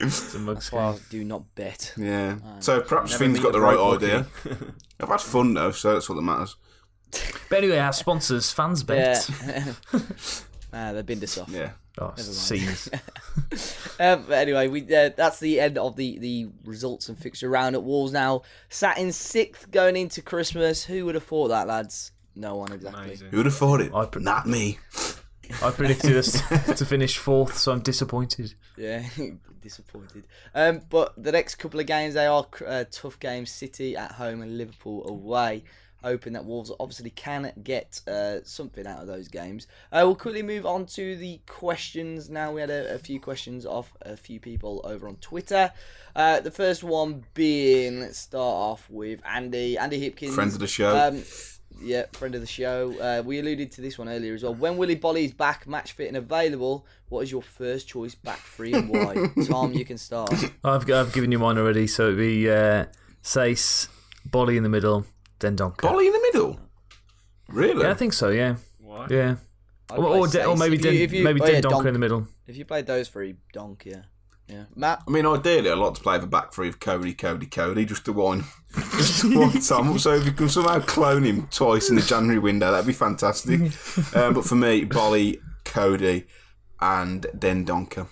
It's 0.00 0.34
a 0.34 0.38
Well, 0.72 1.00
do 1.10 1.24
not 1.24 1.54
bet. 1.54 1.92
yeah. 1.96 2.36
So 2.60 2.80
perhaps 2.80 3.12
Never 3.12 3.24
Finn's 3.24 3.34
meet 3.38 3.42
got 3.42 3.52
the 3.52 3.58
the 3.58 3.64
right 3.64 3.76
right 3.76 3.96
idea. 3.96 4.26
I've 5.00 5.08
had 5.08 5.20
fun 5.20 5.54
though, 5.54 5.70
so 5.72 5.94
that's 5.94 6.08
what 6.08 6.16
that 6.16 6.22
matters. 6.22 6.56
But 7.48 7.58
anyway, 7.58 7.78
our 7.78 7.92
sponsors, 7.92 8.52
fans 8.52 8.82
bet. 8.82 9.28
Yeah. 9.46 9.72
ah, 10.72 10.92
they've 10.92 11.06
been 11.06 11.20
this 11.20 11.38
off. 11.38 11.48
Yeah. 11.48 11.70
Oh, 12.00 12.14
scenes. 12.16 12.88
Um, 14.00 14.26
but 14.28 14.38
anyway, 14.38 14.68
we 14.68 14.82
uh, 14.94 15.10
that's 15.16 15.40
the 15.40 15.58
end 15.58 15.76
of 15.76 15.96
the, 15.96 16.18
the 16.18 16.48
results 16.64 17.08
and 17.08 17.18
fixture 17.18 17.48
round 17.48 17.74
at 17.74 17.82
Wolves 17.82 18.12
now. 18.12 18.42
Sat 18.68 18.96
in 18.96 19.10
sixth 19.10 19.72
going 19.72 19.96
into 19.96 20.22
Christmas. 20.22 20.84
Who 20.84 21.04
would 21.06 21.16
have 21.16 21.24
thought 21.24 21.48
that, 21.48 21.66
lads? 21.66 22.12
No 22.36 22.54
one 22.54 22.70
exactly. 22.70 23.04
Amazing. 23.04 23.30
Who'd 23.30 23.46
have 23.46 23.56
thought 23.56 23.80
it? 23.80 23.92
I 23.92 24.06
pre- 24.06 24.22
Not 24.22 24.46
me. 24.46 24.78
I 25.62 25.70
predicted 25.72 26.16
us 26.16 26.40
to 26.78 26.84
finish 26.84 27.16
fourth, 27.18 27.58
so 27.58 27.72
I'm 27.72 27.80
disappointed. 27.80 28.54
Yeah, 28.76 29.02
disappointed. 29.60 30.24
Um, 30.54 30.82
but 30.88 31.20
the 31.20 31.32
next 31.32 31.56
couple 31.56 31.80
of 31.80 31.86
games 31.86 32.14
they 32.14 32.26
are 32.26 32.46
uh, 32.64 32.84
tough 32.90 33.18
games: 33.18 33.50
City 33.50 33.96
at 33.96 34.12
home 34.12 34.42
and 34.42 34.56
Liverpool 34.56 35.08
away. 35.08 35.64
Hoping 36.02 36.32
that 36.34 36.44
Wolves 36.44 36.70
obviously 36.78 37.10
can 37.10 37.52
get 37.62 38.00
uh, 38.06 38.36
something 38.44 38.86
out 38.86 39.00
of 39.00 39.06
those 39.06 39.28
games. 39.28 39.66
Uh, 39.90 40.02
we'll 40.04 40.14
quickly 40.14 40.42
move 40.42 40.64
on 40.64 40.86
to 40.86 41.16
the 41.16 41.40
questions 41.46 42.30
now. 42.30 42.52
We 42.52 42.60
had 42.60 42.70
a, 42.70 42.94
a 42.94 42.98
few 42.98 43.18
questions 43.18 43.66
off 43.66 43.92
a 44.02 44.16
few 44.16 44.38
people 44.38 44.80
over 44.84 45.08
on 45.08 45.16
Twitter. 45.16 45.72
Uh, 46.14 46.40
the 46.40 46.50
first 46.50 46.84
one 46.84 47.24
being, 47.34 48.00
let's 48.00 48.18
start 48.18 48.42
off 48.42 48.88
with 48.88 49.20
Andy, 49.24 49.76
Andy 49.76 50.00
Hipkins. 50.00 50.34
Friends 50.34 50.54
of 50.54 50.60
the 50.60 50.66
show. 50.68 50.96
Um, 50.96 51.22
yeah, 51.80 52.06
friend 52.12 52.34
of 52.34 52.40
the 52.40 52.46
show. 52.46 52.94
Uh, 53.00 53.22
we 53.24 53.38
alluded 53.38 53.72
to 53.72 53.80
this 53.80 53.98
one 53.98 54.08
earlier 54.08 54.34
as 54.34 54.42
well. 54.42 54.54
When 54.54 54.76
Willy 54.76 54.96
Boly's 54.96 55.32
back, 55.32 55.66
match 55.66 55.92
fit 55.92 56.08
and 56.08 56.16
available, 56.16 56.86
what 57.08 57.20
is 57.20 57.30
your 57.30 57.42
first 57.42 57.88
choice 57.88 58.14
back 58.14 58.38
three 58.38 58.72
and 58.72 58.88
why? 58.88 59.28
Tom, 59.46 59.72
you 59.72 59.84
can 59.84 59.98
start. 59.98 60.32
I've 60.64 60.90
I've 60.90 61.12
given 61.12 61.32
you 61.32 61.38
mine 61.38 61.58
already, 61.58 61.86
so 61.86 62.04
it'd 62.06 62.18
be 62.18 62.50
uh, 62.50 62.86
Saïss, 63.22 63.88
Boly 64.28 64.56
in 64.56 64.62
the 64.62 64.68
middle, 64.68 65.06
then 65.40 65.56
Donker. 65.56 65.76
Boly 65.88 66.06
in 66.06 66.12
the 66.12 66.20
middle. 66.32 66.58
Really? 67.48 67.82
Yeah, 67.82 67.90
I 67.90 67.94
think 67.94 68.12
so. 68.12 68.28
Yeah, 68.30 68.56
Why? 68.78 69.06
yeah. 69.10 69.36
Or, 69.90 70.04
or, 70.04 70.28
de- 70.28 70.44
or 70.44 70.56
Stacey. 70.56 70.58
maybe 70.58 70.76
If 70.76 70.84
you- 70.84 70.90
if 71.04 71.12
you- 71.12 71.24
maybe 71.24 71.40
oh, 71.42 71.46
Den 71.46 71.54
yeah, 71.56 71.60
Donker 71.62 71.70
Donk. 71.70 71.86
in 71.86 71.92
the 71.94 71.98
middle. 71.98 72.26
If 72.46 72.56
you 72.56 72.64
played 72.64 72.86
those 72.86 73.08
three, 73.08 73.36
donk, 73.52 73.84
yeah. 73.86 74.02
Yeah. 74.48 74.64
Matt, 74.74 75.02
I 75.06 75.10
mean, 75.10 75.26
ideally, 75.26 75.70
I'd 75.70 75.76
like 75.76 75.94
to 75.94 76.00
play 76.00 76.18
the 76.18 76.26
back 76.26 76.54
three 76.54 76.68
of 76.70 76.80
Coady, 76.80 77.12
Coady, 77.12 77.44
Coady, 77.46 77.84
just 77.84 78.06
to 78.06 78.12
one, 78.14 78.44
just 78.96 79.20
to 79.20 79.38
one 79.38 79.52
time. 79.60 79.98
So 79.98 80.14
if 80.14 80.24
you 80.24 80.32
can 80.32 80.48
somehow 80.48 80.80
clone 80.80 81.22
him 81.24 81.46
twice 81.50 81.90
in 81.90 81.96
the 81.96 82.02
January 82.02 82.38
window, 82.38 82.70
that'd 82.70 82.86
be 82.86 82.94
fantastic. 82.94 83.60
um, 84.16 84.32
but 84.32 84.44
for 84.46 84.54
me, 84.54 84.86
Boly, 84.86 85.38
Coady, 85.66 86.24
and 86.80 87.22
Dendoncker. 87.36 88.08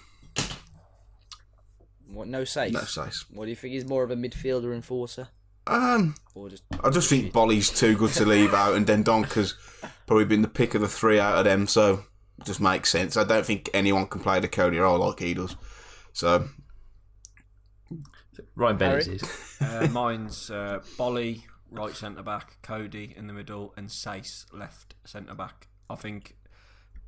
what, 2.09 2.29
no 2.29 2.45
safe. 2.45 2.73
No 2.73 2.81
size. 2.81 3.25
What 3.31 3.45
do 3.45 3.51
you 3.51 3.57
think 3.57 3.73
he's 3.75 3.87
more 3.89 4.03
of 4.05 4.11
a 4.11 4.17
midfielder 4.17 4.75
enforcer? 4.75 5.29
Um, 5.67 6.15
Or 6.35 6.49
just 6.49 6.63
I 6.83 6.91
just 6.91 7.11
think 7.11 7.33
Boly's 7.33 7.71
too 7.71 7.97
good 7.97 8.13
to 8.15 8.25
leave 8.25 8.55
out, 8.55 8.75
and 8.75 8.87
Dendoncker's 8.87 9.55
probably 10.07 10.25
been 10.25 10.43
the 10.43 10.49
pick 10.49 10.75
of 10.75 10.81
the 10.81 10.89
three 10.89 11.19
out 11.19 11.39
of 11.39 11.45
them, 11.45 11.67
so 11.67 12.05
it 12.39 12.45
just 12.45 12.61
makes 12.61 12.91
sense. 12.91 13.17
I 13.17 13.25
don't 13.25 13.45
think 13.45 13.71
anyone 13.75 14.07
can 14.07 14.21
play 14.21 14.39
the 14.41 14.49
Coady 14.49 14.79
role 14.79 14.99
like 14.99 15.19
he 15.19 15.35
does. 15.35 15.57
So 16.13 16.49
Ryan 18.55 18.77
Bennett 18.77 19.05
Harry? 19.07 19.17
is. 19.17 19.59
Uh, 19.61 19.89
mine's 19.91 20.51
uh, 20.51 20.81
Boly, 20.97 21.43
right 21.71 21.95
centre 21.95 22.23
back, 22.23 22.59
Coady 22.63 23.15
in 23.17 23.27
the 23.27 23.33
middle, 23.33 23.75
and 23.77 23.89
Saïss 23.89 24.47
left 24.53 24.95
centre 25.05 25.35
back. 25.35 25.69
I 25.89 25.95
think 25.95 26.37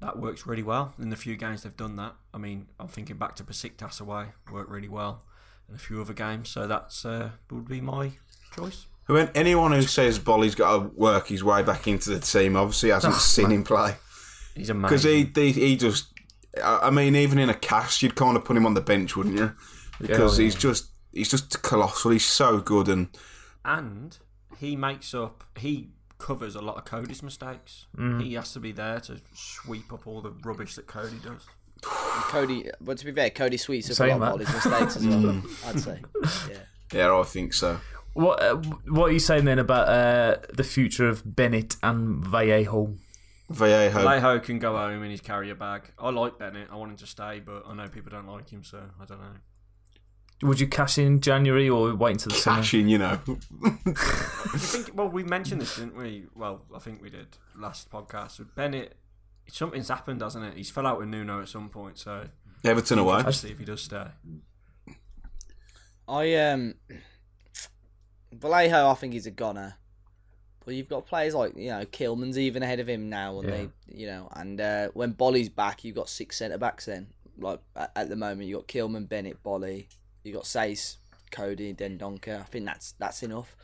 that 0.01 0.19
works 0.19 0.47
really 0.47 0.63
well. 0.63 0.95
In 0.99 1.11
the 1.11 1.17
few 1.17 1.37
games 1.37 1.63
they've 1.63 1.77
done 1.77 1.97
that, 1.97 2.15
I 2.33 2.39
mean, 2.39 2.69
I'm 2.79 2.89
thinking 2.89 3.17
back 3.17 3.37
to 3.37 3.45
Besiktas 3.45 4.01
away, 4.01 4.27
worked 4.51 4.71
really 4.71 4.89
well, 4.89 5.23
and 5.67 5.77
a 5.77 5.81
few 5.81 6.01
other 6.01 6.15
games. 6.15 6.49
So 6.49 6.67
that's 6.67 7.05
uh, 7.05 7.31
would 7.51 7.69
be 7.69 7.81
my 7.81 8.13
choice. 8.55 8.87
when 9.07 9.31
anyone 9.35 9.73
who 9.73 9.83
says 9.83 10.19
Boly's 10.19 10.55
got 10.55 10.73
to 10.73 10.79
work 10.97 11.29
his 11.29 11.43
way 11.45 11.63
back 11.63 11.87
into 11.89 12.11
the 12.11 12.21
team 12.21 12.57
obviously 12.57 12.91
hasn't 12.91 13.15
seen 13.15 13.51
him 13.51 13.65
play. 13.65 13.95
He's 14.55 14.69
Because 14.69 15.05
amazing. 15.05 15.33
he, 15.35 15.53
he 15.53 15.61
he 15.71 15.77
just, 15.77 16.09
I 16.63 16.81
I 16.85 16.91
mean, 16.91 17.15
even 17.17 17.39
in 17.39 17.49
a 17.49 17.55
cast, 17.55 18.03
you'd 18.03 18.17
kind 18.17 18.37
of 18.37 18.45
put 18.45 18.57
him 18.57 18.67
on 18.67 18.75
the 18.75 18.81
bench, 18.81 19.17
wouldn't 19.17 19.37
you? 19.39 19.53
Because 20.01 20.39
yeah. 20.39 20.45
he's 20.45 20.55
just 20.55 20.91
he's 21.13 21.29
just 21.31 21.63
colossal. 21.63 22.11
He's 22.11 22.27
so 22.27 22.59
good, 22.61 22.89
and 22.89 23.09
and 23.65 24.17
he 24.59 24.75
makes 24.77 25.15
up. 25.15 25.45
He 25.57 25.91
covers 26.19 26.57
a 26.57 26.61
lot 26.61 26.77
of 26.77 26.85
Coady's 26.85 27.23
mistakes. 27.23 27.87
Mm. 27.97 28.21
He 28.23 28.35
has 28.35 28.53
to 28.53 28.59
be 28.61 28.73
there 28.73 28.99
to 29.01 29.21
sweep 29.35 29.93
up 29.93 30.07
all 30.07 30.21
the 30.21 30.33
rubbish 30.45 30.75
that 30.75 30.87
Coady 30.89 31.19
does. 31.23 31.47
Coady. 31.83 32.69
But 32.81 32.99
to 32.99 33.05
be 33.07 33.13
fair, 33.13 33.31
Coady 33.31 33.57
sweeps 33.57 33.87
up 33.87 33.93
a 33.93 33.95
Saying 33.95 34.19
lot 34.19 34.33
of. 34.33 34.39
Boly's 34.39 34.53
mistakes 34.55 34.97
as 34.97 35.07
well. 35.07 35.43
I'd 35.67 35.81
say. 35.81 36.03
Yeah. 36.51 36.59
yeah, 36.93 37.17
I 37.19 37.23
think 37.23 37.55
so. 37.55 37.79
What 38.15 38.43
uh, 38.43 38.57
What 38.89 39.11
are 39.11 39.13
you 39.13 39.19
saying 39.21 39.45
then 39.45 39.59
about 39.59 39.89
uh, 39.89 40.37
the 40.53 40.65
future 40.65 41.09
of 41.09 41.23
Bennett 41.37 41.77
and 41.83 42.25
Vallejo? 42.25 42.95
Vallejo, 43.51 44.03
Vallejo 44.03 44.39
can 44.41 44.59
go 44.59 44.77
home 44.77 45.03
in 45.03 45.11
his 45.11 45.21
carrier 45.23 45.55
bag. 45.55 45.91
I 45.99 46.11
like 46.11 46.39
Bennett. 46.39 46.69
I 46.71 46.77
want 46.77 46.91
him 46.91 46.97
to 46.99 47.07
stay, 47.07 47.41
but 47.41 47.65
I 47.67 47.75
know 47.75 47.89
people 47.89 48.11
don't 48.11 48.27
like 48.27 48.51
him, 48.51 48.63
so 48.63 48.83
I 49.01 49.05
don't 49.07 49.21
know. 49.21 49.37
Would 50.43 50.61
you 50.61 50.69
cash 50.69 50.99
in 50.99 51.21
January 51.21 51.69
or 51.69 51.95
wait 51.95 52.13
until 52.13 52.31
the 52.31 52.37
summer? 52.37 52.59
cashing, 52.59 52.89
you 52.89 52.99
know. 52.99 53.19
I 53.67 54.59
think. 54.59 54.91
Well, 54.95 55.09
we 55.09 55.25
mentioned 55.25 55.61
this, 55.61 55.77
didn't 55.77 55.97
we? 55.97 56.27
Well, 56.35 56.63
I 56.75 56.79
think 56.79 57.03
we 57.03 57.11
did 57.11 57.27
last 57.57 57.91
podcast. 57.91 58.39
With 58.39 58.55
Bennett, 58.55 58.97
something's 59.49 59.89
happened, 59.89 60.21
hasn't 60.21 60.45
it? 60.45 60.55
He's 60.55 60.71
fell 60.71 60.87
out 60.87 60.99
with 60.99 61.09
Nuno 61.09 61.41
at 61.41 61.49
some 61.49 61.71
point, 61.71 61.99
so 61.99 62.27
Everton 62.65 62.99
away. 62.99 63.23
let's 63.23 63.39
see 63.39 63.51
if 63.51 63.59
he 63.59 63.65
does 63.65 63.83
stay. 63.83 64.07
I 66.07 66.35
um 66.37 66.75
Vallejo 68.39 68.89
I 68.89 68.95
think 68.95 69.13
he's 69.13 69.27
a 69.27 69.31
goner. 69.31 69.77
But 70.65 70.75
you've 70.75 70.89
got 70.89 71.07
players 71.07 71.35
like, 71.35 71.57
you 71.57 71.71
know, 71.71 71.85
Kilman's 71.87 72.39
even 72.39 72.63
ahead 72.63 72.79
of 72.81 72.89
him 72.89 73.09
now 73.09 73.39
and 73.39 73.49
Yeah. 73.49 73.57
they 73.57 73.69
you 73.87 74.07
know, 74.07 74.29
and 74.35 74.61
uh, 74.61 74.89
when 74.95 75.13
Boly's 75.13 75.49
back 75.49 75.85
you've 75.85 75.97
got 75.97 76.09
six 76.09 76.37
centre 76.39 76.59
backs 76.59 76.87
then. 76.87 77.09
Like 77.39 77.61
at, 77.77 77.93
at 77.97 78.09
the 78.09 78.17
moment 78.17 78.49
you've 78.49 78.59
got 78.61 78.69
Kilman, 78.69 79.09
Bennett, 79.09 79.43
Boly, 79.43 79.87
You 80.25 80.33
have 80.33 80.43
got 80.43 80.45
Saïss, 80.45 80.97
Coady, 81.31 81.73
Dendoncker. 81.73 82.41
I 82.41 82.45
think 82.45 82.67
that's 82.67 82.93
that's 82.99 83.23
enough. 83.23 83.57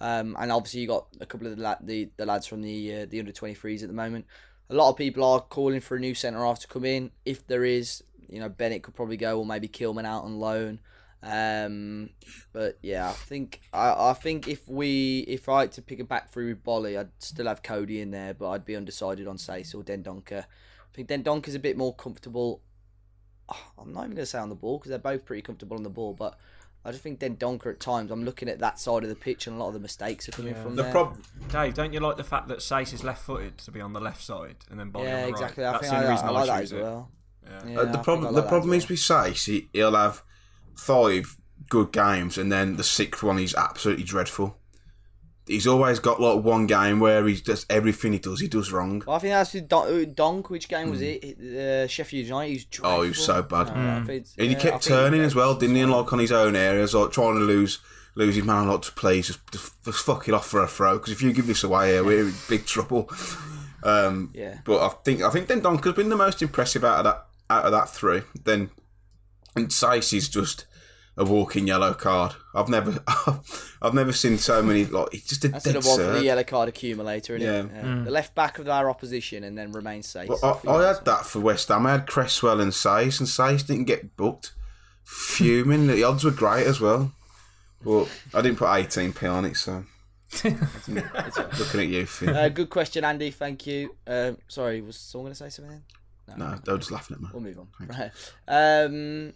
Um, 0.00 0.36
and 0.38 0.50
obviously 0.50 0.80
you 0.80 0.88
got 0.88 1.06
a 1.20 1.26
couple 1.26 1.46
of 1.46 1.56
the, 1.56 1.62
la- 1.62 1.76
the 1.80 2.10
the 2.16 2.26
lads 2.26 2.46
from 2.46 2.60
the 2.62 3.02
uh, 3.02 3.06
the 3.08 3.20
under 3.20 3.32
twenty 3.32 3.54
threes 3.54 3.82
at 3.82 3.88
the 3.88 3.94
moment. 3.94 4.26
A 4.68 4.74
lot 4.74 4.90
of 4.90 4.96
people 4.96 5.22
are 5.24 5.40
calling 5.40 5.80
for 5.80 5.96
a 5.96 6.00
new 6.00 6.14
centre 6.14 6.40
half 6.44 6.58
to 6.60 6.68
come 6.68 6.84
in. 6.84 7.10
If 7.24 7.46
there 7.46 7.64
is, 7.64 8.02
you 8.28 8.38
know, 8.40 8.48
Bennett 8.48 8.82
could 8.82 8.94
probably 8.94 9.16
go, 9.16 9.38
or 9.38 9.46
maybe 9.46 9.68
Kilman 9.68 10.04
out 10.04 10.24
on 10.24 10.38
loan. 10.40 10.80
Um, 11.22 12.10
but 12.52 12.78
yeah, 12.82 13.08
I 13.08 13.12
think 13.12 13.60
I, 13.72 14.10
I 14.10 14.12
think 14.14 14.48
if 14.48 14.66
we 14.68 15.20
if 15.28 15.48
I 15.48 15.60
had 15.62 15.72
to 15.72 15.82
pick 15.82 16.00
a 16.00 16.04
back 16.04 16.30
three 16.32 16.48
with 16.52 16.64
Boly, 16.64 16.98
I'd 16.98 17.10
still 17.18 17.46
have 17.46 17.62
Coady 17.62 18.00
in 18.00 18.10
there, 18.10 18.32
but 18.34 18.50
I'd 18.50 18.64
be 18.64 18.74
undecided 18.76 19.26
on 19.26 19.36
Saïss 19.36 19.74
or 19.74 19.82
Dendoncker. 19.82 20.44
I 20.44 20.92
think 20.94 21.08
Dendoncker's 21.08 21.54
a 21.54 21.58
bit 21.60 21.76
more 21.76 21.94
comfortable. 21.94 22.62
I'm 23.78 23.92
not 23.92 24.00
even 24.04 24.12
going 24.16 24.22
to 24.22 24.26
say 24.26 24.38
on 24.38 24.48
the 24.48 24.54
ball 24.54 24.78
because 24.78 24.90
they're 24.90 24.98
both 24.98 25.24
pretty 25.24 25.42
comfortable 25.42 25.76
on 25.76 25.82
the 25.82 25.90
ball, 25.90 26.14
but 26.14 26.38
I 26.84 26.92
just 26.92 27.02
think 27.02 27.18
Dendoncker 27.20 27.66
at 27.66 27.80
times 27.80 28.10
I'm 28.10 28.24
looking 28.24 28.48
at 28.48 28.60
that 28.60 28.78
side 28.78 29.02
of 29.02 29.08
the 29.08 29.14
pitch 29.16 29.46
and 29.46 29.56
a 29.56 29.58
lot 29.58 29.68
of 29.68 29.74
the 29.74 29.80
mistakes 29.80 30.28
are 30.28 30.32
coming 30.32 30.54
Yeah. 30.54 30.62
from 30.62 30.76
The 30.76 30.84
there. 30.84 30.92
prob- 30.92 31.18
Dave, 31.50 31.74
don't 31.74 31.92
you 31.92 32.00
like 32.00 32.16
the 32.16 32.24
fact 32.24 32.48
that 32.48 32.58
Saïss 32.58 32.92
is 32.94 33.02
left-footed 33.04 33.58
to 33.58 33.70
be 33.72 33.80
on 33.80 33.92
the 33.92 34.00
left 34.00 34.22
side 34.22 34.56
and 34.70 34.78
then 34.80 34.90
Boly 34.92 35.00
on 35.00 35.04
yeah, 35.06 35.22
the 35.22 35.28
exactly. 35.28 35.64
right? 35.64 35.68
I 35.70 35.72
That's 35.72 35.82
think 35.82 35.90
the 35.90 35.96
I, 35.96 36.00
only 36.02 36.12
reason 36.12 36.28
I 36.28 36.30
like 36.30 36.46
that 36.46 36.60
choose 36.60 36.72
as 36.72 36.80
well. 36.80 37.10
Yeah. 37.44 37.50
Yeah, 37.72 37.78
Uh, 37.80 37.84
the 37.86 37.92
think 37.92 38.04
problem 38.04 38.28
I 38.28 38.40
the 38.40 38.48
problem 38.48 38.72
as 38.74 38.82
is 38.84 38.88
with 38.88 38.98
Saïss, 39.00 39.46
he, 39.46 39.68
he'll 39.72 39.94
have 39.96 40.22
five 40.80 41.36
good 41.68 41.92
games, 41.92 42.38
and 42.38 42.50
then 42.50 42.76
the 42.76 42.84
sixth 42.84 43.22
one 43.22 43.38
is 43.38 43.54
absolutely 43.54 44.04
dreadful. 44.04 44.56
He's 45.46 45.66
always 45.66 45.98
got 45.98 46.20
like 46.20 46.44
one 46.44 46.66
game 46.66 47.00
where 47.00 47.26
he's 47.26 47.40
just 47.40 47.70
everything 47.72 48.12
he 48.12 48.18
does, 48.20 48.40
he 48.40 48.46
does 48.48 48.70
wrong. 48.70 49.02
Well, 49.06 49.16
I 49.16 49.18
think 49.18 49.32
that's 49.32 49.52
with 49.52 49.68
Don- 49.68 50.14
Donk. 50.14 50.48
Which 50.48 50.68
game 50.68 50.90
was 50.90 51.00
it? 51.02 51.24
Uh, 51.40 51.88
Sheffield 51.88 52.26
United. 52.26 52.52
He's 52.52 52.66
Hmm. 52.76 52.86
Oh, 52.86 53.02
he 53.02 53.08
was 53.08 53.18
so 53.24 53.42
dreadful. 53.42 53.64
bad. 53.64 53.68
Uh, 53.76 54.12
I 54.12 54.12
And 54.12 54.26
he 54.36 54.46
yeah, 54.46 54.50
I 54.50 54.54
kept 54.54 54.84
think 54.84 54.84
turning 54.84 55.20
as 55.22 55.34
well, 55.34 55.54
didn't 55.56 55.74
he? 55.76 55.82
And 55.82 55.90
like 55.90 56.12
on 56.12 56.18
his 56.20 56.30
own 56.32 56.54
areas, 56.54 56.94
like 56.94 57.10
trying 57.10 57.34
to 57.34 57.40
lose 57.40 57.80
lose 58.14 58.34
his 58.36 58.44
man 58.44 58.68
like 58.68 58.82
to 58.82 58.92
please 58.92 59.28
just, 59.28 59.40
just, 59.52 59.84
just 59.84 60.04
fuck 60.04 60.28
it 60.28 60.34
off 60.34 60.46
for 60.46 60.62
a 60.62 60.68
throw. 60.68 60.98
Because 60.98 61.12
if 61.12 61.22
you 61.22 61.32
give 61.32 61.46
this 61.46 61.64
away 61.64 61.92
here, 61.92 62.04
we're 62.04 62.26
in 62.26 62.34
big 62.48 62.64
trouble. 62.66 63.10
Um, 63.82 64.30
Yeah. 64.34 64.58
But 64.64 64.84
I 64.84 64.88
think 65.04 65.22
I 65.22 65.30
think 65.30 65.48
then 65.48 65.60
Donk 65.60 65.84
has 65.84 65.94
been 65.94 66.10
the 66.10 66.16
most 66.16 66.42
impressive 66.42 66.84
out 66.84 66.98
of 66.98 67.04
that 67.04 67.26
out 67.48 67.64
of 67.64 67.72
that 67.72 67.88
three. 67.88 68.22
Then 68.44 68.70
and 69.56 69.68
Saïss 69.68 70.12
is 70.12 70.28
just 70.28 70.66
a 71.20 71.24
walking 71.24 71.66
yellow 71.66 71.92
card. 71.92 72.34
I've 72.54 72.70
never 72.70 72.98
I've 73.82 73.92
never 73.92 74.10
seen 74.10 74.38
so 74.38 74.62
many 74.62 74.86
like 74.86 75.12
it's 75.12 75.28
just 75.28 75.44
a 75.44 75.48
That's 75.48 75.64
dead 75.66 75.74
the 75.74 75.86
one 75.86 75.98
for 75.98 76.12
the 76.12 76.24
yellow 76.24 76.42
card 76.42 76.70
accumulator, 76.70 77.36
isn't? 77.36 77.70
Yeah. 77.70 77.82
Yeah. 77.82 78.04
The 78.04 78.10
left 78.10 78.34
back 78.34 78.58
of 78.58 78.68
our 78.68 78.88
opposition 78.88 79.44
and 79.44 79.56
then 79.56 79.70
remain 79.72 80.02
safe. 80.02 80.30
Well, 80.30 80.62
I, 80.66 80.70
I 80.70 80.86
had 80.86 81.04
that 81.04 81.26
for 81.26 81.40
West 81.40 81.68
Ham. 81.68 81.84
I 81.86 81.92
had 81.92 82.06
Cresswell 82.06 82.60
and 82.60 82.72
Saïss, 82.72 83.20
and 83.20 83.28
Saïss 83.28 83.66
didn't 83.66 83.84
get 83.84 84.16
booked. 84.16 84.52
Fuming. 85.04 85.88
the 85.88 86.04
odds 86.04 86.24
were 86.24 86.30
great 86.30 86.66
as 86.66 86.80
well. 86.80 87.12
But 87.84 88.08
I 88.32 88.40
didn't 88.40 88.58
put 88.58 88.68
18p 88.68 89.30
on 89.30 89.44
it, 89.44 89.56
so. 89.56 89.84
Looking 90.44 91.80
at 91.80 91.88
you, 91.88 92.06
Finn. 92.06 92.36
Uh, 92.36 92.48
good 92.48 92.70
question, 92.70 93.04
Andy. 93.04 93.30
Thank 93.30 93.66
you. 93.66 93.96
Um, 94.06 94.38
sorry, 94.48 94.80
was 94.80 94.96
someone 94.96 95.26
going 95.26 95.34
to 95.34 95.38
say 95.38 95.48
something? 95.50 95.82
no, 96.36 96.50
no, 96.50 96.58
they 96.64 96.72
were 96.72 96.78
just 96.78 96.92
laughing 96.92 97.16
at 97.16 97.22
me. 97.22 97.28
We'll 97.32 97.42
move 97.42 97.58
on. 97.58 97.68
Right. 97.80 98.10
Um, 98.46 99.32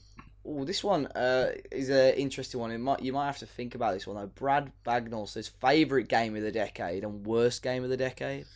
oh, 0.46 0.64
this 0.64 0.82
one 0.84 1.06
uh, 1.08 1.52
is 1.70 1.88
an 1.88 2.14
interesting 2.14 2.60
one. 2.60 2.70
It 2.70 2.78
might 2.78 3.00
you 3.02 3.12
might 3.12 3.26
have 3.26 3.38
to 3.38 3.46
think 3.46 3.74
about 3.74 3.94
this 3.94 4.06
one 4.06 4.16
though. 4.16 4.26
Brad 4.26 4.72
Bagnall 4.86 5.28
says 5.28 5.48
favourite 5.48 6.08
game 6.08 6.36
of 6.36 6.42
the 6.42 6.52
decade 6.52 7.04
and 7.04 7.24
worst 7.26 7.62
game 7.62 7.82
of 7.84 7.90
the 7.90 7.96
decade. 7.96 8.46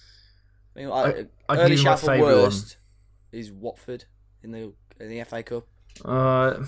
I 0.77 0.79
mean, 0.79 0.89
I, 0.91 0.93
I- 0.93 1.27
I 1.49 1.57
early 1.59 1.71
give 1.71 1.79
you 1.79 1.85
my 1.85 1.91
shout 1.91 2.01
for 2.01 2.07
favourite 2.07 2.33
one. 2.35 2.43
worst 2.43 2.77
is 3.33 3.51
Watford 3.51 4.05
in 4.43 4.53
the 4.53 4.73
in 5.01 5.09
the 5.09 5.25
FA 5.25 5.43
Cup. 5.43 5.67
Uh, 6.05 6.65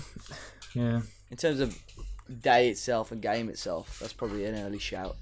yeah. 0.73 1.01
In 1.29 1.37
terms 1.37 1.59
of 1.59 1.77
day 2.41 2.69
itself 2.69 3.11
and 3.11 3.21
game 3.21 3.47
itself, 3.49 3.99
that's 3.99 4.13
probably 4.13 4.45
an 4.45 4.55
early 4.55 4.79
shout. 4.79 5.15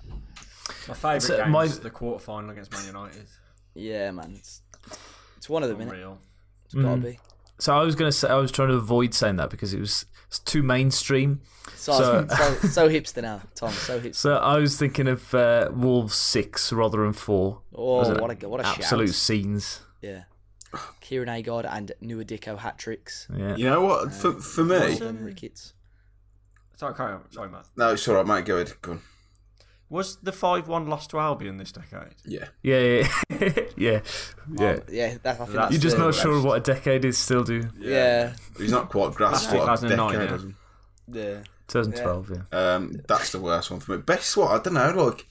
My 0.88 0.93
favourite 0.93 1.22
So, 1.24 1.38
game 1.38 1.52
my- 1.52 1.64
is 1.66 1.80
the 1.80 1.89
quarter 1.89 2.24
final 2.24 2.50
against 2.52 2.72
Man 2.72 2.86
United. 2.86 3.26
Yeah, 3.76 4.12
man, 4.12 4.34
it's 4.36 4.62
it's 5.38 5.50
one 5.50 5.62
of 5.64 5.70
them. 5.70 5.80
Innit? 5.80 5.91
Unreal. 5.93 6.18
It's 6.66 6.74
gotta 6.74 6.88
Mm. 6.97 7.04
be. 7.04 7.20
So 7.60 7.76
I 7.78 7.84
was 7.84 7.95
going 7.95 8.10
to 8.10 8.18
say 8.18 8.30
I 8.30 8.36
was 8.36 8.51
trying 8.51 8.70
to 8.70 8.76
avoid 8.76 9.14
saying 9.14 9.36
that 9.38 9.49
because 9.49 9.74
it 9.74 9.80
was 9.80 10.05
it's 10.28 10.39
too 10.39 10.64
mainstream. 10.64 11.41
So, 11.76 11.93
So- 11.93 12.28
so, 12.36 12.68
so, 12.68 12.89
hipster 12.89 13.22
now, 13.22 13.41
Tom. 13.55 13.72
So 13.72 13.99
hipster. 13.99 14.16
So 14.16 14.36
I 14.38 14.57
was 14.57 14.78
thinking 14.78 15.07
of 15.07 15.34
uh, 15.34 15.70
Wolves 15.74 16.16
six, 16.16 16.72
rather 16.74 16.99
than 17.03 17.14
four. 17.14 17.62
Oh, 17.74 18.20
what 18.20 18.43
a 18.43 18.47
what 18.49 18.62
a 18.62 18.66
Absolute 18.68 19.07
shout! 19.07 19.16
scenes. 19.16 19.82
Yeah. 20.01 20.24
Kieran 21.01 21.28
Agard 21.30 21.66
and 21.72 21.91
Nouha 22.03 22.24
Dicko 22.24 22.60
hat 22.60 22.78
tricks. 22.78 23.28
Yeah. 23.36 23.55
You 23.55 23.66
know 23.66 23.82
what? 23.82 24.14
For, 24.14 24.34
for 24.34 24.64
me, 24.64 24.78
Jonathan 24.97 25.26
Ricketts. 25.26 25.74
Sorry, 26.78 26.93
carry 26.93 27.14
on. 27.14 27.32
Sorry, 27.32 27.49
Matt. 27.49 27.66
no, 27.76 27.93
it's 27.93 28.07
all 28.07 28.16
right, 28.16 28.26
mate. 28.26 28.45
Go 28.45 28.55
ahead. 28.57 28.74
Go 28.82 28.91
on. 28.93 29.01
Was 29.90 30.18
the 30.22 30.32
five-one 30.32 30.88
loss 30.88 31.08
to 31.08 31.20
Albion 31.20 31.58
this 31.58 31.72
decade? 31.72 32.14
Yeah. 32.26 32.50
Yeah, 32.62 32.80
yeah, 32.80 33.08
yeah, 33.40 33.60
yeah. 33.78 34.00
Um, 34.76 34.82
yeah, 34.92 35.18
that, 35.24 35.26
I 35.26 35.34
think 35.34 35.38
That's 35.38 35.52
that's 35.54 35.72
You're 35.72 35.82
just 35.82 35.98
the- 35.98 36.04
not 36.04 36.14
sure 36.16 36.42
what 36.44 36.58
a 36.58 36.74
decade 36.74 37.06
is 37.06 37.18
still, 37.18 37.44
do 37.44 37.56
you? 37.56 37.70
Yeah, 37.80 38.34
He's 38.58 38.72
not 38.72 38.90
quite 38.90 39.14
grasped 39.16 39.50
That's 39.52 39.66
what 39.66 39.84
a 39.84 39.88
2009, 39.88 40.14
decade 40.14 40.30
yeah. 40.30 41.32
has. 41.32 41.36
yeah. 41.38 41.44
2012, 41.70 42.32
yeah. 42.52 42.58
Um, 42.76 43.02
that's 43.08 43.32
the 43.32 43.40
worst 43.40 43.72
one 43.72 43.80
for 43.80 43.96
me. 43.96 44.02
Best 44.04 44.36
what 44.38 44.52
I 44.52 44.62
don't 44.62 44.74
know. 44.76 45.06
Like 45.06 45.26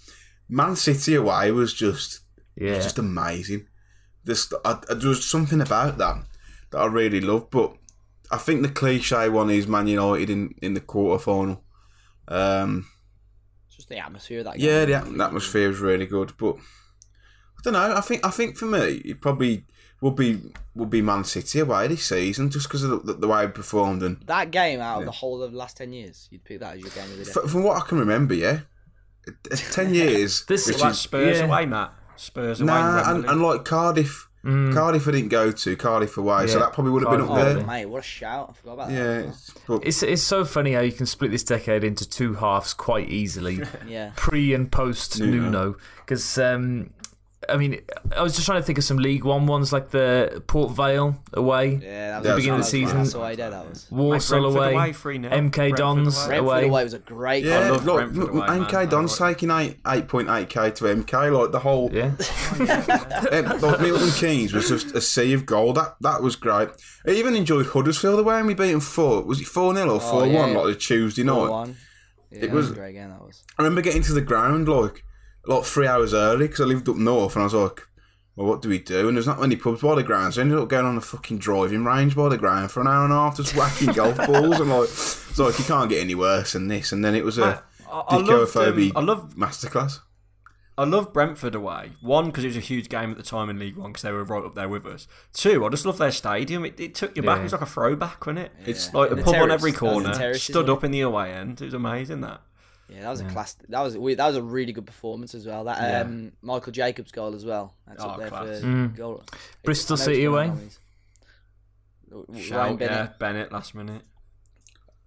Man 0.49 0.75
City 0.77 1.15
away 1.17 1.51
was 1.53 1.73
just 1.75 2.21
Yeah. 2.57 2.73
It's 2.73 2.85
just 2.87 2.99
amazing. 2.99 3.67
This, 4.25 4.53
I, 4.65 4.79
I, 4.91 4.95
there 4.95 5.09
was 5.09 5.29
something 5.29 5.61
about 5.61 5.99
that 5.99 6.17
that 6.71 6.79
I 6.79 6.87
really 6.87 7.21
loved, 7.21 7.51
but 7.51 7.77
I 8.31 8.37
think 8.39 8.63
the 8.63 8.69
cliche 8.69 9.29
one 9.29 9.51
is 9.51 9.67
Man 9.69 9.87
United 9.89 10.31
in, 10.31 10.55
in 10.63 10.75
the 10.75 10.81
quarter 10.81 11.23
final. 11.23 11.65
Um, 12.29 12.87
It's 12.89 12.98
just 13.89 13.99
the 14.01 14.05
atmosphere 14.05 14.39
of 14.41 14.45
that. 14.47 14.59
yeah, 14.59 14.85
game. 14.85 14.89
the, 14.89 14.95
at- 14.95 15.17
the 15.19 15.25
atmosphere 15.25 15.69
was 15.69 15.81
really 15.81 16.07
good, 16.07 16.33
but 16.39 16.57
I 16.57 17.61
don't 17.63 17.73
know. 17.73 17.95
I 17.97 18.01
think 18.01 18.25
I 18.27 18.31
think 18.31 18.57
for 18.57 18.67
me, 18.67 19.03
it 19.05 19.21
probably 19.21 19.65
would 20.01 20.15
be 20.17 20.41
would 20.75 20.91
be 20.91 21.03
Man 21.03 21.25
City 21.25 21.59
away 21.61 21.89
this 21.89 22.05
season 22.07 22.51
just 22.51 22.69
because 22.69 22.85
of 22.85 23.05
the, 23.05 23.15
the 23.15 23.27
way 23.27 23.47
we 23.47 23.53
performed 23.53 24.03
and 24.03 24.21
That 24.27 24.51
game 24.53 24.81
out 24.81 25.01
of 25.01 25.07
the 25.07 25.11
whole 25.13 25.43
of 25.43 25.51
the 25.53 25.59
last 25.59 25.77
ten 25.77 25.93
years, 25.93 26.29
you'd 26.31 26.45
pick 26.45 26.61
that 26.61 26.75
as 26.77 26.81
your 26.81 26.91
game 26.91 27.11
of 27.11 27.19
the 27.19 27.25
day. 27.25 27.33
f- 27.45 27.51
from 27.51 27.65
what 27.65 27.77
I 27.83 27.87
can 27.87 27.99
remember, 27.99 28.35
yeah, 28.35 28.61
ten 29.51 29.93
years. 29.95 30.45
This- 30.47 30.67
which 30.67 30.77
What 30.77 30.83
about 30.83 30.93
is 30.93 30.99
Spurs 31.01 31.39
yeah. 31.39 31.47
away, 31.47 31.67
Matt? 31.67 31.93
Spurs 32.17 32.61
away. 32.61 32.67
nah, 32.73 32.99
and, 32.99 33.07
Wembley? 33.25 33.29
and 33.33 33.43
like 33.43 33.65
Cardiff. 33.65 34.28
Cardiff 34.73 35.07
I 35.07 35.11
didn't 35.13 35.29
go 35.29 35.51
to 35.53 35.77
Cardiff 35.77 36.17
away, 36.17 36.47
so 36.47 36.59
that 36.59 36.73
probably 36.73 36.93
would 36.93 37.03
have 37.03 37.11
been 37.13 37.21
up 37.23 37.29
Cardiff 37.29 37.55
there. 37.55 37.63
oh, 37.63 37.67
mate, 37.67 37.87
what 37.87 37.99
a 38.01 38.03
shout! 38.03 38.49
I 38.51 38.53
forgot 38.55 38.73
about 38.75 38.91
Yeah, 38.91 39.05
that. 39.05 39.19
it's- 39.21 39.51
but 39.67 39.87
It's 39.87 40.03
it's 40.03 40.23
so 40.23 40.45
funny 40.45 40.73
how 40.73 40.81
you 40.81 40.93
can 40.93 41.07
split 41.07 41.31
this 41.31 41.43
decade 41.43 41.85
into 41.85 42.09
two 42.09 42.35
halves 42.35 42.73
quite 42.75 43.09
easily, 43.11 43.61
Yeah, 43.87 44.13
pre 44.17 44.55
and 44.55 44.71
post 44.73 45.21
Nuno. 45.21 45.33
Nuno. 45.51 45.77
Because 46.07 46.39
um, 46.39 46.91
I 47.49 47.57
mean, 47.57 47.81
I 48.17 48.23
was 48.23 48.35
just 48.35 48.47
trying 48.47 48.61
to 48.61 48.63
think 48.67 48.79
of 48.79 48.85
some 48.85 48.99
League 48.99 49.25
One 49.25 49.47
ones 49.47 49.73
like 49.73 49.91
the 49.91 50.43
Port 50.47 50.71
Vale 50.73 51.17
away, 51.33 51.81
yeah. 51.83 52.11
That 52.11 52.19
was 52.19 52.27
Yeah, 52.27 52.33
a 52.33 52.37
beginning 52.37 52.61
of 52.61 52.65
the 52.67 52.71
season. 52.71 52.97
That's 52.99 53.15
away 53.15 53.37
day. 53.37 53.49
That 53.51 53.69
was. 53.69 53.87
Walsall 53.91 54.41
Brentford 54.41 54.57
away, 54.61 54.75
away, 54.75 54.93
MK 54.93 55.51
Brentford 55.55 55.77
Dons 55.77 56.17
away. 56.19 56.27
Brentford 56.29 56.39
away. 56.47 56.69
away 56.69 56.85
was 56.85 56.93
a 56.95 56.99
great. 56.99 57.45
yeah, 57.45 57.61
game. 57.63 57.71
love 57.73 57.87
like, 57.87 57.97
Brentford 57.97 58.29
away, 58.37 58.47
man. 58.47 58.65
MK 58.65 58.91
Don's 58.91 59.21
I 59.21 59.33
taking 59.33 59.51
eight 59.51 59.77
eight 59.87 60.09
point 60.09 60.29
eight 60.29 60.49
k 60.49 60.71
to 60.71 60.85
MK. 60.85 61.39
Like 61.39 61.53
the 61.53 61.59
whole, 61.61 61.91
Yeah, 61.93 62.07
um, 62.61 63.61
like 63.61 63.81
Milton 63.81 64.11
Keynes 64.13 64.53
was 64.53 64.69
just 64.69 64.95
a 64.95 65.01
sea 65.01 65.33
of 65.33 65.47
gold. 65.47 65.77
That 65.77 65.97
that 66.01 66.23
was 66.23 66.37
great. 66.37 66.69
I 67.07 67.11
even 67.11 67.35
enjoyed 67.35 67.67
Huddersfield 67.67 68.19
away, 68.21 68.39
and 68.39 68.47
we 68.47 68.55
beat 68.55 68.71
them 68.73 68.81
four. 68.81 69.23
Was 69.23 69.41
it 69.41 69.47
four 69.47 69.75
0 69.75 69.91
or 69.91 70.01
four 70.01 70.27
yeah. 70.27 70.41
one? 70.41 70.55
Like 70.55 70.67
the 70.67 70.75
Tuesday 70.75 71.23
night. 71.23 71.35
4-1. 71.35 71.75
Yeah, 72.31 72.39
It 72.45 72.51
was 72.51 72.69
was- 72.69 72.77
great 72.79 72.93
game. 72.95 73.09
That 73.11 73.25
was. 73.25 73.43
I 73.59 73.63
remember 73.63 73.81
getting 73.81 74.03
to 74.03 74.13
the 74.13 74.21
ground 74.21 74.69
like 74.69 75.05
like 75.49 75.65
three 75.65 75.87
hours 75.87 76.15
early 76.15 76.47
because 76.47 76.61
I 76.61 76.65
lived 76.65 76.89
up 76.89 76.97
north, 76.97 77.35
and 77.35 77.43
I 77.43 77.45
was 77.47 77.55
like. 77.55 77.83
Well, 78.37 78.47
what 78.47 78.63
do 78.63 78.69
we 78.69 78.79
do? 78.79 79.09
And 79.09 79.17
there's 79.17 79.27
not 79.27 79.41
many 79.41 79.57
pubs 79.57 79.81
by 79.83 79.97
the 79.97 80.05
ground, 80.05 80.35
so 80.35 80.41
I 80.41 80.43
ended 80.43 80.61
up 80.61 80.69
going 80.69 80.87
on 80.87 80.97
a 80.97 81.01
fucking 81.01 81.39
driving 81.39 81.85
range 81.85 82.15
by 82.15 82.29
the 82.29 82.39
ground 82.39 82.71
for 82.71 82.81
an 82.81 82.87
hour 82.87 83.03
and 83.03 83.13
a 83.13 83.17
half, 83.17 83.37
just 83.37 83.57
whacking 83.57 83.93
golf 83.93 84.17
balls. 84.29 84.61
And 84.61 84.71
like, 84.71 84.85
it's 84.85 85.39
like 85.41 85.59
you 85.59 85.65
can't 85.65 85.91
get 85.91 86.01
any 86.01 86.15
worse 86.15 86.53
than 86.53 86.69
this. 86.69 86.93
And 86.93 87.05
then 87.05 87.17
it 87.17 87.25
was 87.25 87.39
a 87.39 87.65
I, 87.91 87.99
I 88.09 88.17
loved, 88.19 88.57
um, 88.57 88.93
I 88.95 89.01
love 89.01 89.35
masterclass. 89.35 90.03
I 90.77 90.85
love 90.85 91.13
Brentford 91.13 91.57
away. 91.57 91.91
One, 92.01 92.27
because 92.27 92.45
it 92.45 92.49
was 92.49 92.57
a 92.57 92.61
huge 92.61 92.89
game 92.89 93.11
at 93.11 93.17
the 93.17 93.25
time 93.25 93.51
in 93.51 93.59
League 93.59 93.77
One 93.77 93.91
because 93.91 94.03
they 94.03 94.13
were 94.13 94.23
right 94.23 94.45
up 94.45 94.55
there 94.55 94.69
with 94.69 94.87
us. 94.87 95.09
Two, 95.33 95.67
I 95.67 95.69
just 95.71 95.85
love 95.85 95.99
their 95.99 96.13
stadium. 96.13 96.65
It, 96.65 96.79
it 96.79 96.95
took 96.95 97.17
you 97.17 97.23
back. 97.23 97.39
Yeah. 97.39 97.41
It 97.41 97.45
was 97.45 97.53
like 97.53 97.63
a 97.63 97.67
throwback, 97.67 98.25
wasn't 98.25 98.47
it? 98.47 98.53
It's 98.65 98.95
Like 98.95 99.11
a 99.11 99.17
The 99.17 99.25
pub 99.25 99.35
on 99.35 99.51
every 99.51 99.73
That 99.73 99.83
was 99.83 99.91
the 99.93 100.01
corner, 100.03 100.15
terraces, 100.15 100.45
stood 100.45 100.55
wasn't 100.55 100.71
up 100.79 100.85
in 100.85 100.91
the 100.93 101.01
away 101.01 101.33
end. 101.33 101.61
It 101.61 101.65
was 101.65 101.75
amazing 101.75 102.21
that. 102.21 102.43
Yeah, 102.89 103.03
that 103.03 103.11
was 103.11 103.21
a 103.21 103.25
class. 103.27 103.57
That 103.69 103.81
was 103.83 103.97
we- 103.99 104.15
that 104.15 104.27
was 104.27 104.37
a 104.37 104.43
really 104.43 104.73
good 104.73 104.87
performance 104.87 105.35
as 105.35 105.47
well. 105.47 105.65
That 105.65 105.79
Yeah. 105.81 106.01
um, 106.01 106.33
Michael 106.43 106.73
Jacobs 106.73 107.13
goal 107.13 107.35
as 107.35 107.45
well. 107.45 107.75
That's 107.87 108.03
Oh, 108.03 108.09
up 108.11 108.19
there 108.19 108.29
class. 108.31 108.61
for 108.61 108.67
Mm. 108.67 108.97
goal. 108.97 109.23
Bristol 109.63 109.95
I 109.95 110.05
City 110.05 110.23
it's 110.25 110.29
away? 110.29 110.47
going 110.47 110.51
on 110.51 110.61
these. 110.61 110.79
Ryan 112.11 112.43
Shout, 112.43 112.79
Bennett. 112.79 112.91
yeah, 112.97 113.09
Bennett 113.19 113.53
last 113.53 113.75
minute. 113.75 114.03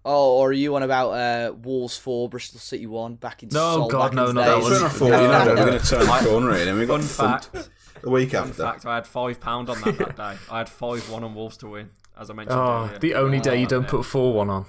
Oh, 0.04 0.38
or 0.38 0.48
are 0.50 0.52
you 0.52 0.74
on 0.74 0.82
about 0.82 1.10
uh, 1.10 1.52
Wolves 1.62 1.96
four, 1.96 2.28
Bristol 2.28 2.58
City 2.60 2.86
one 2.86 3.14
back 3.16 3.42
in? 3.42 3.48
No, 3.50 3.74
Sol 3.74 3.88
God, 3.88 4.14
no, 4.14 4.32
no, 4.32 4.32
days? 4.32 4.34
that 4.34 4.44
That's 4.44 4.64
when 4.64 4.72
I 4.72 4.82
was- 4.84 4.92
thought, 4.92 5.04
you 5.06 5.10
know, 5.10 5.44
we 5.54 5.60
we're 5.60 5.66
going 5.66 5.78
to 5.80 5.86
turn 5.90 6.00
the 6.00 6.28
corner 6.30 6.54
here, 6.56 6.68
and 6.68 6.78
we 6.78 6.86
got 6.86 7.00
Fun 7.02 7.28
thumped 7.40 7.44
fact. 7.46 7.70
the 8.02 8.10
week 8.10 8.30
In 8.34 8.40
after. 8.40 8.52
fact, 8.54 8.86
I 8.86 8.96
had 8.96 9.06
five 9.06 9.40
pound 9.40 9.70
on 9.70 9.80
that 9.82 9.98
that 9.98 10.16
day. 10.16 10.36
I 10.50 10.58
had 10.58 10.68
five 10.68 11.08
one 11.10 11.22
on 11.22 11.34
Wolves 11.36 11.56
to 11.58 11.68
win, 11.68 11.90
as 12.18 12.30
I 12.30 12.34
mentioned 12.34 12.58
oh, 12.58 12.84
earlier. 12.86 12.98
the 12.98 13.14
only 13.14 13.38
day 13.40 13.60
you 13.60 13.66
don't 13.66 13.82
yeah. 13.84 13.90
put 13.90 14.04
four 14.04 14.32
one 14.32 14.50
on. 14.50 14.66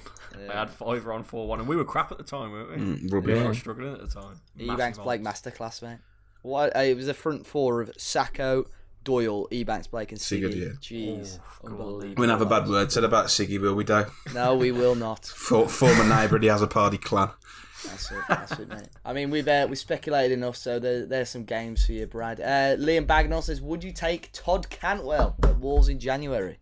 I 0.49 0.53
had 0.59 0.69
five 0.69 1.07
on 1.07 1.23
four 1.23 1.47
one, 1.47 1.59
and 1.59 1.67
we 1.67 1.75
were 1.75 1.85
crap 1.85 2.11
at 2.11 2.17
the 2.17 2.23
time, 2.23 2.51
weren't 2.51 2.69
we? 2.71 2.75
Mm, 2.77 3.03
We 3.03 3.09
rubbish. 3.09 3.37
Yeah. 3.37 3.47
were 3.47 3.53
struggling 3.53 3.93
at 3.93 4.01
the 4.01 4.07
time. 4.07 4.39
Ebanks 4.59 5.01
Blake 5.03 5.25
odds. 5.25 5.41
masterclass, 5.41 5.81
mate. 5.81 5.99
What? 6.41 6.75
Uh, 6.75 6.79
it 6.81 6.95
was 6.95 7.07
a 7.07 7.13
front 7.13 7.45
four 7.45 7.81
of 7.81 7.91
Sacco, 7.97 8.65
Doyle, 9.03 9.47
Ebanks 9.51 9.89
Blake, 9.89 10.11
and 10.11 10.19
Siggy. 10.19 10.51
Sigurd, 10.51 10.53
yeah. 10.55 10.67
Jeez, 10.81 11.39
Oh, 11.63 11.67
unbelievable. 11.67 12.21
We'll 12.21 12.29
have 12.29 12.41
a 12.41 12.45
bad 12.45 12.67
word 12.67 12.91
said 12.91 13.03
about 13.03 13.27
Siggy, 13.27 13.59
will 13.59 13.75
we, 13.75 13.83
do? 13.83 14.05
No, 14.33 14.55
we 14.55 14.71
will 14.71 14.95
not. 14.95 15.25
For, 15.35 15.67
former 15.69 16.03
neighbour 16.03 16.35
of 16.37 16.41
the 16.41 16.47
Hazard 16.49 16.69
clan. 17.01 17.29
That's 17.85 18.11
it, 18.11 18.17
that's 18.29 18.51
it, 18.59 18.69
mate. 18.69 18.87
I 19.03 19.11
mean, 19.11 19.29
we've 19.29 19.47
uh, 19.47 19.67
we 19.69 19.75
speculated 19.75 20.33
enough, 20.33 20.55
so 20.55 20.79
there, 20.79 21.05
there's 21.05 21.29
some 21.29 21.43
games 21.43 21.85
for 21.85 21.91
you, 21.91 22.07
Brad. 22.07 22.39
Uh, 22.39 22.77
Liam 22.77 23.05
Bagnall 23.05 23.43
says, 23.43 23.59
"Would 23.61 23.83
you 23.83 23.91
take 23.91 24.29
Todd 24.31 24.69
Cantwell 24.69 25.35
at 25.43 25.59
Wolves 25.59 25.89
in 25.89 25.99
January?" 25.99 26.59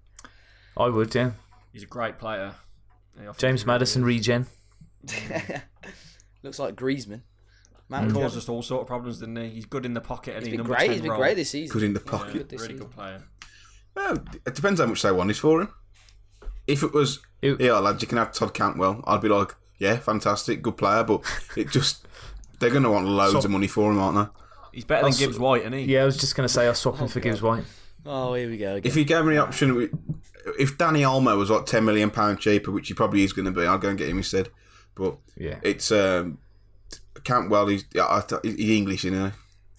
I 0.76 0.88
would, 0.88 1.14
yeah. 1.14 1.32
He's 1.72 1.84
a 1.84 1.88
great 1.88 2.18
player. 2.18 2.56
Yeah, 3.16 3.24
I 3.24 3.26
think 3.26 3.38
James 3.38 3.66
Maddison 3.66 4.04
regen. 4.04 4.48
Looks 6.44 6.60
like 6.60 6.76
Griezmann. 6.76 7.22
Man 7.90 8.06
He 8.08 8.12
Corner. 8.12 8.28
caused 8.28 8.38
us 8.38 8.50
all 8.50 8.62
sort 8.62 8.82
of 8.82 8.88
problems, 8.88 9.20
didn't 9.20 9.36
he? 9.36 9.50
He's 9.50 9.66
good 9.66 9.86
in 9.86 9.94
the 9.94 10.02
pocket. 10.02 10.36
and 10.36 10.44
He's 10.44 10.48
he 10.48 10.52
been 10.52 10.60
number 10.66 10.76
great. 10.76 10.86
10 10.86 10.92
He's 10.94 11.02
been 11.02 11.12
role. 11.12 11.20
great 11.20 11.36
this 11.36 11.50
season. 11.52 11.74
Good 11.74 11.84
in 11.84 11.94
the 11.94 12.02
Yeah, 12.06 12.12
pocket. 12.12 12.34
Good 12.34 12.52
really 12.54 12.58
season. 12.64 12.78
good 12.78 12.92
player. 12.92 13.24
Well, 13.96 14.24
it 14.46 14.56
depends 14.56 14.80
how 14.80 14.86
much 14.88 15.02
they 15.02 15.12
want 15.12 15.30
it 15.32 15.36
for 15.38 15.62
him. 15.62 15.70
If 16.68 16.84
it 16.84 16.94
was, 16.94 17.20
It- 17.42 17.60
yeah, 17.60 17.74
lads, 17.80 18.02
you 18.02 18.08
can 18.08 18.18
have 18.18 18.32
Todd 18.32 18.54
Cantwell, 18.54 19.04
I'd 19.06 19.22
be 19.22 19.28
like, 19.28 19.56
yeah, 19.78 19.98
fantastic, 19.98 20.62
good 20.62 20.78
player, 20.78 21.04
but 21.04 21.22
it 21.58 21.70
just, 21.70 22.08
they're 22.60 22.70
going 22.70 22.84
to 22.84 22.92
want 22.92 23.08
loads 23.08 23.34
So- 23.34 23.40
of 23.40 23.50
money 23.50 23.68
for 23.68 23.92
him, 23.92 24.00
aren't 24.00 24.16
they? 24.30 24.40
He's 24.78 24.86
better 24.86 25.02
than 25.02 25.06
Also- 25.08 25.26
Gibbs 25.26 25.40
White, 25.40 25.62
isn't 25.64 25.74
he? 25.74 25.84
Yeah, 25.86 26.04
I 26.04 26.06
was 26.06 26.18
just 26.18 26.36
going 26.36 26.48
to 26.48 26.54
say 26.54 26.66
I'll 26.68 26.74
swap 26.76 26.98
him 26.98 27.08
for 27.10 27.20
Gibbs 27.20 27.42
White. 27.42 27.66
Oh, 28.06 28.34
here 28.36 28.50
we 28.50 28.58
go. 28.58 28.76
Again. 28.76 28.90
If 28.90 28.96
you 28.96 29.04
gave 29.04 29.26
me 29.26 29.34
the 29.36 29.42
option, 29.42 30.21
if 30.60 30.78
Dani 30.78 31.02
Olmo 31.02 31.38
was 31.38 31.50
like 31.50 31.66
ten 31.66 31.86
million 31.86 32.10
pound 32.10 32.40
cheaper, 32.40 32.72
which 32.72 32.88
he 32.88 32.94
probably 32.94 33.24
is 33.24 33.34
going 33.34 33.46
to 33.46 33.52
be, 33.52 33.66
I'll 33.66 33.78
go 33.78 33.90
and 33.90 33.98
get 33.98 34.10
him 34.10 34.18
instead. 34.18 34.50
But 34.96 35.18
Yeah. 35.38 35.60
it's 35.64 35.92
um, 35.92 36.38
Cantwell. 37.24 37.68
He's 37.68 37.86
yeah, 37.94 38.06
I 38.10 38.22
th- 38.22 38.42
he's 38.44 38.70
English, 38.78 39.04
you 39.04 39.12
know. 39.12 39.32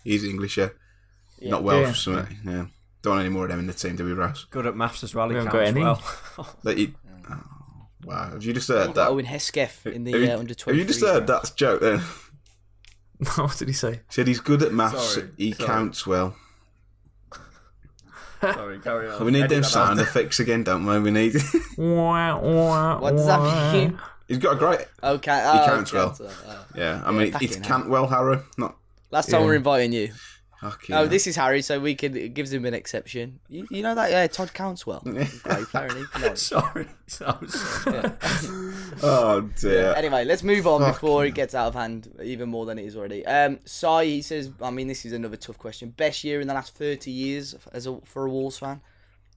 He's 0.05 0.25
English, 0.25 0.57
yeah. 0.59 0.71
Not 1.41 1.63
Welsh, 1.63 1.83
Yeah. 1.85 1.91
or 1.91 1.95
something. 1.95 2.39
Yeah. 2.45 2.67
Don't 3.03 3.15
want 3.15 3.21
any 3.25 3.29
more 3.35 3.45
of 3.45 3.51
them 3.51 3.59
in 3.61 3.67
the 3.67 3.73
team, 3.73 3.97
do 3.97 4.05
we, 4.05 4.13
Rouse? 4.13 4.47
Good 4.51 4.67
at 4.67 4.77
maths 4.77 5.03
as 5.03 5.15
well. 5.15 5.29
He 5.29 5.35
We 5.35 5.45
haven't 5.45 5.53
counts 5.53 5.73
got 5.73 5.77
any. 5.77 5.81
well. 5.85 6.57
That 6.63 6.79
you, 6.79 6.95
oh, 7.31 7.41
wow, 8.05 8.31
have 8.31 8.45
you 8.45 8.53
just 8.53 8.69
heard 8.69 8.87
You've 8.87 8.95
that? 8.95 9.07
got 9.07 9.11
Owen 9.11 9.25
Hesketh 9.25 9.87
in 9.87 10.05
the 10.05 10.13
have, 10.13 10.21
you, 10.21 10.31
uh, 10.31 10.39
under 10.39 10.55
have 10.67 10.77
you 10.77 10.85
just 10.85 11.01
heard 11.01 11.27
that 11.27 11.53
joke 11.57 11.81
then? 11.81 11.99
what 13.37 13.57
did 13.59 13.69
he 13.69 13.75
say? 13.75 13.93
He 13.95 13.99
said 14.11 14.27
he's 14.29 14.41
good 14.41 14.63
at 14.63 14.73
maths. 14.73 15.15
Sorry, 15.15 15.29
he 15.37 15.53
sorry. 15.53 15.67
counts 15.67 16.07
well. 16.07 16.37
Sorry, 18.43 18.79
carry 18.81 19.09
on. 19.09 19.25
We 19.25 19.31
need 19.31 19.39
Edit 19.45 19.51
them 19.51 19.63
that 19.63 19.69
sound 19.69 20.01
out. 20.01 20.07
effects 20.07 20.41
again, 20.41 20.65
don't 20.65 20.85
we? 20.85 20.99
We 20.99 21.11
need. 21.11 21.35
Wah, 21.79 22.39
wah, 22.41 22.99
What 23.01 23.13
does 23.17 23.27
that 23.27 23.73
mean? 23.73 23.99
he's 24.29 24.39
got 24.39 24.55
a 24.57 24.57
great. 24.57 24.81
Okay, 25.03 25.43
oh, 25.45 25.65
counts 25.67 25.93
well. 25.93 26.09
Cantwell, 26.11 26.33
oh. 26.49 26.67
Yeah, 26.77 27.03
I 27.05 27.13
mean, 27.13 27.33
fucking 27.33 27.49
it's 27.49 27.57
hell. 27.59 27.65
Cantwell, 27.79 28.07
Harrow, 28.09 28.45
not. 28.59 28.77
Last 29.11 29.31
time 29.31 29.41
Yeah. 29.43 29.47
we're 29.47 29.55
inviting 29.55 29.93
you. 29.93 30.13
Fucking 30.63 30.95
Oh, 30.95 31.07
this 31.07 31.27
is 31.27 31.35
Harry, 31.35 31.61
so 31.61 31.81
we 31.81 31.97
can 31.97 32.17
it 32.17 32.35
gives 32.35 32.53
him 32.53 32.65
an 32.65 32.73
exception. 32.73 33.41
You, 33.49 33.67
you 33.69 33.83
know 33.83 33.97
that 33.97 34.13
yeah, 34.13 34.27
Todd 34.29 34.55
Cantwell, 34.55 35.01
great 35.05 35.29
player, 35.67 35.89
isn't. 36.17 36.39
Sorry. 36.39 36.87
So 37.09 37.37
sorry. 37.49 38.13
Oh 39.03 39.41
dear. 39.61 39.93
Anyway, 39.97 40.25
let's 40.25 40.43
move 40.45 40.67
on 40.67 40.81
Fucking 40.81 40.93
before 40.93 41.25
it 41.27 41.35
gets 41.35 41.55
out 41.55 41.67
of 41.69 41.75
hand 41.75 42.09
even 42.23 42.49
more 42.49 42.65
than 42.67 42.79
it 42.79 42.85
is 42.85 42.97
already. 42.97 43.27
Um, 43.27 43.59
Sai, 43.65 44.05
he 44.05 44.23
says, 44.23 44.51
I 44.63 44.71
mean, 44.71 44.87
this 44.87 45.05
is 45.05 45.13
another 45.13 45.37
tough 45.37 45.59
question. 45.59 45.91
Best 45.91 46.23
year 46.23 46.41
in 46.41 46.47
the 46.47 46.55
last 46.55 46.77
30 46.77 47.11
years 47.11 47.57
as 47.73 47.87
a, 47.87 47.99
for 48.05 48.27
a 48.27 48.31
Wolves 48.31 48.59
fan? 48.59 48.81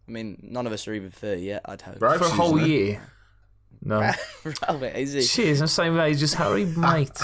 I 0.07 0.11
mean, 0.11 0.37
none 0.43 0.67
of 0.67 0.73
us 0.73 0.87
are 0.87 0.93
even 0.93 1.09
30 1.09 1.41
yet, 1.41 1.61
I'd 1.65 1.81
hope. 1.81 1.99
Right. 2.01 2.19
For 2.19 2.25
a 2.25 2.29
whole 2.29 2.57
Isn't 2.57 2.69
it? 2.69 2.73
year? 2.73 3.01
No. 3.85 3.99
Right, 4.43 4.79
wait, 4.79 4.95
is 4.95 5.13
he? 5.13 5.21
Cheers, 5.21 5.61
I'm 5.61 5.67
same 5.67 5.99
age 5.99 6.21
as 6.23 6.33
Harry, 6.33 6.65
mate. 6.77 7.17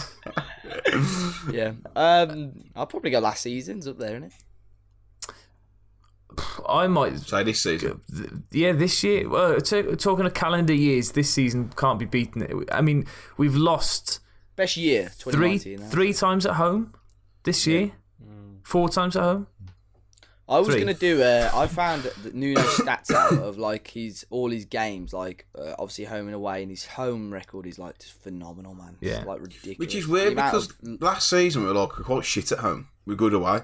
Yeah. 1.52 1.74
Um, 1.96 2.54
I'll 2.76 2.86
probably 2.88 3.10
go 3.12 3.20
last 3.20 3.42
season's 3.44 3.88
up 3.88 3.98
there, 3.98 4.16
isn't 4.16 4.24
it? 4.26 4.34
I 6.68 6.88
might 6.88 7.20
Say 7.20 7.44
this 7.44 7.62
season. 7.62 8.02
yeah, 8.52 8.72
this 8.72 9.04
year. 9.04 9.28
Well, 9.28 9.60
t- 9.60 9.84
talking 9.98 10.26
of 10.26 10.34
calendar 10.34 10.74
years, 10.74 11.12
this 11.12 11.30
season 11.32 11.72
can't 11.76 12.00
be 12.00 12.06
beaten. 12.06 12.66
I 12.72 12.82
mean, 12.82 13.06
we've 13.38 13.56
lost 13.56 14.20
Best 14.56 14.78
year, 14.78 15.10
three 15.10 15.58
2019. 15.60 15.80
huh? 15.82 15.90
three 15.90 16.14
times 16.14 16.46
at 16.46 16.54
home 16.56 16.94
this 17.44 17.68
year. 17.68 17.92
Four 18.64 18.88
times 18.90 19.18
at 19.18 19.24
home. 19.24 19.48
I 20.52 20.60
was 20.60 20.68
Three. 20.70 20.80
gonna 20.80 20.94
do. 20.94 21.24
Uh, 21.24 21.50
I 21.54 21.66
found 21.68 22.04
that 22.04 22.36
Nuno 22.36 22.60
stats 22.62 23.10
out 23.10 23.34
of 23.42 23.58
like 23.58 23.88
his 23.88 24.26
all 24.30 24.50
his 24.52 24.66
games, 24.66 25.14
like 25.14 25.46
uh, 25.58 25.74
obviously 25.80 26.06
home 26.06 26.26
and 26.28 26.36
away, 26.36 26.62
and 26.62 26.70
his 26.70 26.86
home 26.86 27.32
record 27.32 27.66
is 27.66 27.80
like 27.80 28.00
just 28.00 28.22
phenomenal, 28.22 28.76
man. 28.76 28.98
It's, 29.02 29.12
Yeah. 29.18 29.24
like 29.24 29.40
ridiculous. 29.42 29.78
Which 29.80 29.96
is 29.96 30.06
The 30.08 30.12
weird 30.12 30.34
amount 30.34 30.52
because 30.52 30.70
of- 30.70 31.02
last 31.02 31.30
season 31.30 31.62
we 31.64 31.70
were 31.70 31.74
like 31.76 31.90
quite 31.90 32.26
shit 32.26 32.52
at 32.52 32.60
home. 32.60 32.90
We're 33.06 33.16
good 33.16 33.34
away. 33.34 33.62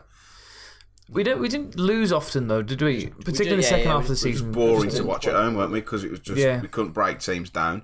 We 1.09 1.23
don't. 1.23 1.39
We 1.39 1.49
didn't 1.49 1.77
lose 1.77 2.11
often 2.13 2.47
though, 2.47 2.61
did 2.61 2.81
we? 2.81 3.07
Particularly 3.07 3.51
in 3.51 3.57
the 3.57 3.63
yeah, 3.63 3.69
second 3.69 3.85
yeah, 3.87 3.91
half 3.93 4.09
of 4.09 4.19
the 4.19 4.21
we- 4.23 4.29
It 4.29 4.33
was 4.33 4.39
season. 4.39 4.51
boring 4.53 4.89
to 4.91 5.03
watch 5.03 5.27
at 5.27 5.33
home, 5.35 5.55
weren't 5.55 5.71
we? 5.71 5.79
Because 5.81 6.03
it 6.05 6.11
was 6.11 6.19
just 6.21 6.37
Yeah. 6.39 6.61
we 6.61 6.67
couldn't 6.69 6.91
break 6.93 7.19
teams 7.19 7.49
down. 7.49 7.83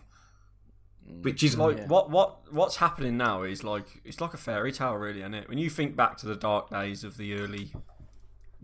Which 1.22 1.44
is 1.44 1.58
Like 1.58 1.78
Yeah. 1.78 1.88
what 1.88 2.10
what 2.10 2.52
what's 2.54 2.78
happening 2.78 3.18
now 3.18 3.44
is 3.44 3.64
like 3.64 3.86
it's 4.06 4.20
like 4.22 4.34
a 4.34 4.38
fairy 4.38 4.72
tale, 4.72 4.94
really, 4.96 5.20
isn't 5.20 5.34
it? 5.34 5.48
When 5.50 5.58
you 5.58 5.70
think 5.70 5.96
back 5.96 6.18
to 6.18 6.26
the 6.26 6.36
dark 6.36 6.70
days 6.70 7.04
of 7.04 7.18
the 7.18 7.34
early, 7.36 7.72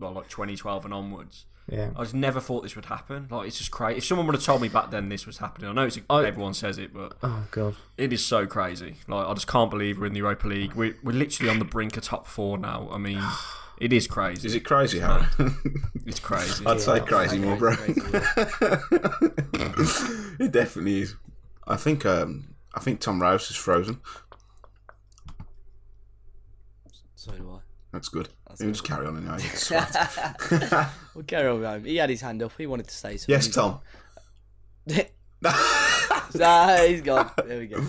well, 0.00 0.12
like 0.12 0.28
2012 0.28 0.84
and 0.86 0.94
onwards, 0.94 1.44
Yeah. 1.68 1.90
I 1.94 2.02
just 2.02 2.14
never 2.14 2.40
thought 2.40 2.62
this 2.62 2.74
would 2.74 2.86
happen. 2.86 3.28
Like 3.30 3.46
it's 3.46 3.58
just 3.58 3.70
crazy. 3.70 3.98
If 3.98 4.04
someone 4.04 4.26
would 4.26 4.34
have 4.34 4.42
told 4.44 4.60
me 4.62 4.68
back 4.68 4.90
then 4.90 5.08
this 5.08 5.26
was 5.26 5.38
happening, 5.38 5.70
I 5.70 5.72
know 5.72 5.84
it's, 5.86 5.98
I- 6.08 6.24
everyone 6.24 6.54
says 6.54 6.78
it, 6.78 6.92
but 6.92 7.16
Oh 7.22 7.44
god. 7.50 7.76
it 7.96 8.12
is 8.12 8.24
so 8.24 8.46
crazy. 8.46 8.96
Like 9.06 9.26
I 9.26 9.34
just 9.34 9.46
can't 9.46 9.70
believe 9.70 9.98
we're 10.00 10.06
in 10.06 10.12
the 10.14 10.18
Europa 10.20 10.48
League. 10.48 10.74
We're 10.74 10.96
we're 11.04 11.12
literally 11.12 11.50
on 11.50 11.58
the 11.60 11.64
brink 11.64 11.96
of 11.96 12.02
top 12.02 12.26
four 12.26 12.58
now. 12.58 12.88
I 12.90 12.98
mean, 12.98 13.22
it 13.78 13.92
is 13.92 14.06
crazy. 14.08 14.46
is 14.48 14.54
it 14.54 14.64
crazy, 14.64 14.98
Harry? 15.00 15.24
It's 16.06 16.18
crazy. 16.18 16.66
I'd 16.66 16.80
say 16.80 16.98
crazy 17.00 17.38
more, 17.38 17.56
bro. 17.56 17.76
Crazy, 17.76 18.00
crazy. 18.00 18.24
it 20.40 20.50
definitely 20.50 21.02
is. 21.02 21.14
I 21.68 21.76
think 21.76 22.04
um 22.04 22.54
I 22.74 22.80
think 22.80 23.00
Tom 23.00 23.20
Rouse 23.22 23.48
is 23.50 23.56
frozen. 23.56 24.00
so 27.14 27.32
do 27.32 27.50
I. 27.50 27.58
That's 27.92 28.08
good. 28.08 28.28
That's 28.46 28.60
We'll 28.60 28.70
just 28.70 28.84
carry 28.84 29.06
on 29.06 29.16
anyway. 29.16 29.42
Well, 31.14 31.24
carry 31.26 31.48
on. 31.48 31.84
He 31.84 31.96
had 31.96 32.08
his 32.08 32.20
hand 32.20 32.40
up. 32.42 32.52
He 32.56 32.66
wanted 32.66 32.86
to 32.86 32.94
say 32.94 33.16
something. 33.16 33.34
yes, 33.34 33.48
Tom. 33.48 33.80
ah, 35.44 36.84
he's 36.86 37.02
gone. 37.02 37.30
There 37.44 37.58
we 37.58 37.66
go. 37.66 37.84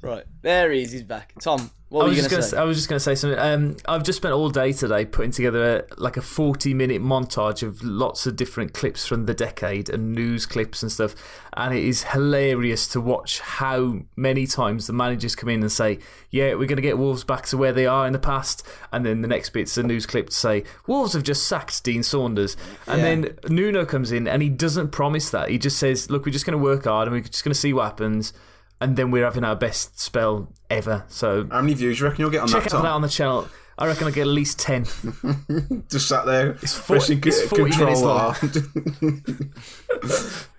Right, 0.00 0.24
there 0.40 0.72
he 0.72 0.82
is. 0.82 0.92
He's 0.92 1.02
back. 1.02 1.34
Tom, 1.40 1.70
what 1.88 2.04
I 2.04 2.08
was 2.08 2.16
just 2.16 2.30
going 2.30 2.40
gonna. 2.40 2.50
say? 2.50 2.56
I 2.56 2.64
was 2.64 2.76
just 2.76 2.88
gonna 2.88 2.98
say 3.00 3.14
something. 3.14 3.38
Um, 3.38 3.76
I've 3.86 4.02
just 4.02 4.16
spent 4.16 4.34
all 4.34 4.50
day 4.50 4.72
today 4.72 5.04
putting 5.04 5.30
together 5.30 5.86
a, 5.88 6.00
like 6.00 6.16
a 6.16 6.22
forty-minute 6.22 7.00
montage 7.00 7.62
of 7.62 7.82
lots 7.84 8.26
of 8.26 8.34
different 8.34 8.74
clips 8.74 9.06
from 9.06 9.26
the 9.26 9.34
decade 9.34 9.88
and 9.88 10.12
news 10.12 10.46
clips 10.46 10.82
and 10.82 10.90
stuff, 10.90 11.14
and 11.56 11.72
it 11.72 11.84
is 11.84 12.02
hilarious 12.04 12.88
to 12.88 13.00
watch 13.00 13.38
how 13.40 14.00
many 14.16 14.46
times 14.46 14.86
the 14.88 14.92
managers 14.92 15.36
come 15.36 15.48
in 15.48 15.60
and 15.60 15.70
say, 15.70 15.98
"Yeah, 16.30 16.54
we're 16.54 16.66
gonna 16.66 16.80
get 16.80 16.98
Wolves 16.98 17.22
back 17.22 17.46
to 17.46 17.56
where 17.56 17.72
they 17.72 17.86
are 17.86 18.06
in 18.06 18.12
the 18.12 18.18
past," 18.18 18.66
and 18.92 19.06
then 19.06 19.22
the 19.22 19.28
next 19.28 19.50
bit's 19.50 19.78
a 19.78 19.82
news 19.84 20.06
clip 20.06 20.30
to 20.30 20.36
say, 20.36 20.64
"Wolves 20.88 21.12
have 21.12 21.22
just 21.22 21.46
sacked 21.46 21.84
Dean 21.84 22.02
Saunders," 22.02 22.56
and 22.88 22.98
Yeah. 23.00 23.04
then 23.04 23.38
Nuno 23.48 23.84
comes 23.84 24.10
in 24.10 24.26
and 24.26 24.42
he 24.42 24.48
doesn't 24.48 24.88
promise 24.88 25.30
that. 25.30 25.50
He 25.50 25.58
just 25.58 25.78
says, 25.78 26.10
"Look, 26.10 26.26
we're 26.26 26.32
just 26.32 26.46
gonna 26.46 26.58
work 26.58 26.84
hard 26.84 27.06
and 27.06 27.14
we're 27.16 27.22
just 27.22 27.44
gonna 27.44 27.54
see 27.54 27.72
what 27.72 27.84
happens." 27.84 28.32
And 28.80 28.96
then 28.96 29.10
we're 29.10 29.24
having 29.24 29.42
our 29.44 29.56
best 29.56 29.98
spell 29.98 30.52
ever. 30.68 31.04
So 31.08 31.46
How 31.50 31.62
many 31.62 31.74
views 31.74 31.96
do 31.98 32.04
you 32.04 32.08
reckon 32.10 32.22
you'll 32.22 32.30
get 32.30 32.42
on 32.42 32.48
Check 32.48 32.64
that, 32.64 32.72
out 32.74 32.76
Tom? 32.76 32.82
that 32.84 32.90
on 32.92 33.02
the 33.02 33.08
channel. 33.08 33.48
I 33.78 33.86
reckon 33.86 34.06
I 34.06 34.10
get 34.10 34.22
at 34.22 34.26
least 34.28 34.58
10. 34.58 34.84
Just 35.90 36.08
sat 36.08 36.24
there, 36.26 36.54
four- 36.54 36.96
pressing 36.96 37.22
it's 37.26 37.40
c- 37.42 37.46
40 37.46 37.62
minutes 37.62 38.00
control 38.00 38.04
long. 38.04 38.34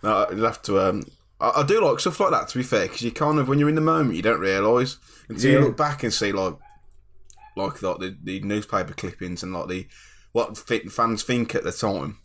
No, 0.03 0.27
you'll 0.31 0.45
have 0.45 0.61
to. 0.63 0.79
Um, 0.79 1.03
I, 1.39 1.51
I 1.61 1.63
do 1.65 1.83
like 1.83 1.99
stuff 1.99 2.19
like 2.19 2.31
that. 2.31 2.47
To 2.49 2.57
be 2.57 2.63
fair, 2.63 2.83
because 2.87 3.01
you 3.01 3.11
kind 3.11 3.39
of 3.39 3.47
when 3.47 3.59
you're 3.59 3.69
in 3.69 3.75
the 3.75 3.81
moment, 3.81 4.15
you 4.15 4.21
don't 4.21 4.39
realise 4.39 4.97
until 5.29 5.51
Yeah. 5.51 5.59
you 5.59 5.65
look 5.65 5.77
back 5.77 6.03
and 6.03 6.13
see 6.13 6.31
like, 6.31 6.55
like 7.55 7.81
like 7.81 7.97
the, 7.99 8.15
the 8.23 8.39
newspaper 8.41 8.93
clippings 8.93 9.43
and 9.43 9.53
like 9.53 9.67
the 9.67 9.87
what 10.31 10.57
fans 10.57 11.23
think 11.23 11.55
at 11.55 11.63
the 11.63 11.71
time. 11.71 12.17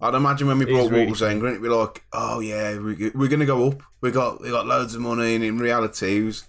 I'd 0.00 0.14
imagine 0.14 0.46
when 0.48 0.58
we 0.58 0.66
brought 0.66 0.90
really 0.90 1.06
Wolves 1.06 1.22
in, 1.22 1.38
it'd 1.44 1.62
be 1.62 1.68
like, 1.68 2.04
oh 2.12 2.40
yeah, 2.40 2.76
we, 2.78 3.10
we're 3.14 3.28
going 3.28 3.40
to 3.40 3.46
go 3.46 3.68
up. 3.68 3.82
We 4.00 4.10
got 4.10 4.40
we 4.42 4.50
got 4.50 4.66
loads 4.66 4.94
of 4.94 5.00
money, 5.00 5.34
and 5.34 5.42
in 5.44 5.58
reality, 5.58 6.18
it 6.18 6.24
was 6.24 6.44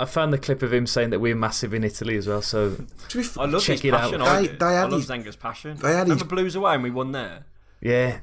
I 0.00 0.04
found 0.04 0.32
the 0.32 0.38
clip 0.38 0.62
of 0.62 0.72
him 0.72 0.86
saying 0.86 1.10
that 1.10 1.18
we're 1.20 1.34
massive 1.36 1.74
in 1.74 1.82
Italy 1.84 2.16
as 2.16 2.26
well. 2.26 2.42
So 2.42 2.76
to 3.08 3.18
be 3.18 3.24
f- 3.24 3.38
I 3.38 3.44
love 3.46 3.62
Check 3.62 3.78
his 3.80 3.84
it 3.86 3.94
out. 3.94 4.00
passion. 4.02 4.22
I, 4.22 4.40
They- 4.42 4.46
do. 4.48 4.56
they 4.56 4.66
I 4.66 4.72
had 4.72 4.90
love 4.90 5.00
his- 5.00 5.10
Zenga's 5.10 5.36
passion. 5.36 5.76
they 5.76 5.88
had 5.92 6.02
Remember 6.02 6.24
his- 6.24 6.28
Blues 6.28 6.56
away 6.56 6.74
and 6.74 6.82
we 6.82 6.90
won 6.90 7.12
there. 7.12 7.46
yeah, 7.80 8.18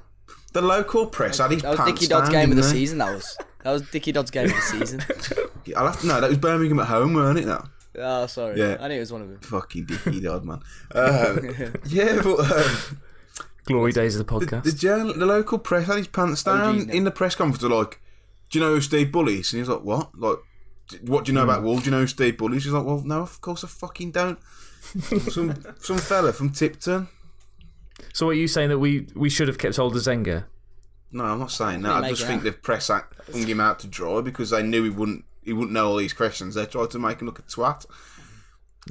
the 0.53 0.61
local 0.61 1.05
press 1.07 1.37
had 1.39 1.51
his 1.51 1.61
That 1.61 1.69
was 1.71 1.79
pants 1.79 1.93
Dickie 2.01 2.07
Dodd's 2.09 2.29
game 2.29 2.49
of 2.51 2.55
the 2.57 2.61
didn't 2.61 2.73
season. 2.75 2.97
That 2.99 3.13
was 3.13 3.37
that 3.63 3.71
was 3.71 3.81
Dickie 3.89 4.11
Dodd's 4.11 4.31
game 4.31 4.45
of 4.45 4.55
the 4.55 4.61
season. 4.61 5.01
I'll 5.77 5.85
have 5.87 5.99
to 6.01 6.07
know 6.07 6.21
that 6.21 6.29
was 6.29 6.37
Birmingham 6.37 6.79
at 6.79 6.87
home, 6.87 7.13
weren't 7.13 7.39
it? 7.39 7.45
That 7.45 7.65
oh, 7.99 8.27
sorry. 8.27 8.59
Yeah. 8.59 8.77
I 8.79 8.87
knew 8.89 8.95
it 8.95 8.99
was 8.99 9.11
one 9.11 9.21
of 9.23 9.29
them. 9.29 9.39
fucking 9.39 9.85
Dickie 9.85 10.21
Dodd, 10.21 10.45
man. 10.45 10.59
Um, 10.93 11.49
yeah, 11.87 12.21
but 12.21 12.39
um, 12.39 12.99
glory 13.65 13.91
days 13.91 14.15
of 14.15 14.25
the 14.25 14.39
the, 14.39 14.45
podcast. 14.45 14.63
the 14.63 14.71
journal, 14.71 15.13
the 15.13 15.25
local 15.25 15.57
press 15.57 15.87
had 15.87 15.97
his 15.97 16.07
pants 16.07 16.43
down 16.43 16.61
OGs 16.77 16.85
now. 16.87 16.93
in 16.93 17.03
the 17.03 17.11
press 17.11 17.35
conference. 17.35 17.61
They're 17.61 17.69
like, 17.69 17.99
"Do 18.49 18.59
you 18.59 18.65
know 18.65 18.73
who 18.75 18.81
Steve 18.81 19.11
Bull 19.11 19.27
is? 19.27 19.51
And 19.53 19.59
he's 19.61 19.69
like, 19.69 19.81
"What? 19.81 20.17
Like, 20.17 20.37
what 21.01 21.25
do 21.25 21.31
you 21.31 21.35
know 21.35 21.43
Hmm. 21.43 21.49
about 21.49 21.63
Wolves? 21.63 21.83
Do 21.83 21.85
you 21.89 21.91
know 21.95 22.01
who 22.01 22.07
Steve 22.07 22.37
Bull 22.37 22.53
is? 22.53 22.63
He's 22.63 22.73
like, 22.73 22.85
"Well, 22.85 23.01
no, 23.05 23.21
of 23.21 23.41
course 23.41 23.63
I 23.63 23.67
fucking 23.67 24.11
don't." 24.11 24.39
some 25.31 25.53
some 25.79 25.97
fella 25.97 26.31
from 26.31 26.51
Tipton. 26.51 27.07
so, 28.13 28.27
what 28.27 28.33
are 28.33 28.39
you 28.39 28.47
saying 28.47 28.69
that 28.69 28.79
we, 28.79 29.07
we 29.15 29.29
should 29.29 29.47
have 29.47 29.57
kept 29.57 29.75
hold 29.77 29.95
of 29.95 30.01
Zenga? 30.01 30.45
No, 31.11 31.23
I'm 31.23 31.39
not 31.39 31.51
saying 31.51 31.81
that. 31.83 32.03
I 32.03 32.09
just 32.09 32.25
think 32.25 32.39
out. 32.39 32.43
the 32.43 32.51
press 32.51 32.89
act 32.89 33.13
hung 33.31 33.47
him 33.47 33.59
out 33.61 33.79
to 33.79 33.87
dry 33.87 34.21
because 34.21 34.49
they 34.51 34.61
knew 34.61 34.83
he 34.83 34.89
wouldn't 34.89 35.25
he 35.43 35.53
wouldn't 35.53 35.71
know 35.71 35.87
all 35.89 35.95
these 35.97 36.13
questions. 36.13 36.55
They 36.55 36.65
tried 36.65 36.91
to 36.91 36.99
make 36.99 37.19
him 37.21 37.27
look 37.27 37.39
a 37.39 37.43
twat. 37.43 37.85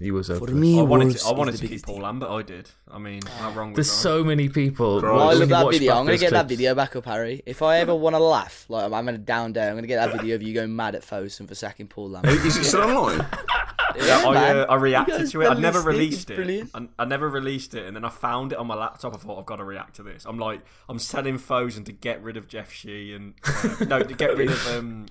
He 0.00 0.10
was 0.10 0.28
over. 0.28 0.50
me, 0.52 0.78
I 0.78 0.82
wanted 0.82 1.04
Wolves 1.04 1.22
to, 1.22 1.28
I 1.28 1.32
wanted 1.32 1.56
to 1.56 1.68
keep 1.68 1.84
Paul. 1.84 2.00
Lambert. 2.00 2.28
I 2.28 2.42
did. 2.42 2.68
I 2.90 2.98
mean, 2.98 3.22
how 3.38 3.52
wrong 3.52 3.70
was 3.70 3.76
There's 3.76 3.90
I? 3.90 4.02
so 4.02 4.24
many 4.24 4.48
people. 4.48 5.00
Well, 5.00 5.30
I 5.30 5.34
love 5.34 5.48
that 5.50 5.70
video. 5.70 5.92
I'm 5.92 5.98
gonna 5.98 6.12
those 6.12 6.20
get 6.20 6.32
that 6.32 6.48
video 6.48 6.74
back 6.74 6.96
up, 6.96 7.04
Harry. 7.04 7.42
If 7.46 7.62
I 7.62 7.78
ever 7.78 7.94
want 7.94 8.14
to 8.16 8.20
laugh, 8.20 8.66
like 8.68 8.84
I'm 8.84 8.92
having 8.92 9.14
a 9.14 9.18
down 9.18 9.52
day, 9.52 9.68
I'm 9.68 9.76
gonna 9.76 9.86
get 9.86 10.04
that 10.04 10.20
video 10.20 10.34
of 10.34 10.42
you 10.42 10.52
going 10.52 10.74
mad 10.74 10.96
at 10.96 11.02
Fosun 11.02 11.46
for 11.46 11.54
sacking 11.54 11.86
Paul 11.86 12.10
Lambert. 12.10 12.32
Is 12.44 12.56
it 12.56 12.64
still 12.64 12.82
online? 12.82 13.18
yeah, 13.96 14.24
I, 14.26 14.50
uh, 14.50 14.66
I 14.68 14.74
reacted 14.74 15.30
to 15.30 15.42
it. 15.42 15.46
I 15.46 15.54
never 15.54 15.80
released 15.80 16.28
it. 16.28 16.34
brilliant. 16.34 16.70
I, 16.74 16.88
I 16.98 17.04
never 17.04 17.28
released 17.28 17.74
it, 17.74 17.86
and 17.86 17.94
then 17.94 18.04
I 18.04 18.08
found 18.08 18.52
it 18.52 18.58
on 18.58 18.66
my 18.66 18.74
laptop. 18.74 19.14
I 19.14 19.18
thought 19.18 19.38
I've 19.38 19.46
got 19.46 19.56
to 19.56 19.64
react 19.64 19.94
to 19.96 20.02
this. 20.02 20.24
I'm 20.24 20.38
like, 20.38 20.60
I'm 20.88 20.98
telling 20.98 21.38
Fosun 21.38 21.84
to 21.84 21.92
get 21.92 22.20
rid 22.20 22.36
of 22.36 22.48
Jeff 22.48 22.72
Shi 22.72 23.14
and 23.14 23.34
uh, 23.46 23.84
no, 23.86 24.02
to 24.02 24.14
get 24.14 24.36
rid 24.36 24.50
of 24.50 24.66
um, 24.74 25.06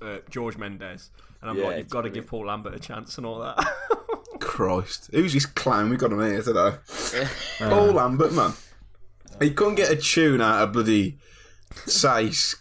uh, 0.00 0.18
George 0.30 0.56
Mendes. 0.56 1.10
And 1.40 1.50
I'm 1.50 1.58
Yeah, 1.58 1.64
like, 1.64 1.78
you've 1.78 1.88
got 1.90 2.02
to 2.02 2.10
give 2.10 2.28
Paul 2.28 2.46
Lambert 2.46 2.74
a 2.74 2.78
chance 2.78 3.16
and 3.16 3.26
all 3.26 3.40
that. 3.40 3.58
Christ, 4.48 5.10
who's 5.12 5.34
this 5.34 5.46
clown 5.46 5.90
we 5.90 5.96
got 5.96 6.12
on 6.12 6.20
here 6.26 6.42
today? 6.42 6.76
Paul 7.58 7.92
Lambert, 7.92 8.32
man. 8.32 8.52
He 9.40 9.50
couldn't 9.50 9.76
get 9.76 9.90
a 9.90 9.96
tune 9.96 10.40
out 10.40 10.62
of 10.62 10.72
bloody 10.72 11.18
Saïss 11.70 12.56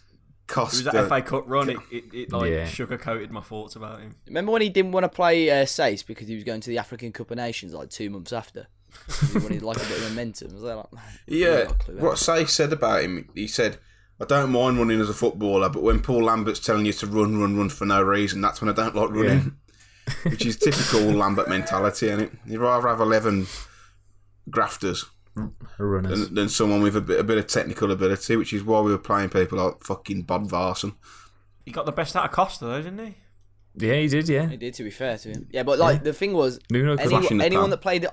it 0.49 0.55
was 0.57 0.83
that 0.85 1.09
FA 1.09 1.21
Cup 1.21 1.43
run. 1.47 1.69
It, 1.69 1.77
it, 1.91 2.03
it 2.13 2.31
like 2.31 2.51
Yeah. 2.51 2.65
sugar 2.65 2.97
coated 2.97 3.31
my 3.31 3.41
thoughts 3.41 3.75
about 3.75 3.99
him. 3.99 4.15
Remember 4.27 4.51
when 4.51 4.61
he 4.61 4.69
didn't 4.69 4.91
want 4.93 5.03
to 5.03 5.09
play 5.09 5.49
uh, 5.49 5.65
Saïss 5.65 6.05
because 6.05 6.27
he 6.27 6.35
was 6.35 6.43
going 6.43 6.61
to 6.61 6.69
the 6.69 6.77
African 6.77 7.11
Cup 7.11 7.31
of 7.31 7.37
Nations 7.37 7.73
like 7.73 7.89
two 7.89 8.09
months 8.09 8.31
after? 8.31 8.67
he 9.31 9.39
wanted 9.39 9.61
like 9.61 9.77
a 9.77 9.79
bit 9.81 9.97
of 9.97 10.09
momentum. 10.09 10.53
Was 10.53 10.63
that 10.63 10.75
like, 10.77 10.93
man, 10.93 11.03
Yeah, 11.25 11.63
not 11.63 11.71
a 11.71 11.75
clue, 11.75 11.97
what 11.99 12.15
Saïss 12.15 12.49
said 12.49 12.71
about 12.71 13.03
him, 13.03 13.29
he 13.35 13.47
said, 13.47 13.77
I 14.21 14.25
don't 14.25 14.51
mind 14.51 14.77
running 14.77 15.01
as 15.01 15.09
a 15.09 15.13
footballer, 15.13 15.69
but 15.69 15.83
when 15.83 15.99
Paul 16.01 16.23
Lambert's 16.23 16.59
telling 16.59 16.85
you 16.85 16.93
to 16.93 17.07
run, 17.07 17.39
run, 17.39 17.57
run 17.57 17.69
for 17.69 17.85
no 17.85 18.01
reason, 18.01 18.39
that's 18.41 18.61
when 18.61 18.69
I 18.69 18.73
don't 18.73 18.95
like 18.95 19.09
running. 19.09 19.57
Which 20.23 20.45
is 20.45 20.57
typical 20.57 21.01
Lambert 21.01 21.49
mentality, 21.49 22.09
and 22.09 22.21
it? 22.23 22.31
You'd 22.45 22.61
rather 22.61 22.87
have 22.87 23.01
11 23.01 23.47
grafters 24.49 25.05
Runners. 25.77 26.25
than, 26.25 26.35
than 26.35 26.49
someone 26.49 26.81
with 26.81 26.95
a 26.95 27.01
bit, 27.01 27.19
a 27.19 27.23
bit 27.23 27.37
of 27.37 27.47
technical 27.47 27.91
ability, 27.91 28.35
which 28.35 28.53
is 28.53 28.63
why 28.63 28.81
we 28.81 28.91
were 28.91 28.97
playing 28.97 29.29
people 29.29 29.57
like 29.57 29.83
fucking 29.83 30.25
Bodvarsson. 30.25 30.95
He 31.65 31.71
got 31.71 31.85
the 31.85 31.91
best 31.91 32.15
out 32.15 32.25
of 32.25 32.31
Costa 32.31 32.65
though, 32.65 32.81
didn't 32.81 33.05
he? 33.05 33.15
Yeah, 33.75 33.95
he 33.95 34.07
did, 34.07 34.27
yeah. 34.27 34.47
He 34.47 34.57
did, 34.57 34.73
to 34.75 34.83
be 34.83 34.89
fair 34.89 35.17
to 35.17 35.29
him. 35.29 35.47
Yeah, 35.51 35.63
but 35.63 35.77
like 35.77 36.03
the 36.03 36.13
thing 36.13 36.33
was, 36.33 36.59
Nuno 36.71 36.95
could 36.95 37.01
anyone, 37.01 37.21
flash 37.21 37.31
in 37.31 37.37
the 37.37 37.45
anyone 37.45 37.69
that 37.69 37.81
played, 37.81 38.07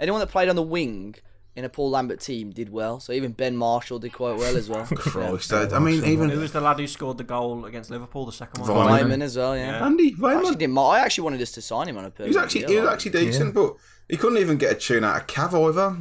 anyone 0.00 0.20
that 0.20 0.30
played 0.30 0.48
on 0.48 0.56
the 0.56 0.62
wing 0.62 1.14
in 1.56 1.64
a 1.64 1.68
Paul 1.68 1.90
Lambert 1.90 2.20
team 2.20 2.50
did 2.50 2.70
well. 2.70 2.98
So 2.98 3.12
even 3.12 3.32
Ben 3.32 3.56
Marshall 3.56 3.98
did 3.98 4.12
quite 4.12 4.36
well 4.36 4.56
as 4.56 4.68
well. 4.68 4.84
Christ, 4.94 5.52
I, 5.52 5.68
I 5.70 5.78
mean, 5.78 6.04
even 6.04 6.30
Who 6.30 6.40
was 6.40 6.52
the 6.52 6.60
lad 6.60 6.78
who 6.78 6.86
scored 6.86 7.18
the 7.18 7.24
goal 7.24 7.64
against 7.64 7.90
Liverpool? 7.90 8.26
The 8.26 8.32
second 8.32 8.66
one. 8.66 8.70
Weimann. 8.70 9.18
Yeah. 9.18 9.24
As 9.24 9.36
well. 9.36 9.56
Yeah. 9.56 9.70
Yeah. 9.70 9.86
Andy 9.86 10.16
I 10.22 10.34
actually 10.34 10.56
didn't. 10.56 10.78
I 10.78 11.00
actually 11.00 11.24
wanted 11.24 11.42
us 11.42 11.52
to 11.52 11.62
sign 11.62 11.88
him 11.88 11.96
on 11.96 12.04
a 12.04 12.12
He 12.16 12.28
was 12.28 12.36
actually 12.36 12.62
deal, 12.62 12.70
he 12.70 12.80
was 12.80 12.90
actually 12.90 13.12
decent, 13.12 13.54
but 13.54 13.76
he 14.08 14.16
couldn't 14.16 14.38
even 14.38 14.58
get 14.58 14.72
a 14.72 14.74
tune 14.74 15.04
out 15.04 15.16
of 15.16 15.26
Cav 15.26 15.68
either. 15.68 15.96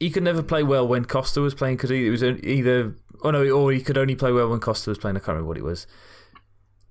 He 0.00 0.10
could 0.10 0.22
never 0.22 0.42
play 0.42 0.62
well 0.62 0.86
when 0.86 1.04
Costa 1.04 1.40
was 1.40 1.54
playing 1.54 1.76
because 1.76 1.90
it 1.90 2.10
was 2.10 2.22
either. 2.22 2.94
Oh 3.22 3.30
no, 3.30 3.48
or 3.50 3.72
he 3.72 3.80
could 3.80 3.98
only 3.98 4.14
play 4.14 4.30
well 4.30 4.48
when 4.48 4.60
Costa 4.60 4.90
was 4.90 4.98
playing. 4.98 5.16
I 5.16 5.20
can't 5.20 5.28
remember 5.28 5.48
what 5.48 5.56
it 5.56 5.64
was. 5.64 5.86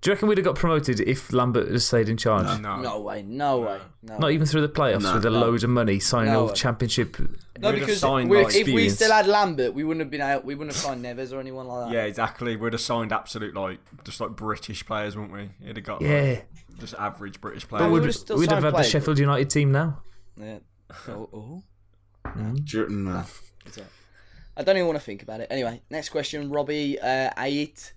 Do 0.08 0.12
you 0.12 0.16
reckon 0.16 0.30
we'd 0.30 0.38
have 0.38 0.45
got 0.45 0.55
promoted 0.55 1.01
if 1.01 1.34
Lambert 1.34 1.70
had 1.70 1.82
stayed 1.82 2.08
in 2.08 2.16
charge? 2.16 2.62
No. 2.62 2.80
No 2.80 3.01
way, 3.01 3.24
no 3.24 3.60
way, 3.60 3.78
no. 4.01 4.18
Not 4.20 4.32
even 4.32 4.47
through 4.47 4.62
the 4.62 4.70
playoffs 4.70 5.01
No. 5.01 5.16
with 5.16 5.26
a 5.26 5.30
load 5.30 5.66
of 5.66 5.70
money, 5.70 5.99
signing 5.99 6.32
No 6.32 6.43
all 6.43 6.47
way. 6.47 6.53
championship. 6.53 7.18
No, 7.60 7.74
because 7.74 7.99
signed, 7.99 8.30
we're- 8.30 8.45
like, 8.45 8.55
if 8.55 8.68
we 8.68 8.88
still 8.88 9.12
had 9.12 9.28
Lambert, 9.28 9.74
we 9.74 9.84
wouldn't 9.84 9.99
have 9.99 10.10
been 10.10 10.22
out. 10.22 10.45
We 10.45 10.55
wouldn't 10.55 10.74
have 10.74 10.82
signed 10.82 11.03
Neves 11.03 11.34
or 11.34 11.41
anyone 11.41 11.68
like 11.68 11.89
that. 11.89 11.93
Yeah, 11.93 12.03
exactly. 12.05 12.55
We'd 12.55 12.72
have 12.72 12.80
signed 12.80 13.12
absolute 13.12 13.53
like 13.53 13.80
just 14.05 14.22
like 14.22 14.30
British 14.30 14.86
players, 14.86 15.18
wouldn't 15.18 15.34
we? 15.34 15.49
It'd 15.62 15.76
have 15.76 15.86
got 15.86 16.01
like, 16.01 16.10
Yeah, 16.10 16.39
just 16.80 16.93
average 16.93 17.41
British 17.41 17.68
players. 17.68 17.84
we 17.88 17.91
we'd, 17.91 17.99
would've 17.99 18.16
still 18.16 18.38
we'd 18.38 18.49
have 18.49 18.64
had 18.64 18.76
the 18.76 18.84
Sheffield 18.84 19.20
United 19.20 19.49
team 19.49 19.74
now. 19.74 20.03
Yeah. 20.39 20.60
Oh, 21.10 21.30
oh. 21.34 22.53
Jordan, 22.64 23.10
uh, 23.10 23.26
I 24.55 24.64
don't 24.64 24.78
even 24.78 24.88
want 24.88 24.99
to 24.99 25.03
think 25.03 25.22
about 25.22 25.41
it. 25.41 25.47
Anyway, 25.51 25.82
next 25.89 26.10
question, 26.10 26.49
Robbie 26.49 26.97
uh, 26.97 27.30
Ayit. 27.38 27.91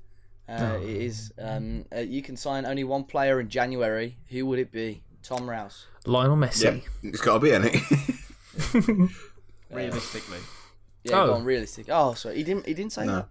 Uh, 0.51 0.73
Oh. 0.79 0.83
it 0.83 0.89
is 0.89 1.33
um, 1.39 1.85
uh, 1.95 2.01
you 2.01 2.23
can 2.23 2.37
sign 2.37 2.67
only 2.67 2.83
one 2.85 3.05
player 3.05 3.39
in 3.41 3.49
January. 3.49 4.17
Who 4.31 4.47
would 4.47 4.59
it 4.59 4.73
be? 4.73 5.03
Tom 5.23 5.49
Rouse. 5.49 5.87
Lionel 6.07 6.37
Messi. 6.37 6.65
yeah, 6.65 6.81
it's 7.11 7.21
got 7.21 7.35
to 7.35 7.41
be 7.41 7.51
in 7.53 7.65
it. 7.67 9.11
Realistically, 9.71 10.39
Yeah, 11.05 11.21
Oh. 11.23 11.27
go 11.29 11.35
on, 11.35 11.45
realistic. 11.45 11.87
Oh, 11.89 12.15
sorry, 12.15 12.37
he 12.37 12.43
didn't. 12.43 12.67
He 12.67 12.75
didn't 12.75 12.93
say 12.93 13.07
No. 13.07 13.15
that. 13.17 13.29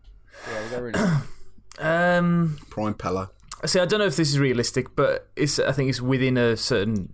Yeah, 0.49 0.63
we 0.63 0.69
go 0.69 0.81
realistic. 0.81 1.29
Um, 1.81 2.57
Prime 2.69 2.93
Pella. 2.93 3.29
see, 3.65 3.79
I 3.79 3.85
don't 3.85 3.99
know 3.99 4.05
if 4.05 4.17
this 4.17 4.29
is 4.29 4.37
realistic, 4.39 4.95
but 4.97 5.29
it's. 5.37 5.59
I 5.59 5.71
think 5.71 5.89
it's 5.89 6.01
within 6.01 6.35
a 6.37 6.57
certain 6.57 7.13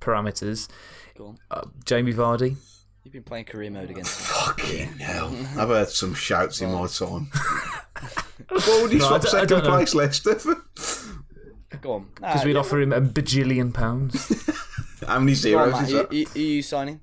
parameters. 0.00 0.68
Go 1.16 1.26
on. 1.28 1.38
Uh, 1.50 1.62
Jamie 1.84 2.14
Vardy. 2.14 2.56
You've 3.04 3.12
been 3.12 3.22
playing 3.24 3.46
career 3.46 3.70
mode 3.70 3.90
again. 3.90 4.04
Fucking 4.04 4.98
hell. 4.98 5.34
I've 5.58 5.68
heard 5.68 5.88
some 5.88 6.14
shouts 6.14 6.60
in 6.60 6.70
my 6.72 6.86
time. 6.86 7.30
what 8.48 8.82
would 8.82 8.92
you 8.92 8.98
No, 9.00 9.06
I 9.06 9.08
swap 9.08 9.22
don't- 9.22 9.30
second 9.30 9.48
don't 9.48 9.64
know. 9.64 9.70
place, 9.70 9.94
Leicester? 9.94 10.34
for? 10.38 10.56
Go 11.80 11.92
on. 11.94 12.08
Because 12.14 12.42
uh, 12.42 12.46
we'd 12.46 12.56
offer 12.56 12.80
him 12.80 12.92
a 12.92 13.00
bajillion 13.00 13.74
pounds. 13.74 14.14
How 15.06 15.18
many 15.18 15.32
Go 15.32 15.58
on, 15.58 15.70
zeros 15.72 15.80
is 15.88 15.94
Are, 15.94 16.02
that? 16.04 16.12
you- 16.12 16.26
are 16.34 16.38
you 16.38 16.62
signing? 16.62 17.00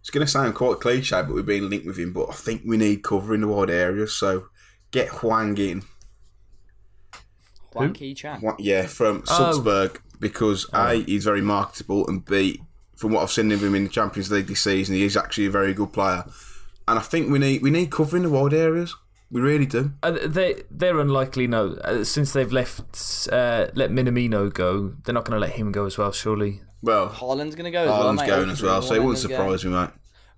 It's 0.00 0.08
going 0.08 0.24
to 0.24 0.30
sound 0.30 0.54
quite 0.54 0.80
cliche, 0.80 1.20
but 1.20 1.34
we've 1.34 1.44
been 1.44 1.68
linked 1.68 1.86
with 1.86 1.98
him. 1.98 2.14
But 2.14 2.30
I 2.30 2.32
think 2.32 2.62
we 2.64 2.78
need 2.78 3.02
cover 3.02 3.34
in 3.34 3.42
the 3.42 3.48
wide 3.48 3.68
areas, 3.68 4.16
so 4.16 4.46
get 4.90 5.08
Hwang 5.10 5.58
in. 5.58 5.82
Hwang 7.74 7.94
Hee-chan. 7.94 8.40
Hwa- 8.40 8.56
Yeah, 8.58 8.86
from 8.86 9.22
Oh. 9.28 9.36
Salzburg, 9.36 10.00
because 10.18 10.64
A, 10.72 10.92
oh. 10.92 11.00
he's 11.02 11.24
very 11.24 11.42
marketable, 11.42 12.06
and 12.08 12.24
B, 12.24 12.62
from 13.00 13.12
what 13.12 13.22
I've 13.22 13.30
seen 13.30 13.50
of 13.50 13.64
him 13.64 13.74
in 13.74 13.84
the 13.84 13.88
Champions 13.88 14.30
League 14.30 14.46
this 14.46 14.60
season, 14.60 14.94
he 14.94 15.04
is 15.04 15.16
actually 15.16 15.46
a 15.46 15.50
very 15.50 15.72
good 15.72 15.90
player. 15.90 16.22
And 16.86 16.98
I 16.98 17.02
think 17.02 17.30
we 17.30 17.38
need 17.38 17.62
we 17.62 17.70
need 17.70 17.90
cover 17.90 18.14
in 18.14 18.24
the 18.24 18.30
wide 18.30 18.52
areas. 18.52 18.94
We 19.30 19.40
really 19.40 19.64
do. 19.64 19.92
Uh, 20.02 20.18
they 20.26 20.64
they're 20.70 20.98
unlikely. 20.98 21.46
No, 21.46 21.78
uh, 21.82 22.04
since 22.04 22.34
they've 22.34 22.52
left 22.52 23.26
uh, 23.32 23.68
let 23.74 23.90
Minamino 23.90 24.52
go, 24.52 24.96
they're 25.04 25.14
not 25.14 25.24
going 25.24 25.40
to 25.40 25.46
let 25.46 25.56
him 25.56 25.72
go 25.72 25.86
as 25.86 25.96
well. 25.96 26.12
Surely. 26.12 26.60
Well, 26.82 27.08
Haaland's 27.08 27.54
going 27.54 27.64
to 27.64 27.70
go 27.70 27.84
as 27.84 27.88
well, 27.88 28.26
going 28.26 28.50
as 28.50 28.62
well, 28.62 28.82
so 28.82 28.94
it 28.94 28.98
Hopefully, 28.98 29.06
wouldn't 29.06 29.30
one 29.30 29.50
of 29.52 29.60
them 29.60 29.60
surprise 29.60 29.64
me, 29.64 29.70
mate. 29.70 29.90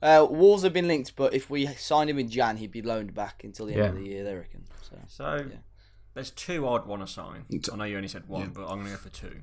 Uh, 0.03 0.27
Wolves 0.29 0.63
have 0.63 0.73
been 0.73 0.89
linked, 0.89 1.15
but 1.17 1.35
if 1.35 1.49
we 1.51 1.67
signed 1.67 2.11
him 2.11 2.19
in 2.19 2.29
Jan, 2.29 2.57
he'd 2.59 2.73
be 2.73 2.83
loaned 2.83 3.15
back 3.15 3.43
until 3.45 3.67
the 3.67 3.75
end 3.75 3.87
of 3.87 3.95
the 3.97 4.05
year. 4.05 4.25
They 4.25 4.35
reckon. 4.35 4.65
So 4.83 4.99
so 5.09 5.47
there's 6.15 6.31
two 6.31 6.69
I'd 6.69 6.87
want 6.87 7.05
to 7.05 7.13
sign. 7.13 7.47
I 7.73 7.77
know 7.77 7.85
you 7.85 7.97
only 7.97 8.09
said 8.09 8.29
one, 8.29 8.51
but 8.51 8.63
I'm 8.63 8.79
going 8.79 8.87
to 8.87 8.91
go 8.93 8.97
for 8.99 9.09
two. 9.09 9.41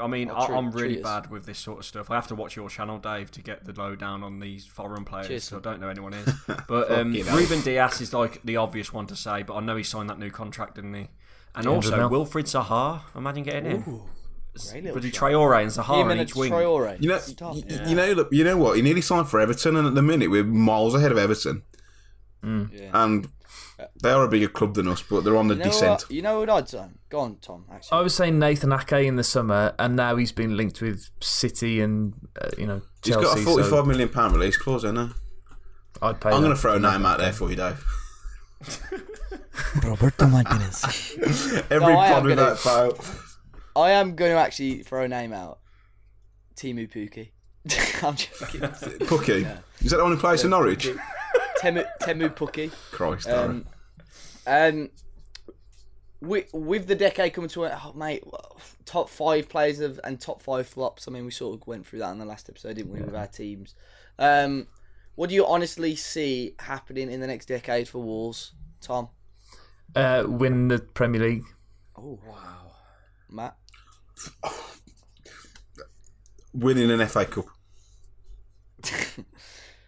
I 0.00 0.06
mean, 0.06 0.28
Well, 0.28 0.36
I, 0.52 0.56
I'm 0.56 0.70
really 0.70 0.94
cheers. 0.94 1.04
bad 1.04 1.30
with 1.30 1.46
this 1.46 1.58
sort 1.58 1.78
of 1.80 1.84
stuff. 1.84 2.10
I 2.10 2.14
have 2.14 2.26
to 2.28 2.34
watch 2.34 2.56
your 2.56 2.68
channel, 2.68 2.98
Dave, 2.98 3.30
to 3.32 3.42
get 3.42 3.64
the 3.64 3.72
lowdown 3.72 4.22
on 4.22 4.40
these 4.40 4.66
foreign 4.66 5.04
players. 5.04 5.28
Cheers. 5.28 5.44
So 5.44 5.56
I 5.58 5.60
don't 5.60 5.80
know 5.80 5.88
anyone 5.88 6.14
is. 6.14 6.32
But 6.68 6.90
um, 6.90 7.12
Ruben 7.12 7.60
Dias 7.62 8.00
is 8.00 8.12
like 8.12 8.40
the 8.42 8.56
obvious 8.56 8.92
one 8.92 9.06
to 9.08 9.16
say, 9.16 9.42
but 9.42 9.54
I 9.54 9.60
know 9.60 9.76
he 9.76 9.82
signed 9.82 10.10
that 10.10 10.18
new 10.18 10.30
contract, 10.30 10.74
didn't 10.76 10.94
he? 10.94 11.08
And 11.54 11.64
200 11.64 11.68
also 11.68 12.08
mil. 12.08 12.24
Wilfried 12.26 12.44
Zaha. 12.44 13.00
Imagine 13.16 13.42
getting 13.42 13.64
him. 13.70 13.82
great 13.82 14.82
little 14.84 14.94
But 14.94 15.04
he 15.04 15.10
shout. 15.10 15.30
Traore 15.32 15.62
and 15.62 15.70
Zaha 15.70 16.00
him 16.00 16.04
on 16.06 16.10
and 16.12 16.20
a 16.20 16.22
each 16.24 16.34
wing. 16.34 16.52
Traore. 16.52 17.00
You 17.00 17.08
know, 17.08 17.18
Stop. 17.18 17.54
y- 17.54 17.62
y- 17.68 17.80
you 17.88 17.94
know, 17.96 18.12
look, 18.12 18.28
you 18.32 18.44
know 18.44 18.56
what? 18.56 18.76
He 18.76 18.82
nearly 18.82 19.00
signed 19.00 19.28
for 19.28 19.40
Everton, 19.40 19.76
and 19.76 19.86
at 19.86 19.94
the 19.94 20.02
minute 20.02 20.30
we're 20.30 20.44
miles 20.44 20.94
ahead 20.94 21.10
of 21.12 21.18
Everton, 21.18 21.62
Yeah. 22.42 22.90
and 22.92 23.28
they 24.02 24.10
are 24.10 24.24
a 24.24 24.28
bigger 24.28 24.48
club 24.48 24.74
than 24.74 24.88
us, 24.88 25.02
but 25.02 25.22
they're 25.24 25.36
on 25.36 25.48
the 25.48 25.54
You 25.54 25.58
know, 25.60 25.64
descent. 25.64 25.90
what, 26.02 26.10
you 26.10 26.22
know 26.22 26.40
what 26.40 26.50
I'd 26.50 26.68
sign? 26.68 26.98
Go 27.08 27.20
on, 27.20 27.36
Tom. 27.36 27.64
Actually, 27.72 27.98
I 27.98 28.02
was 28.02 28.14
saying 28.14 28.38
Nathan 28.38 28.72
Ake 28.72 28.92
in 29.06 29.16
the 29.16 29.24
summer, 29.24 29.74
and 29.78 29.94
now 29.96 30.16
he's 30.16 30.32
been 30.32 30.56
linked 30.56 30.80
with 30.80 31.08
City 31.20 31.80
and 31.80 32.14
uh, 32.40 32.48
you 32.58 32.66
know 32.66 32.82
He's 33.04 33.14
got 33.16 33.38
a 33.38 33.40
forty-five 33.40 33.70
so 33.70 33.84
million 33.84 34.08
pound 34.08 34.34
release 34.34 34.56
clause, 34.56 34.84
isn't 34.84 34.96
he? 34.96 35.12
I'd 36.02 36.20
pay. 36.20 36.30
I'm 36.30 36.40
going 36.42 36.54
to 36.54 36.60
throw 36.60 36.74
a 36.76 36.78
name 36.78 37.04
out 37.06 37.18
there 37.18 37.32
for 37.32 37.48
you, 37.50 37.56
Dave. 37.56 37.84
Roberto 39.84 40.26
Martinez. 40.26 40.84
Every 41.70 41.92
No, 41.92 41.98
I 41.98 42.06
am 42.08 42.12
pod 42.14 42.24
with 42.24 42.36
gonna- 42.36 42.50
that 42.50 42.58
fail. 42.58 42.98
I 43.76 43.90
am 43.92 44.16
going 44.16 44.32
to 44.32 44.38
actually 44.38 44.82
throw 44.82 45.02
a 45.04 45.08
name 45.08 45.32
out. 45.32 45.60
Teemu 46.56 46.90
Pukki. 46.90 47.30
I'm 48.04 48.16
joking. 48.16 48.60
Pukki. 49.06 49.58
Is 49.82 49.90
that 49.90 49.98
the 49.98 50.02
one 50.02 50.12
who 50.12 50.18
plays 50.18 50.42
for 50.42 50.48
Norwich? 50.48 50.88
Teemu, 51.58 51.86
Teemu 52.00 52.34
Pukki. 52.34 52.70
Christ, 52.90 53.28
Um, 53.28 53.66
um, 54.46 54.90
with, 56.20 56.52
with 56.52 56.86
the 56.86 56.94
decade 56.94 57.32
coming 57.32 57.50
to 57.50 57.64
an 57.64 57.78
oh, 57.84 57.92
mate, 57.94 58.24
top 58.84 59.08
five 59.08 59.48
players 59.48 59.80
of 59.80 60.00
and 60.04 60.20
top 60.20 60.40
five 60.42 60.66
flops. 60.66 61.06
I 61.06 61.10
mean, 61.10 61.24
we 61.24 61.30
sort 61.30 61.60
of 61.60 61.66
went 61.66 61.86
through 61.86 62.00
that 62.00 62.12
in 62.12 62.18
the 62.18 62.24
last 62.24 62.48
episode, 62.48 62.76
didn't 62.76 62.92
we, 62.92 63.00
with 63.00 63.14
our 63.14 63.26
teams? 63.26 63.74
Um, 64.18 64.66
what 65.14 65.28
do 65.28 65.34
you 65.34 65.46
honestly 65.46 65.96
see 65.96 66.54
happening 66.58 67.10
in 67.10 67.20
the 67.20 67.26
next 67.26 67.46
decade 67.46 67.88
for 67.88 68.02
Wolves, 68.02 68.52
Tom? 68.80 69.08
uh, 69.96 70.24
win 70.26 70.68
the 70.68 70.78
Premier 70.78 71.20
League. 71.20 71.44
Oh 71.96 72.18
wow, 72.26 72.72
Matt. 73.30 73.56
winning 76.54 76.90
an 76.90 77.06
FA 77.08 77.24
Cup. 77.24 77.46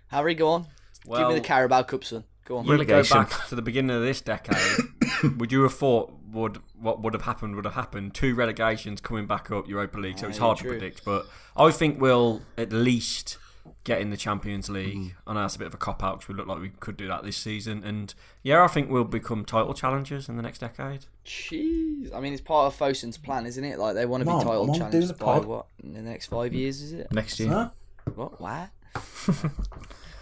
Harry, 0.09 0.35
go 0.35 0.49
on. 0.49 0.66
Give 1.05 1.28
me 1.28 1.34
the 1.34 1.40
Carabao 1.40 1.82
Cup, 1.84 2.05
son. 2.05 2.24
Go 2.44 2.59
on. 2.59 2.66
You 2.66 2.84
go 2.84 3.03
back 3.05 3.48
to 3.48 3.55
the 3.55 3.62
beginning 3.62 3.94
of 3.94 4.03
this 4.03 4.20
decade. 4.20 4.59
would 5.38 5.53
you 5.53 5.62
have 5.62 5.74
thought 5.74 6.12
would 6.32 6.59
what 6.80 7.01
would 7.03 7.14
have 7.14 7.22
happened 7.22 7.57
would 7.57 7.64
have 7.64 7.74
happened? 7.74 8.14
Two 8.14 8.34
relegations 8.34 9.01
coming 9.01 9.26
back 9.26 9.51
up 9.51 9.68
Europa 9.68 9.98
League, 9.98 10.18
so 10.18 10.28
it's 10.28 10.38
hard 10.38 10.59
true. 10.59 10.72
to 10.72 10.78
predict. 10.78 11.05
But 11.05 11.26
I 11.57 11.70
think 11.70 12.01
we'll 12.01 12.42
at 12.57 12.72
least 12.72 13.38
get 13.84 14.01
in 14.01 14.11
the 14.11 14.16
Champions 14.16 14.68
League. 14.68 14.96
Mm. 14.96 15.12
I 15.26 15.34
know 15.34 15.40
that's 15.42 15.57
a 15.57 15.59
bit 15.59 15.68
of 15.68 15.74
a 15.74 15.78
cop 15.78 16.03
out 16.03 16.20
because 16.20 16.28
we 16.28 16.34
look 16.34 16.46
like 16.46 16.61
we 16.61 16.70
could 16.80 16.96
do 16.96 17.09
that 17.09 17.24
this 17.24 17.36
season. 17.36 17.84
And 17.84 18.12
yeah, 18.42 18.62
I 18.64 18.68
think 18.68 18.90
we'll 18.90 19.05
become 19.05 19.44
title 19.44 19.74
challengers 19.74 20.28
in 20.28 20.36
the 20.36 20.42
next 20.42 20.59
decade. 20.59 21.07
Jeez, 21.24 22.14
I 22.14 22.20
mean, 22.20 22.32
it's 22.32 22.42
part 22.42 22.66
of 22.66 22.78
Fosun's 22.78 23.18
plan, 23.18 23.46
isn't 23.46 23.64
it? 23.64 23.78
Like 23.78 23.94
they 23.94 24.07
want 24.07 24.22
to 24.22 24.26
be 24.26 24.32
title 24.32 24.66
Mom, 24.66 24.76
challengers 24.76 25.12
by 25.12 25.24
pod. 25.24 25.44
what 25.44 25.66
in 25.82 25.92
the 25.92 26.03
next 26.03 26.26
five 26.26 26.53
years? 26.53 26.80
Is 26.82 26.92
it? 26.92 27.12
next 27.12 27.38
year. 27.38 27.51
Huh? 27.51 27.70
What? 28.14 28.40
What? 28.40 28.70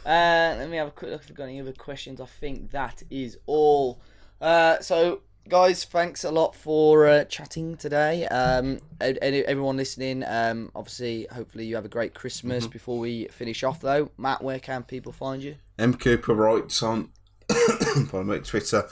uh, 0.08 0.56
let 0.58 0.70
me 0.70 0.78
have 0.78 0.88
a 0.88 0.92
quick 0.92 1.10
look 1.10 1.20
if 1.20 1.28
we've 1.28 1.36
got 1.36 1.44
any 1.44 1.60
other 1.60 1.72
questions. 1.72 2.20
I 2.20 2.26
think 2.26 2.70
that 2.70 3.02
is 3.10 3.38
all. 3.44 4.00
Uh, 4.40 4.80
so, 4.80 5.20
guys, 5.48 5.84
thanks 5.84 6.24
a 6.24 6.30
lot 6.30 6.54
for 6.54 7.06
uh, 7.06 7.24
chatting 7.24 7.76
today. 7.76 8.26
Um, 8.26 8.80
and, 9.00 9.18
and 9.20 9.34
everyone 9.44 9.76
listening, 9.76 10.24
um, 10.26 10.70
obviously, 10.74 11.26
hopefully 11.30 11.66
you 11.66 11.74
have 11.74 11.84
a 11.84 11.90
great 11.90 12.14
Christmas. 12.14 12.66
Before 12.66 12.98
we 12.98 13.26
finish 13.26 13.62
off, 13.62 13.82
though, 13.82 14.10
Matt, 14.16 14.42
where 14.42 14.58
can 14.58 14.82
people 14.82 15.12
find 15.12 15.42
you? 15.42 15.56
M 15.78 15.92
Cooper 15.92 16.34
writes 16.34 16.82
on 16.82 17.10
pardon 18.10 18.28
me, 18.28 18.38
Twitter 18.38 18.88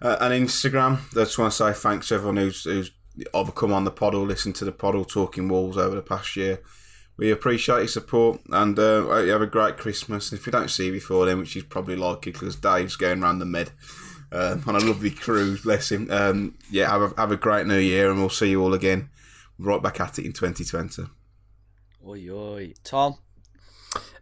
uh, 0.00 0.16
and 0.20 0.46
Instagram. 0.46 0.98
I 1.12 1.24
just 1.24 1.38
want 1.38 1.52
to 1.52 1.56
say 1.56 1.72
thanks 1.72 2.08
to 2.08 2.14
everyone 2.14 2.38
who's 2.38 2.64
who's 2.64 2.90
either 3.34 3.52
come 3.52 3.72
on 3.72 3.84
the 3.84 3.90
pod 3.90 4.14
or 4.14 4.26
listened 4.26 4.56
to 4.56 4.64
the 4.64 4.72
pod 4.72 4.94
or 4.94 5.04
talking 5.04 5.48
Walls 5.48 5.76
over 5.76 5.94
the 5.94 6.02
past 6.02 6.36
year. 6.36 6.60
We 7.16 7.30
appreciate 7.30 7.78
your 7.78 7.88
support 7.88 8.40
and 8.50 8.78
uh, 8.78 9.22
you 9.22 9.30
have 9.30 9.42
a 9.42 9.46
great 9.46 9.76
Christmas. 9.76 10.32
If 10.32 10.46
we 10.46 10.52
don't 10.52 10.70
see 10.70 10.86
you 10.86 10.92
before 10.92 11.26
then, 11.26 11.38
which 11.38 11.56
is 11.56 11.62
probably 11.62 11.96
likely 11.96 12.32
because 12.32 12.56
Dave's 12.56 12.96
going 12.96 13.22
around 13.22 13.38
the 13.38 13.44
med 13.44 13.70
um, 14.32 14.64
on 14.66 14.74
a 14.74 14.80
lovely 14.80 15.10
cruise, 15.10 15.62
bless 15.62 15.92
him. 15.92 16.10
Um, 16.10 16.58
yeah, 16.70 16.90
have 16.90 17.02
a, 17.02 17.20
have 17.20 17.30
a 17.30 17.36
great 17.36 17.66
new 17.66 17.78
year 17.78 18.10
and 18.10 18.18
we'll 18.18 18.30
see 18.30 18.50
you 18.50 18.62
all 18.62 18.74
again 18.74 19.10
right 19.58 19.82
back 19.82 20.00
at 20.00 20.18
it 20.18 20.24
in 20.24 20.32
2020. 20.32 21.04
Oi, 22.06 22.28
oi. 22.30 22.74
Tom, 22.82 23.16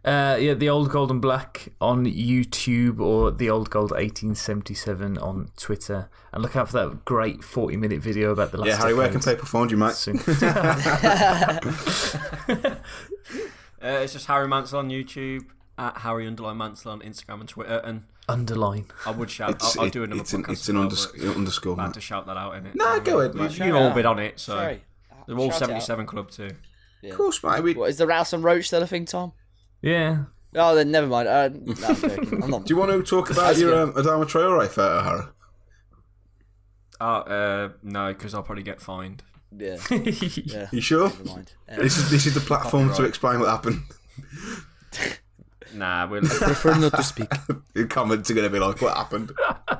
Uh, 0.05 0.37
yeah, 0.39 0.53
the 0.53 0.69
old 0.69 0.89
gold 0.89 1.09
and 1.11 1.21
black 1.21 1.69
on 1.79 2.05
YouTube 2.05 2.99
or 2.99 3.31
the 3.31 3.49
old 3.49 3.69
gold 3.69 3.91
1877 3.91 5.17
on 5.17 5.49
Twitter, 5.57 6.09
and 6.33 6.43
look 6.43 6.55
out 6.57 6.69
for 6.69 6.73
that 6.89 7.05
great 7.05 7.41
40 7.43 7.77
minute 7.77 8.01
video 8.01 8.31
about 8.31 8.51
the 8.51 8.57
last. 8.57 8.67
Yeah, 8.67 8.77
Harry, 8.77 8.93
where 8.93 9.07
can 9.09 9.19
decade 9.21 9.35
people 9.37 9.47
find 9.47 9.71
you, 9.71 9.77
mate? 9.77 9.93
soon. 9.93 10.17
Uh, 13.83 13.99
it's 14.01 14.13
just 14.13 14.27
Harry 14.27 14.47
Mansell 14.47 14.79
on 14.79 14.89
YouTube, 14.89 15.41
at 15.77 15.97
Harry 15.97 16.25
underline 16.25 16.55
Mansell 16.55 16.93
on 16.93 17.01
Instagram 17.01 17.41
and 17.41 17.49
Twitter, 17.49 17.81
and 17.83 18.03
Underline. 18.29 18.85
I 19.05 19.11
would 19.11 19.29
shout. 19.29 19.49
It's, 19.51 19.77
I'll, 19.77 19.83
I'll 19.83 19.89
do 19.89 20.05
another 20.05 20.21
it's 20.21 20.31
an, 20.31 20.43
podcast. 20.43 20.51
it's 20.53 20.69
an 20.69 20.77
as 20.77 20.81
well, 20.81 20.89
unders- 20.89 21.35
underscore. 21.35 21.77
I 21.77 21.81
had 21.81 21.87
mate. 21.89 21.93
to 21.95 22.01
shout 22.01 22.25
that 22.27 22.37
out 22.37 22.55
in 22.55 22.65
it. 22.67 22.75
No, 22.75 22.97
go 23.01 23.19
ahead, 23.19 23.35
mate. 23.35 23.59
You 23.59 23.65
it 23.65 23.71
all 23.71 23.87
out. 23.87 23.95
been 23.95 24.05
on 24.05 24.19
it, 24.19 24.39
so 24.39 24.53
sorry. 24.55 24.83
the 25.27 25.35
Wolf 25.35 25.51
Shout 25.51 25.51
it 25.51 25.55
out. 25.63 25.67
seventy 25.67 25.81
seven 25.81 26.05
club 26.05 26.31
too. 26.31 26.51
Of 27.03 27.17
course, 27.17 27.43
mate. 27.43 27.61
We, 27.61 27.73
What 27.73 27.89
is 27.89 27.97
the 27.97 28.07
Rouse 28.07 28.31
and 28.31 28.41
Roach 28.41 28.67
still 28.67 28.81
a 28.81 28.87
thing, 28.87 29.03
Tom? 29.03 29.33
Yeah. 29.83 30.23
Oh, 30.55 30.73
then 30.75 30.89
never 30.91 31.07
mind. 31.07 31.27
Uh, 31.27 31.49
no, 31.49 31.73
I'm. 31.87 32.43
I'm 32.43 32.49
not. 32.49 32.65
Do 32.65 32.73
you 32.73 32.79
want 32.79 32.91
to 32.91 33.03
talk 33.03 33.29
about 33.29 33.57
your 33.57 33.71
good. 33.71 33.97
um, 33.97 34.03
Adama 34.03 34.25
Traore 34.25 34.67
photo, 34.67 35.01
Harry? 35.03 35.23
Uh, 37.01 37.03
uh, 37.03 37.69
no, 37.83 38.13
because 38.13 38.33
I'll 38.33 38.43
probably 38.43 38.63
get 38.63 38.81
fined. 38.81 39.23
Yeah. 39.55 39.77
Yeah. 39.89 40.67
You 40.71 40.81
sure? 40.81 41.09
Never 41.09 41.23
mind. 41.25 41.53
Yeah. 41.67 41.75
This 41.77 41.97
is 41.97 42.09
this 42.09 42.25
is 42.25 42.33
the 42.33 42.39
platform 42.39 42.93
to 42.93 43.03
explain 43.03 43.39
what 43.39 43.49
happened. 43.49 43.81
Nah, 45.73 46.07
we'll. 46.07 46.21
Prefer 46.23 46.75
not 46.75 46.93
to 46.95 47.03
speak. 47.03 47.31
The 47.73 47.87
comments 47.87 48.29
are 48.29 48.35
going 48.35 48.45
to 48.45 48.51
be 48.51 48.59
like, 48.59 48.79
"What 48.81 48.95
happened?" 48.95 49.31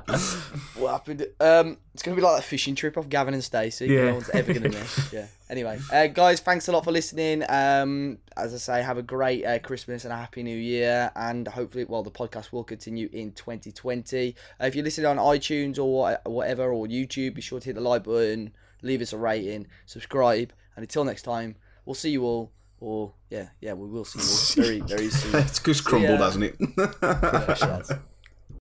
What 0.76 0.92
happened? 0.92 1.28
Um, 1.40 1.78
it's 1.94 2.04
gonna 2.04 2.16
be 2.16 2.22
like 2.22 2.40
a 2.40 2.44
fishing 2.44 2.76
trip 2.76 2.98
of 2.98 3.08
Gavin 3.08 3.34
and 3.34 3.44
Stacey. 3.44 3.86
Yeah. 3.86 4.06
No 4.06 4.14
one's 4.16 4.30
ever 4.32 4.52
gonna 4.54 4.70
miss. 4.70 5.14
Yeah. 5.14 5.28
Anyway, 5.50 5.80
uh, 5.92 6.08
guys, 6.08 6.40
thanks 6.40 6.68
a 6.68 6.72
lot 6.72 6.84
for 6.84 6.92
listening. 6.92 7.44
Um, 7.48 8.18
as 8.36 8.54
I 8.54 8.58
say, 8.58 8.82
have 8.82 8.98
a 8.98 9.04
great 9.04 9.46
uh, 9.46 9.60
Christmas 9.60 10.04
and 10.04 10.12
a 10.12 10.18
happy 10.18 10.44
New 10.44 10.58
Year, 10.58 11.12
and 11.16 11.48
hopefully, 11.48 11.86
well, 11.86 12.04
the 12.04 12.12
podcast 12.12 12.52
will 12.52 12.64
continue 12.64 13.08
in 13.14 13.32
2020. 13.32 14.36
Uh, 14.60 14.66
if 14.66 14.76
you're 14.76 14.84
listening 14.84 15.06
on 15.06 15.18
iTunes 15.18 15.78
or 15.78 16.18
whatever 16.26 16.72
or 16.72 16.88
YouTube, 16.88 17.36
be 17.36 17.42
sure 17.42 17.60
to 17.60 17.66
hit 17.66 17.76
the 17.76 17.82
like 17.82 18.04
button, 18.04 18.52
leave 18.82 19.02
us 19.02 19.14
a 19.14 19.18
rating, 19.18 19.68
subscribe, 19.86 20.52
and 20.76 20.84
until 20.84 21.06
next 21.06 21.22
time, 21.22 21.56
we'll 21.86 21.94
see 21.94 22.10
you 22.10 22.24
all. 22.24 22.52
Or 22.84 23.14
yeah, 23.30 23.48
yeah, 23.62 23.72
we 23.74 23.88
will 23.88 24.04
see 24.04 24.20
you 24.20 24.62
very, 24.66 24.80
very 24.82 25.10
soon. 25.10 25.40
It's 25.40 25.60
just 25.60 25.86
crumbled, 25.86 26.20
Yeah. 26.20 26.26
hasn't 26.26 26.44
it? 26.44 28.00